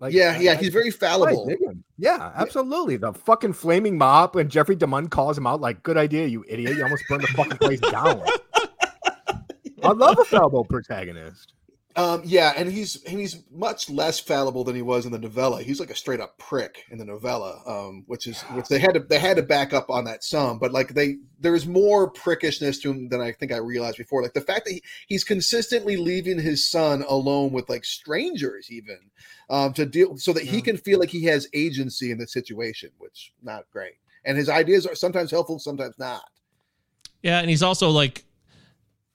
Like, 0.00 0.12
yeah 0.12 0.38
yeah 0.38 0.52
I- 0.52 0.56
he's 0.56 0.70
very 0.72 0.90
that's 0.90 1.00
why 1.18 1.28
I 1.28 1.32
fallible. 1.34 1.52
Yeah, 1.96 2.32
absolutely. 2.34 2.96
The 2.96 3.12
fucking 3.12 3.52
flaming 3.54 3.96
mop 3.96 4.36
and 4.36 4.50
Jeffrey 4.50 4.76
DeMunn 4.76 5.08
calls 5.10 5.38
him 5.38 5.46
out 5.46 5.60
like, 5.60 5.82
"Good 5.82 5.96
idea, 5.96 6.26
you 6.26 6.44
idiot! 6.48 6.76
You 6.76 6.82
almost 6.82 7.04
burned 7.08 7.22
the 7.22 7.28
fucking 7.28 7.58
place 7.58 7.80
down." 7.80 8.20
I 9.82 9.92
love 9.92 10.18
a 10.18 10.24
fallible 10.24 10.64
protagonist. 10.64 11.53
Um, 11.96 12.22
yeah, 12.24 12.52
and 12.56 12.72
he's 12.72 13.02
and 13.04 13.20
he's 13.20 13.44
much 13.52 13.88
less 13.88 14.18
fallible 14.18 14.64
than 14.64 14.74
he 14.74 14.82
was 14.82 15.06
in 15.06 15.12
the 15.12 15.18
novella. 15.18 15.62
He's 15.62 15.78
like 15.78 15.90
a 15.90 15.94
straight 15.94 16.18
up 16.18 16.36
prick 16.38 16.84
in 16.90 16.98
the 16.98 17.04
novella, 17.04 17.62
um, 17.66 18.02
which 18.08 18.26
is 18.26 18.42
which 18.42 18.66
they 18.66 18.80
had 18.80 18.94
to 18.94 19.00
they 19.00 19.20
had 19.20 19.36
to 19.36 19.44
back 19.44 19.72
up 19.72 19.90
on 19.90 20.04
that 20.04 20.24
some, 20.24 20.58
but 20.58 20.72
like 20.72 20.94
they 20.94 21.18
there's 21.38 21.66
more 21.66 22.10
prickishness 22.10 22.82
to 22.82 22.90
him 22.90 23.08
than 23.10 23.20
I 23.20 23.30
think 23.30 23.52
I 23.52 23.58
realized 23.58 23.98
before. 23.98 24.22
Like 24.22 24.32
the 24.32 24.40
fact 24.40 24.64
that 24.64 24.72
he, 24.72 24.82
he's 25.06 25.22
consistently 25.22 25.96
leaving 25.96 26.40
his 26.40 26.68
son 26.68 27.04
alone 27.08 27.52
with 27.52 27.68
like 27.68 27.84
strangers, 27.84 28.72
even 28.72 28.98
um, 29.48 29.72
to 29.74 29.86
deal 29.86 30.16
so 30.16 30.32
that 30.32 30.44
he 30.44 30.60
can 30.62 30.76
feel 30.76 30.98
like 30.98 31.10
he 31.10 31.24
has 31.26 31.46
agency 31.54 32.10
in 32.10 32.18
the 32.18 32.26
situation, 32.26 32.90
which 32.98 33.32
not 33.40 33.70
great. 33.72 33.94
And 34.24 34.36
his 34.36 34.48
ideas 34.48 34.84
are 34.84 34.96
sometimes 34.96 35.30
helpful, 35.30 35.60
sometimes 35.60 35.96
not. 35.98 36.24
Yeah, 37.22 37.38
and 37.38 37.48
he's 37.48 37.62
also 37.62 37.90
like, 37.90 38.24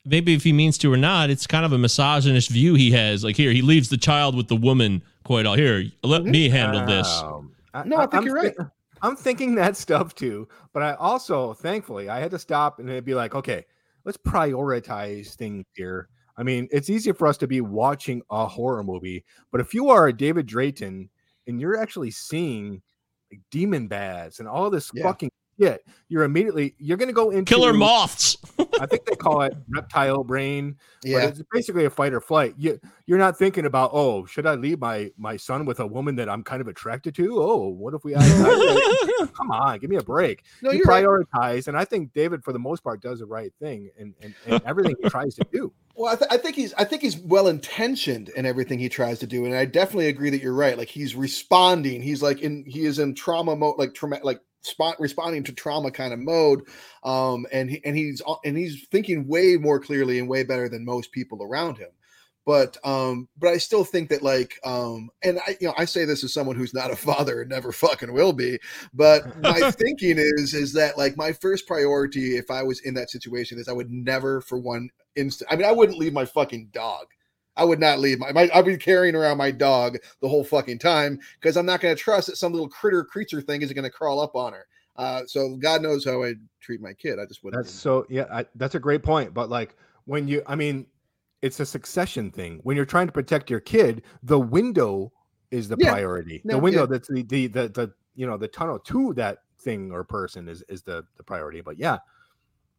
maybe 0.06 0.34
if 0.34 0.44
he 0.44 0.54
means 0.54 0.78
to 0.80 0.92
or 0.94 0.98
not, 0.98 1.30
it's 1.30 1.46
kind 1.48 1.66
of 1.66 1.72
a 1.74 1.78
misogynist 1.78 2.50
view 2.50 2.76
he 2.76 2.92
has. 2.92 3.24
Like 3.24 3.36
here, 3.36 3.52
he 3.52 3.62
leaves 3.62 3.90
the 3.90 3.98
child 3.98 4.36
with 4.36 4.48
the 4.48 4.56
woman. 4.56 5.02
Quite 5.24 5.46
all 5.46 5.56
here. 5.56 5.84
Let 6.04 6.24
me 6.24 6.50
handle 6.50 6.86
this. 6.86 7.08
Um, 7.22 7.52
No, 7.86 7.98
I 7.98 8.02
think 8.02 8.14
I'm 8.16 8.26
you're 8.26 8.36
right. 8.36 8.56
thi- 8.58 8.66
I'm 9.02 9.16
thinking 9.16 9.56
that 9.56 9.78
stuff 9.78 10.16
too, 10.16 10.48
but 10.74 10.82
I 10.84 10.94
also, 10.96 11.54
thankfully, 11.54 12.10
I 12.10 12.20
had 12.20 12.32
to 12.32 12.40
stop 12.40 12.80
and 12.80 12.90
it'd 12.90 13.06
be 13.06 13.14
like, 13.16 13.34
okay, 13.36 13.66
let's 14.06 14.18
prioritize 14.18 15.36
things 15.36 15.66
here. 15.76 16.10
I 16.38 16.44
mean, 16.44 16.68
it's 16.72 16.90
easy 16.90 17.12
for 17.12 17.28
us 17.28 17.38
to 17.40 17.48
be 17.48 17.62
watching 17.62 18.22
a 18.30 18.46
horror 18.48 18.84
movie, 18.84 19.24
but 19.52 19.62
if 19.62 19.74
you 19.74 19.90
are 19.90 20.08
a 20.08 20.14
David 20.14 20.46
Drayton 20.48 21.10
and 21.48 21.62
you're 21.62 21.78
actually 21.78 22.12
seeing 22.12 22.82
like 23.32 23.42
demon 23.52 23.88
bats 23.88 24.40
and 24.40 24.48
all 24.48 24.70
this 24.70 24.90
Yeah. 24.94 25.04
fucking 25.04 25.30
shit, 25.60 25.86
you're 26.08 26.24
immediately 26.24 26.76
you're 26.80 26.98
gonna 26.98 27.14
go 27.14 27.30
into 27.30 27.54
Killer 27.54 27.74
moths. 27.74 28.38
I 28.80 28.86
think 28.86 29.06
they 29.06 29.16
call 29.16 29.42
it 29.42 29.54
reptile 29.70 30.24
brain. 30.24 30.78
but 31.02 31.10
Yeah. 31.10 31.20
it's 31.28 31.42
basically 31.52 31.86
a 31.86 31.90
fight 31.90 32.14
or 32.14 32.22
flight. 32.22 32.56
You 32.58 32.80
you're 33.06 33.18
not 33.18 33.38
thinking 33.38 33.66
about 33.66 33.92
oh, 33.94 34.26
should 34.26 34.46
I 34.46 34.56
leave 34.56 34.80
my 34.80 35.12
my 35.18 35.38
son 35.38 35.66
with 35.66 35.80
a 35.80 35.88
woman 35.88 36.16
that 36.16 36.30
I'm 36.30 36.44
kind 36.44 36.62
of 36.62 36.68
attracted 36.68 37.14
to? 37.16 37.42
Oh, 37.42 37.68
what 37.70 37.94
if 37.94 38.04
we? 38.04 38.14
Come 39.34 39.52
on, 39.52 39.80
give 39.80 39.90
me 39.90 39.98
a 39.98 40.04
break. 40.04 40.44
No, 40.62 40.72
you 40.72 40.80
you're 40.80 40.86
right. 40.88 41.04
prioritize, 41.04 41.68
and 41.68 41.78
I 41.78 41.86
think 41.86 42.14
David, 42.14 42.44
for 42.44 42.54
the 42.54 42.60
most 42.60 42.84
part, 42.84 43.02
does 43.02 43.20
the 43.20 43.26
right 43.26 43.52
thing 43.62 43.90
and 44.00 44.14
and, 44.22 44.34
and 44.48 44.62
everything 44.66 44.96
he 45.02 45.10
tries 45.10 45.36
to 45.36 45.46
do. 45.52 45.72
Well, 45.96 46.14
I, 46.14 46.16
th- 46.16 46.32
I 46.32 46.38
think 46.38 46.56
he's 46.56 46.74
I 46.76 46.86
think 46.86 47.02
he's 47.02 47.18
well 47.18 47.48
intentioned 47.48 48.30
in 48.30 48.46
everything 48.46 48.80
he 48.80 48.88
tries 48.90 49.20
to 49.20 49.28
do, 49.28 49.46
and 49.46 49.54
I 49.54 49.66
definitely 49.66 50.08
agree 50.08 50.30
that 50.30 50.42
you're 50.42 50.54
right. 50.54 50.78
Like 50.78 50.88
he's 50.88 51.14
responding. 51.16 52.02
He's 52.02 52.22
like 52.22 52.40
in 52.42 52.64
he 52.66 52.86
is 52.86 53.00
in 53.00 53.16
trauma 53.16 53.56
mode, 53.56 53.76
like 53.78 53.94
trauma, 53.94 54.20
like 54.24 54.40
spot 54.62 55.00
responding 55.00 55.44
to 55.46 55.54
trauma 55.54 55.92
kind 55.92 56.14
of 56.14 56.20
mode. 56.20 56.62
Um, 57.04 57.46
and 57.52 57.70
he 57.70 57.82
and 57.86 57.96
he's 57.96 58.22
and 58.44 58.58
he's 58.58 58.88
thinking 58.92 59.28
way 59.28 59.58
more 59.58 59.80
clearly 59.80 60.20
and 60.20 60.30
way 60.30 60.44
better 60.44 60.70
than 60.70 60.86
most 60.86 61.12
people 61.12 61.44
around 61.44 61.78
him. 61.78 61.90
But 62.46 62.78
um, 62.84 63.28
but 63.38 63.50
I 63.50 63.58
still 63.58 63.84
think 63.84 64.10
that 64.10 64.24
like 64.24 64.60
um, 64.66 65.10
and 65.24 65.40
I 65.46 65.58
you 65.60 65.68
know 65.68 65.74
I 65.78 65.86
say 65.86 66.06
this 66.06 66.24
as 66.24 66.34
someone 66.34 66.56
who's 66.56 66.74
not 66.74 66.92
a 66.92 66.96
father 67.10 67.42
and 67.42 67.50
never 67.50 67.72
fucking 67.72 68.14
will 68.14 68.34
be. 68.34 68.60
But 68.94 69.42
my 69.42 69.72
thinking 69.72 70.18
is 70.18 70.54
is 70.54 70.74
that 70.74 70.98
like 70.98 71.16
my 71.16 71.32
first 71.32 71.68
priority 71.68 72.38
if 72.38 72.50
I 72.50 72.64
was 72.64 72.80
in 72.82 72.96
that 72.96 73.12
situation 73.12 73.60
is 73.60 73.68
I 73.68 73.74
would 73.74 73.92
never 73.92 74.42
for 74.42 74.58
one 74.58 74.90
instant. 75.16 75.52
I 75.52 75.56
mean, 75.56 75.66
I 75.66 75.72
wouldn't 75.72 76.00
leave 76.00 76.14
my 76.14 76.26
fucking 76.26 76.70
dog. 76.72 77.08
I 77.60 77.64
would 77.64 77.80
not 77.80 78.00
leave 78.00 78.20
my, 78.20 78.32
my 78.32 78.50
I'd 78.54 78.66
be 78.66 78.78
carrying 78.78 79.16
around 79.16 79.38
my 79.38 79.52
dog 79.52 79.98
the 80.22 80.30
whole 80.30 80.44
fucking 80.44 80.80
time 80.80 81.20
because 81.40 81.58
I'm 81.58 81.66
not 81.66 81.82
going 81.82 81.96
to 81.96 82.02
trust 82.02 82.28
that 82.28 82.38
some 82.38 82.54
little 82.54 82.70
critter 82.70 83.04
creature 83.04 83.42
thing 83.42 83.62
is 83.62 83.74
going 83.74 83.84
to 83.84 83.90
crawl 83.90 84.20
up 84.20 84.36
on 84.36 84.54
her. 84.54 84.66
Uh, 84.96 85.22
so 85.26 85.56
God 85.56 85.82
knows 85.82 86.04
how 86.06 86.24
I 86.24 86.34
treat 86.60 86.82
my 86.82 86.94
kid. 86.94 87.20
I 87.20 87.26
just 87.26 87.44
wouldn't. 87.44 87.64
That's 87.64 87.74
so 87.74 88.06
yeah, 88.10 88.26
I, 88.32 88.46
that's 88.56 88.76
a 88.76 88.80
great 88.80 89.04
point. 89.04 89.34
But 89.34 89.50
like 89.50 89.76
when 90.06 90.28
you, 90.28 90.42
I 90.48 90.56
mean, 90.56 90.86
it's 91.42 91.60
a 91.60 91.66
succession 91.66 92.32
thing. 92.32 92.60
When 92.64 92.76
you're 92.76 92.86
trying 92.86 93.08
to 93.08 93.14
protect 93.14 93.50
your 93.50 93.62
kid, 93.62 94.04
the 94.24 94.40
window 94.40 95.12
is 95.52 95.68
the 95.68 95.78
Yeah. 95.80 95.92
priority. 95.92 96.42
No, 96.44 96.56
the 96.56 96.60
window 96.60 96.82
yeah. 96.82 96.88
that's 96.88 97.08
the, 97.08 97.24
the 97.24 97.48
the 97.48 97.70
the 97.70 97.94
you 98.16 98.28
know 98.28 98.38
the 98.38 98.48
tunnel 98.48 98.80
to 98.80 99.14
that 99.14 99.40
thing 99.62 99.92
or 99.92 100.04
person 100.04 100.48
is 100.50 100.64
is 100.68 100.84
the 100.84 101.06
the 101.18 101.24
priority. 101.24 101.62
But 101.62 101.78
yeah, 101.78 102.00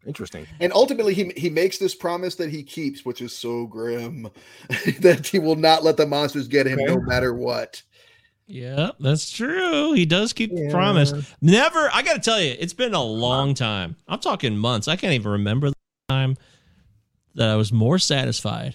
interesting. 0.07 0.47
and 0.61 0.73
ultimately, 0.73 1.15
he 1.15 1.33
he 1.37 1.51
makes 1.51 1.79
this 1.79 1.95
promise 1.95 2.35
that 2.37 2.51
he 2.51 2.63
keeps, 2.63 3.05
which 3.05 3.21
is 3.21 3.37
so 3.37 3.67
grim, 3.67 4.29
that 5.01 5.27
he 5.27 5.39
will 5.39 5.57
not 5.57 5.83
let 5.85 5.97
the 5.97 6.07
monsters 6.07 6.49
get 6.49 6.67
him 6.67 6.79
no 6.83 7.01
matter 7.01 7.35
what. 7.35 7.83
Yeah, 8.47 8.91
that's 8.99 9.31
true. 9.31 9.93
He 9.93 10.05
does 10.05 10.33
keep 10.33 10.51
the 10.51 10.71
promise. 10.71 11.13
Never, 11.41 11.89
I 11.93 12.03
got 12.03 12.15
to 12.15 12.21
tell 12.21 12.41
you, 12.41 12.57
it's 12.59 12.73
been 12.73 12.95
a 12.95 13.03
long 13.03 13.55
time. 13.55 13.95
I'm 14.09 14.19
talking 14.19 14.57
months. 14.57 14.89
I 14.89 14.97
can't 14.97 15.13
even 15.13 15.31
remember 15.31 15.69
the 15.69 15.77
time 16.09 16.37
that 17.37 17.49
I 17.49 17.55
was 17.55 17.73
more 17.73 18.01
satisfied 18.01 18.75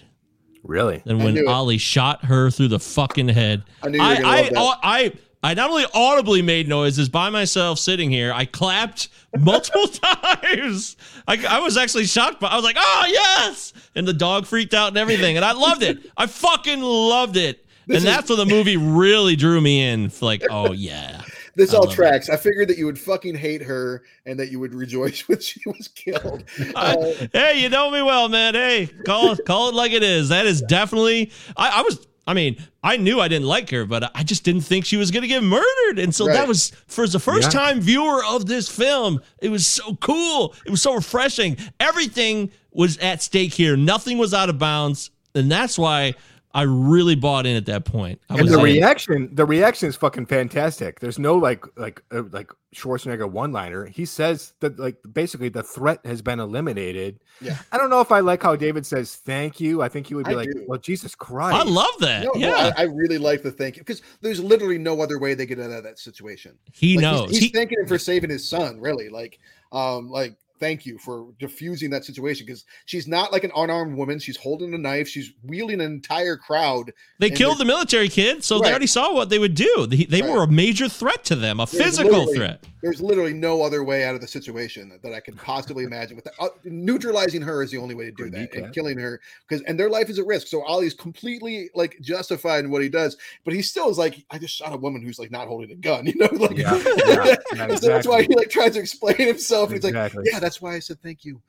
Really? 0.62 1.02
than 1.04 1.18
when 1.18 1.34
knew 1.34 1.42
it. 1.42 1.48
Ollie 1.48 1.76
shot 1.76 2.24
her 2.24 2.50
through 2.50 2.68
the 2.68 2.80
fucking 2.80 3.28
head. 3.28 3.64
I 3.82 3.88
knew 3.88 3.98
you 3.98 4.02
were 4.02 4.08
I, 4.08 4.14
gonna 4.16 4.28
I, 4.28 4.40
love 4.40 4.50
that. 4.50 4.78
I, 4.82 5.12
I 5.42 5.54
not 5.54 5.70
only 5.70 5.84
audibly 5.94 6.42
made 6.42 6.68
noises 6.68 7.08
by 7.08 7.30
myself 7.30 7.78
sitting 7.78 8.10
here, 8.10 8.32
I 8.32 8.46
clapped 8.46 9.08
multiple 9.38 9.86
times. 9.88 10.96
I, 11.28 11.44
I 11.48 11.60
was 11.60 11.76
actually 11.76 12.06
shocked, 12.06 12.40
but 12.40 12.50
I 12.52 12.56
was 12.56 12.64
like, 12.64 12.76
"Oh 12.78 13.04
yes!" 13.08 13.72
And 13.94 14.08
the 14.08 14.12
dog 14.12 14.46
freaked 14.46 14.74
out 14.74 14.88
and 14.88 14.96
everything, 14.96 15.36
and 15.36 15.44
I 15.44 15.52
loved 15.52 15.82
it. 15.82 15.98
I 16.16 16.26
fucking 16.26 16.80
loved 16.80 17.36
it. 17.36 17.64
This 17.86 17.98
and 17.98 18.08
is- 18.08 18.16
that's 18.16 18.28
when 18.28 18.38
the 18.38 18.46
movie 18.46 18.76
really 18.76 19.36
drew 19.36 19.60
me 19.60 19.88
in. 19.88 20.10
Like, 20.20 20.42
oh 20.50 20.72
yeah, 20.72 21.22
This 21.54 21.72
I 21.72 21.76
all 21.76 21.84
love 21.84 21.92
it. 21.92 21.96
tracks. 21.96 22.28
I 22.28 22.36
figured 22.36 22.66
that 22.68 22.78
you 22.78 22.86
would 22.86 22.98
fucking 22.98 23.36
hate 23.36 23.62
her 23.62 24.02
and 24.24 24.40
that 24.40 24.50
you 24.50 24.58
would 24.58 24.74
rejoice 24.74 25.20
when 25.28 25.38
she 25.38 25.60
was 25.66 25.86
killed. 25.88 26.42
Uh, 26.74 27.12
hey, 27.32 27.60
you 27.60 27.68
know 27.68 27.90
me 27.92 28.02
well, 28.02 28.28
man. 28.28 28.54
Hey, 28.54 28.86
call 29.04 29.32
it 29.32 29.44
call 29.46 29.68
it 29.68 29.74
like 29.76 29.92
it 29.92 30.02
is. 30.02 30.30
That 30.30 30.46
is 30.46 30.62
definitely. 30.62 31.30
I, 31.56 31.80
I 31.80 31.82
was. 31.82 32.04
I 32.26 32.34
mean, 32.34 32.56
I 32.82 32.96
knew 32.96 33.20
I 33.20 33.28
didn't 33.28 33.46
like 33.46 33.70
her, 33.70 33.84
but 33.84 34.10
I 34.14 34.22
just 34.24 34.42
didn't 34.42 34.62
think 34.62 34.84
she 34.84 34.96
was 34.96 35.10
gonna 35.10 35.28
get 35.28 35.42
murdered. 35.44 35.98
And 35.98 36.14
so 36.14 36.26
Right. 36.26 36.34
that 36.34 36.48
was 36.48 36.72
for 36.88 37.06
the 37.06 37.20
first 37.20 37.52
Yeah. 37.52 37.60
time 37.60 37.80
viewer 37.80 38.24
of 38.24 38.46
this 38.46 38.68
film. 38.68 39.20
It 39.40 39.48
was 39.50 39.66
so 39.66 39.94
cool. 40.00 40.54
It 40.64 40.70
was 40.70 40.82
so 40.82 40.94
refreshing. 40.94 41.56
Everything 41.78 42.50
was 42.72 42.96
at 42.98 43.22
stake 43.22 43.54
here. 43.54 43.76
Nothing 43.76 44.18
was 44.18 44.34
out 44.34 44.48
of 44.50 44.58
bounds, 44.58 45.10
and 45.34 45.50
that's 45.50 45.78
why 45.78 46.14
I 46.56 46.62
really 46.62 47.14
bought 47.14 47.44
in 47.46 47.54
at 47.54 47.66
that 47.66 47.84
point. 47.84 48.18
I 48.30 48.34
And 48.34 48.42
was 48.44 48.52
the 48.52 48.58
in. 48.58 48.64
reaction, 48.64 49.28
the 49.34 49.44
reaction 49.44 49.88
is 49.90 49.94
fucking 49.96 50.24
fantastic. 50.26 51.00
There's 51.00 51.18
no 51.18 51.36
like 51.36 51.64
like 51.76 52.02
uh, 52.10 52.22
like 52.32 52.50
Schwarzenegger 52.74 53.30
one 53.30 53.52
liner. 53.52 53.84
He 53.86 54.06
says 54.06 54.54
that 54.60 54.78
like 54.78 54.96
basically 55.12 55.50
the 55.50 55.62
threat 55.62 56.00
has 56.06 56.22
been 56.22 56.40
eliminated. 56.40 57.20
Yeah. 57.42 57.58
I 57.72 57.76
don't 57.78 57.90
know 57.90 58.00
if 58.00 58.10
I 58.10 58.20
like 58.20 58.42
how 58.42 58.56
David 58.56 58.86
says 58.86 59.16
thank 59.16 59.60
you. 59.60 59.82
I 59.82 59.88
think 59.88 60.06
he 60.06 60.14
would 60.14 60.24
be 60.24 60.32
I 60.32 60.34
like, 60.36 60.50
do. 60.50 60.64
well, 60.66 60.78
Jesus 60.78 61.14
Christ. 61.14 61.54
I 61.56 61.62
love 61.70 61.94
that. 62.00 62.24
no, 62.24 62.30
no, 62.34 62.48
yeah, 62.48 62.72
I, 62.76 62.82
I 62.82 62.84
really 62.86 63.18
like 63.18 63.42
the 63.42 63.50
thank 63.52 63.76
you 63.76 63.82
because 63.82 64.00
there's 64.22 64.42
literally 64.42 64.78
no 64.78 65.00
other 65.02 65.18
way 65.18 65.34
they 65.34 65.44
get 65.44 65.60
out 65.60 65.70
of 65.70 65.84
that 65.84 65.98
situation. 65.98 66.56
he 66.72 66.96
Like, 66.96 67.02
knows. 67.02 67.30
He's, 67.30 67.38
he's 67.38 67.42
He- 67.48 67.52
thanking 67.52 67.78
him 67.80 67.86
for 67.86 67.98
saving 67.98 68.30
his 68.30 68.48
son, 68.48 68.80
really. 68.80 69.10
Like, 69.10 69.38
um, 69.72 70.08
like 70.10 70.36
thank 70.58 70.86
you 70.86 70.98
for 70.98 71.28
diffusing 71.38 71.90
that 71.90 72.04
situation 72.04 72.46
because 72.46 72.64
she's 72.86 73.06
not 73.06 73.32
like 73.32 73.44
an 73.44 73.52
unarmed 73.56 73.96
woman. 73.96 74.18
She's 74.18 74.36
holding 74.36 74.74
a 74.74 74.78
knife. 74.78 75.08
She's 75.08 75.32
wheeling 75.42 75.80
an 75.80 75.92
entire 75.92 76.36
crowd. 76.36 76.92
They 77.18 77.30
killed 77.30 77.58
the 77.58 77.64
military 77.64 78.08
kid, 78.08 78.44
so 78.44 78.58
they 78.58 78.70
already 78.70 78.86
saw 78.86 79.14
what 79.14 79.28
they 79.28 79.38
would 79.38 79.54
do. 79.54 79.86
They, 79.86 80.04
they 80.04 80.22
Right. 80.22 80.30
were 80.32 80.42
a 80.44 80.48
major 80.48 80.88
threat 80.88 81.24
to 81.24 81.36
them, 81.36 81.60
a 81.60 81.66
There's 81.66 81.82
physical 81.82 82.32
threat. 82.34 82.64
There's 82.86 83.02
literally 83.02 83.34
no 83.34 83.62
other 83.62 83.82
way 83.82 84.04
out 84.04 84.14
of 84.14 84.20
the 84.20 84.28
situation 84.28 84.88
that, 84.90 85.02
that 85.02 85.12
I 85.12 85.18
could 85.18 85.36
possibly 85.38 85.82
imagine. 85.82 86.14
With 86.14 86.28
uh, 86.38 86.50
neutralizing 86.62 87.42
her 87.42 87.60
is 87.64 87.72
the 87.72 87.78
only 87.78 87.96
way 87.96 88.04
to 88.04 88.12
do 88.12 88.30
Good 88.30 88.32
that, 88.34 88.54
and 88.54 88.72
killing 88.72 88.96
her 88.96 89.20
because 89.48 89.60
and 89.62 89.76
their 89.76 89.90
life 89.90 90.08
is 90.08 90.20
at 90.20 90.26
risk. 90.26 90.46
So 90.46 90.62
Ollie's 90.62 90.94
completely 90.94 91.68
like 91.74 91.98
justified 92.00 92.64
in 92.64 92.70
what 92.70 92.82
he 92.82 92.88
does, 92.88 93.16
but 93.44 93.52
he 93.54 93.60
still 93.60 93.90
is 93.90 93.98
like, 93.98 94.24
I 94.30 94.38
just 94.38 94.54
shot 94.54 94.72
a 94.72 94.76
woman 94.76 95.02
who's 95.02 95.18
like 95.18 95.32
not 95.32 95.48
holding 95.48 95.72
a 95.72 95.74
gun, 95.74 96.06
you 96.06 96.14
know? 96.14 96.28
Like, 96.30 96.58
Yeah, 96.58 96.76
yeah, 97.08 97.34
yeah, 97.56 97.74
so 97.74 97.88
that's 97.88 98.06
why 98.06 98.22
he 98.22 98.32
like 98.36 98.50
tries 98.50 98.74
to 98.74 98.78
explain 98.78 99.16
himself. 99.16 99.70
And 99.70 99.82
he's 99.82 99.92
like, 99.92 100.14
yeah, 100.24 100.38
that's 100.38 100.62
why 100.62 100.76
I 100.76 100.78
said 100.78 101.02
thank 101.02 101.24
you. 101.24 101.42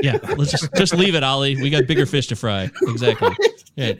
Yeah, 0.00 0.18
let's 0.38 0.52
just 0.52 0.72
just 0.76 0.94
leave 0.94 1.16
it, 1.16 1.24
Ollie. 1.24 1.60
We 1.60 1.70
got 1.70 1.88
bigger 1.88 2.06
fish 2.06 2.28
to 2.28 2.36
fry. 2.36 2.70
Exactly. 2.82 3.30
Yeah. 3.74 3.94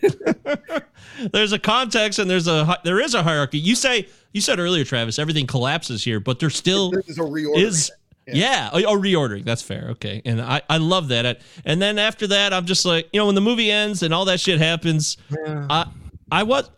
there's 1.32 1.50
a 1.50 1.58
context 1.58 2.20
and 2.20 2.30
there's 2.30 2.46
a 2.46 2.78
there 2.84 3.00
is 3.00 3.14
a 3.14 3.24
hierarchy. 3.24 3.58
You 3.58 3.74
say 3.74 4.06
you 4.34 4.40
said 4.40 4.58
earlier, 4.58 4.84
Travis, 4.84 5.18
everything 5.18 5.46
collapses 5.46 6.04
here, 6.04 6.20
but 6.20 6.40
there 6.40 6.50
still 6.50 6.92
is 7.06 7.18
a 7.18 7.22
reorder. 7.22 7.56
is. 7.56 7.90
Yeah, 8.26 8.70
oh, 8.72 8.98
reordering. 8.98 9.44
That's 9.44 9.60
fair. 9.60 9.88
Okay, 9.90 10.22
and 10.24 10.40
I 10.40 10.62
I 10.68 10.78
love 10.78 11.08
that. 11.08 11.40
And 11.64 11.80
then 11.80 11.98
after 11.98 12.26
that, 12.28 12.54
I'm 12.54 12.64
just 12.64 12.84
like, 12.86 13.08
you 13.12 13.20
know, 13.20 13.26
when 13.26 13.34
the 13.34 13.42
movie 13.42 13.70
ends 13.70 14.02
and 14.02 14.14
all 14.14 14.24
that 14.24 14.40
shit 14.40 14.58
happens, 14.58 15.18
I 15.46 15.86
I 16.32 16.42
was 16.42 16.70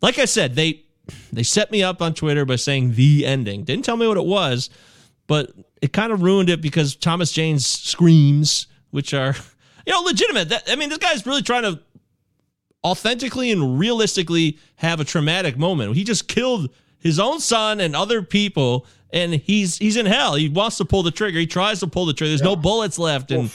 like 0.00 0.18
I 0.18 0.24
said, 0.24 0.56
they 0.56 0.82
they 1.32 1.42
set 1.42 1.70
me 1.70 1.82
up 1.82 2.00
on 2.00 2.14
Twitter 2.14 2.44
by 2.44 2.56
saying 2.56 2.94
the 2.94 3.26
ending. 3.26 3.64
Didn't 3.64 3.84
tell 3.84 3.98
me 3.98 4.08
what 4.08 4.16
it 4.16 4.24
was, 4.24 4.70
but 5.26 5.52
it 5.82 5.92
kind 5.92 6.10
of 6.10 6.22
ruined 6.22 6.48
it 6.48 6.62
because 6.62 6.96
Thomas 6.96 7.32
Jane's 7.32 7.66
screams, 7.66 8.66
which 8.90 9.12
are 9.12 9.36
you 9.86 9.92
know 9.92 10.00
legitimate. 10.00 10.48
That, 10.48 10.64
I 10.68 10.76
mean, 10.76 10.88
this 10.88 10.98
guy's 10.98 11.26
really 11.26 11.42
trying 11.42 11.64
to 11.64 11.80
authentically 12.82 13.52
and 13.52 13.78
realistically 13.78 14.58
have 14.76 15.00
a 15.00 15.04
traumatic 15.04 15.58
moment. 15.58 15.94
He 15.94 16.04
just 16.04 16.28
killed 16.28 16.70
his 17.04 17.20
own 17.20 17.38
son 17.38 17.78
and 17.78 17.94
other 17.94 18.20
people, 18.22 18.86
and 19.12 19.34
he's 19.34 19.78
he's 19.78 19.96
in 19.96 20.06
hell. 20.06 20.34
He 20.34 20.48
wants 20.48 20.78
to 20.78 20.84
pull 20.84 21.04
the 21.04 21.12
trigger. 21.12 21.38
He 21.38 21.46
tries 21.46 21.78
to 21.80 21.86
pull 21.86 22.06
the 22.06 22.12
trigger. 22.14 22.30
There's 22.30 22.42
no 22.42 22.56
bullets 22.56 22.98
left, 22.98 23.30
and 23.30 23.48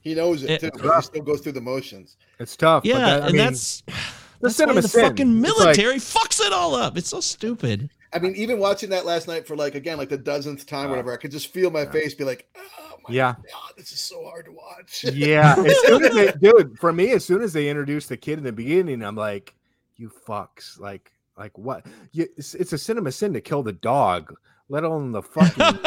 He 0.00 0.14
knows 0.14 0.42
it, 0.42 0.50
It- 0.50 0.60
too, 0.60 0.70
but 0.82 0.96
he 0.96 1.02
still 1.02 1.22
goes 1.22 1.40
through 1.42 1.52
the 1.52 1.60
motions. 1.60 2.16
It's 2.38 2.56
tough. 2.56 2.82
but 2.84 2.88
yeah, 2.88 2.98
that- 2.98 3.22
I 3.22 3.26
and 3.26 3.34
mean, 3.34 3.36
that's 3.46 3.82
the 3.82 3.92
that's 4.40 4.58
why 4.58 4.72
the 4.72 4.82
sin. 4.82 5.00
fucking 5.02 5.38
It's 5.44 5.48
like- 5.58 5.58
military 5.58 5.96
fucks 5.96 6.40
it 6.40 6.52
all 6.52 6.74
up. 6.74 6.96
It's 6.96 7.08
so 7.10 7.20
stupid. 7.20 7.90
I 8.12 8.20
mean, 8.20 8.34
even 8.36 8.60
watching 8.60 8.90
that 8.90 9.04
last 9.04 9.26
night 9.26 9.44
for 9.46 9.56
like 9.56 9.74
again, 9.74 9.98
like 9.98 10.08
the 10.08 10.16
dozenth 10.18 10.66
time, 10.66 10.88
whatever, 10.90 11.12
I 11.12 11.16
could 11.16 11.32
just 11.32 11.48
feel 11.52 11.70
my 11.72 11.84
face 11.86 12.14
be 12.14 12.22
like, 12.24 12.46
"Oh 12.56 12.96
my 13.08 13.14
Yeah. 13.14 13.32
god, 13.50 13.72
this 13.76 13.90
is 13.92 13.98
so 13.98 14.22
hard 14.24 14.44
to 14.44 14.52
watch." 14.52 15.04
yeah. 15.12 15.56
As 15.58 15.76
soon 15.86 16.04
as 16.04 16.14
they, 16.14 16.32
dude, 16.40 16.78
for 16.78 16.92
me, 16.92 17.10
as 17.12 17.24
soon 17.24 17.42
as 17.42 17.52
they 17.52 17.68
introduced 17.68 18.08
the 18.08 18.16
kid 18.16 18.38
in 18.38 18.44
the 18.44 18.52
beginning, 18.52 19.02
I'm 19.02 19.16
like, 19.16 19.54
you 19.96 20.12
fucks, 20.28 20.78
like, 20.78 21.10
like 21.38 21.56
what? 21.58 21.86
You, 22.12 22.26
it's, 22.36 22.54
it's 22.54 22.72
a 22.72 22.78
cinema 22.78 23.12
sin 23.12 23.32
to 23.34 23.40
kill 23.40 23.62
the 23.62 23.72
dog, 23.72 24.34
let 24.68 24.84
alone 24.84 25.12
the 25.12 25.22
fucking, 25.22 25.78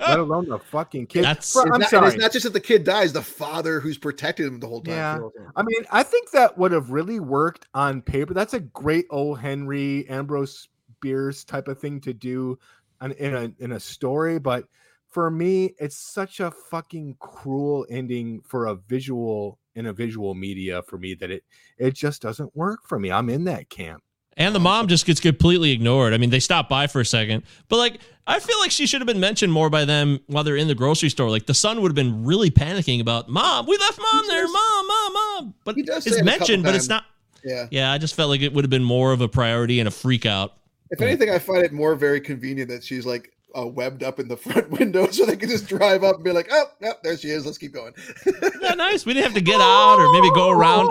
alone 0.18 0.48
the 0.48 0.58
fucking 0.58 1.06
kid. 1.06 1.24
That's- 1.24 1.52
Bro, 1.52 1.64
It's 1.64 1.72
I'm 1.74 1.80
not, 1.80 1.90
sorry. 1.90 2.08
it's 2.08 2.16
not 2.16 2.32
just 2.32 2.44
that 2.44 2.52
the 2.52 2.60
kid 2.60 2.84
dies; 2.84 3.12
the 3.12 3.22
father 3.22 3.80
who's 3.80 3.98
protected 3.98 4.46
him 4.46 4.60
the 4.60 4.66
whole 4.66 4.82
time. 4.82 4.94
Yeah. 5.22 5.28
I 5.54 5.62
mean, 5.62 5.84
I 5.90 6.02
think 6.02 6.30
that 6.30 6.56
would 6.58 6.72
have 6.72 6.90
really 6.90 7.20
worked 7.20 7.66
on 7.74 8.02
paper. 8.02 8.34
That's 8.34 8.54
a 8.54 8.60
great 8.60 9.06
old 9.10 9.38
Henry 9.40 10.08
Ambrose 10.08 10.68
Bierce 11.00 11.44
type 11.44 11.68
of 11.68 11.78
thing 11.78 12.00
to 12.00 12.12
do 12.14 12.58
on, 13.00 13.12
in 13.12 13.34
a 13.34 13.52
in 13.62 13.72
a 13.72 13.80
story, 13.80 14.38
but 14.38 14.64
for 15.08 15.30
me, 15.30 15.74
it's 15.78 15.96
such 15.96 16.40
a 16.40 16.50
fucking 16.50 17.16
cruel 17.20 17.86
ending 17.88 18.40
for 18.44 18.66
a 18.66 18.74
visual 18.74 19.58
in 19.74 19.86
a 19.86 19.92
visual 19.92 20.34
media 20.34 20.82
for 20.82 20.98
me 20.98 21.14
that 21.14 21.30
it 21.30 21.44
it 21.78 21.94
just 21.94 22.22
doesn't 22.22 22.54
work 22.56 22.80
for 22.86 22.98
me. 22.98 23.12
I'm 23.12 23.28
in 23.30 23.44
that 23.44 23.68
camp. 23.68 24.02
And 24.36 24.54
the 24.54 24.60
mom 24.60 24.86
just 24.86 25.06
gets 25.06 25.18
completely 25.18 25.70
ignored. 25.72 26.12
I 26.12 26.18
mean, 26.18 26.30
they 26.30 26.40
stop 26.40 26.68
by 26.68 26.86
for 26.88 27.00
a 27.00 27.06
second, 27.06 27.44
but 27.68 27.76
like, 27.78 28.00
I 28.26 28.38
feel 28.40 28.58
like 28.60 28.70
she 28.70 28.86
should 28.86 29.00
have 29.00 29.06
been 29.06 29.20
mentioned 29.20 29.52
more 29.52 29.70
by 29.70 29.84
them 29.84 30.20
while 30.26 30.44
they're 30.44 30.56
in 30.56 30.68
the 30.68 30.74
grocery 30.74 31.08
store. 31.08 31.30
Like, 31.30 31.46
the 31.46 31.54
son 31.54 31.80
would 31.80 31.88
have 31.88 31.94
been 31.94 32.24
really 32.24 32.50
panicking 32.50 33.00
about, 33.00 33.28
Mom, 33.28 33.66
we 33.66 33.76
left 33.78 33.98
mom 33.98 34.24
He 34.24 34.28
there, 34.28 34.42
does- 34.42 34.52
mom, 34.52 34.86
mom, 34.86 35.12
mom. 35.12 35.54
But 35.64 35.76
He 35.76 35.82
does 35.82 36.04
say 36.04 36.10
it's 36.10 36.18
it 36.20 36.24
mentioned, 36.24 36.64
but 36.64 36.74
it's 36.74 36.88
not. 36.88 37.04
Yeah. 37.44 37.66
Yeah, 37.70 37.92
I 37.92 37.98
just 37.98 38.14
felt 38.16 38.28
like 38.28 38.40
it 38.40 38.52
would 38.52 38.64
have 38.64 38.70
been 38.70 38.82
more 38.84 39.12
of 39.12 39.20
a 39.20 39.28
priority 39.28 39.78
and 39.78 39.86
a 39.86 39.92
freak 39.92 40.26
out. 40.26 40.54
If 40.90 41.00
anything, 41.00 41.30
I 41.30 41.38
find 41.38 41.64
it 41.64 41.72
more 41.72 41.94
very 41.94 42.20
convenient 42.20 42.68
that 42.70 42.82
she's 42.84 43.06
like 43.06 43.32
uh, 43.58 43.66
webbed 43.66 44.02
up 44.02 44.18
in 44.20 44.28
the 44.28 44.36
front 44.46 44.70
window, 44.70 45.06
so 45.10 45.24
they 45.26 45.36
can 45.36 45.48
just 45.48 45.66
drive 45.68 46.04
up 46.04 46.16
and 46.16 46.24
be 46.24 46.32
like, 46.32 46.48
"Oh, 46.50 46.64
yep, 46.80 47.02
there 47.02 47.16
she 47.16 47.28
is. 47.28 47.44
Let's 47.46 47.58
keep 47.58 47.72
going." 47.72 47.94
Yeah, 48.60 48.74
nice. 48.74 49.06
We 49.06 49.14
didn't 49.14 49.26
have 49.26 49.34
to 49.34 49.40
get 49.40 49.60
out 49.60 49.96
or 49.98 50.12
maybe 50.12 50.28
go 50.34 50.50
around. 50.50 50.88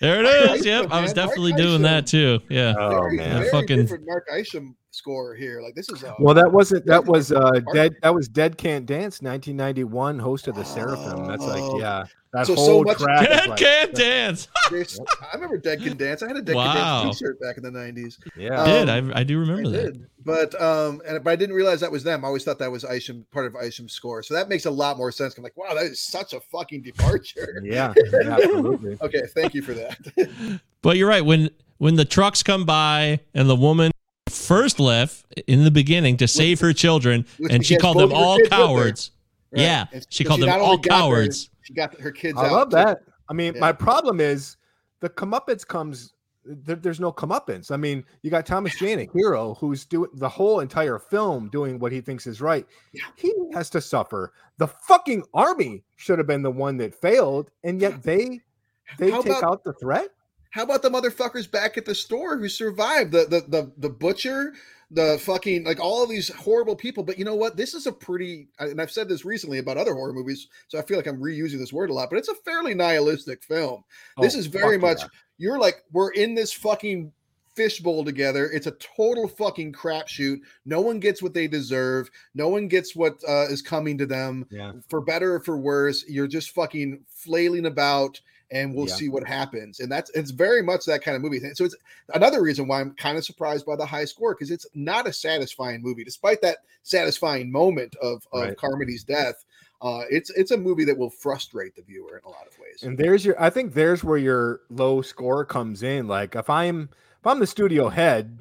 there 0.00 0.24
it 0.24 0.26
is. 0.26 0.64
Yep, 0.66 0.90
I 0.90 1.00
was 1.00 1.12
definitely 1.12 1.50
Mark 1.52 1.60
doing 1.62 1.70
Isham. 1.74 1.82
that 1.82 2.06
too. 2.06 2.40
Yeah. 2.48 2.74
Oh 2.78 2.90
very, 3.00 3.16
man. 3.16 3.38
very 3.40 3.50
fucking- 3.50 3.76
different 3.82 4.06
Mark 4.06 4.26
Isham 4.34 4.76
score 4.94 5.34
here. 5.34 5.60
Like 5.62 5.74
this 5.74 5.88
is 5.88 6.04
uh, 6.04 6.14
Well, 6.18 6.34
that 6.34 6.52
wasn't 6.52 6.86
that 6.86 7.04
was 7.04 7.32
uh 7.32 7.60
dead 7.72 7.96
that 8.02 8.14
was 8.14 8.28
Dead 8.28 8.56
Can 8.58 8.84
Dance 8.84 9.20
1991 9.22 10.18
host 10.18 10.48
of 10.48 10.54
the 10.54 10.64
Seraphim. 10.64 11.26
That's 11.26 11.42
Oh. 11.44 11.46
like 11.72 11.80
yeah. 11.82 12.04
That 12.34 12.46
So- 12.46 12.54
so 12.54 12.60
whole 12.62 12.84
much- 12.84 12.98
track 12.98 13.28
Dead 13.28 13.48
like- 13.48 13.58
can't 13.58 13.94
dance. 13.94 14.48
I 14.70 14.84
remember 15.34 15.58
Dead 15.58 15.82
Can 15.82 15.96
Dance. 15.98 16.22
I 16.22 16.28
had 16.28 16.36
a 16.38 16.42
Dead 16.42 16.56
Wow. 16.56 16.72
Can 16.72 17.04
Dance 17.06 17.18
T-shirt 17.18 17.40
back 17.40 17.56
in 17.58 17.62
the 17.62 17.70
'90s. 17.70 18.18
Yeah. 18.36 18.60
Um, 18.62 18.68
did 18.86 18.88
I, 18.88 19.20
I 19.20 19.22
do 19.24 19.36
I 19.36 19.40
remember 19.40 19.68
that. 19.70 19.92
did, 19.94 20.06
but 20.24 20.60
um, 20.62 21.02
and 21.06 21.22
but 21.22 21.30
I 21.30 21.36
didn't 21.36 21.54
realize 21.56 21.80
that 21.80 21.92
was 21.92 22.04
them. 22.04 22.24
I 22.24 22.28
always 22.28 22.42
thought 22.44 22.58
that 22.58 22.72
was 22.72 22.84
Isham, 22.84 23.26
part 23.32 23.46
of 23.46 23.54
Isham's 23.62 23.92
score. 23.92 24.22
So 24.22 24.32
that 24.34 24.48
makes 24.48 24.64
a 24.66 24.70
lot 24.70 24.96
more 24.96 25.12
sense. 25.12 25.36
I'm 25.36 25.42
like, 25.44 25.56
wow, 25.58 25.74
that 25.74 25.84
is 25.84 26.00
such 26.00 26.32
a 26.32 26.40
fucking 26.40 26.82
departure. 26.82 27.60
yeah, 27.64 27.92
yeah, 28.12 28.30
absolutely. 28.30 28.96
okay, 29.02 29.22
thank 29.34 29.52
you 29.54 29.60
for 29.62 29.74
that. 29.74 30.60
But 30.80 30.96
you're 30.96 31.08
right. 31.08 31.24
When 31.24 31.50
when 31.78 31.96
the 31.96 32.04
trucks 32.06 32.42
come 32.42 32.64
by 32.64 33.20
and 33.34 33.48
the 33.48 33.56
woman 33.56 33.91
first 34.32 34.80
left 34.80 35.24
in 35.46 35.64
the 35.64 35.70
beginning 35.70 36.16
to 36.18 36.26
save 36.28 36.60
her 36.60 36.72
children, 36.72 37.26
and 37.50 37.64
she 37.64 37.76
called 37.76 37.98
them 37.98 38.12
all 38.12 38.36
kids 38.36 38.50
with 38.50 38.52
her. 38.52 38.58
cowards. 38.66 39.10
Right. 39.52 39.62
Yeah, 39.62 39.84
And 39.92 40.06
she 40.08 40.24
so 40.24 40.28
called 40.28 40.40
them 40.42 40.48
all 40.50 40.62
only 40.72 40.76
got 40.78 40.82
their- 40.82 40.98
cowards. 40.98 41.50
she 41.62 41.74
got 41.74 42.00
her 42.00 42.10
kids. 42.10 42.38
I 42.38 42.46
out 42.46 42.52
love 42.52 42.70
too. 42.70 42.76
that. 42.76 43.02
I 43.28 43.34
mean, 43.34 43.54
Yeah. 43.54 43.60
my 43.60 43.72
problem 43.72 44.20
is 44.20 44.56
the 45.00 45.10
comeuppance 45.10 45.66
comes. 45.66 46.14
There, 46.44 46.74
there's 46.74 46.98
no 46.98 47.12
comeuppance. 47.12 47.70
I 47.70 47.76
mean, 47.76 48.02
you 48.22 48.30
got 48.30 48.44
Thomas 48.46 48.76
Jane, 48.76 48.98
a 48.98 49.08
hero, 49.16 49.54
who's 49.60 49.84
doing 49.84 50.10
the 50.14 50.28
whole 50.28 50.58
entire 50.58 50.98
film 50.98 51.48
doing 51.50 51.78
what 51.78 51.92
he 51.92 52.00
thinks 52.00 52.26
is 52.26 52.40
right. 52.40 52.66
Yeah. 52.92 53.02
He 53.14 53.32
has 53.52 53.70
to 53.70 53.80
suffer. 53.80 54.32
The 54.58 54.66
fucking 54.66 55.22
army 55.34 55.84
should 55.96 56.18
have 56.18 56.26
been 56.26 56.42
the 56.42 56.50
one 56.50 56.78
that 56.78 56.94
failed, 56.96 57.50
and 57.62 57.80
yet 57.80 58.02
they 58.02 58.40
they 58.98 59.10
How 59.10 59.22
take 59.22 59.32
about- 59.38 59.44
out 59.44 59.64
the 59.64 59.72
threat. 59.74 60.08
How 60.52 60.62
about 60.62 60.82
the 60.82 60.90
motherfuckers 60.90 61.50
back 61.50 61.76
at 61.76 61.84
the 61.84 61.94
store 61.94 62.38
who 62.38 62.48
survived? 62.48 63.10
The 63.12 63.26
the 63.26 63.40
the 63.48 63.72
the 63.78 63.88
butcher, 63.90 64.52
the 64.90 65.18
fucking 65.18 65.64
like 65.64 65.80
all 65.80 66.02
of 66.04 66.10
these 66.10 66.28
horrible 66.28 66.76
people. 66.76 67.02
But 67.02 67.18
you 67.18 67.24
know 67.24 67.34
what? 67.34 67.56
This 67.56 67.74
is 67.74 67.86
a 67.86 67.92
pretty 67.92 68.48
and 68.58 68.80
I've 68.80 68.90
said 68.90 69.08
this 69.08 69.24
recently 69.24 69.58
about 69.58 69.76
other 69.78 69.94
horror 69.94 70.12
movies, 70.12 70.48
so 70.68 70.78
I 70.78 70.82
feel 70.82 70.96
like 70.98 71.06
I'm 71.06 71.20
reusing 71.20 71.58
this 71.58 71.72
word 71.72 71.90
a 71.90 71.94
lot, 71.94 72.10
but 72.10 72.18
it's 72.18 72.28
a 72.28 72.34
fairly 72.34 72.74
nihilistic 72.74 73.42
film. 73.42 73.82
this 74.18 74.34
Oh, 74.34 74.38
is 74.38 74.46
very 74.46 74.78
much 74.78 75.00
yeah. 75.00 75.08
you're 75.38 75.58
like, 75.58 75.82
we're 75.90 76.12
in 76.12 76.34
this 76.34 76.52
fucking 76.52 77.12
fishbowl 77.56 78.02
together. 78.04 78.50
It's 78.50 78.66
a 78.66 78.70
total 78.72 79.28
fucking 79.28 79.72
crapshoot. 79.74 80.40
No 80.64 80.80
one 80.80 81.00
gets 81.00 81.22
what 81.22 81.34
they 81.34 81.46
deserve. 81.48 82.10
No 82.34 82.48
one 82.48 82.66
gets 82.68 82.96
what 82.96 83.20
uh, 83.28 83.46
is 83.50 83.60
coming 83.62 83.98
to 83.98 84.06
them 84.06 84.46
Yeah. 84.50 84.72
for 84.88 85.00
better 85.02 85.34
or 85.34 85.40
for 85.40 85.56
worse. 85.58 86.02
You're 86.08 86.26
just 86.28 86.50
fucking 86.50 87.04
flailing 87.08 87.66
about 87.66 88.18
and 88.52 88.74
we'll 88.74 88.86
Yeah. 88.86 88.94
see 88.94 89.08
what 89.08 89.26
happens. 89.26 89.80
And 89.80 89.90
that's 89.90 90.10
it's 90.10 90.30
very 90.30 90.62
much 90.62 90.84
that 90.84 91.02
kind 91.02 91.16
of 91.16 91.22
movie. 91.22 91.40
So 91.54 91.64
it's 91.64 91.74
another 92.14 92.42
reason 92.42 92.68
why 92.68 92.80
I'm 92.80 92.94
kind 92.94 93.18
of 93.18 93.24
surprised 93.24 93.66
by 93.66 93.74
the 93.76 93.86
high 93.86 94.04
score 94.04 94.34
because 94.34 94.50
it's 94.50 94.66
not 94.74 95.08
a 95.08 95.12
satisfying 95.12 95.82
movie, 95.82 96.04
despite 96.04 96.40
that 96.42 96.58
satisfying 96.82 97.50
moment 97.50 97.96
of, 97.96 98.26
of 98.32 98.42
Right. 98.42 98.56
Carmody's 98.56 99.02
death. 99.04 99.44
Uh, 99.80 100.04
it's 100.10 100.30
it's 100.30 100.52
a 100.52 100.56
movie 100.56 100.84
that 100.84 100.96
will 100.96 101.10
frustrate 101.10 101.74
the 101.74 101.82
viewer 101.82 102.18
in 102.18 102.24
a 102.24 102.28
lot 102.32 102.46
of 102.46 102.56
ways. 102.60 102.82
And 102.84 102.96
there's 102.96 103.24
your 103.24 103.40
I 103.42 103.50
think 103.50 103.74
there's 103.74 104.04
where 104.04 104.18
your 104.18 104.60
low 104.70 105.02
score 105.02 105.44
comes 105.44 105.82
in. 105.82 106.06
Like 106.06 106.36
if 106.36 106.48
I'm 106.48 106.88
if 107.20 107.26
I'm 107.26 107.40
the 107.40 107.46
studio 107.48 107.88
head, 107.88 108.40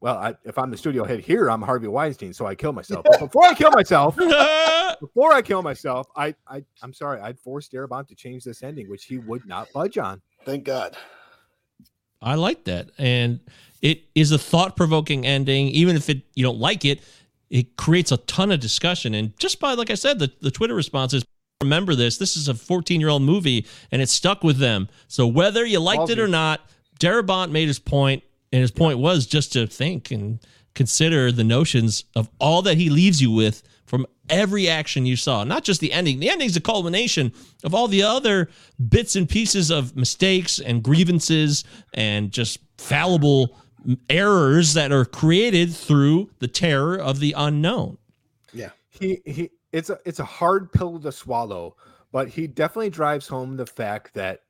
well, 0.00 0.16
I, 0.16 0.34
if 0.44 0.58
I'm 0.58 0.70
the 0.70 0.76
studio 0.76 1.04
head 1.04 1.20
here, 1.20 1.50
I'm 1.50 1.62
Harvey 1.62 1.88
Weinstein, 1.88 2.32
so 2.34 2.46
I 2.46 2.54
kill 2.54 2.72
myself. 2.72 3.04
But 3.08 3.18
before 3.18 3.44
I 3.44 3.54
kill 3.54 3.70
myself, 3.72 4.16
before 5.00 5.32
I 5.32 5.42
kill 5.42 5.62
myself, 5.62 6.08
I 6.16 6.34
I 6.46 6.64
I'm 6.82 6.92
sorry, 6.92 7.20
I'd 7.20 7.38
force 7.38 7.68
Darabont 7.68 8.08
to 8.08 8.14
change 8.14 8.44
this 8.44 8.62
ending, 8.62 8.88
which 8.88 9.04
he 9.04 9.18
would 9.18 9.46
not 9.46 9.72
budge 9.72 9.98
on. 9.98 10.20
Thank 10.44 10.64
God. 10.64 10.96
I 12.22 12.34
like 12.34 12.64
that, 12.64 12.90
and 12.98 13.40
it 13.82 14.04
is 14.14 14.32
a 14.32 14.38
thought-provoking 14.38 15.26
ending. 15.26 15.68
Even 15.68 15.96
if 15.96 16.08
it 16.08 16.22
you 16.34 16.42
don't 16.42 16.58
like 16.58 16.84
it, 16.84 17.02
it 17.50 17.76
creates 17.76 18.10
a 18.12 18.16
ton 18.16 18.50
of 18.50 18.60
discussion. 18.60 19.14
And 19.14 19.38
just 19.38 19.60
by 19.60 19.74
like 19.74 19.90
I 19.90 19.94
said, 19.94 20.18
the 20.18 20.32
the 20.40 20.50
Twitter 20.50 20.74
responses. 20.74 21.24
Remember 21.62 21.94
this. 21.94 22.18
This 22.18 22.36
is 22.36 22.50
a 22.50 22.52
14-year-old 22.52 23.22
movie, 23.22 23.64
and 23.90 24.02
it 24.02 24.10
stuck 24.10 24.44
with 24.44 24.58
them. 24.58 24.90
So 25.08 25.26
whether 25.26 25.64
you 25.64 25.80
liked 25.80 26.10
it 26.10 26.18
or 26.18 26.28
not, 26.28 26.60
Darabont 27.00 27.50
made 27.50 27.66
his 27.66 27.78
point, 27.78 28.22
and 28.52 28.60
his 28.60 28.70
point 28.70 28.98
was 28.98 29.26
just 29.26 29.54
to 29.54 29.66
think 29.66 30.10
and 30.10 30.38
consider 30.74 31.32
the 31.32 31.44
notions 31.44 32.04
of 32.14 32.28
all 32.38 32.60
that 32.60 32.76
he 32.76 32.90
leaves 32.90 33.22
you 33.22 33.30
with 33.30 33.62
from 33.86 34.06
every 34.28 34.68
action 34.68 35.06
you 35.06 35.16
saw, 35.16 35.44
not 35.44 35.64
just 35.64 35.80
the 35.80 35.92
ending. 35.92 36.20
The 36.20 36.28
ending's 36.28 36.56
a 36.56 36.60
culmination 36.60 37.32
of 37.64 37.74
all 37.74 37.88
the 37.88 38.02
other 38.02 38.50
bits 38.88 39.16
and 39.16 39.28
pieces 39.28 39.70
of 39.70 39.96
mistakes 39.96 40.58
and 40.58 40.82
grievances 40.82 41.64
and 41.94 42.30
just 42.32 42.58
fallible 42.78 43.56
errors 44.10 44.74
that 44.74 44.92
are 44.92 45.04
created 45.04 45.72
through 45.72 46.30
the 46.40 46.48
terror 46.48 46.96
of 46.96 47.20
the 47.20 47.34
unknown. 47.36 47.98
Yeah. 48.52 48.70
He 48.90 49.20
he 49.24 49.50
it's 49.72 49.90
a 49.90 49.98
it's 50.04 50.18
a 50.18 50.24
hard 50.24 50.72
pill 50.72 50.98
to 51.00 51.12
swallow, 51.12 51.76
but 52.10 52.28
he 52.28 52.46
definitely 52.46 52.90
drives 52.90 53.28
home 53.28 53.56
the 53.56 53.66
fact 53.66 54.14
that 54.14 54.40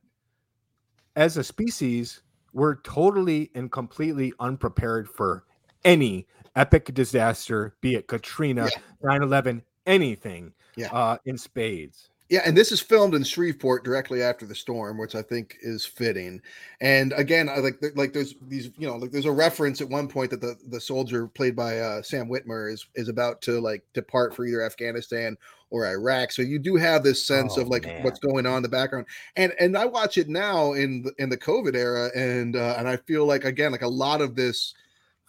as 1.17 1.37
a 1.37 1.45
species, 1.45 2.23
we're 2.53 2.77
totally 2.83 3.51
and 3.55 3.71
completely 3.71 4.33
unprepared 4.41 5.09
for 5.09 5.45
any 5.85 6.27
epic 6.57 6.93
disaster, 6.95 7.75
be 7.81 7.95
it 7.95 8.09
Katrina, 8.09 8.69
9/11, 9.03 9.63
anything 9.87 10.53
Yeah. 10.77 10.89
uh, 10.93 11.19
in 11.25 11.39
spades. 11.39 12.11
Yeah, 12.29 12.41
and 12.45 12.57
this 12.57 12.73
is 12.73 12.81
filmed 12.81 13.15
in 13.15 13.23
Shreveport 13.23 13.85
directly 13.85 14.21
after 14.21 14.47
the 14.47 14.55
storm, 14.57 14.99
which 14.99 15.15
I 15.15 15.23
think 15.23 15.59
is 15.61 15.87
fitting. 15.87 16.43
And 16.81 17.13
again, 17.13 17.49
I 17.49 17.59
like 17.59 17.81
like 17.95 18.13
there's 18.13 18.35
these 18.49 18.73
you 18.77 18.89
know 18.89 18.97
like 18.97 19.13
there's 19.13 19.27
a 19.27 19.31
reference 19.31 19.81
at 19.81 19.89
one 19.89 20.09
point 20.09 20.33
that 20.33 20.41
the 20.41 20.57
the 20.69 20.81
soldier 20.81 21.29
played 21.29 21.55
by 21.55 21.79
uh, 21.79 22.03
Sam 22.03 22.29
Witwer 22.29 22.73
is 22.73 22.85
is 22.97 23.09
about 23.09 23.43
to 23.43 23.61
like 23.61 23.85
depart 23.95 24.35
for 24.35 24.45
either 24.45 24.61
Afghanistan 24.61 25.37
or 25.71 25.87
Iraq. 25.87 26.33
So 26.33 26.43
you 26.43 26.59
do 26.59 26.75
have 26.75 27.05
this 27.05 27.25
sense 27.25 27.57
Oh, 27.57 27.61
of 27.61 27.69
like 27.69 27.85
man. 27.85 28.03
what's 28.03 28.19
going 28.19 28.45
on 28.45 28.57
in 28.57 28.63
the 28.65 28.69
background. 28.71 29.07
And 29.37 29.53
and 29.61 29.79
I 29.79 29.85
watch 29.85 30.19
it 30.19 30.29
now 30.29 30.73
in 30.73 31.03
the, 31.03 31.13
in 31.19 31.29
the 31.29 31.39
COVID 31.39 31.77
era, 31.77 32.11
and 32.17 32.57
uh, 32.57 32.75
and 32.77 32.89
I 32.89 32.97
feel 32.97 33.25
like 33.25 33.45
again 33.45 33.71
like 33.71 33.83
a 33.83 33.89
lot 33.89 34.21
of 34.21 34.35
this 34.35 34.75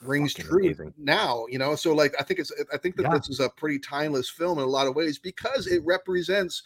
rings 0.02 0.34
Fucking 0.34 0.50
true 0.50 0.64
amazing. 0.66 0.94
now 0.98 1.46
you 1.50 1.58
know 1.58 1.76
so 1.76 1.94
like 1.94 2.14
i 2.20 2.24
think 2.24 2.40
it's 2.40 2.52
i 2.74 2.78
think 2.78 2.96
that 2.98 3.04
Yeah. 3.04 3.18
this 3.18 3.30
is 3.30 3.40
a 3.40 3.50
pretty 3.50 3.80
timeless 3.80 4.30
film 4.30 4.60
in 4.60 4.64
a 4.64 4.68
lot 4.68 4.86
of 4.88 4.96
ways 4.96 5.18
because 5.18 5.66
it 5.68 5.82
represents 5.86 6.62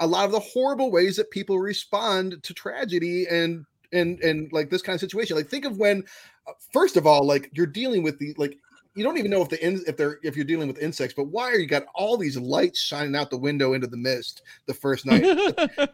a 0.00 0.06
lot 0.06 0.26
of 0.26 0.32
the 0.32 0.38
horrible 0.40 0.90
ways 0.90 1.16
that 1.16 1.30
people 1.30 1.58
respond 1.58 2.42
to 2.42 2.54
tragedy 2.54 3.26
and 3.28 3.64
and 3.92 4.20
and 4.20 4.52
like 4.52 4.70
this 4.70 4.82
kind 4.82 4.94
of 4.94 5.00
situation 5.00 5.36
like 5.36 5.48
think 5.48 5.64
of 5.64 5.78
when 5.78 6.04
uh, 6.46 6.52
first 6.72 6.96
of 6.96 7.06
all 7.06 7.24
like 7.24 7.50
you're 7.54 7.66
dealing 7.66 8.02
with 8.02 8.18
the 8.18 8.34
like 8.36 8.58
you 8.96 9.04
don't 9.04 9.18
even 9.18 9.30
know 9.30 9.42
if 9.42 9.48
the 9.50 9.64
in, 9.64 9.82
if 9.86 9.96
they're 9.96 10.18
if 10.22 10.34
you're 10.36 10.44
dealing 10.44 10.66
with 10.68 10.78
insects 10.78 11.14
but 11.14 11.26
why 11.28 11.50
are 11.50 11.58
you 11.58 11.66
got 11.66 11.84
all 11.94 12.16
these 12.16 12.36
lights 12.38 12.80
shining 12.80 13.14
out 13.14 13.30
the 13.30 13.36
window 13.36 13.74
into 13.74 13.86
the 13.86 13.96
mist 13.96 14.42
the 14.66 14.74
first 14.74 15.04
night? 15.06 15.24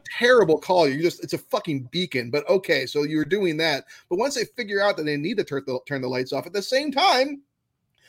Terrible 0.19 0.59
call. 0.59 0.89
You 0.89 1.03
just 1.03 1.23
it's 1.23 1.33
a 1.33 1.39
fucking 1.39 1.89
beacon 1.91 2.31
but 2.31 2.49
okay 2.49 2.87
so 2.87 3.03
you're 3.03 3.25
doing 3.25 3.57
that. 3.59 3.85
But 4.09 4.19
once 4.19 4.35
they 4.37 4.45
figure 4.57 4.81
out 4.81 4.97
that 4.97 5.03
they 5.05 5.17
need 5.17 5.37
to 5.39 5.45
turn 5.45 5.65
the, 5.67 5.81
turn 5.87 6.01
the 6.01 6.09
lights 6.09 6.33
off 6.33 6.47
at 6.47 6.53
the 6.53 6.63
same 6.63 6.93
time 6.93 7.43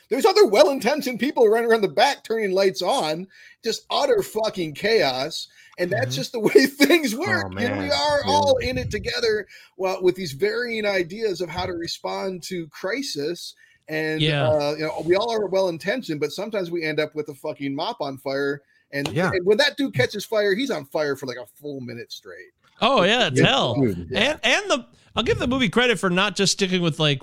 there's 0.09 0.25
other 0.25 0.45
well-intentioned 0.45 1.19
people 1.19 1.47
running 1.47 1.71
around 1.71 1.81
the 1.81 1.87
back 1.87 2.23
turning 2.23 2.51
lights 2.51 2.83
on. 2.83 3.25
Just 3.63 3.85
utter 3.89 4.21
fucking 4.21 4.75
chaos. 4.75 5.47
And 5.79 5.89
that's 5.89 6.13
Mhm. 6.13 6.15
just 6.15 6.31
the 6.33 6.39
way 6.41 6.67
things 6.67 7.15
work. 7.15 7.45
Oh, 7.49 7.57
and 7.57 7.79
we 7.79 7.85
are 7.89 8.19
Yeah. 8.19 8.31
all 8.31 8.57
in 8.57 8.77
it 8.77 8.91
together 8.91 9.47
well 9.75 10.03
with 10.03 10.15
these 10.15 10.33
varying 10.33 10.85
ideas 10.85 11.41
of 11.41 11.49
how 11.49 11.65
to 11.65 11.71
respond 11.73 12.43
to 12.43 12.67
crisis 12.67 13.55
and 13.87 14.21
Yeah. 14.21 14.47
uh, 14.47 14.75
you 14.77 14.83
know 14.85 15.01
we 15.05 15.15
all 15.15 15.31
are 15.31 15.45
well 15.47 15.69
intentioned 15.69 16.19
but 16.19 16.31
sometimes 16.31 16.71
we 16.71 16.83
end 16.83 16.99
up 16.99 17.13
with 17.15 17.29
a 17.29 17.35
fucking 17.35 17.73
mop 17.75 17.99
on 18.01 18.17
fire 18.17 18.61
and, 18.91 19.07
Yeah. 19.09 19.31
and 19.33 19.45
when 19.45 19.57
that 19.57 19.75
dude 19.77 19.93
catches 19.93 20.23
fire 20.25 20.55
he's 20.55 20.71
on 20.71 20.85
fire 20.85 21.15
for 21.15 21.25
like 21.25 21.37
a 21.37 21.45
full 21.59 21.81
minute 21.81 22.11
straight 22.11 22.51
Oh 22.81 23.03
yeah, 23.03 23.27
it's 23.27 23.39
Yeah, 23.39 23.45
hell. 23.47 23.75
yeah. 24.09 24.19
And 24.31 24.39
and 24.43 24.71
the 24.71 24.85
I'll 25.15 25.23
give 25.23 25.37
the 25.37 25.47
movie 25.47 25.69
credit 25.69 25.99
for 25.99 26.09
not 26.09 26.35
just 26.35 26.53
sticking 26.53 26.81
with 26.81 26.99
like 26.99 27.21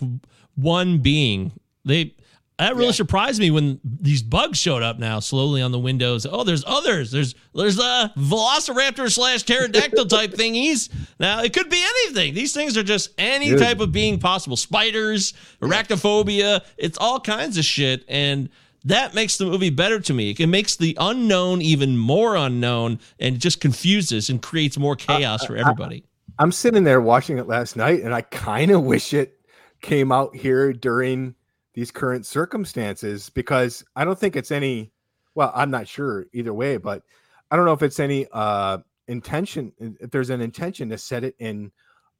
one 0.55 0.99
being. 0.99 1.53
They 1.85 2.15
that 2.61 2.77
really 2.77 2.93
surprised 2.93 3.41
me 3.41 3.51
when 3.51 3.81
these 3.83 4.23
bugs 4.23 4.59
showed 4.59 4.83
up 4.83 4.99
now 4.99 5.19
slowly 5.19 5.63
on 5.63 5.73
the 5.73 5.79
windows. 5.79 6.27
Oh, 6.31 6.45
there's 6.45 6.63
others. 6.67 7.11
There's 7.11 7.35
there's 7.55 7.79
a 7.79 8.13
velociraptor 8.17 9.11
slash 9.11 9.45
pterodactyl 9.45 10.07
type 10.07 10.33
thingies. 10.33 10.91
Now 11.19 11.43
it 11.43 11.53
could 11.53 11.71
be 11.71 11.83
anything. 11.83 12.35
These 12.35 12.53
things 12.53 12.77
are 12.77 12.83
just 12.83 13.11
any 13.17 13.51
Dude. 13.51 13.61
type 13.61 13.81
of 13.81 13.93
being 13.93 14.19
possible. 14.19 14.57
Spiders, 14.57 15.33
arachnophobia. 15.63 16.63
It's 16.77 16.99
all 16.99 17.19
kinds 17.19 17.57
of 17.57 17.65
shit, 17.65 18.05
and 18.09 18.51
that 18.85 19.15
makes 19.15 19.39
the 19.39 19.47
movie 19.47 19.71
better 19.71 19.99
to 20.01 20.13
me. 20.13 20.35
It 20.39 20.47
makes 20.47 20.77
the 20.77 20.97
unknown 21.01 21.63
even 21.63 21.97
more 21.97 22.37
unknown, 22.37 23.01
and 23.19 23.39
just 23.39 23.61
confuses 23.61 24.29
and 24.29 24.43
creates 24.43 24.79
more 24.79 24.97
chaos 24.97 25.45
for 25.47 25.57
everybody. 25.57 26.05
I'm 26.39 26.53
sitting 26.53 26.85
there 26.85 27.01
watching 27.01 27.39
it 27.39 27.47
last 27.49 27.77
night, 27.77 28.03
and 28.03 28.15
I 28.15 28.23
kind 28.23 28.71
of 28.71 28.85
wish 28.85 29.13
it 29.13 29.39
came 29.81 30.13
out 30.13 30.37
here 30.37 30.73
during 30.73 31.35
these 31.75 31.91
current 31.91 32.27
circumstances 32.27 33.31
because 33.31 33.85
I 33.97 34.05
don't 34.05 34.19
think 34.19 34.37
it's 34.37 34.51
any. 34.51 34.93
Well, 35.35 35.53
I'm 35.55 35.71
not 35.71 35.87
sure 35.87 36.27
either 36.33 36.53
way, 36.53 36.77
but 36.77 37.03
I 37.51 37.57
don't 37.57 37.65
know 37.65 37.73
if 37.73 37.83
it's 37.83 38.01
any 38.01 38.27
uh 38.33 38.79
intention. 39.09 39.73
If 39.79 40.11
there's 40.11 40.31
an 40.31 40.41
intention 40.41 40.89
to 40.91 40.99
set 40.99 41.25
it 41.25 41.35
in 41.39 41.73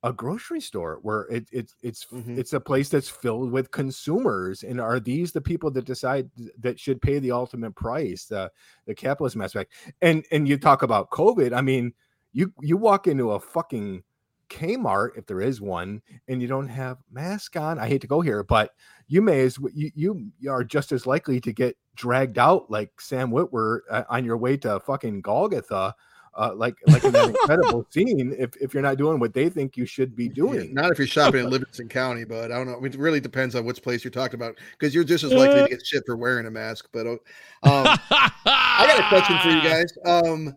a 0.03 0.13
grocery 0.13 0.61
store 0.61 0.99
where 1.03 1.23
it, 1.31 1.47
it 1.53 1.73
it's 1.83 2.07
it's 2.11 2.55
a 2.55 2.61
place 2.61 2.89
that's 2.89 3.09
filled 3.09 3.53
with 3.53 3.71
consumers 3.71 4.63
and 4.63 4.81
are 4.81 4.99
these 4.99 5.31
the 5.31 5.41
people 5.41 5.71
that 5.71 5.85
decide 5.85 6.31
that 6.59 6.81
should 6.81 7.03
pay 7.03 7.19
the 7.19 7.31
ultimate 7.31 7.75
price 7.75 8.25
the 8.25 8.51
the 8.87 8.95
capitalism 8.95 9.43
aspect 9.43 9.73
and 10.01 10.25
and 10.33 10.49
you 10.49 10.57
talk 10.57 10.83
about 10.83 11.11
covid 11.11 11.53
i 11.53 11.61
mean 11.61 11.93
you 12.33 12.51
you 12.63 12.77
walk 12.77 13.07
into 13.07 13.33
a 13.33 13.41
fucking 13.41 14.03
Kmart 14.49 15.11
if 15.17 15.27
there 15.27 15.41
is 15.41 15.61
one 15.61 16.03
and 16.29 16.43
you 16.43 16.49
don't 16.49 16.69
have 16.69 16.99
mask 17.13 17.57
on 17.57 17.79
I 17.79 17.87
hate 17.87 18.01
to 18.01 18.09
go 18.09 18.21
here 18.21 18.43
but 18.43 18.73
you 19.11 19.21
may 19.21 19.41
as 19.41 19.57
w- 19.57 19.91
you 19.95 20.31
you 20.39 20.51
are 20.51 20.65
just 20.65 20.93
as 20.93 21.07
likely 21.07 21.41
to 21.41 21.53
get 21.53 21.77
dragged 21.97 22.39
out 22.39 22.71
like 22.71 23.01
Sam 23.01 23.31
Witwer 23.31 23.81
uh, 23.91 24.05
on 24.09 24.25
your 24.25 24.37
way 24.37 24.57
to 24.59 24.81
fucking 24.81 25.21
Golgotha 25.21 25.95
uh, 26.37 26.53
like 26.55 26.77
like 26.87 27.03
in 27.03 27.13
that 27.13 27.29
incredible 27.43 27.85
scene 27.91 28.35
if, 28.39 28.57
if 28.61 28.73
you're 28.73 28.85
not 28.85 28.97
doing 28.97 29.19
what 29.19 29.35
they 29.35 29.49
think 29.49 29.77
you 29.77 29.85
should 29.85 30.15
be 30.15 30.29
doing 30.29 30.73
Not 30.73 30.93
if 30.93 30.99
you're 30.99 31.07
shopping 31.09 31.45
in 31.45 31.51
Livingston 31.51 31.89
County, 31.89 32.25
but 32.25 32.53
I 32.53 32.57
don't 32.57 32.69
know. 32.69 32.77
I 32.77 32.81
mean, 32.81 32.93
it 32.93 32.99
really 32.99 33.21
depends 33.21 33.57
on 33.57 33.65
which 33.65 33.83
place 33.83 34.05
you're 34.05 34.13
talking 34.13 34.37
about 34.37 34.57
because 34.79 34.95
you're 34.95 35.05
just 35.05 35.25
as 35.25 35.33
likely 35.33 35.63
to 35.63 35.69
get 35.69 35.85
shit 35.85 36.05
for 36.07 36.17
wearing 36.17 36.47
a 36.47 36.51
mask. 36.51 36.89
But 36.93 37.07
um, 37.09 37.19
I 37.65 38.87
got 38.87 39.01
a 39.01 39.09
question 39.09 39.39
for 39.41 39.49
you 39.49 39.63
guys. 39.63 39.93
Um, 40.07 40.55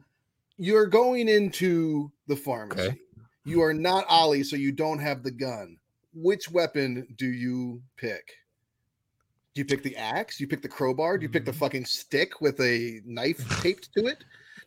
you're 0.58 0.86
going 0.86 1.28
into 1.28 2.12
the 2.28 2.36
pharmacy. 2.36 3.00
You 3.44 3.62
are 3.62 3.74
not 3.74 4.06
Ollie, 4.08 4.44
so 4.44 4.56
you 4.56 4.72
don't 4.72 5.00
have 5.00 5.24
the 5.24 5.32
gun. 5.32 5.78
Which 6.14 6.50
weapon 6.50 7.08
do 7.18 7.26
you 7.26 7.82
pick? 7.98 8.32
Do 9.56 9.62
you 9.62 9.66
pick 9.66 9.84
the 9.84 9.96
axe? 9.96 10.38
Do 10.38 10.44
you 10.44 10.48
pick 10.48 10.62
the 10.62 10.68
crowbar? 10.68 11.18
Do 11.18 11.24
you 11.24 11.30
pick 11.30 11.46
the 11.46 11.54
fucking 11.54 11.86
stick 11.86 12.42
with 12.42 12.60
a 12.60 13.02
knife 13.06 13.38
taped 13.62 13.94
to 13.94 14.06
it? 14.08 14.20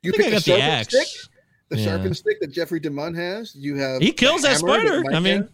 Do 0.02 0.08
you 0.08 0.12
Mm-hmm. 0.12 0.22
Pick 0.22 0.30
the 0.30 0.36
the 0.36 0.40
sharpened 0.40 0.62
axe. 0.70 0.88
stick? 0.94 1.30
The 1.70 1.78
Yeah. 1.78 1.84
sharpened 1.84 2.16
stick 2.16 2.40
that 2.40 2.52
Jeffrey 2.52 2.80
DeMunn 2.80 3.14
has? 3.16 3.54
You 3.56 3.76
have 3.76 4.00
He 4.00 4.12
kills 4.12 4.42
that 4.42 4.58
spider. 4.58 5.02
Mike 5.02 5.14
I 5.14 5.18
mean, 5.20 5.36
has? 5.42 5.50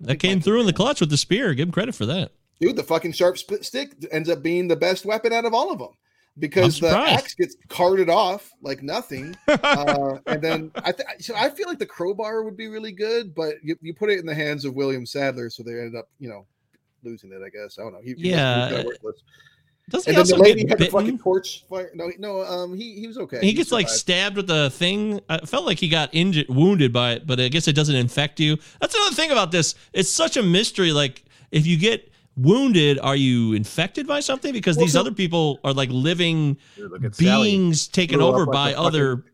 that 0.00 0.16
came 0.16 0.40
through 0.40 0.60
in 0.60 0.66
the 0.66 0.72
clutch 0.72 1.00
with 1.00 1.10
the 1.10 1.16
spear. 1.18 1.52
Give 1.54 1.68
him 1.68 1.72
credit 1.72 1.94
for 1.94 2.06
that. 2.06 2.32
dude, 2.60 2.76
the 2.76 2.82
fucking 2.82 3.12
sharp 3.12 3.36
stick 3.38 3.94
ends 4.10 4.30
up 4.30 4.42
being 4.42 4.68
the 4.68 4.76
best 4.76 5.04
weapon 5.04 5.32
out 5.32 5.44
of 5.44 5.52
all 5.52 5.70
of 5.72 5.78
them 5.78 5.90
because 6.38 6.80
the 6.80 6.88
axe 6.88 7.34
gets 7.34 7.56
carted 7.68 8.08
off 8.08 8.50
like 8.62 8.82
nothing, 8.82 9.36
uh, 9.48 10.16
and 10.26 10.40
then 10.40 10.70
I 10.76 10.92
th- 10.92 11.06
so 11.18 11.34
I 11.36 11.50
feel 11.50 11.68
like 11.68 11.78
the 11.80 11.84
crowbar 11.86 12.42
would 12.44 12.56
be 12.56 12.68
really 12.68 12.92
good, 12.92 13.34
but 13.34 13.56
you, 13.62 13.76
you 13.82 13.92
put 13.92 14.08
it 14.10 14.18
in 14.20 14.24
the 14.26 14.34
hands 14.34 14.64
of 14.64 14.74
William 14.74 15.04
Sadler, 15.04 15.50
so 15.50 15.62
they 15.62 15.72
ended 15.72 15.96
up 15.96 16.08
you 16.18 16.30
know 16.30 16.46
losing 17.04 17.32
it. 17.32 17.40
I 17.44 17.48
guess 17.50 17.78
I 17.78 17.82
don't 17.82 17.92
know. 17.92 18.00
He, 18.02 18.14
he 18.16 18.30
must 18.30 18.34
have 18.34 18.84
moved 18.84 18.96
Yeah. 19.02 19.10
Doesn't 19.90 20.08
and 20.10 20.16
he 20.16 20.22
then 20.22 20.26
the 20.28 20.34
also 20.34 20.42
lady 20.44 20.60
get 20.62 20.68
had 20.70 20.78
bitten? 20.78 20.92
fucking 21.00 21.18
torch 21.18 21.64
fire. 21.68 21.90
No, 21.94 22.08
he- 22.08 22.14
no, 22.18 22.42
um, 22.44 22.74
he 22.76 22.94
he 23.00 23.06
was 23.08 23.18
okay. 23.18 23.40
he 23.40 23.52
gets 23.52 23.72
like 23.72 23.88
stabbed 23.88 24.36
with 24.36 24.46
the 24.46 24.70
thing. 24.70 25.20
I 25.28 25.38
felt 25.38 25.66
like 25.66 25.78
he 25.80 25.88
got 25.88 26.08
injured, 26.12 26.46
wounded 26.48 26.92
by 26.92 27.12
it, 27.14 27.26
but 27.26 27.40
I 27.40 27.48
guess 27.48 27.66
it 27.66 27.72
doesn't 27.74 27.96
infect 27.96 28.38
you. 28.38 28.56
That's 28.80 28.94
another 28.94 29.14
thing 29.16 29.32
about 29.32 29.50
this. 29.50 29.74
It's 29.92 30.08
such 30.08 30.36
a 30.36 30.42
mystery. 30.42 30.92
Like, 30.92 31.24
if 31.50 31.66
you 31.66 31.76
get 31.76 32.10
wounded, 32.36 33.00
are 33.00 33.16
you 33.16 33.54
infected 33.54 34.06
by 34.06 34.20
something? 34.20 34.52
Because 34.52 34.76
Well, 34.76 34.86
these 34.86 34.92
so- 34.94 35.00
other 35.00 35.10
people 35.12 35.58
are 35.64 35.72
like 35.74 35.90
living 35.90 36.58
Look 36.78 37.04
at 37.04 37.16
Sally. 37.16 37.50
beings 37.50 37.88
taken 37.88 38.20
over 38.22 38.46
by 38.46 38.70
a 38.70 38.80
other. 38.80 39.24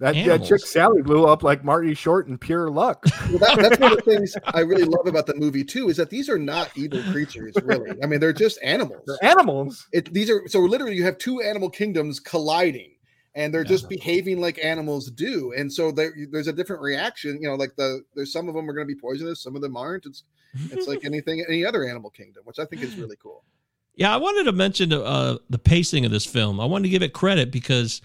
That, 0.00 0.14
that 0.26 0.44
chick 0.44 0.60
Sally 0.60 1.02
blew 1.02 1.26
up 1.26 1.42
like 1.42 1.64
Marty 1.64 1.92
Short 1.94 2.28
and 2.28 2.40
pure 2.40 2.70
luck 2.70 3.04
Well, 3.30 3.38
that, 3.38 3.58
that's 3.58 3.78
one 3.80 3.92
of 3.92 4.04
the 4.04 4.10
things 4.10 4.36
I 4.44 4.60
really 4.60 4.84
love 4.84 5.06
about 5.06 5.26
the 5.26 5.34
movie 5.34 5.64
too 5.64 5.88
is 5.88 5.96
that 5.96 6.08
these 6.08 6.28
are 6.28 6.38
not 6.38 6.70
evil 6.76 7.02
creatures, 7.12 7.54
really. 7.62 7.90
I 8.02 8.06
mean, 8.06 8.20
they're 8.20 8.32
just 8.32 8.58
animals. 8.62 9.02
They're 9.06 9.30
animals. 9.30 9.86
It, 9.92 10.12
these 10.12 10.30
are 10.30 10.46
so 10.48 10.60
literally 10.60 10.96
you 10.96 11.04
have 11.04 11.18
two 11.18 11.42
animal 11.42 11.68
kingdoms 11.68 12.20
colliding, 12.20 12.92
and 13.34 13.52
they're 13.52 13.64
just 13.64 13.88
behaving 13.88 14.40
like 14.40 14.58
animals 14.62 15.10
do, 15.10 15.52
and 15.56 15.72
so 15.72 15.90
there, 15.90 16.12
there's 16.30 16.48
a 16.48 16.52
different 16.52 16.80
reaction. 16.80 17.38
You 17.40 17.48
know, 17.48 17.54
like 17.54 17.74
the 17.76 18.02
there's 18.14 18.32
some 18.32 18.48
of 18.48 18.54
them 18.54 18.68
are 18.70 18.72
going 18.72 18.86
to 18.86 18.94
be 18.94 19.00
poisonous, 19.00 19.42
some 19.42 19.56
of 19.56 19.62
them 19.62 19.76
aren't. 19.76 20.06
It's 20.06 20.22
it's 20.70 20.86
like 20.86 21.00
anything 21.04 21.44
any 21.48 21.64
other 21.64 21.86
animal 21.86 22.10
kingdom, 22.10 22.42
which 22.44 22.58
I 22.58 22.64
think 22.64 22.82
is 22.82 22.96
really 22.96 23.16
cool. 23.22 23.44
Yeah, 23.96 24.14
I 24.14 24.16
wanted 24.16 24.44
to 24.44 24.52
mention 24.52 24.92
uh, 24.92 25.38
the 25.50 25.58
pacing 25.58 26.04
of 26.04 26.12
this 26.12 26.24
film. 26.24 26.60
I 26.60 26.64
wanted 26.64 26.84
to 26.84 26.90
give 26.90 27.02
it 27.02 27.12
credit 27.12 27.50
because 27.50 28.00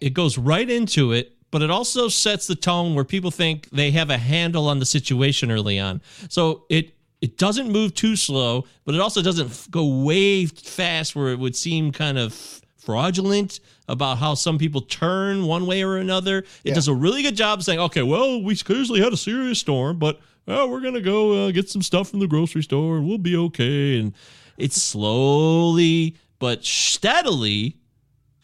it 0.00 0.12
goes 0.14 0.36
right 0.38 0.68
into 0.68 1.12
it, 1.12 1.32
but 1.50 1.62
it 1.62 1.70
also 1.70 2.08
sets 2.08 2.46
the 2.46 2.54
tone 2.56 2.94
where 2.94 3.04
people 3.04 3.30
think 3.30 3.68
they 3.70 3.90
have 3.92 4.10
a 4.10 4.18
handle 4.18 4.68
on 4.68 4.78
the 4.78 4.86
situation 4.86 5.50
early 5.50 5.78
on. 5.78 6.00
So 6.28 6.64
it 6.68 6.92
it 7.22 7.38
doesn't 7.38 7.70
move 7.72 7.94
too 7.94 8.14
slow, 8.14 8.66
but 8.84 8.94
it 8.94 9.00
also 9.00 9.22
doesn't 9.22 9.70
go 9.70 9.86
way 10.04 10.44
fast 10.46 11.16
where 11.16 11.28
it 11.32 11.38
would 11.38 11.56
seem 11.56 11.90
kind 11.90 12.18
of 12.18 12.60
fraudulent 12.76 13.58
about 13.88 14.18
how 14.18 14.34
some 14.34 14.58
people 14.58 14.80
turn 14.82 15.44
one 15.46 15.66
way 15.66 15.82
or 15.82 15.96
another. 15.96 16.38
It 16.38 16.46
Yeah. 16.64 16.74
does 16.74 16.88
a 16.88 16.94
really 16.94 17.22
good 17.22 17.34
job 17.34 17.62
saying, 17.62 17.78
okay, 17.80 18.02
well, 18.02 18.42
we 18.42 18.54
clearly 18.56 19.00
had 19.00 19.12
a 19.12 19.16
serious 19.16 19.58
storm, 19.58 19.98
but 19.98 20.20
oh, 20.46 20.68
we're 20.68 20.80
gonna 20.82 21.00
go 21.00 21.46
uh, 21.46 21.50
get 21.52 21.70
some 21.70 21.82
stuff 21.82 22.10
from 22.10 22.20
the 22.20 22.26
grocery 22.28 22.62
store 22.62 22.98
and 22.98 23.08
we'll 23.08 23.18
be 23.18 23.36
okay. 23.36 23.98
And 23.98 24.12
it's 24.58 24.80
slowly 24.80 26.16
but 26.38 26.64
steadily 26.64 27.76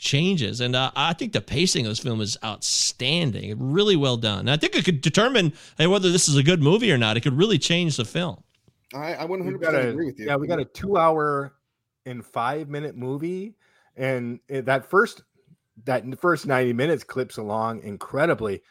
changes. 0.03 0.61
And 0.61 0.75
uh, 0.75 0.91
I 0.97 1.15
think 1.15 1.33
the 1.33 1.41
pacing 1.41 1.87
of 1.87 1.93
this 1.93 2.01
film 2.01 2.21
is 2.21 2.37
outstanding. 2.45 3.55
Really 3.73 3.97
well 3.97 4.17
done. 4.17 4.41
And 4.41 4.51
I 4.51 4.57
think 4.57 4.75
it 4.75 4.85
could 4.85 5.01
determine 5.01 5.53
hey, 5.79 5.87
whether 5.87 6.11
this 6.11 6.29
is 6.29 6.37
a 6.37 6.43
good 6.43 6.61
movie 6.61 6.93
or 6.93 6.99
not. 6.99 7.17
It 7.17 7.21
could 7.21 7.39
really 7.39 7.59
change 7.59 7.97
the 7.97 8.05
film. 8.05 8.43
I, 8.93 9.15
I 9.15 9.25
We've 9.25 9.31
100 9.31 9.61
got 9.61 9.71
percent 9.71 9.87
a- 9.87 9.91
agree 9.91 10.07
with 10.07 10.19
you. 10.19 10.27
Yeah, 10.27 10.37
we 10.37 10.47
got 10.49 10.59
a 10.61 10.65
two 10.65 10.99
hour 10.99 11.55
and 12.05 12.27
five 12.27 12.69
minute 12.69 12.97
movie. 12.97 13.55
And 13.97 14.41
that 14.49 14.91
first 14.91 15.23
that 15.85 16.05
first 16.21 16.47
90 16.47 16.73
minutes 16.73 17.05
clips 17.05 17.39
along 17.39 17.83
incredibly. 17.83 18.63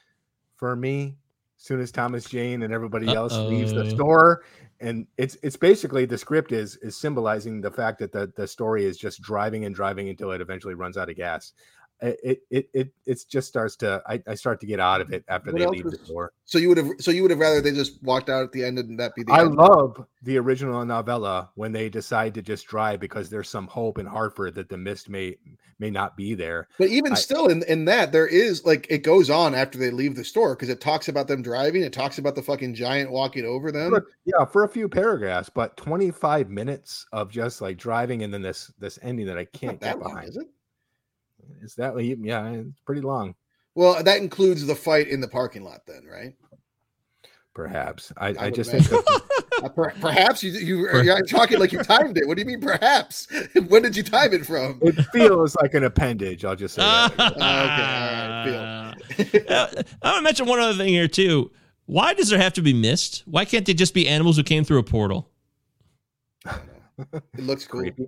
For 0.58 0.76
me, 0.76 1.06
as 1.08 1.16
soon 1.62 1.80
as 1.80 1.92
Thomas 1.92 2.26
Jane 2.26 2.64
and 2.64 2.74
everybody 2.74 3.14
else 3.14 3.38
leaves 3.38 3.72
the 3.72 3.88
store, 3.92 4.44
and 4.80 5.06
it's 5.18 5.38
it's 5.44 5.56
basically 5.56 6.06
the 6.06 6.18
script 6.18 6.52
is 6.52 6.76
is 6.78 6.98
symbolizing 6.98 7.62
the 7.62 7.70
fact 7.70 8.00
that 8.00 8.12
the, 8.12 8.34
the 8.36 8.48
story 8.48 8.84
is 8.84 8.98
just 8.98 9.22
driving 9.22 9.66
and 9.66 9.76
driving 9.76 10.10
until 10.10 10.32
it 10.32 10.42
eventually 10.42 10.74
runs 10.74 10.98
out 10.98 11.10
of 11.10 11.16
gas. 11.16 11.54
It 12.02 12.20
it 12.24 12.40
it 12.50 12.70
it, 12.74 12.94
it 13.06 13.24
just 13.30 13.48
starts 13.48 13.76
to 13.78 14.02
I, 14.08 14.22
I 14.28 14.34
start 14.36 14.60
to 14.62 14.66
get 14.66 14.80
out 14.80 15.02
of 15.02 15.14
it 15.14 15.24
after 15.28 15.52
What 15.52 15.60
they 15.60 15.68
leave 15.68 15.86
was- 15.86 16.00
the 16.00 16.06
store. 16.06 16.34
So 16.46 16.58
you 16.58 16.68
would 16.70 16.78
have 16.78 16.90
so 17.00 17.12
you 17.12 17.22
would 17.22 17.32
have 17.32 17.40
rather 17.40 17.62
they 17.62 17.72
just 17.72 18.02
walked 18.04 18.30
out 18.30 18.44
at 18.44 18.52
the 18.52 18.64
end 18.64 18.78
and 18.80 19.00
that 19.00 19.14
be 19.16 19.24
the 19.24 19.32
I 19.32 19.42
end? 19.42 19.56
love 19.56 20.04
the 20.24 20.38
original 20.38 20.84
novella 20.84 21.50
when 21.56 21.72
they 21.72 21.90
decide 21.90 22.34
to 22.34 22.42
just 22.42 22.66
drive 22.68 23.00
because 23.00 23.30
there's 23.30 23.50
some 23.50 23.68
hope 23.68 24.00
in 24.00 24.06
Hartford 24.06 24.56
that 24.56 24.68
the 24.68 24.78
mist 24.78 25.10
may 25.10 25.38
may 25.80 25.90
not 25.92 26.18
be 26.18 26.34
there. 26.36 26.68
But 26.78 26.90
even 26.90 27.14
I- 27.14 27.16
still, 27.16 27.48
in, 27.48 27.64
in 27.68 27.86
that 27.86 28.12
there 28.12 28.28
is 28.28 28.66
like 28.66 28.88
it 28.90 29.00
goes 29.04 29.30
on 29.30 29.54
after 29.56 29.78
they 29.78 29.92
leave 29.92 30.16
the 30.16 30.24
store 30.24 30.56
because 30.56 30.70
it 30.70 30.82
talks 30.82 31.08
about 31.08 31.28
them 31.28 31.42
driving. 31.42 31.84
It 31.84 31.94
talks 31.94 32.18
about 32.18 32.36
the 32.36 32.42
fucking 32.44 32.74
giant 32.74 33.12
walking 33.12 33.46
over 33.46 33.72
them. 33.72 33.92
For- 33.92 34.08
yeah, 34.26 34.44
for 34.46 34.64
a 34.64 34.70
few 34.70 34.90
paragraphs, 34.90 35.50
but 35.50 35.78
25 35.78 36.50
minutes 36.50 37.06
of 37.14 37.30
just 37.30 37.62
like 37.62 37.78
driving 37.78 38.24
and 38.24 38.34
then 38.34 38.42
this 38.42 38.72
this 38.80 38.98
ending 39.04 39.28
that 39.28 39.38
I 39.38 39.46
can't 39.46 39.80
get 39.80 40.00
long, 40.00 40.10
behind. 40.16 40.30
is 40.30 40.38
it? 40.38 40.48
Is 41.62 41.76
that 41.76 41.98
yeah, 42.00 42.50
it's 42.50 42.80
pretty 42.86 43.02
long. 43.02 43.36
Well, 43.76 44.04
that 44.04 44.18
includes 44.18 44.66
the 44.66 44.76
fight 44.76 45.08
in 45.08 45.22
the 45.22 45.28
parking 45.28 45.64
lot, 45.64 45.82
then, 45.86 46.04
right? 46.06 46.34
Perhaps 47.54 48.14
I, 48.18 48.30
I, 48.30 48.46
would 48.46 48.56
just 48.56 48.72
think 48.72 48.86
that 48.86 49.22
Uh, 49.64 49.70
perhaps 49.70 50.44
you 50.44 50.52
you 50.52 51.04
you're 51.04 51.22
talking 51.24 51.60
like 51.60 51.72
you 51.72 51.80
timed 51.84 52.18
it. 52.18 52.28
What 52.28 52.36
do 52.36 52.42
you 52.42 52.48
mean? 52.48 52.62
Perhaps? 52.62 53.28
when 53.68 53.84
did 53.84 53.96
you 53.96 54.02
time 54.02 54.34
it 54.34 54.46
from? 54.46 54.80
it 54.82 54.94
feels 55.12 55.56
like 55.58 55.76
an 55.76 55.84
appendage. 55.84 56.44
I'll 56.46 56.56
just 56.56 56.76
say 56.76 56.82
that. 56.82 57.12
Okay, 59.20 59.46
Uh, 59.48 59.68
I 60.02 60.08
want 60.10 60.18
to 60.18 60.22
mention 60.22 60.46
one 60.48 60.60
other 60.60 60.78
thing 60.78 60.88
here 60.88 61.08
too. 61.08 61.52
Why 61.86 62.14
does 62.14 62.30
there 62.30 62.40
have 62.40 62.54
to 62.54 62.62
be 62.62 62.74
mist? 62.74 63.24
Why 63.26 63.46
can't 63.46 63.66
they 63.66 63.74
just 63.74 63.94
be 63.94 64.08
animals 64.08 64.38
who 64.38 64.44
came 64.44 64.64
through 64.64 64.80
a 64.80 64.84
portal? 64.84 65.30
It 66.46 67.44
looks 67.44 67.68
cool. 67.68 67.82
creepy. 67.82 68.08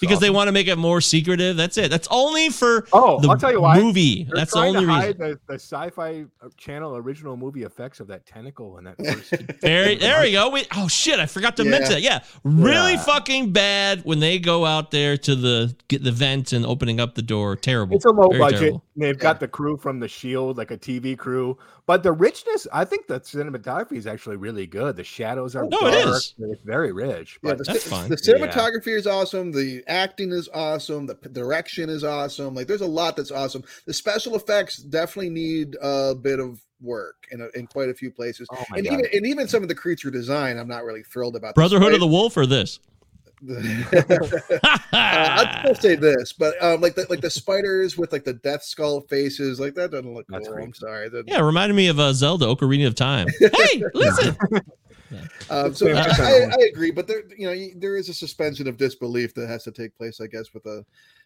Because 0.00 0.20
they 0.20 0.30
want 0.30 0.48
to 0.48 0.52
make 0.52 0.66
it 0.68 0.76
more 0.76 1.00
secretive. 1.00 1.56
That's 1.56 1.76
it. 1.78 1.90
That's 1.90 2.08
only 2.10 2.48
for 2.48 2.86
Oh, 2.92 3.20
the 3.20 3.28
I'll 3.28 3.36
tell 3.36 3.52
you 3.52 3.60
why. 3.60 3.78
movie. 3.80 4.24
They're 4.24 4.36
That's 4.36 4.52
the 4.52 4.60
trying 4.60 4.76
only 4.76 4.86
to 4.86 4.86
reason. 4.86 5.02
hide 5.02 5.18
the, 5.18 5.40
the 5.46 5.54
sci-fi 5.54 6.24
uh, 6.42 6.48
channel 6.56 6.96
original 6.96 7.36
movie 7.36 7.62
effects 7.64 8.00
of 8.00 8.06
that 8.08 8.26
tentacle 8.26 8.78
and 8.78 8.86
that 8.86 8.96
first. 8.98 9.34
There, 9.60 9.94
there 9.96 10.22
we 10.22 10.32
go. 10.32 10.48
We, 10.50 10.64
oh 10.76 10.88
shit, 10.88 11.18
I 11.20 11.26
forgot 11.26 11.56
to 11.58 11.64
Yeah. 11.64 11.70
mention 11.70 11.90
that. 11.92 12.02
Yeah, 12.02 12.20
really 12.44 12.92
Yeah. 12.94 13.02
fucking 13.04 13.52
bad 13.52 14.00
when 14.04 14.20
they 14.20 14.38
go 14.38 14.64
out 14.64 14.90
there 14.90 15.16
to 15.18 15.34
the 15.36 15.74
get 15.88 16.02
the 16.02 16.12
vent 16.12 16.52
and 16.52 16.64
opening 16.64 16.98
up 17.00 17.14
the 17.14 17.22
door. 17.22 17.56
Terrible. 17.56 17.96
It's 17.96 18.04
a 18.04 18.10
low 18.10 18.28
Very 18.28 18.38
budget. 18.38 18.58
terrible. 18.60 18.84
They've 18.96 19.18
got 19.18 19.40
the 19.40 19.48
crew 19.48 19.76
from 19.76 20.00
the 20.00 20.08
Shield, 20.08 20.56
like 20.58 20.70
a 20.70 20.76
TV 20.76 21.16
crew, 21.16 21.56
but 21.90 22.04
the 22.04 22.12
richness. 22.12 22.68
I 22.72 22.84
think 22.84 23.08
the 23.08 23.18
cinematography 23.18 23.96
is 23.96 24.06
actually 24.06 24.36
really 24.36 24.64
good. 24.64 24.94
The 24.94 25.02
shadows 25.02 25.56
are 25.56 25.64
No, 25.64 25.80
dark. 25.80 25.94
is. 25.94 26.34
It's 26.38 26.62
very 26.62 26.92
rich. 26.92 27.40
Yeah, 27.42 27.50
But 27.50 27.58
the, 27.58 27.64
ci- 27.64 27.72
the 28.06 28.14
cinematography 28.14 28.96
is 28.96 29.08
awesome. 29.08 29.50
The 29.50 29.82
acting 29.88 30.30
is 30.30 30.48
awesome. 30.54 31.06
The 31.06 31.16
p- 31.16 31.30
direction 31.30 31.90
is 31.90 32.04
awesome. 32.04 32.54
Like, 32.54 32.68
there's 32.68 32.80
a 32.80 32.86
lot 32.86 33.16
that's 33.16 33.32
awesome. 33.32 33.64
The 33.86 33.92
special 33.92 34.36
effects 34.36 34.76
definitely 34.76 35.30
need 35.30 35.76
a 35.82 36.14
bit 36.14 36.38
of 36.38 36.60
work 36.80 37.26
in, 37.32 37.40
a, 37.40 37.48
in 37.58 37.66
quite 37.66 37.88
a 37.88 37.94
few 37.94 38.12
places. 38.12 38.46
Oh 38.52 38.64
my 38.70 38.76
and 38.78 38.86
God. 38.86 38.92
even 39.00 39.06
and 39.12 39.26
even 39.26 39.48
some 39.48 39.64
of 39.64 39.68
the 39.68 39.74
creature 39.74 40.12
design, 40.12 40.58
I'm 40.58 40.68
not 40.68 40.84
really 40.84 41.02
thrilled 41.02 41.34
about. 41.34 41.56
Brotherhood 41.56 41.90
The 41.90 41.94
of 41.94 42.00
the 42.00 42.06
Wolf 42.06 42.36
or 42.36 42.46
this? 42.46 42.78
uh, 43.92 44.58
I'd 44.92 45.56
still 45.62 45.74
say 45.74 45.96
this, 45.96 46.32
but 46.32 46.62
um, 46.62 46.80
like 46.80 46.94
the 46.94 47.06
like 47.08 47.20
the 47.20 47.30
spiders 47.30 47.96
with 47.96 48.12
like 48.12 48.24
the 48.24 48.34
death 48.34 48.62
skull 48.62 49.00
faces, 49.02 49.58
like 49.60 49.74
that 49.74 49.90
doesn't 49.90 50.12
look 50.12 50.26
cool. 50.28 50.58
I'm 50.58 50.74
sorry. 50.74 51.08
That- 51.08 51.26
Yeah, 51.26 51.38
it 51.40 51.42
reminded 51.42 51.74
me 51.74 51.88
of 51.88 51.98
uh, 51.98 52.12
Zelda 52.12 52.46
Ocarina 52.46 52.86
of 52.86 52.94
Time. 52.94 53.26
hey, 53.40 53.82
listen. 53.94 54.36
Um, 55.48 55.74
so 55.74 55.88
I, 55.90 56.02
I, 56.02 56.50
I 56.52 56.64
agree, 56.72 56.92
but 56.92 57.08
there, 57.08 57.22
you 57.36 57.46
know, 57.46 57.68
there 57.80 57.96
is 57.96 58.08
a 58.08 58.14
suspension 58.14 58.68
of 58.68 58.76
disbelief 58.76 59.34
that 59.34 59.48
has 59.48 59.64
to 59.64 59.72
take 59.72 59.96
place, 59.96 60.20
I 60.20 60.28
guess, 60.28 60.54
with 60.54 60.64
a, 60.66 60.84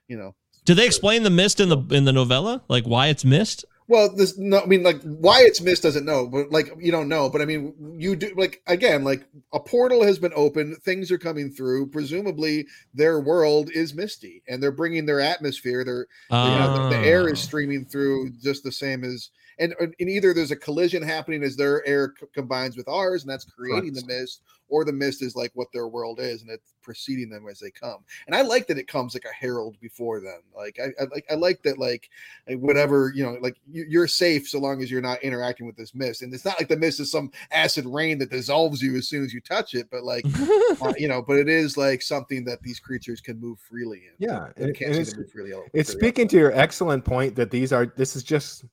you 0.09 0.16
know, 0.16 0.35
Do 0.65 0.73
they 0.73 0.86
explain 0.86 1.23
the 1.23 1.28
mist 1.31 1.61
in 1.61 1.69
the 1.69 1.78
in 1.91 2.05
the 2.05 2.12
novella? 2.12 2.62
Like 2.69 2.85
why 2.85 3.09
it's 3.09 3.24
mist? 3.24 3.65
Well, 3.86 4.15
this 4.15 4.39
no, 4.39 4.61
I 4.61 4.66
mean, 4.66 4.82
like 4.82 5.01
why 5.02 5.40
it's 5.43 5.61
missed 5.61 5.82
doesn't 5.82 6.06
know, 6.06 6.27
but 6.27 6.51
like 6.51 6.73
you 6.78 6.90
don't 6.90 7.09
know, 7.09 7.28
but 7.28 7.43
I 7.43 7.44
mean, 7.44 7.74
you 7.98 8.16
do 8.16 8.32
like 8.36 8.62
again, 8.66 9.05
like 9.05 9.27
a 9.52 9.61
portal 9.61 10.02
has 10.05 10.19
been 10.19 10.32
opened, 10.35 10.78
things 10.82 11.11
are 11.11 11.19
coming 11.19 11.51
through. 11.51 11.89
Presumably, 11.89 12.66
their 12.94 13.20
world 13.20 13.70
is 13.73 13.94
misty, 13.94 14.43
and 14.48 14.62
they're 14.62 14.73
bringing 14.73 15.06
their 15.06 15.20
atmosphere. 15.20 15.85
Their 15.85 16.06
you 16.31 16.36
know, 16.59 16.89
the, 16.90 16.97
the 16.97 17.06
air 17.06 17.28
is 17.28 17.40
Ah. 17.40 17.47
streaming 17.47 17.85
through 17.85 18.31
just 18.43 18.65
the 18.65 18.73
same 18.73 19.05
as. 19.05 19.31
And, 19.59 19.75
and 19.81 19.95
either 20.01 20.35
there's 20.35 20.51
a 20.51 20.57
collision 20.57 21.03
happening 21.03 21.43
as 21.43 21.57
their 21.57 21.87
air 21.87 22.15
c- 22.19 22.27
combines 22.35 22.77
with 22.77 22.89
ours, 22.89 23.23
and 23.23 23.31
that's 23.31 23.45
creating 23.45 23.93
the 23.93 24.05
mist, 24.07 24.43
or 24.69 24.85
the 24.85 24.93
mist 24.93 25.23
is 25.23 25.37
like 25.37 25.53
what 25.55 25.69
their 25.73 25.89
world 25.89 26.21
is, 26.21 26.43
and 26.43 26.51
it's 26.51 26.75
preceding 26.83 27.31
them 27.31 27.47
as 27.49 27.59
they 27.59 27.71
come. 27.71 27.99
And 28.27 28.35
I 28.35 28.43
like 28.43 28.67
that 28.67 28.79
it 28.79 28.89
comes 28.89 29.15
like 29.15 29.25
a 29.25 29.35
herald 29.35 29.77
before 29.81 30.21
them. 30.21 30.41
Like 30.55 30.79
I, 30.81 31.03
I 31.03 31.07
like 31.13 31.25
I 31.31 31.35
like 31.35 31.63
that 31.63 31.79
like 31.79 32.11
whatever 32.49 33.13
you 33.15 33.25
know, 33.25 33.39
like 33.41 33.57
you, 33.67 33.87
you're 33.89 34.07
safe 34.07 34.49
so 34.49 34.59
long 34.59 34.83
as 34.83 34.91
you're 34.91 35.01
not 35.01 35.23
interacting 35.23 35.67
with 35.67 35.77
this 35.77 35.95
mist. 35.95 36.23
And 36.23 36.33
it's 36.33 36.45
not 36.45 36.59
like 36.59 36.69
the 36.69 36.77
mist 36.77 37.01
is 37.01 37.11
some 37.11 37.31
acid 37.51 37.87
rain 37.87 38.19
that 38.19 38.31
dissolves 38.31 38.83
you 38.83 38.97
as 38.97 39.09
soon 39.09 39.25
as 39.25 39.33
you 39.33 39.41
touch 39.41 39.75
it, 39.75 39.89
but 39.91 40.05
like 40.05 40.25
uh, 40.83 40.93
you 40.97 41.09
know, 41.09 41.23
but 41.23 41.39
it 41.39 41.49
is 41.49 41.77
like 41.77 42.03
something 42.03 42.45
that 42.45 42.63
these 42.63 42.81
creatures 42.81 43.21
can 43.21 43.41
move 43.41 43.59
freely 43.61 44.03
in. 44.07 44.15
Yeah, 44.19 44.49
and 44.57 44.67
and- 44.67 44.77
can't 44.77 44.95
and 44.95 45.07
see 45.07 45.21
it's, 45.21 45.33
freely. 45.33 45.53
it's 45.73 45.93
freely 45.93 46.01
speaking 46.01 46.29
to 46.29 46.37
your 46.37 46.53
excellent 46.53 47.05
point 47.05 47.35
that 47.37 47.51
these 47.51 47.73
are 47.73 47.87
this 47.87 48.17
is 48.17 48.23
just 48.23 48.65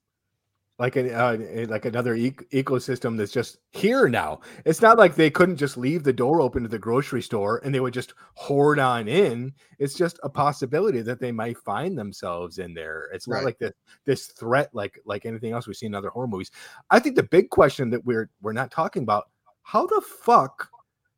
like 0.81 0.95
an 0.95 1.13
uh, 1.13 1.37
like 1.69 1.85
another 1.85 2.15
e- 2.15 2.31
ecosystem 2.51 3.15
that's 3.15 3.31
just 3.31 3.59
here 3.69 4.09
now. 4.09 4.39
It's 4.65 4.81
not 4.81 4.97
like 4.97 5.13
they 5.15 5.29
couldn't 5.29 5.57
just 5.57 5.77
leave 5.77 6.03
the 6.03 6.11
door 6.11 6.41
open 6.41 6.63
to 6.63 6.69
the 6.69 6.79
grocery 6.79 7.21
store 7.21 7.61
and 7.63 7.73
they 7.73 7.79
would 7.79 7.93
just 7.93 8.15
hoard 8.33 8.79
on 8.79 9.07
in. 9.07 9.53
It's 9.77 9.93
just 9.93 10.19
a 10.23 10.29
possibility 10.29 11.01
that 11.03 11.19
they 11.19 11.31
might 11.31 11.59
find 11.59 11.95
themselves 11.95 12.57
in 12.57 12.73
there. 12.73 13.09
It's 13.13 13.27
not 13.27 13.35
Right. 13.37 13.45
like 13.45 13.59
this 13.59 13.73
this 14.05 14.25
threat 14.27 14.69
like 14.73 14.99
like 15.05 15.27
anything 15.27 15.53
else 15.53 15.67
we've 15.67 15.77
seen 15.77 15.91
in 15.91 15.95
other 15.95 16.09
horror 16.09 16.27
movies. 16.27 16.49
I 16.89 16.97
think 16.99 17.15
the 17.15 17.23
big 17.23 17.49
question 17.51 17.91
that 17.91 18.03
we're 18.03 18.29
we're 18.41 18.51
not 18.53 18.71
talking 18.71 19.03
about 19.03 19.29
how 19.61 19.85
the 19.85 20.01
fuck 20.23 20.67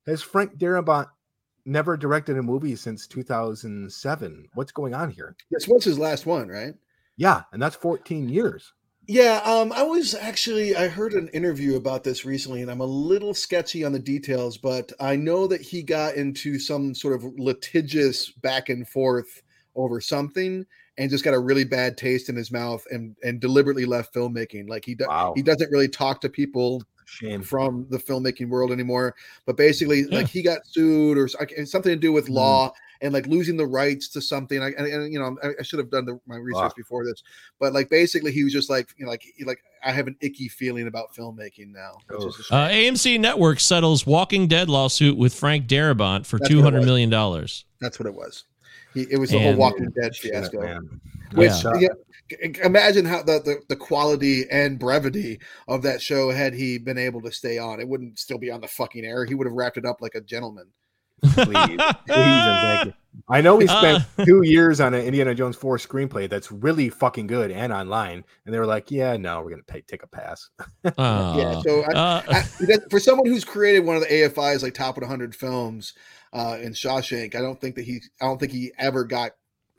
has 0.05 0.21
Frank 0.21 0.57
Darabont 0.57 1.07
never 1.65 1.95
directed 1.95 2.37
a 2.37 2.43
movie 2.43 2.75
since 2.75 3.07
2007? 3.07 4.49
What's 4.55 4.73
going 4.73 4.93
on 4.93 5.09
here? 5.09 5.37
This 5.51 5.69
was 5.69 5.85
his 5.85 5.97
last 5.97 6.25
one, 6.25 6.49
right? 6.49 6.73
Yeah, 7.15 7.43
and 7.53 7.61
that's 7.61 7.77
14 7.77 8.27
years. 8.27 8.73
Yeah, 9.05 9.41
um, 9.43 9.73
I 9.73 9.83
was 9.83 10.15
actually 10.15 10.75
I 10.77 10.87
heard 10.87 11.13
an 11.13 11.27
interview 11.29 11.75
about 11.75 12.05
this 12.05 12.23
recently, 12.23 12.61
and 12.61 12.71
I'm 12.71 12.79
a 12.79 12.85
little 12.85 13.33
sketchy 13.33 13.83
on 13.83 13.91
the 13.91 13.99
details, 13.99 14.57
but 14.57 14.93
I 14.99 15.17
know 15.17 15.45
that 15.47 15.61
he 15.61 15.83
got 15.83 16.15
into 16.15 16.57
some 16.57 16.95
sort 16.95 17.15
of 17.15 17.25
litigious 17.37 18.31
back 18.31 18.69
and 18.69 18.87
forth 18.87 19.41
over 19.75 19.99
something, 19.99 20.65
and 20.97 21.09
just 21.09 21.25
got 21.25 21.33
a 21.33 21.39
really 21.39 21.65
bad 21.65 21.97
taste 21.97 22.29
in 22.29 22.35
his 22.37 22.49
mouth, 22.49 22.85
and 22.91 23.17
and 23.23 23.41
deliberately 23.41 23.85
left 23.85 24.13
filmmaking. 24.13 24.69
Like 24.69 24.85
he 24.85 24.95
do, 24.95 25.07
he 25.33 25.41
doesn't 25.41 25.69
really 25.71 25.89
talk 25.89 26.21
to 26.21 26.29
people 26.29 26.81
from 27.41 27.85
the 27.89 27.97
filmmaking 27.97 28.49
world 28.49 28.71
anymore. 28.71 29.15
But 29.45 29.57
basically, 29.57 30.05
like 30.05 30.29
he 30.29 30.41
got 30.41 30.65
sued 30.65 31.17
or 31.17 31.27
something 31.27 31.91
to 31.91 31.95
do 31.97 32.13
with 32.13 32.29
Mm-hmm. 32.35 32.35
law 32.35 32.71
and 33.03 33.13
like 33.13 33.27
losing 33.27 33.55
the 33.57 33.65
rights 33.67 34.07
to 34.09 34.21
something. 34.21 34.59
I, 34.63 34.69
and, 34.77 34.87
and, 34.87 35.13
you 35.13 35.19
know, 35.19 35.37
I, 35.43 35.49
I 35.59 35.61
should 35.63 35.77
have 35.77 35.91
done 35.91 36.05
the, 36.05 36.19
my 36.25 36.37
research 36.37 36.63
Fuck. 36.63 36.75
before 36.75 37.05
this, 37.05 37.21
but 37.59 37.73
like 37.73 37.89
basically, 37.89 38.31
he 38.31 38.43
was 38.43 38.51
just 38.53 38.69
like, 38.69 38.89
you 38.97 39.05
know, 39.05 39.11
like 39.11 39.21
he, 39.35 39.43
like 39.43 39.59
I 39.83 39.91
have 39.91 40.07
an 40.07 40.15
icky 40.21 40.47
feeling 40.47 40.87
about 40.87 41.13
filmmaking 41.13 41.71
now. 41.73 41.97
Which 42.09 42.39
is 42.39 42.47
a 42.49 42.55
Uh, 42.55 42.69
AMC 42.69 43.19
Network 43.19 43.59
settles 43.59 44.07
Walking 44.07 44.47
Dead 44.47 44.69
lawsuit 44.69 45.17
with 45.17 45.35
Frank 45.35 45.67
Darabont 45.67 46.25
for 46.25 46.39
That's 46.39 46.49
two 46.49 46.55
what 46.57 46.61
it 46.61 46.63
hundred 46.63 46.77
was. 46.79 46.85
million 46.87 47.09
dollars. 47.11 47.65
That's 47.81 47.99
what 47.99 48.07
it 48.07 48.15
was. 48.15 48.45
He, 48.93 49.01
it 49.11 49.17
was 49.17 49.29
the 49.31 49.39
whole 49.39 49.55
Walking 49.55 49.89
Dead 49.91 50.15
fiasco. 50.15 50.61
man. 50.61 51.01
Which 51.33 51.51
Yeah. 51.63 51.89
yeah, 52.39 52.47
imagine 52.63 53.05
how 53.05 53.23
the, 53.23 53.39
the 53.43 53.57
the 53.67 53.75
quality 53.75 54.45
and 54.51 54.77
brevity 54.79 55.39
of 55.67 55.81
that 55.81 56.01
show 56.01 56.29
had 56.31 56.53
he 56.53 56.77
been 56.77 56.97
able 56.97 57.21
to 57.23 57.31
stay 57.31 57.57
on. 57.57 57.79
It 57.79 57.87
wouldn't 57.87 58.17
still 58.19 58.37
be 58.37 58.51
on 58.51 58.61
the 58.61 58.67
fucking 58.67 59.03
air. 59.03 59.25
He 59.25 59.33
would 59.35 59.47
have 59.47 59.55
wrapped 59.55 59.77
it 59.77 59.85
up 59.85 59.99
like 60.01 60.15
a 60.15 60.21
gentleman. 60.21 60.67
Please, 61.23 61.45
please, 62.07 62.07
thank 62.07 62.85
you. 62.87 62.93
I 63.29 63.41
know 63.41 63.55
we 63.55 63.67
spent 63.67 64.03
Uh. 64.17 64.25
two 64.25 64.41
years 64.43 64.81
on 64.81 64.93
an 64.93 65.05
Indiana 65.05 65.33
Jones 65.33 65.55
4 65.55 65.77
screenplay 65.77 66.27
that's 66.29 66.51
really 66.51 66.89
fucking 66.89 67.27
good 67.27 67.51
and 67.51 67.71
online, 67.71 68.23
and 68.45 68.53
they 68.53 68.59
were 68.59 68.65
like, 68.65 68.91
"Yeah, 68.91 69.15
no, 69.17 69.41
we're 69.41 69.51
gonna 69.51 69.81
take 69.87 70.03
a 70.03 70.07
pass." 70.07 70.49
yeah. 70.83 70.91
Uh, 70.97 71.61
So 71.61 71.83
I, 71.83 71.91
uh, 71.93 72.21
I, 72.29 72.41
for 72.89 72.99
someone 72.99 73.27
who's 73.27 73.45
created 73.45 73.85
one 73.85 73.95
of 73.95 74.01
the 74.01 74.09
AFI's 74.09 74.63
like 74.63 74.73
top 74.73 74.97
100 74.97 75.35
films 75.35 75.93
uh, 76.33 76.57
in 76.61 76.73
Shawshank, 76.73 77.35
I 77.35 77.41
don't 77.41 77.59
think 77.61 77.75
that 77.75 77.85
he 77.85 78.01
I 78.21 78.25
don't 78.25 78.39
think 78.39 78.51
he 78.51 78.71
ever 78.79 79.03
got 79.05 79.31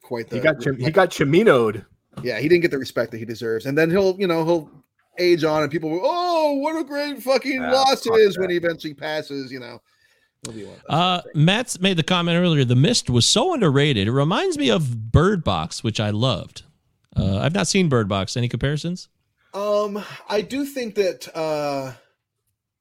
quite 0.03 0.29
the 0.31 0.37
he 0.37 0.43
got 0.43 0.63
he 0.79 0.91
got 0.91 1.11
Ciminoed. 1.11 1.85
yeah 2.23 2.39
he 2.39 2.49
didn't 2.49 2.63
get 2.63 2.71
the 2.71 2.79
respect 2.79 3.11
that 3.11 3.19
he 3.19 3.25
deserves 3.25 3.67
and 3.67 3.77
then 3.77 3.91
he'll 3.91 4.15
you 4.21 4.27
know 4.27 4.45
he'll 4.45 4.71
age 5.19 5.45
on 5.45 5.63
and 5.63 5.73
people 5.73 5.89
will 5.91 6.01
oh 6.03 6.53
what 6.55 6.77
a 6.79 6.85
great 6.85 7.23
fucking 7.23 7.63
Ah, 7.63 7.73
loss 7.73 8.07
it 8.07 8.13
is 8.17 8.35
that. 8.35 8.41
when 8.43 8.51
he 8.51 8.57
eventually 8.57 8.93
passes 8.95 9.51
you 9.51 9.59
know 9.59 9.81
Uh, 10.89 11.23
Matt's 11.35 11.81
made 11.81 11.97
the 11.97 12.03
comment 12.03 12.37
earlier. 12.39 12.65
The 12.65 12.77
Mist 12.77 13.09
was 13.11 13.27
so 13.27 13.55
underrated. 13.55 14.07
It 14.09 14.13
reminds 14.13 14.59
me 14.59 14.71
of 14.71 15.13
Bird 15.13 15.43
Box, 15.45 15.83
which 15.85 16.01
I 16.01 16.11
loved. 16.11 16.63
Uh, 17.17 17.39
I've 17.39 17.55
not 17.55 17.67
seen 17.69 17.89
Bird 17.89 18.09
Box. 18.09 18.37
Any 18.37 18.49
comparisons? 18.49 19.09
Um, 19.53 20.03
I 20.29 20.41
do 20.41 20.65
think 20.65 20.97
that 20.97 21.29
uh 21.37 21.93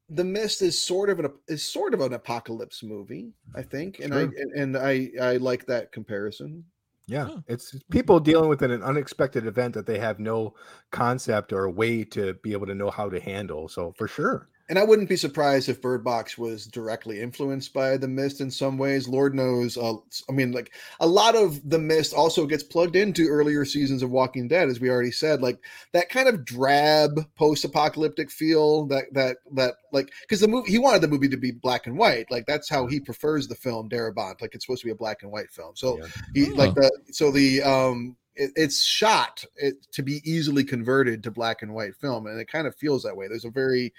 the 0.09 0.23
mist 0.23 0.61
is 0.61 0.79
sort 0.79 1.09
of 1.09 1.19
an 1.19 1.27
is 1.47 1.63
sort 1.63 1.93
of 1.93 2.01
an 2.01 2.13
apocalypse 2.13 2.83
movie, 2.83 3.31
I 3.55 3.61
think, 3.61 3.99
and 3.99 4.13
I 4.13 4.21
Sure. 4.21 4.33
and, 4.37 4.51
and 4.53 4.77
I 4.77 5.09
I 5.21 5.37
like 5.37 5.65
that 5.67 5.91
comparison. 5.91 6.65
Yeah, 7.07 7.27
Oh. 7.29 7.43
it's 7.47 7.75
people 7.91 8.19
dealing 8.19 8.49
with 8.49 8.61
an, 8.63 8.71
an 8.71 8.81
unexpected 8.81 9.45
event 9.45 9.73
that 9.75 9.85
they 9.85 9.99
have 9.99 10.19
no 10.19 10.55
concept 10.91 11.51
or 11.53 11.69
way 11.69 12.03
to 12.05 12.33
be 12.35 12.53
able 12.53 12.65
to 12.67 12.75
know 12.75 12.89
how 12.89 13.09
to 13.09 13.19
handle. 13.19 13.67
So 13.67 13.93
for 13.97 14.07
sure, 14.07 14.49
And 14.73 14.79
I 14.79 14.85
wouldn't 14.85 15.07
be 15.07 15.17
surprised 15.17 15.69
if 15.69 15.83
Bird 15.83 16.03
Box 16.03 16.35
was 16.35 16.65
directly 16.65 17.21
influenced 17.21 17.73
by 17.73 17.95
The 17.95 18.07
Mist 18.07 18.41
in 18.41 18.49
some 18.49 18.79
ways. 18.79 19.07
Lord 19.07 19.35
knows. 19.35 19.77
Uh, 19.77 19.97
I 20.27 20.31
mean, 20.31 20.51
like 20.51 20.73
a 20.99 21.05
lot 21.05 21.35
of 21.35 21.61
The 21.69 21.77
Mist 21.77 22.11
also 22.11 22.47
gets 22.47 22.63
plugged 22.63 22.95
into 22.95 23.27
earlier 23.27 23.65
seasons 23.65 24.01
of 24.01 24.09
Walking 24.09 24.47
Dead, 24.47 24.69
as 24.69 24.79
we 24.79 24.89
already 24.89 25.11
said. 25.11 25.43
Like 25.43 25.59
that 25.91 26.09
kind 26.09 26.27
of 26.27 26.43
drab 26.43 27.19
post-apocalyptic 27.35 28.31
feel. 28.31 28.87
That 28.87 29.13
that 29.13 29.37
that 29.51 29.75
like 29.91 30.09
because 30.21 30.39
the 30.39 30.47
movie 30.47 30.71
he 30.71 30.79
wanted 30.79 31.01
the 31.01 31.07
movie 31.07 31.29
to 31.29 31.37
be 31.37 31.51
black 31.51 31.85
and 31.85 31.95
white. 31.95 32.31
Like 32.31 32.47
that's 32.47 32.67
how 32.67 32.87
he 32.87 32.99
prefers 32.99 33.47
the 33.47 33.53
film 33.53 33.89
Darabont. 33.89 34.41
Like 34.41 34.55
it's 34.55 34.65
supposed 34.65 34.81
to 34.81 34.87
be 34.87 34.91
a 34.91 34.95
black 34.95 35.21
and 35.21 35.31
white 35.31 35.51
film. 35.51 35.75
So 35.75 35.99
he 36.33 36.47
like 36.47 36.71
Oh. 36.71 36.81
the 36.81 36.91
so 37.11 37.29
the 37.29 37.61
um 37.61 38.17
it, 38.35 38.49
it's 38.55 38.83
shot 38.83 39.45
it, 39.55 39.75
to 39.91 40.01
be 40.01 40.19
easily 40.25 40.63
converted 40.63 41.21
to 41.21 41.29
black 41.29 41.61
and 41.61 41.75
white 41.75 41.95
film 41.95 42.25
and 42.25 42.39
it 42.39 42.47
kind 42.47 42.65
of 42.65 42.75
feels 42.75 43.03
that 43.03 43.15
way 43.15 43.27
there's 43.27 43.45
a 43.45 43.51
very 43.51 43.93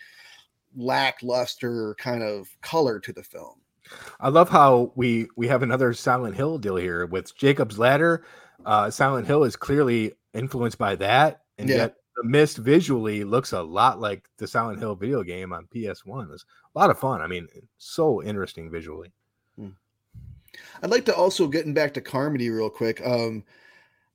lackluster 0.77 1.95
kind 1.99 2.23
of 2.23 2.49
color 2.63 2.99
to 3.01 3.13
the 3.13 3.23
film 3.23 3.61
I 4.19 4.31
love 4.31 4.49
how 4.49 4.93
we 4.97 5.29
we 5.37 5.47
have 5.49 5.63
another 5.63 5.93
Silent 5.93 6.35
Hill 6.37 6.57
deal 6.59 6.77
here 6.77 7.05
with 7.05 7.37
Jacob's 7.37 7.79
Ladder. 7.79 8.25
Uh, 8.65 8.91
Silent 8.91 9.27
Hill 9.27 9.45
is 9.45 9.57
clearly 9.57 10.15
influenced 10.33 10.79
by 10.79 10.97
that, 10.97 11.43
and 11.59 11.69
Yeah. 11.69 11.77
yet 11.77 11.97
the 12.17 12.25
mist 12.25 12.57
visually 12.57 13.25
looks 13.25 13.53
a 13.53 13.61
lot 13.63 14.01
like 14.01 14.27
the 14.39 14.47
Silent 14.47 14.79
Hill 14.79 14.95
video 14.95 15.23
game 15.23 15.53
on 15.53 15.67
PS1. 15.67 16.33
It's 16.33 16.47
a 16.75 16.79
lot 16.79 16.89
of 16.89 16.99
fun. 16.99 17.21
I 17.21 17.27
mean, 17.27 17.47
so 17.77 18.23
interesting 18.23 18.71
visually. 18.71 19.13
I'd 20.83 20.91
like 20.91 21.05
to 21.07 21.15
also 21.15 21.47
getting 21.49 21.75
back 21.75 21.93
to 21.95 22.01
Carmody 22.01 22.49
real 22.49 22.71
quick. 22.71 23.05
Um, 23.05 23.45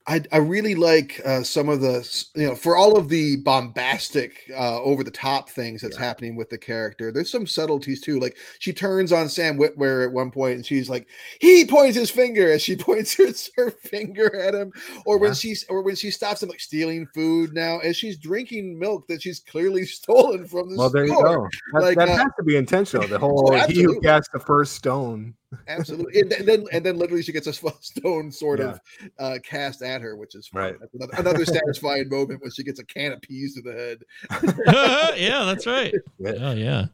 I, 0.10 0.23
I 0.31 0.38
really 0.38 0.73
like 0.73 1.22
uh, 1.23 1.44
some 1.44 1.69
of 1.69 1.81
the 1.81 1.99
you 2.36 2.48
know 2.48 2.56
for 2.56 2.76
all 2.76 2.98
of 2.98 3.10
the 3.10 3.38
bombastic 3.38 4.49
uh, 4.57 4.81
over 4.81 5.03
the 5.03 5.11
top 5.11 5.49
things 5.52 5.84
that's 5.84 5.95
happening 5.95 6.36
with 6.36 6.49
the 6.49 6.57
character 6.57 7.11
there's 7.11 7.30
some 7.30 7.45
subtleties 7.45 8.02
too 8.02 8.19
like 8.19 8.36
she 8.57 8.73
turns 8.73 9.11
on 9.11 9.30
sam 9.30 9.60
witwer 9.60 10.03
at 10.03 10.11
one 10.11 10.31
point 10.31 10.56
and 10.56 10.65
she's 10.65 10.90
like 10.90 11.07
he 11.40 11.64
points 11.64 11.95
his 11.95 12.10
finger 12.10 12.52
as 12.52 12.64
she 12.64 12.76
points 12.90 13.15
her, 13.15 13.27
her 13.56 13.69
finger 13.69 14.36
at 14.36 14.56
him 14.56 14.72
or 15.06 15.19
when 15.19 15.30
Yeah. 15.30 15.36
she's 15.36 15.64
or 15.69 15.84
when 15.84 15.95
she 15.95 16.10
stops 16.10 16.41
him 16.41 16.49
like 16.49 16.60
stealing 16.60 17.06
food 17.14 17.53
now 17.53 17.77
as 17.80 17.95
she's 17.95 18.18
drinking 18.18 18.80
milk 18.80 19.07
that 19.10 19.22
she's 19.22 19.40
clearly 19.40 19.86
stolen 19.99 20.48
from 20.48 20.72
the 20.72 20.77
Well, 20.77 20.90
there 20.90 21.06
you 21.06 21.23
go. 21.23 21.48
That, 21.73 21.81
Like, 21.81 21.98
that 21.99 22.10
uh, 22.10 22.18
has 22.18 22.31
to 22.38 22.44
be 22.44 22.57
intentional. 22.57 23.07
The 23.07 23.19
whole 23.19 23.60
he 23.68 23.84
who 23.84 24.02
cast 24.02 24.31
the 24.34 24.40
first 24.40 24.73
stone. 24.73 25.36
Absolutely, 25.67 26.21
and, 26.21 26.31
then- 26.31 26.39
and 26.39 26.47
then 26.47 26.65
and 26.71 26.85
then 26.85 26.97
literally 26.97 27.23
she 27.23 27.31
gets 27.31 27.47
a 27.47 27.53
stone 27.81 28.31
sort 28.31 28.59
Yeah. 28.59 28.65
of 28.65 28.80
uh, 29.17 29.38
cast 29.43 29.81
at 29.81 30.01
her, 30.01 30.15
which 30.15 30.35
is 30.35 30.47
fun. 30.47 30.61
Right. 30.63 30.76
That's 30.80 30.93
another, 30.93 31.13
another 31.17 31.45
satisfying 31.45 32.07
moment 32.09 32.41
when 32.41 32.51
she 32.51 32.63
gets 32.63 32.80
a 32.80 32.85
can 32.85 33.11
of 33.13 33.21
peas 33.21 33.55
to 33.55 33.61
the 33.61 33.73
head. 33.73 35.15
yeah, 35.17 35.45
that's 35.45 35.65
right. 35.65 35.93
Oh 36.26 36.51
yeah, 36.53 36.85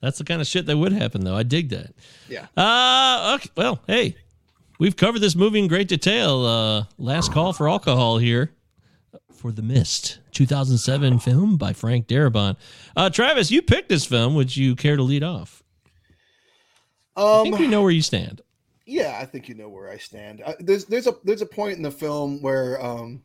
that's 0.00 0.18
the 0.18 0.24
kind 0.24 0.40
of 0.40 0.46
shit 0.46 0.66
that 0.66 0.76
would 0.76 0.92
happen 0.92 1.24
though. 1.24 1.34
I 1.36 1.42
dig 1.44 1.70
that. 1.70 1.94
Yeah. 2.28 2.46
Uh 2.56 3.36
okay. 3.36 3.48
Well, 3.56 3.80
hey, 3.86 4.16
we've 4.78 4.96
covered 4.96 5.20
this 5.20 5.34
movie 5.34 5.58
in 5.60 5.68
great 5.68 5.88
detail. 5.88 6.44
Uh, 6.44 6.84
last 6.98 7.32
call 7.32 7.52
for 7.54 7.68
alcohol 7.68 8.18
here 8.18 8.52
for 9.32 9.50
The 9.52 9.62
Mist, 9.62 10.18
2007 10.32 11.18
film 11.20 11.56
by 11.56 11.72
Frank 11.72 12.06
Darabont. 12.06 12.56
Uh, 12.96 13.10
Travis, 13.10 13.50
you 13.50 13.62
picked 13.62 13.88
this 13.88 14.04
film. 14.06 14.34
Would 14.34 14.56
you 14.56 14.76
care 14.76 14.96
to 14.96 15.02
lead 15.02 15.22
off? 15.22 15.62
I 17.16 17.42
think 17.42 17.58
we 17.58 17.64
Um, 17.66 17.70
know 17.70 17.82
where 17.82 17.90
you 17.90 18.02
stand. 18.02 18.42
yeah, 18.86 19.18
I 19.20 19.24
think 19.24 19.48
you 19.48 19.54
know 19.54 19.68
where 19.68 19.90
I 19.90 19.96
stand. 19.98 20.42
Uh, 20.44 20.54
there's 20.60 20.84
there's 20.86 21.06
a 21.06 21.14
there's 21.24 21.42
a 21.42 21.46
point 21.46 21.76
in 21.76 21.82
the 21.82 21.90
film 21.90 22.42
where 22.42 22.84
um 22.84 23.22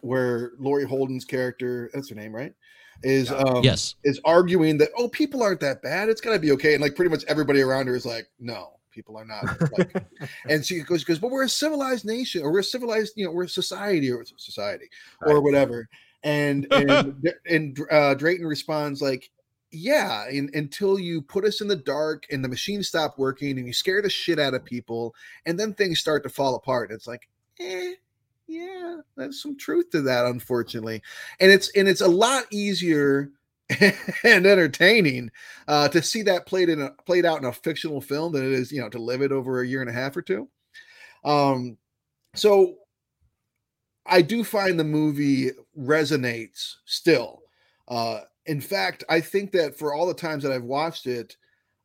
where 0.00 0.52
Laurie 0.58 0.84
Holden's 0.84 1.24
character, 1.24 1.90
that's 1.92 2.08
her 2.08 2.14
name, 2.14 2.34
right? 2.34 2.54
Is 3.02 3.30
um 3.30 3.62
Yes. 3.62 3.94
is 4.04 4.20
arguing 4.24 4.78
that 4.78 4.90
oh 4.96 5.08
people 5.08 5.42
aren't 5.42 5.60
that 5.60 5.82
bad, 5.82 6.08
it's 6.08 6.20
gotta 6.20 6.38
be 6.38 6.52
okay, 6.52 6.74
and 6.74 6.82
like 6.82 6.96
pretty 6.96 7.10
much 7.10 7.24
everybody 7.28 7.60
around 7.60 7.86
her 7.86 7.94
is 7.94 8.06
like 8.06 8.26
no. 8.40 8.72
People 8.90 9.16
are 9.16 9.24
not 9.24 9.44
like, 9.78 10.02
and 10.48 10.66
she 10.66 10.80
goes, 10.80 11.04
goes, 11.04 11.20
but 11.20 11.30
we're 11.30 11.44
a 11.44 11.48
civilized 11.48 12.04
nation, 12.04 12.42
or 12.42 12.50
we're 12.50 12.58
a 12.60 12.64
civilized, 12.64 13.12
you 13.14 13.24
know, 13.24 13.30
we're 13.30 13.44
a 13.44 13.48
society, 13.48 14.10
or 14.10 14.24
society, 14.24 14.88
or 15.24 15.40
whatever. 15.40 15.88
And 16.24 16.66
and 16.72 17.22
and 17.48 17.78
uh, 17.92 18.14
Drayton 18.14 18.44
responds 18.44 19.00
like, 19.00 19.30
yeah, 19.70 20.28
in, 20.28 20.50
until 20.54 20.98
you 20.98 21.20
put 21.20 21.44
us 21.44 21.60
in 21.60 21.68
the 21.68 21.76
dark 21.76 22.26
and 22.30 22.42
the 22.42 22.48
machines 22.48 22.88
stop 22.88 23.18
working 23.18 23.58
and 23.58 23.66
you 23.66 23.72
scare 23.72 24.00
the 24.00 24.10
shit 24.10 24.38
out 24.38 24.54
of 24.54 24.64
people, 24.64 25.14
and 25.46 25.58
then 25.58 25.74
things 25.74 25.98
start 25.98 26.22
to 26.22 26.28
fall 26.28 26.54
apart. 26.54 26.90
It's 26.90 27.06
like, 27.06 27.28
eh, 27.60 27.94
yeah, 28.46 28.96
there's 29.16 29.42
some 29.42 29.56
truth 29.56 29.90
to 29.90 30.00
that, 30.02 30.24
unfortunately. 30.24 31.02
And 31.40 31.50
it's 31.52 31.70
and 31.76 31.86
it's 31.86 32.00
a 32.00 32.08
lot 32.08 32.44
easier 32.50 33.30
and 33.80 34.46
entertaining 34.46 35.30
uh, 35.68 35.88
to 35.88 36.02
see 36.02 36.22
that 36.22 36.46
played 36.46 36.70
in 36.70 36.80
a 36.80 36.90
played 37.04 37.26
out 37.26 37.38
in 37.38 37.44
a 37.44 37.52
fictional 37.52 38.00
film 38.00 38.32
than 38.32 38.44
it 38.44 38.52
is, 38.52 38.72
you 38.72 38.80
know, 38.80 38.88
to 38.88 38.98
live 38.98 39.20
it 39.20 39.32
over 39.32 39.60
a 39.60 39.66
year 39.66 39.82
and 39.82 39.90
a 39.90 39.92
half 39.92 40.16
or 40.16 40.22
two. 40.22 40.48
Um, 41.24 41.76
so 42.34 42.76
I 44.06 44.22
do 44.22 44.42
find 44.42 44.80
the 44.80 44.84
movie 44.84 45.50
resonates 45.78 46.76
still. 46.86 47.42
Uh, 47.86 48.20
in 48.48 48.60
fact, 48.60 49.04
I 49.08 49.20
think 49.20 49.52
that 49.52 49.78
for 49.78 49.94
all 49.94 50.06
the 50.06 50.14
times 50.14 50.42
that 50.42 50.52
I've 50.52 50.64
watched 50.64 51.06
it, 51.06 51.36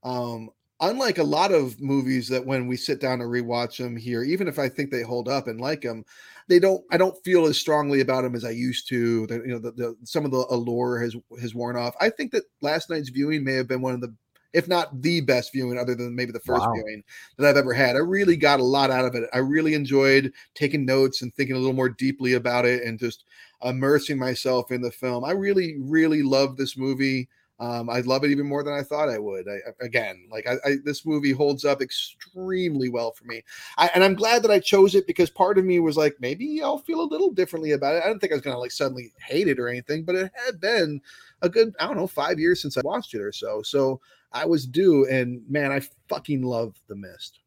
um, 0.03 0.49
unlike 0.79 1.17
a 1.17 1.23
lot 1.23 1.51
of 1.51 1.79
movies 1.79 2.27
that 2.29 2.45
when 2.45 2.67
we 2.67 2.77
sit 2.77 2.99
down 2.99 3.19
to 3.19 3.25
rewatch 3.25 3.77
them 3.77 3.95
here, 3.95 4.23
even 4.23 4.47
if 4.47 4.57
I 4.57 4.69
think 4.69 4.89
they 4.89 5.03
hold 5.03 5.27
up 5.29 5.47
and 5.47 5.61
like 5.61 5.81
them, 5.81 6.03
they 6.47 6.59
don't. 6.59 6.83
I 6.91 6.97
don't 6.97 7.21
feel 7.23 7.45
as 7.45 7.57
strongly 7.59 8.01
about 8.01 8.23
them 8.23 8.35
as 8.35 8.43
I 8.45 8.51
used 8.51 8.87
to. 8.89 9.27
That 9.27 9.45
you 9.45 9.51
know, 9.51 9.59
the, 9.59 9.71
the 9.71 9.95
some 10.03 10.25
of 10.25 10.31
the 10.31 10.45
allure 10.49 10.99
has 10.99 11.15
has 11.39 11.53
worn 11.53 11.77
off. 11.77 11.95
I 12.01 12.09
think 12.09 12.31
that 12.31 12.43
last 12.61 12.89
night's 12.89 13.09
viewing 13.09 13.43
may 13.43 13.53
have 13.53 13.67
been 13.67 13.81
one 13.81 13.93
of 13.93 14.01
the 14.01 14.13
if 14.53 14.67
not 14.67 15.01
the 15.01 15.19
best 15.21 15.51
viewing, 15.51 15.77
other 15.77 15.95
than 15.95 16.15
maybe 16.15 16.31
the 16.31 16.39
first 16.39 16.65
Wow. 16.65 16.73
viewing 16.73 17.03
that 17.37 17.47
I've 17.47 17.57
ever 17.57 17.73
had. 17.73 17.95
I 17.95 17.99
really 17.99 18.37
got 18.37 18.59
a 18.59 18.63
lot 18.63 18.91
out 18.91 19.05
of 19.05 19.15
it. 19.15 19.27
I 19.33 19.39
really 19.39 19.73
enjoyed 19.73 20.31
taking 20.53 20.85
notes 20.85 21.21
and 21.21 21.33
thinking 21.33 21.55
a 21.55 21.59
little 21.59 21.73
more 21.73 21.89
deeply 21.89 22.33
about 22.33 22.65
it 22.65 22.83
and 22.83 22.99
just 22.99 23.25
immersing 23.63 24.17
myself 24.17 24.71
in 24.71 24.81
the 24.81 24.91
film. 24.91 25.23
I 25.23 25.31
really, 25.31 25.75
really 25.79 26.23
love 26.23 26.57
this 26.57 26.77
movie. 26.77 27.27
Um, 27.59 27.89
I 27.89 27.99
love 28.01 28.23
it 28.23 28.31
even 28.31 28.47
more 28.47 28.63
than 28.63 28.73
I 28.73 28.81
thought 28.81 29.09
I 29.09 29.19
would. 29.19 29.47
I, 29.47 29.53
I- 29.69 29.85
again, 29.85 30.27
like 30.31 30.47
I, 30.47 30.55
I, 30.65 30.75
this 30.83 31.05
movie 31.05 31.31
holds 31.31 31.63
up 31.63 31.81
extremely 31.81 32.89
well 32.89 33.11
for 33.11 33.25
me, 33.25 33.43
I, 33.77 33.89
and 33.93 34.03
I'm 34.03 34.15
glad 34.15 34.41
that 34.43 34.51
I 34.51 34.59
chose 34.59 34.95
it 34.95 35.07
because 35.07 35.29
part 35.29 35.57
of 35.57 35.63
me 35.65 35.79
was 35.79 35.95
like, 35.95 36.15
maybe 36.19 36.61
I'll 36.61 36.79
feel 36.79 37.01
a 37.01 37.03
little 37.11 37.31
differently 37.31 37.71
about 37.71 37.95
it. 37.95 38.03
I 38.03 38.07
didn't 38.07 38.19
think 38.21 38.33
I 38.33 38.35
was 38.35 38.41
gonna 38.41 38.57
like 38.59 38.71
suddenly 38.71 39.13
hate 39.25 39.47
it 39.47 39.59
or 39.59 39.69
anything, 39.69 40.03
but 40.03 40.15
it 40.15 40.31
had 40.45 40.59
been 40.59 40.99
a 41.41 41.49
good, 41.49 41.73
I 41.79 41.85
don't 41.87 41.97
know, 41.97 42.07
five 42.07 42.39
years 42.39 42.61
since 42.61 42.77
I 42.77 42.81
watched 42.83 43.13
it 43.13 43.21
or 43.21 43.31
so. 43.31 43.61
So 43.61 44.01
I 44.31 44.45
was 44.45 44.65
due, 44.65 45.07
and 45.07 45.41
man, 45.49 45.71
I 45.71 45.81
fucking 46.09 46.41
love 46.41 46.75
The 46.87 46.95
Mist. 46.95 47.39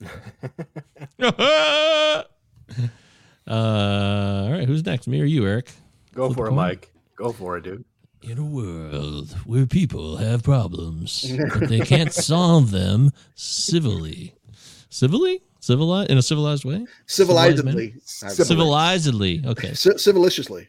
uh, 3.48 4.44
all 4.46 4.52
right, 4.52 4.66
who's 4.66 4.84
next? 4.84 5.06
Me 5.06 5.20
or 5.20 5.24
you, 5.24 5.46
Eric? 5.46 5.70
Go 6.14 6.28
Flip 6.28 6.36
for 6.36 6.44
a 6.44 6.46
it, 6.46 6.50
coin. 6.50 6.56
Mike. 6.56 6.90
Go 7.16 7.32
for 7.32 7.56
it, 7.58 7.64
dude. 7.64 7.84
In 8.22 8.38
a 8.38 8.44
world 8.44 9.32
where 9.44 9.66
people 9.66 10.16
have 10.16 10.42
problems, 10.42 11.30
but 11.58 11.68
they 11.68 11.80
can't 11.92 12.12
solve 12.12 12.70
them 12.70 13.12
civilly. 13.34 14.34
Civilly? 14.88 15.42
Civilized? 15.60 16.10
In 16.10 16.18
a 16.18 16.22
civilized 16.22 16.64
way? 16.64 16.86
Civilized? 17.06 17.58
Civilizedly, 17.58 17.92
I 17.92 17.94
would 17.94 18.08
say. 18.08 18.44
Civilizedly. 18.44 19.42
Okay. 19.46 19.72
Ci- 19.74 19.98
civiliciously. 19.98 20.68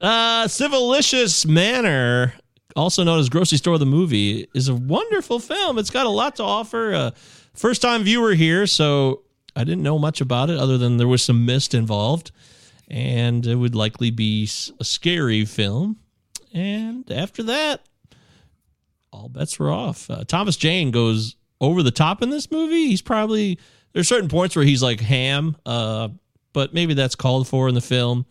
Uh, 0.00 0.46
Civilicious 0.48 1.44
Manor, 1.46 2.34
also 2.76 3.02
known 3.04 3.18
as 3.18 3.28
Grocery 3.28 3.58
Store 3.58 3.78
the 3.78 3.86
Movie, 3.86 4.48
is 4.54 4.68
a 4.68 4.74
wonderful 4.74 5.38
film. 5.40 5.78
It's 5.78 5.90
got 5.90 6.06
a 6.06 6.10
lot 6.10 6.36
to 6.36 6.44
offer. 6.44 6.94
Uh, 6.94 7.10
first 7.54 7.82
time 7.82 8.02
viewer 8.04 8.34
here, 8.34 8.66
so 8.66 9.22
I 9.58 9.64
didn't 9.64 9.82
know 9.82 9.98
much 9.98 10.20
about 10.20 10.50
it 10.50 10.58
other 10.58 10.78
than 10.78 10.96
there 10.96 11.08
was 11.08 11.22
some 11.22 11.44
mist 11.44 11.74
involved. 11.74 12.30
And 12.90 13.46
it 13.46 13.56
would 13.56 13.74
likely 13.74 14.10
be 14.10 14.48
a 14.80 14.84
scary 14.84 15.44
film. 15.44 15.98
And 16.54 17.10
after 17.10 17.42
that, 17.42 17.82
all 19.12 19.28
bets 19.28 19.58
were 19.58 19.70
off. 19.70 20.08
Uh, 20.10 20.24
Thomas 20.24 20.56
Jane 20.56 20.90
goes 20.90 21.36
over 21.60 21.82
the 21.82 21.90
top 21.90 22.22
in 22.22 22.30
this 22.30 22.50
movie. 22.50 22.86
He's 22.86 23.02
probably 23.02 23.58
there's 23.92 24.08
certain 24.08 24.28
points 24.28 24.54
where 24.56 24.64
he's 24.64 24.82
like 24.82 25.00
ham, 25.00 25.56
uh, 25.66 26.08
but 26.52 26.72
maybe 26.72 26.94
that's 26.94 27.14
called 27.14 27.48
for 27.48 27.68
in 27.68 27.74
the 27.74 27.80
film. 27.80 28.26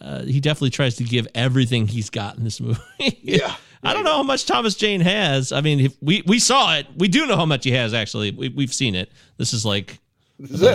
Uh, 0.00 0.22
he 0.22 0.40
definitely 0.40 0.70
tries 0.70 0.96
to 0.96 1.04
give 1.04 1.28
everything 1.34 1.86
he's 1.86 2.10
got 2.10 2.36
in 2.36 2.44
this 2.44 2.60
movie. 2.60 2.80
Yeah. 3.22 3.54
I 3.82 3.92
don't 3.94 4.02
know 4.02 4.16
how 4.16 4.22
much 4.24 4.44
Thomas 4.44 4.74
Jane 4.74 5.00
has. 5.00 5.52
I 5.52 5.60
mean, 5.60 5.78
if 5.80 5.96
we 6.02 6.22
we 6.26 6.40
saw 6.40 6.74
it. 6.76 6.86
We 6.96 7.06
do 7.06 7.26
know 7.26 7.36
how 7.36 7.46
much 7.46 7.64
he 7.64 7.70
has. 7.70 7.94
Actually, 7.94 8.32
we, 8.32 8.48
we've 8.48 8.74
seen 8.74 8.96
it. 8.96 9.12
This 9.36 9.52
is 9.52 9.64
like, 9.64 9.86
This 9.86 9.92
is 9.92 9.98
it. 9.98 10.07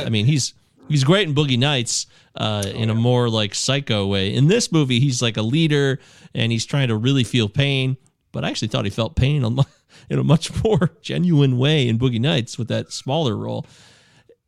I 0.05 0.09
mean, 0.09 0.25
he's 0.25 0.53
he's 0.89 1.03
great 1.03 1.27
in 1.27 1.35
Boogie 1.35 1.59
Nights 1.59 2.07
uh, 2.35 2.63
in 2.73 2.89
a 2.89 2.95
more 2.95 3.29
like 3.29 3.55
psycho 3.55 4.07
way. 4.07 4.33
In 4.33 4.47
this 4.47 4.71
movie, 4.71 4.99
he's 4.99 5.21
like 5.21 5.37
a 5.37 5.41
leader 5.41 5.99
and 6.33 6.51
he's 6.51 6.65
trying 6.65 6.89
to 6.89 6.95
really 6.95 7.23
feel 7.23 7.49
pain. 7.49 7.97
But 8.31 8.43
I 8.43 8.49
actually 8.49 8.69
thought 8.69 8.85
he 8.85 8.91
felt 8.91 9.15
pain 9.15 9.43
on 9.43 9.57
in 10.09 10.19
a 10.19 10.23
much 10.23 10.63
more 10.63 10.91
genuine 11.01 11.57
way 11.57 11.87
in 11.87 11.99
Boogie 11.99 12.19
Nights 12.19 12.57
with 12.57 12.67
that 12.69 12.91
smaller 12.91 13.35
role. 13.35 13.65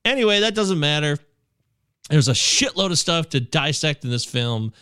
Anyway, 0.04 0.40
that 0.42 0.56
doesn't 0.56 0.80
matter. 0.80 1.18
There's 2.10 2.28
a 2.28 2.34
shitload 2.34 2.92
of 2.92 3.00
stuff 3.00 3.30
to 3.30 3.40
dissect 3.40 4.04
in 4.04 4.12
this 4.12 4.26
film. 4.26 4.74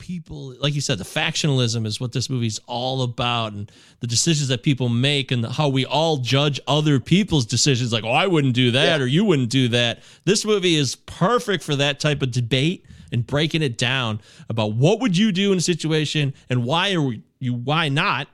People, 0.00 0.56
like 0.58 0.74
you 0.74 0.80
said, 0.80 0.98
the 0.98 1.04
factionalism 1.04 1.86
is 1.86 2.00
what 2.00 2.12
this 2.12 2.28
movie's 2.28 2.58
all 2.66 3.02
about, 3.02 3.52
and 3.52 3.70
the 4.00 4.06
decisions 4.06 4.48
that 4.48 4.62
people 4.62 4.88
make, 4.88 5.30
and 5.30 5.44
how 5.46 5.68
we 5.68 5.84
all 5.84 6.16
judge 6.16 6.58
other 6.66 6.98
people's 6.98 7.46
decisions. 7.46 7.92
Like, 7.92 8.02
oh, 8.02 8.10
I 8.10 8.26
wouldn't 8.26 8.54
do 8.54 8.70
that, 8.72 9.00
or 9.00 9.06
you 9.06 9.24
wouldn't 9.24 9.50
do 9.50 9.68
that. 9.68 10.02
This 10.24 10.44
movie 10.44 10.74
is 10.74 10.96
perfect 10.96 11.62
for 11.62 11.76
that 11.76 12.00
type 12.00 12.22
of 12.22 12.32
debate 12.32 12.86
and 13.12 13.26
breaking 13.26 13.62
it 13.62 13.76
down 13.76 14.20
about 14.48 14.72
what 14.72 15.00
would 15.00 15.16
you 15.16 15.32
do 15.32 15.52
in 15.52 15.58
a 15.58 15.60
situation 15.60 16.32
and 16.48 16.64
why 16.64 16.94
are 16.94 17.12
you, 17.38 17.54
why 17.54 17.88
not? 17.88 18.26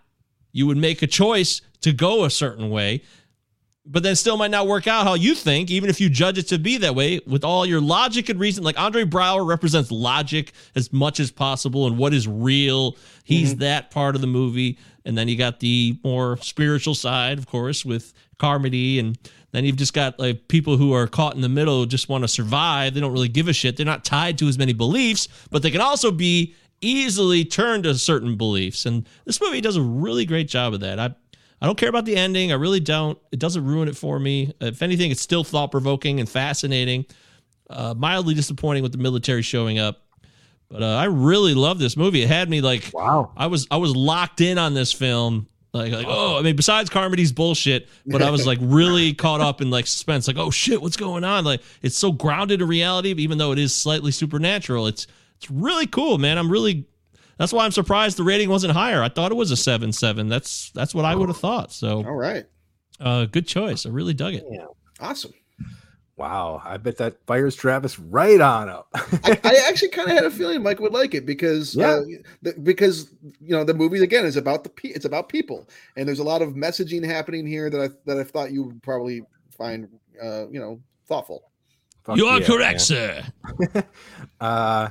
You 0.52 0.66
would 0.68 0.76
make 0.78 1.02
a 1.02 1.06
choice 1.06 1.60
to 1.80 1.92
go 1.92 2.24
a 2.24 2.30
certain 2.30 2.70
way 2.70 3.02
but 3.86 4.02
then 4.02 4.16
still 4.16 4.36
might 4.36 4.50
not 4.50 4.66
work 4.66 4.86
out 4.86 5.06
how 5.06 5.14
you 5.14 5.34
think, 5.34 5.70
even 5.70 5.88
if 5.88 6.00
you 6.00 6.10
judge 6.10 6.38
it 6.38 6.48
to 6.48 6.58
be 6.58 6.76
that 6.78 6.94
way 6.94 7.20
with 7.26 7.44
all 7.44 7.64
your 7.64 7.80
logic 7.80 8.28
and 8.28 8.40
reason. 8.40 8.64
Like 8.64 8.78
Andre 8.78 9.04
Braugher 9.04 9.46
represents 9.46 9.90
logic 9.92 10.52
as 10.74 10.92
much 10.92 11.20
as 11.20 11.30
possible 11.30 11.86
and 11.86 11.96
what 11.96 12.12
is 12.12 12.26
real. 12.26 12.96
He's 13.22 13.50
mm-hmm. 13.50 13.60
that 13.60 13.90
part 13.90 14.14
of 14.16 14.20
the 14.20 14.26
movie. 14.26 14.78
And 15.04 15.16
then 15.16 15.28
you 15.28 15.36
got 15.36 15.60
the 15.60 15.98
more 16.02 16.36
spiritual 16.38 16.94
side, 16.94 17.38
of 17.38 17.46
course, 17.46 17.84
with 17.84 18.12
Carmody. 18.38 18.98
And 18.98 19.16
then 19.52 19.64
you've 19.64 19.76
just 19.76 19.94
got 19.94 20.18
like 20.18 20.48
people 20.48 20.76
who 20.76 20.92
are 20.92 21.06
caught 21.06 21.36
in 21.36 21.40
the 21.40 21.48
middle, 21.48 21.86
just 21.86 22.08
want 22.08 22.24
to 22.24 22.28
survive. 22.28 22.94
They 22.94 23.00
don't 23.00 23.12
really 23.12 23.28
give 23.28 23.46
a 23.46 23.52
shit. 23.52 23.76
They're 23.76 23.86
not 23.86 24.04
tied 24.04 24.36
to 24.38 24.48
as 24.48 24.58
many 24.58 24.72
beliefs, 24.72 25.28
but 25.50 25.62
they 25.62 25.70
can 25.70 25.80
also 25.80 26.10
be 26.10 26.54
easily 26.80 27.44
turned 27.44 27.84
to 27.84 27.94
certain 27.94 28.36
beliefs. 28.36 28.84
And 28.84 29.08
this 29.24 29.40
movie 29.40 29.60
does 29.60 29.76
a 29.76 29.82
really 29.82 30.26
great 30.26 30.48
job 30.48 30.74
of 30.74 30.80
that. 30.80 30.98
I 30.98 31.14
I 31.60 31.66
don't 31.66 31.78
care 31.78 31.88
about 31.88 32.04
the 32.04 32.16
ending. 32.16 32.52
I 32.52 32.56
really 32.56 32.80
don't. 32.80 33.18
It 33.32 33.38
doesn't 33.38 33.64
ruin 33.64 33.88
it 33.88 33.96
for 33.96 34.18
me. 34.18 34.52
If 34.60 34.82
anything, 34.82 35.10
it's 35.10 35.22
still 35.22 35.44
thought 35.44 35.70
provoking 35.70 36.20
and 36.20 36.28
fascinating. 36.28 37.06
Uh, 37.68 37.94
mildly 37.96 38.34
disappointing 38.34 38.82
with 38.82 38.92
the 38.92 38.98
military 38.98 39.42
showing 39.42 39.78
up, 39.78 40.02
but 40.68 40.82
uh, 40.82 40.96
I 40.96 41.04
really 41.04 41.54
love 41.54 41.78
this 41.78 41.96
movie. 41.96 42.22
It 42.22 42.28
had 42.28 42.48
me 42.48 42.60
like, 42.60 42.90
wow. 42.92 43.32
I 43.36 43.46
was 43.46 43.66
I 43.70 43.76
was 43.78 43.94
locked 43.96 44.40
in 44.40 44.58
on 44.58 44.74
this 44.74 44.92
film. 44.92 45.48
Like, 45.72 45.92
like 45.92 46.06
oh, 46.08 46.38
I 46.38 46.42
mean, 46.42 46.56
besides 46.56 46.88
Carmody's 46.88 47.32
bullshit, 47.32 47.88
but 48.06 48.22
I 48.22 48.30
was 48.30 48.46
like 48.46 48.58
really 48.62 49.14
caught 49.14 49.40
up 49.40 49.60
in 49.60 49.70
like 49.70 49.86
suspense. 49.86 50.26
Like, 50.26 50.38
oh 50.38 50.50
shit, 50.50 50.80
what's 50.80 50.96
going 50.96 51.24
on? 51.24 51.44
Like, 51.44 51.60
it's 51.82 51.98
so 51.98 52.12
grounded 52.12 52.62
in 52.62 52.68
reality, 52.68 53.10
even 53.10 53.38
though 53.38 53.52
it 53.52 53.58
is 53.58 53.74
slightly 53.74 54.12
supernatural. 54.12 54.86
It's 54.86 55.06
it's 55.36 55.50
really 55.50 55.86
cool, 55.86 56.18
man. 56.18 56.38
I'm 56.38 56.50
really 56.50 56.86
that's 57.38 57.52
why 57.52 57.64
I'm 57.64 57.72
surprised 57.72 58.16
the 58.16 58.24
rating 58.24 58.48
wasn't 58.48 58.72
higher. 58.72 59.02
I 59.02 59.08
thought 59.08 59.32
it 59.32 59.36
was 59.36 59.50
a 59.50 59.56
seven 59.56 59.92
seven. 59.92 60.28
That's 60.28 60.70
that's 60.70 60.94
what 60.94 61.04
I 61.04 61.14
would 61.14 61.28
have 61.28 61.38
thought. 61.38 61.72
So, 61.72 61.98
all 61.98 62.14
right, 62.14 62.46
uh, 63.00 63.26
good 63.26 63.46
choice. 63.46 63.86
I 63.86 63.90
really 63.90 64.14
dug 64.14 64.34
it. 64.34 64.44
Yeah. 64.50 64.66
Awesome. 65.00 65.32
Wow, 66.16 66.62
I 66.64 66.78
bet 66.78 66.96
that 66.96 67.18
fires 67.26 67.54
Travis 67.54 67.98
right 67.98 68.40
on 68.40 68.70
up. 68.70 68.88
I, 68.94 69.38
I, 69.44 69.64
actually 69.68 69.90
kind 69.90 70.08
of 70.08 70.14
had 70.14 70.24
a 70.24 70.30
feeling 70.30 70.62
Mike 70.62 70.80
would 70.80 70.94
like 70.94 71.14
it 71.14 71.26
because 71.26 71.76
yeah. 71.76 71.90
Uh, 71.90 72.02
the, 72.40 72.54
because 72.62 73.12
you 73.22 73.54
know 73.54 73.64
the 73.64 73.74
movie 73.74 74.02
again 74.02 74.24
is 74.24 74.38
about 74.38 74.64
the 74.64 74.70
it's 74.82 75.04
about 75.04 75.28
people 75.28 75.68
and 75.94 76.08
there's 76.08 76.18
a 76.18 76.24
lot 76.24 76.40
of 76.40 76.54
messaging 76.54 77.04
happening 77.04 77.46
here 77.46 77.68
that 77.68 77.80
I 77.80 77.88
that 78.06 78.18
I 78.18 78.24
thought 78.24 78.50
you 78.50 78.62
would 78.62 78.82
probably 78.82 79.24
find 79.50 79.88
uh, 80.22 80.48
you 80.48 80.58
know 80.58 80.80
thoughtful. 81.06 81.50
Fuck 82.04 82.16
you 82.16 82.26
are 82.26 82.40
yeah, 82.40 82.46
correct, 82.46 82.90
man. 82.90 83.24
sir. 83.74 83.84
uh, 84.40 84.88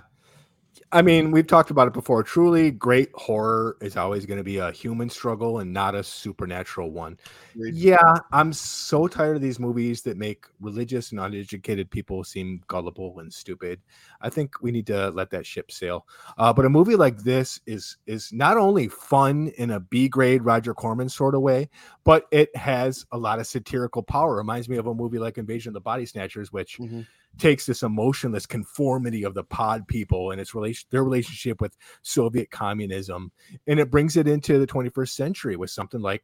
I 0.92 1.02
mean, 1.02 1.32
we've 1.32 1.48
talked 1.48 1.72
about 1.72 1.88
it 1.88 1.94
before. 1.94 2.24
Truly 2.24 2.72
great 2.72 3.10
horror 3.16 3.76
is 3.82 3.98
always 3.98 4.26
going 4.26 4.38
to 4.38 4.44
be 4.44 4.58
a 4.58 4.72
human 4.72 5.10
struggle 5.10 5.60
and 5.60 5.74
not 5.74 5.96
a 5.96 6.04
supernatural 6.04 6.92
one. 6.92 7.18
Yeah, 7.56 8.14
I'm 8.32 8.54
so 8.54 9.08
tired 9.08 9.36
of 9.36 9.42
these 9.42 9.60
movies 9.60 10.04
that 10.04 10.16
make 10.16 10.46
religious 10.62 11.12
and 11.12 11.20
uneducated 11.20 11.90
people 11.90 12.24
seem 12.24 12.62
gullible 12.68 13.20
and 13.20 13.34
stupid. 13.34 13.82
I 14.22 14.30
think 14.30 14.62
we 14.62 14.72
need 14.72 14.88
to 14.88 15.10
let 15.10 15.32
that 15.32 15.46
ship 15.46 15.72
sail. 15.72 16.08
Uh, 16.38 16.54
but 16.54 16.66
a 16.66 16.70
movie 16.70 16.96
like 16.96 17.18
this 17.18 17.60
is 17.66 17.98
is 18.06 18.32
not 18.32 18.56
only 18.56 18.88
fun 18.88 19.52
in 19.58 19.72
a 19.72 19.80
B 19.80 20.08
grade 20.08 20.44
Roger 20.44 20.74
Corman 20.74 21.10
sort 21.10 21.36
of 21.36 21.42
way, 21.42 21.70
but 22.04 22.28
it 22.32 22.56
has 22.56 23.06
a 23.12 23.18
lot 23.18 23.40
of 23.40 23.48
satirical 23.48 24.04
power. 24.04 24.36
Reminds 24.36 24.70
me 24.70 24.78
of 24.78 24.88
a 24.88 24.94
movie 24.94 25.20
like 25.20 25.38
Invasion 25.38 25.72
of 25.72 25.74
the 25.74 25.82
Body 25.82 26.06
Snatchers, 26.06 26.54
which. 26.54 26.78
Mm-hmm 26.78 27.02
takes 27.38 27.66
this 27.66 27.84
emotionless 27.84 28.46
conformity 28.46 29.24
of 29.24 29.34
the 29.34 29.44
pod 29.44 29.88
people 29.88 30.32
and 30.32 30.40
its 30.40 30.56
relation 30.56 30.88
their 30.92 31.04
relationship 31.04 31.62
with 31.62 31.78
Soviet 32.02 32.50
communism 32.52 33.32
and 33.68 33.80
it 33.80 33.92
brings 33.92 34.18
it 34.18 34.28
into 34.28 34.60
the 34.60 34.68
21st 34.68 35.10
century 35.10 35.56
with 35.56 35.70
something 35.70 36.02
like 36.02 36.22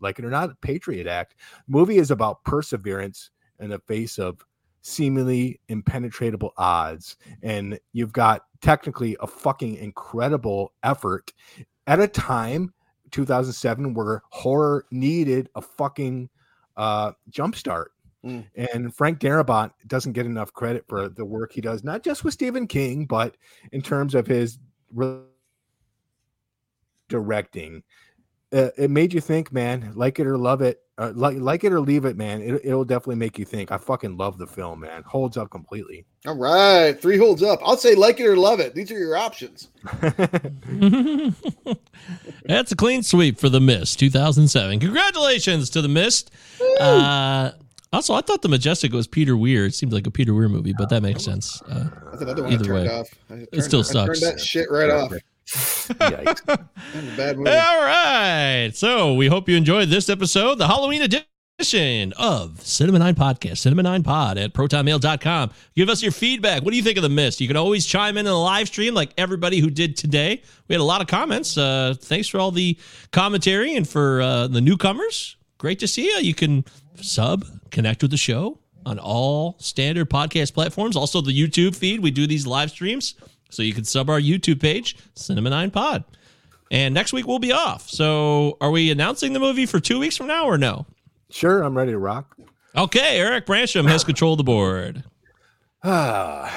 like 0.00 0.18
it 0.18 0.24
or 0.24 0.30
not 0.30 0.60
Patriot 0.60 1.06
Act. 1.06 1.34
The 1.66 1.72
movie 1.72 1.98
is 1.98 2.10
about 2.10 2.44
perseverance 2.44 3.30
in 3.60 3.70
the 3.70 3.78
face 3.80 4.18
of 4.18 4.44
seemingly 4.82 5.60
impenetrable 5.68 6.52
odds 6.58 7.16
and 7.42 7.78
you've 7.92 8.12
got 8.12 8.42
technically 8.60 9.16
a 9.20 9.26
fucking 9.26 9.76
incredible 9.76 10.72
effort 10.82 11.32
at 11.86 12.00
a 12.00 12.08
time 12.08 12.72
2007 13.10 13.94
where 13.94 14.22
horror 14.30 14.84
needed 14.90 15.48
a 15.54 15.62
fucking 15.62 16.28
uh 16.76 17.12
jumpstart 17.30 17.86
Mm. 18.24 18.44
And 18.72 18.94
Frank 18.94 19.18
Darabont 19.18 19.72
doesn't 19.86 20.12
get 20.12 20.26
enough 20.26 20.52
credit 20.52 20.84
for 20.88 21.08
the 21.08 21.24
work 21.24 21.52
he 21.52 21.60
does, 21.60 21.84
not 21.84 22.02
just 22.02 22.24
with 22.24 22.34
Stephen 22.34 22.66
King, 22.66 23.04
but 23.04 23.36
in 23.72 23.82
terms 23.82 24.14
of 24.14 24.26
his 24.26 24.58
re- 24.92 25.20
directing. 27.08 27.82
Uh, 28.52 28.70
it 28.78 28.90
made 28.90 29.12
you 29.12 29.20
think, 29.20 29.52
man. 29.52 29.92
Like 29.94 30.20
it 30.20 30.26
or 30.26 30.38
love 30.38 30.62
it, 30.62 30.80
uh, 30.96 31.12
like 31.14 31.36
like 31.38 31.64
it 31.64 31.72
or 31.72 31.80
leave 31.80 32.04
it, 32.04 32.16
man. 32.16 32.40
It, 32.40 32.60
it'll 32.64 32.84
definitely 32.84 33.16
make 33.16 33.36
you 33.36 33.44
think. 33.44 33.72
I 33.72 33.78
fucking 33.78 34.16
love 34.16 34.38
the 34.38 34.46
film, 34.46 34.80
man. 34.80 35.02
Holds 35.02 35.36
up 35.36 35.50
completely. 35.50 36.06
All 36.24 36.36
right, 36.36 36.92
three 37.00 37.18
holds 37.18 37.42
up. 37.42 37.58
I'll 37.64 37.76
say 37.76 37.96
like 37.96 38.20
it 38.20 38.26
or 38.26 38.36
love 38.36 38.60
it. 38.60 38.74
These 38.74 38.92
are 38.92 38.98
your 38.98 39.16
options. 39.16 39.70
That's 42.44 42.70
a 42.70 42.76
clean 42.76 43.02
sweep 43.02 43.40
for 43.40 43.48
the 43.48 43.60
Mist, 43.60 43.98
2007. 43.98 44.78
Congratulations 44.78 45.68
to 45.70 45.82
the 45.82 45.88
Mist. 45.88 46.30
Uh, 46.78 47.50
also, 47.94 48.14
I 48.14 48.20
thought 48.20 48.42
the 48.42 48.48
Majestic 48.48 48.92
was 48.92 49.06
Peter 49.06 49.36
Weir. 49.36 49.66
It 49.66 49.74
seemed 49.74 49.92
like 49.92 50.06
a 50.06 50.10
Peter 50.10 50.34
Weir 50.34 50.48
movie, 50.48 50.74
but 50.76 50.88
that 50.90 51.02
makes 51.02 51.24
sense. 51.24 51.60
Uh, 51.62 51.88
either 52.48 52.74
way, 52.74 52.88
off. 52.88 53.08
Turned, 53.28 53.48
it 53.52 53.62
still 53.62 53.84
sucks. 53.84 54.20
Turn 54.20 54.30
that 54.30 54.40
shit 54.40 54.70
right 54.70 54.90
off. 54.90 55.12
bad 55.98 57.36
movie. 57.36 57.50
All 57.50 57.82
right. 57.82 58.70
So 58.74 59.14
we 59.14 59.26
hope 59.26 59.48
you 59.48 59.56
enjoyed 59.56 59.88
this 59.88 60.08
episode, 60.08 60.56
the 60.56 60.66
Halloween 60.66 61.02
edition 61.02 62.12
of 62.18 62.60
Cinema 62.60 62.98
9 62.98 63.14
Podcast, 63.14 63.58
Cinema 63.58 63.82
9 63.82 64.02
Pod 64.02 64.38
at 64.38 64.54
protonmail.com. 64.54 65.50
Give 65.76 65.88
us 65.88 66.02
your 66.02 66.12
feedback. 66.12 66.62
What 66.62 66.70
do 66.70 66.76
you 66.76 66.82
think 66.82 66.96
of 66.96 67.02
the 67.02 67.08
mist? 67.08 67.40
You 67.40 67.48
can 67.48 67.56
always 67.56 67.86
chime 67.86 68.16
in 68.16 68.20
in 68.20 68.24
the 68.24 68.38
live 68.38 68.68
stream 68.68 68.94
like 68.94 69.12
everybody 69.18 69.60
who 69.60 69.70
did 69.70 69.96
today. 69.96 70.42
We 70.68 70.74
had 70.74 70.80
a 70.80 70.84
lot 70.84 71.00
of 71.00 71.06
comments. 71.06 71.56
Uh, 71.56 71.94
thanks 71.98 72.28
for 72.28 72.38
all 72.38 72.50
the 72.50 72.78
commentary 73.12 73.76
and 73.76 73.88
for 73.88 74.20
uh, 74.20 74.46
the 74.48 74.60
newcomers. 74.60 75.36
Great 75.58 75.78
to 75.78 75.88
see 75.88 76.06
you. 76.06 76.16
You 76.16 76.34
can 76.34 76.64
sub, 77.00 77.44
connect 77.70 78.02
with 78.02 78.10
the 78.10 78.16
show 78.16 78.58
on 78.86 78.98
all 78.98 79.56
standard 79.58 80.10
podcast 80.10 80.54
platforms. 80.54 80.96
Also, 80.96 81.20
the 81.20 81.32
YouTube 81.32 81.74
feed. 81.74 82.00
We 82.00 82.10
do 82.10 82.26
these 82.26 82.46
live 82.46 82.70
streams. 82.70 83.14
So 83.50 83.62
you 83.62 83.72
can 83.72 83.84
sub 83.84 84.10
our 84.10 84.20
YouTube 84.20 84.60
page, 84.60 84.96
Cinema 85.14 85.50
9 85.50 85.70
Pod. 85.70 86.04
And 86.70 86.92
next 86.92 87.12
week 87.12 87.26
we'll 87.26 87.38
be 87.38 87.52
off. 87.52 87.88
So 87.88 88.56
are 88.60 88.70
we 88.70 88.90
announcing 88.90 89.32
the 89.32 89.38
movie 89.38 89.66
for 89.66 89.78
two 89.78 90.00
weeks 90.00 90.16
from 90.16 90.26
now 90.26 90.46
or 90.46 90.58
no? 90.58 90.86
Sure, 91.30 91.62
I'm 91.62 91.76
ready 91.76 91.92
to 91.92 91.98
rock. 91.98 92.36
Okay, 92.76 93.18
Eric 93.20 93.46
Bransham 93.46 93.86
has 93.88 94.02
control 94.02 94.32
of 94.32 94.38
the 94.38 94.44
board. 94.44 95.04
I 95.84 96.50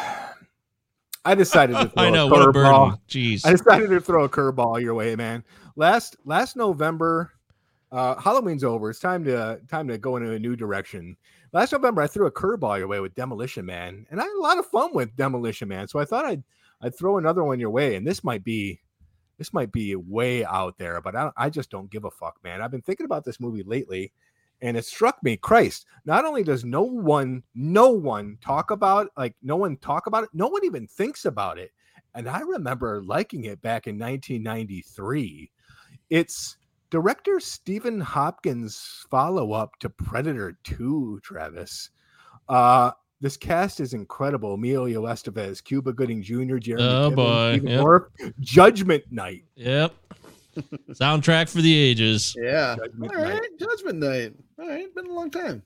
decided 1.35 1.75
to 1.75 1.89
throw 1.95 2.03
I 2.03 2.09
know, 2.09 2.27
a 2.27 2.31
what 2.31 2.41
a 2.41 2.51
burden. 2.51 2.71
curveball. 2.71 2.99
Jeez. 3.09 3.45
I 3.45 3.51
decided 3.51 3.89
to 3.89 4.01
throw 4.01 4.23
a 4.23 4.29
curveball 4.29 4.81
your 4.81 4.95
way, 4.95 5.15
man. 5.15 5.43
Last 5.75 6.15
last 6.25 6.55
November, 6.55 7.31
uh, 7.91 8.15
Halloween's 8.19 8.63
over. 8.63 8.89
It's 8.89 8.99
time 8.99 9.23
to 9.25 9.59
time 9.69 9.87
to 9.87 9.97
go 9.97 10.17
into 10.17 10.31
a 10.31 10.39
new 10.39 10.55
direction. 10.55 11.15
Last 11.53 11.71
November, 11.71 12.01
I 12.01 12.07
threw 12.07 12.27
a 12.27 12.31
curveball 12.31 12.77
your 12.77 12.87
way 12.87 12.99
with 12.99 13.15
Demolition 13.15 13.65
Man, 13.65 14.05
and 14.11 14.19
I 14.19 14.23
had 14.23 14.37
a 14.37 14.41
lot 14.41 14.57
of 14.57 14.65
fun 14.65 14.93
with 14.93 15.15
Demolition 15.15 15.67
Man. 15.67 15.87
So 15.87 15.99
I 15.99 16.05
thought 16.05 16.25
I'd 16.25 16.43
I'd 16.81 16.97
throw 16.97 17.17
another 17.17 17.43
one 17.43 17.59
your 17.59 17.69
way, 17.69 17.95
and 17.95 18.05
this 18.05 18.23
might 18.23 18.43
be 18.43 18.81
this 19.37 19.53
might 19.53 19.71
be 19.71 19.95
way 19.95 20.43
out 20.45 20.77
there, 20.77 20.99
but 21.01 21.15
I, 21.15 21.31
I 21.37 21.49
just 21.49 21.69
don't 21.69 21.91
give 21.91 22.05
a 22.05 22.11
fuck, 22.11 22.35
man. 22.43 22.61
I've 22.61 22.71
been 22.71 22.81
thinking 22.81 23.05
about 23.05 23.23
this 23.23 23.39
movie 23.39 23.63
lately, 23.63 24.11
and 24.61 24.75
it 24.75 24.85
struck 24.85 25.21
me, 25.23 25.37
Christ. 25.37 25.85
Not 26.05 26.25
only 26.25 26.43
does 26.43 26.65
no 26.65 26.81
one, 26.81 27.43
no 27.55 27.89
one 27.91 28.37
talk 28.41 28.71
about 28.71 29.09
like 29.15 29.35
no 29.41 29.55
one 29.55 29.77
talk 29.77 30.07
about 30.07 30.23
it, 30.23 30.29
no 30.33 30.47
one 30.47 30.65
even 30.65 30.87
thinks 30.87 31.25
about 31.25 31.57
it. 31.57 31.71
And 32.15 32.27
I 32.27 32.39
remember 32.41 33.01
liking 33.03 33.45
it 33.45 33.61
back 33.61 33.87
in 33.87 33.97
1993. 33.99 35.51
It's 36.09 36.57
director 36.89 37.39
Stephen 37.39 37.99
Hopkins' 37.99 39.05
follow 39.09 39.51
up 39.53 39.77
to 39.79 39.89
Predator 39.89 40.57
2, 40.63 41.19
Travis. 41.23 41.89
Uh, 42.49 42.91
this 43.19 43.35
cast 43.35 43.79
is 43.79 43.93
incredible. 43.93 44.53
Emilio 44.53 45.03
Estevez, 45.03 45.63
Cuba 45.63 45.91
Gooding 45.93 46.21
Jr., 46.21 46.57
Jeremy 46.57 46.83
oh 46.83 47.11
Piven, 47.11 47.15
boy, 47.15 47.51
Stephen 47.53 47.69
yep. 47.69 47.81
Dorff, 47.81 48.33
Judgment 48.39 49.03
Night. 49.11 49.43
Yep. 49.55 49.93
Soundtrack 50.91 51.49
for 51.49 51.61
the 51.61 51.75
ages. 51.75 52.35
Yeah. 52.37 52.75
Judgment 52.77 53.11
All 53.15 53.21
right. 53.21 53.33
Night. 53.35 53.59
Judgment 53.59 53.99
Night. 53.99 54.33
All 54.59 54.67
right. 54.67 54.93
Been 54.95 55.05
a 55.07 55.13
long 55.13 55.29
time. 55.29 55.61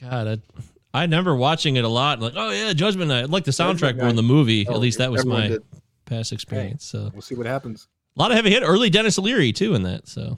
God, 0.00 0.26
I, 0.26 0.60
I 0.98 1.02
remember 1.02 1.34
watching 1.34 1.76
it 1.76 1.84
a 1.84 1.88
lot. 1.88 2.20
Like, 2.20 2.34
oh 2.36 2.50
yeah, 2.50 2.72
Judgment 2.74 3.08
Night. 3.08 3.22
I 3.22 3.24
like 3.24 3.44
the 3.44 3.50
soundtrack 3.50 3.78
Judgment 3.78 3.98
more 3.98 4.06
than 4.08 4.16
the 4.16 4.22
movie. 4.22 4.66
Oh, 4.68 4.74
At 4.74 4.80
least 4.80 4.98
that 4.98 5.10
was 5.10 5.24
my 5.24 5.48
did. 5.48 5.62
past 6.04 6.32
experience. 6.32 6.84
So 6.84 7.10
We'll 7.12 7.22
see 7.22 7.34
what 7.34 7.46
happens. 7.46 7.88
a 8.16 8.20
lot 8.20 8.30
of 8.30 8.36
heavy 8.36 8.50
hit. 8.50 8.62
Early 8.62 8.90
Denis 8.90 9.16
Leary 9.18 9.52
too 9.52 9.74
in 9.74 9.82
that. 9.84 10.06
So 10.06 10.36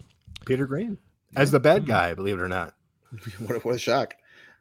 Peter 0.49 0.67
Greene 0.67 0.99
as 1.37 1.51
the 1.51 1.61
bad 1.61 1.87
guy, 1.87 2.15
believe 2.15 2.39
it 2.39 2.43
or 2.43 2.49
not. 2.49 2.75
what, 3.39 3.57
a, 3.57 3.59
what 3.61 3.75
a 3.75 3.79
shock. 3.79 4.15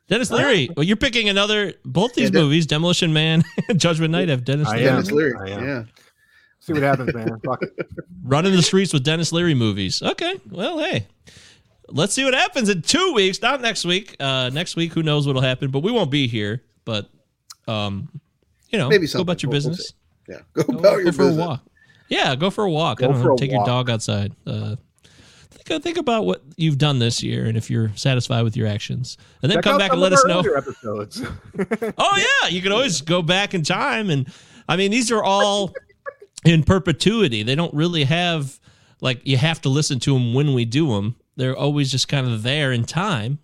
Denis 0.09 0.31
Leary. 0.31 0.69
Well, 0.77 0.84
you're 0.85 0.95
picking 0.97 1.27
another. 1.30 1.73
Both 1.84 2.14
these 2.14 2.30
Yeah, 2.31 2.39
movies, 2.41 2.65
Demolition 2.65 3.11
Man, 3.11 3.43
and 3.69 3.80
Judgment 3.80 4.11
Night, 4.11 4.30
have 4.30 4.45
Dennis 4.45 4.68
I 4.69 4.77
Leary. 4.77 4.88
am. 4.88 4.93
Denis 4.95 5.11
Leary. 5.11 5.34
I 5.39 5.49
am. 5.53 5.65
Yeah. 5.68 5.84
See 6.59 6.73
what 6.73 6.81
happens, 6.84 7.14
man. 7.14 7.39
Fuck. 7.45 7.61
Running 8.23 8.53
the 8.53 8.61
streets 8.61 8.93
with 8.93 9.03
Denis 9.03 9.31
Leary 9.31 9.53
movies. 9.53 10.01
Okay. 10.01 10.39
Well, 10.49 10.80
hey. 10.80 11.07
Let's 11.89 12.14
see 12.14 12.26
what 12.26 12.34
happens 12.34 12.68
in 12.69 12.81
two 12.81 13.14
weeks. 13.14 13.41
Not 13.41 13.61
next 13.61 13.85
week. 13.85 14.15
Uh, 14.19 14.49
next 14.53 14.76
week, 14.76 14.91
who 14.93 15.03
knows 15.03 15.26
what'll 15.27 15.41
happen? 15.41 15.72
But 15.72 15.80
we 15.84 15.91
won't 15.91 16.11
be 16.11 16.27
here. 16.27 16.64
But, 16.84 17.09
um, 17.68 18.09
you 18.69 18.77
know, 18.77 18.89
Maybe 18.89 19.07
go 19.07 19.22
about 19.22 19.41
your 19.43 19.49
We'll- 19.51 19.61
we'll 19.61 19.69
business. 19.72 19.93
Yeah. 20.27 20.39
Go 20.53 20.64
Go, 20.64 20.73
about 20.80 20.81
go 20.84 20.97
your 20.97 21.14
for 21.14 21.23
a 21.23 21.26
business. 21.27 21.47
walk. 21.47 21.64
Yeah, 22.09 22.35
go 22.35 22.49
for 22.49 22.64
a 22.65 22.72
walk. 22.72 23.01
I 23.01 23.07
don't 23.07 23.15
for 23.22 23.27
know. 23.30 23.34
a 23.35 23.38
Take 23.38 23.51
your 23.51 23.65
dog 23.65 23.89
outside. 23.89 24.34
Uh, 24.45 24.76
think, 25.68 25.84
think 25.84 25.98
about 25.98 26.26
what 26.26 26.41
you've 26.56 26.77
done 26.77 26.99
this 26.99 27.22
year 27.22 27.45
and 27.45 27.57
if 27.57 27.69
you're 27.69 27.91
satisfied 27.95 28.44
with 28.44 28.57
your 28.57 28.68
actions, 28.68 29.18
and 29.41 29.52
then 29.52 29.57
Check 29.57 29.64
come 29.65 29.77
back 29.77 29.91
and 29.91 30.02
let 30.02 30.14
us 30.14 30.23
know. 30.26 30.39
Episodes. 30.39 31.22
Oh 31.98 32.18
yeah, 32.44 32.49
you 32.49 32.61
can 32.61 32.72
always 32.72 33.02
go 33.02 33.22
back 33.22 33.53
in 33.53 33.64
time, 33.64 34.10
and 34.10 34.27
I 34.68 34.76
mean 34.77 34.91
these 34.91 35.11
are 35.11 35.23
all 35.23 35.73
in 36.45 36.64
perpetuity. 36.64 37.44
They 37.44 37.56
don't 37.56 37.73
really 37.73 38.03
have 38.06 38.60
like 39.02 39.22
you 39.26 39.38
have 39.38 39.61
to 39.61 39.69
listen 39.69 39.99
to 40.02 40.14
them 40.14 40.34
when 40.34 40.53
we 40.53 40.65
do 40.65 40.88
them. 40.88 41.15
they're 41.35 41.56
always 41.56 41.91
just 41.91 42.07
kind 42.07 42.27
of 42.27 42.44
there 42.44 42.72
in 42.72 42.84
time 42.84 43.39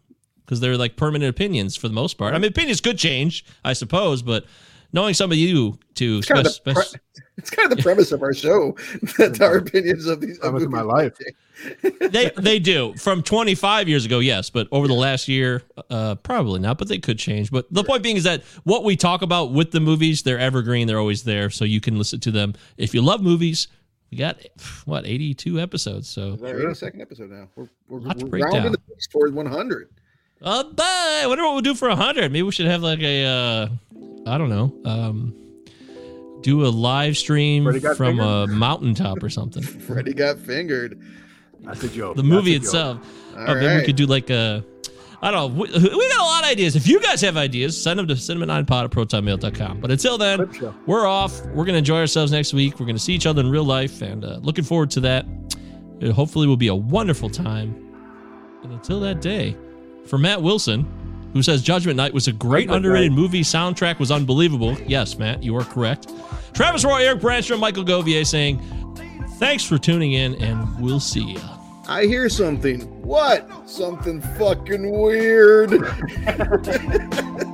because 0.45 0.59
they're 0.59 0.77
like 0.77 0.95
permanent 0.97 1.29
opinions 1.29 1.75
for 1.75 1.87
the 1.87 1.93
most 1.93 2.15
part. 2.17 2.33
I 2.33 2.37
mean, 2.37 2.49
opinions 2.49 2.81
could 2.81 2.97
change, 2.97 3.45
I 3.63 3.73
suppose, 3.73 4.21
but 4.21 4.45
knowing 4.93 5.13
some 5.13 5.31
of 5.31 5.37
you 5.37 5.77
to 5.95 6.19
It's 6.19 6.27
kind, 6.27 6.45
of 6.45 6.51
spec- 6.51 6.75
the 6.75 6.81
pre- 6.81 7.21
it's 7.37 7.49
kind 7.49 7.71
of 7.71 7.77
the 7.77 7.83
premise 7.83 8.11
of 8.11 8.21
our 8.23 8.33
show 8.33 8.71
that 9.17 9.41
our 9.41 9.57
opinions 9.57 10.05
of 10.07 10.21
these 10.21 10.37
of 10.37 10.51
Premise 10.51 10.63
of 10.63 10.71
my 10.71 10.81
life. 10.81 11.13
they 12.11 12.31
they 12.37 12.59
do 12.59 12.93
from 12.95 13.21
25 13.21 13.87
years 13.87 14.05
ago 14.05 14.19
yes 14.19 14.49
but 14.49 14.67
over 14.71 14.87
the 14.87 14.93
last 14.93 15.27
year 15.27 15.61
uh 15.91 16.15
probably 16.15 16.59
not 16.59 16.77
but 16.79 16.87
they 16.87 16.97
could 16.97 17.19
change 17.19 17.51
but 17.51 17.71
the 17.71 17.83
point 17.83 18.01
being 18.01 18.17
is 18.17 18.23
that 18.23 18.43
what 18.63 18.83
we 18.83 18.95
talk 18.95 19.21
about 19.21 19.51
with 19.53 19.71
the 19.71 19.79
movies 19.79 20.23
they're 20.23 20.39
evergreen 20.39 20.87
they're 20.87 20.97
always 20.99 21.23
there 21.23 21.49
so 21.51 21.63
you 21.63 21.79
can 21.79 21.97
listen 21.97 22.19
to 22.19 22.31
them 22.31 22.53
if 22.77 22.93
you 22.93 23.01
love 23.03 23.21
movies 23.21 23.67
we 24.11 24.17
got 24.17 24.37
what 24.85 25.05
82 25.05 25.59
episodes 25.59 26.09
so 26.09 26.35
We're 26.39 26.63
in 26.63 26.69
the 26.69 26.75
second 26.75 27.01
episode 27.01 27.29
now. 27.29 27.47
We're, 27.55 27.67
we're, 27.87 27.99
to 28.13 28.25
we're 28.25 28.29
break 28.29 28.43
rounding 28.45 28.63
down. 28.63 28.71
the 28.73 28.77
base 28.89 29.07
towards 29.07 29.33
100. 29.33 29.89
Uh, 30.41 30.63
but 30.63 30.85
I 30.85 31.25
wonder 31.27 31.43
what 31.43 31.53
we'll 31.53 31.61
do 31.61 31.75
for 31.75 31.87
100 31.89 32.31
maybe 32.31 32.43
we 32.43 32.51
should 32.51 32.65
have 32.65 32.81
like 32.83 32.99
a 33.01 33.25
uh 33.25 33.67
i 34.27 34.37
don't 34.37 34.49
know 34.49 34.73
um 34.85 35.33
do 36.41 36.65
a 36.65 36.67
live 36.67 37.17
stream 37.17 37.63
from 37.63 37.95
fingered? 38.17 38.19
a 38.25 38.47
mountaintop 38.47 39.23
or 39.23 39.29
something 39.29 39.63
Freddie 39.87 40.13
got 40.13 40.37
fingered. 40.39 40.99
That's 41.61 41.81
a 41.83 41.87
joke. 41.87 42.17
the 42.17 42.23
movie 42.23 42.57
That's 42.57 42.73
a 42.73 42.95
joke. 42.95 42.97
itself. 42.97 43.37
All 43.37 43.49
Uh, 43.51 43.55
maybe 43.61 43.75
we 43.79 43.85
could 43.85 43.95
do 43.95 44.05
like 44.05 44.29
a. 44.29 44.61
I 45.21 45.31
don't 45.31 45.55
know. 45.55 45.61
We, 45.61 45.69
we 45.71 46.09
got 46.09 46.19
a 46.19 46.23
lot 46.23 46.43
of 46.43 46.49
ideas. 46.49 46.75
If 46.75 46.85
you 46.85 46.99
guys 46.99 47.21
have 47.21 47.37
ideas, 47.37 47.81
send 47.81 47.97
them 47.97 48.09
to 48.09 48.15
cinema9pod 48.15 48.83
at 48.83 48.91
protonmail.com. 48.91 49.79
But 49.79 49.89
until 49.89 50.17
then, 50.17 50.51
we're 50.85 51.07
off. 51.07 51.39
We're 51.45 51.63
going 51.63 51.75
to 51.75 51.77
enjoy 51.77 51.99
ourselves 51.99 52.33
next 52.33 52.53
week. 52.53 52.77
We're 52.77 52.85
going 52.85 52.97
to 52.97 53.01
see 53.01 53.13
each 53.13 53.25
other 53.25 53.39
in 53.39 53.49
real 53.49 53.63
life 53.63 54.01
and 54.01 54.25
uh, 54.25 54.39
looking 54.41 54.65
forward 54.65 54.91
to 54.91 54.99
that. 54.99 55.25
It 56.01 56.11
hopefully 56.11 56.45
will 56.45 56.57
be 56.57 56.67
a 56.67 56.75
wonderful 56.75 57.29
time. 57.29 57.73
And 58.63 58.73
until 58.73 58.99
that 58.99 59.21
day, 59.21 59.55
for 60.07 60.17
Matt 60.17 60.41
Wilson, 60.41 60.85
who 61.33 61.41
says 61.41 61.61
Judgment 61.61 61.97
Night 61.97 62.13
was 62.13 62.27
a 62.27 62.31
great 62.31 62.67
Judgment 62.67 62.85
underrated 62.85 63.11
Night. 63.11 63.19
movie, 63.19 63.41
soundtrack 63.41 63.99
was 63.99 64.11
unbelievable. 64.11 64.77
Yes, 64.87 65.17
Matt, 65.17 65.43
you 65.43 65.55
are 65.57 65.63
correct. 65.63 66.11
Travis 66.53 66.85
Roy, 66.85 67.03
Eric 67.05 67.19
Branstrom, 67.19 67.59
Michael 67.59 67.83
Govier 67.83 68.25
saying, 68.25 68.61
thanks 69.39 69.63
for 69.63 69.77
tuning 69.77 70.13
in, 70.13 70.35
and 70.41 70.79
we'll 70.79 70.99
see 70.99 71.23
you. 71.23 71.39
I 71.87 72.03
hear 72.05 72.29
something. 72.29 72.81
What? 73.01 73.49
Something 73.69 74.21
fucking 74.21 74.89
weird. 75.01 75.71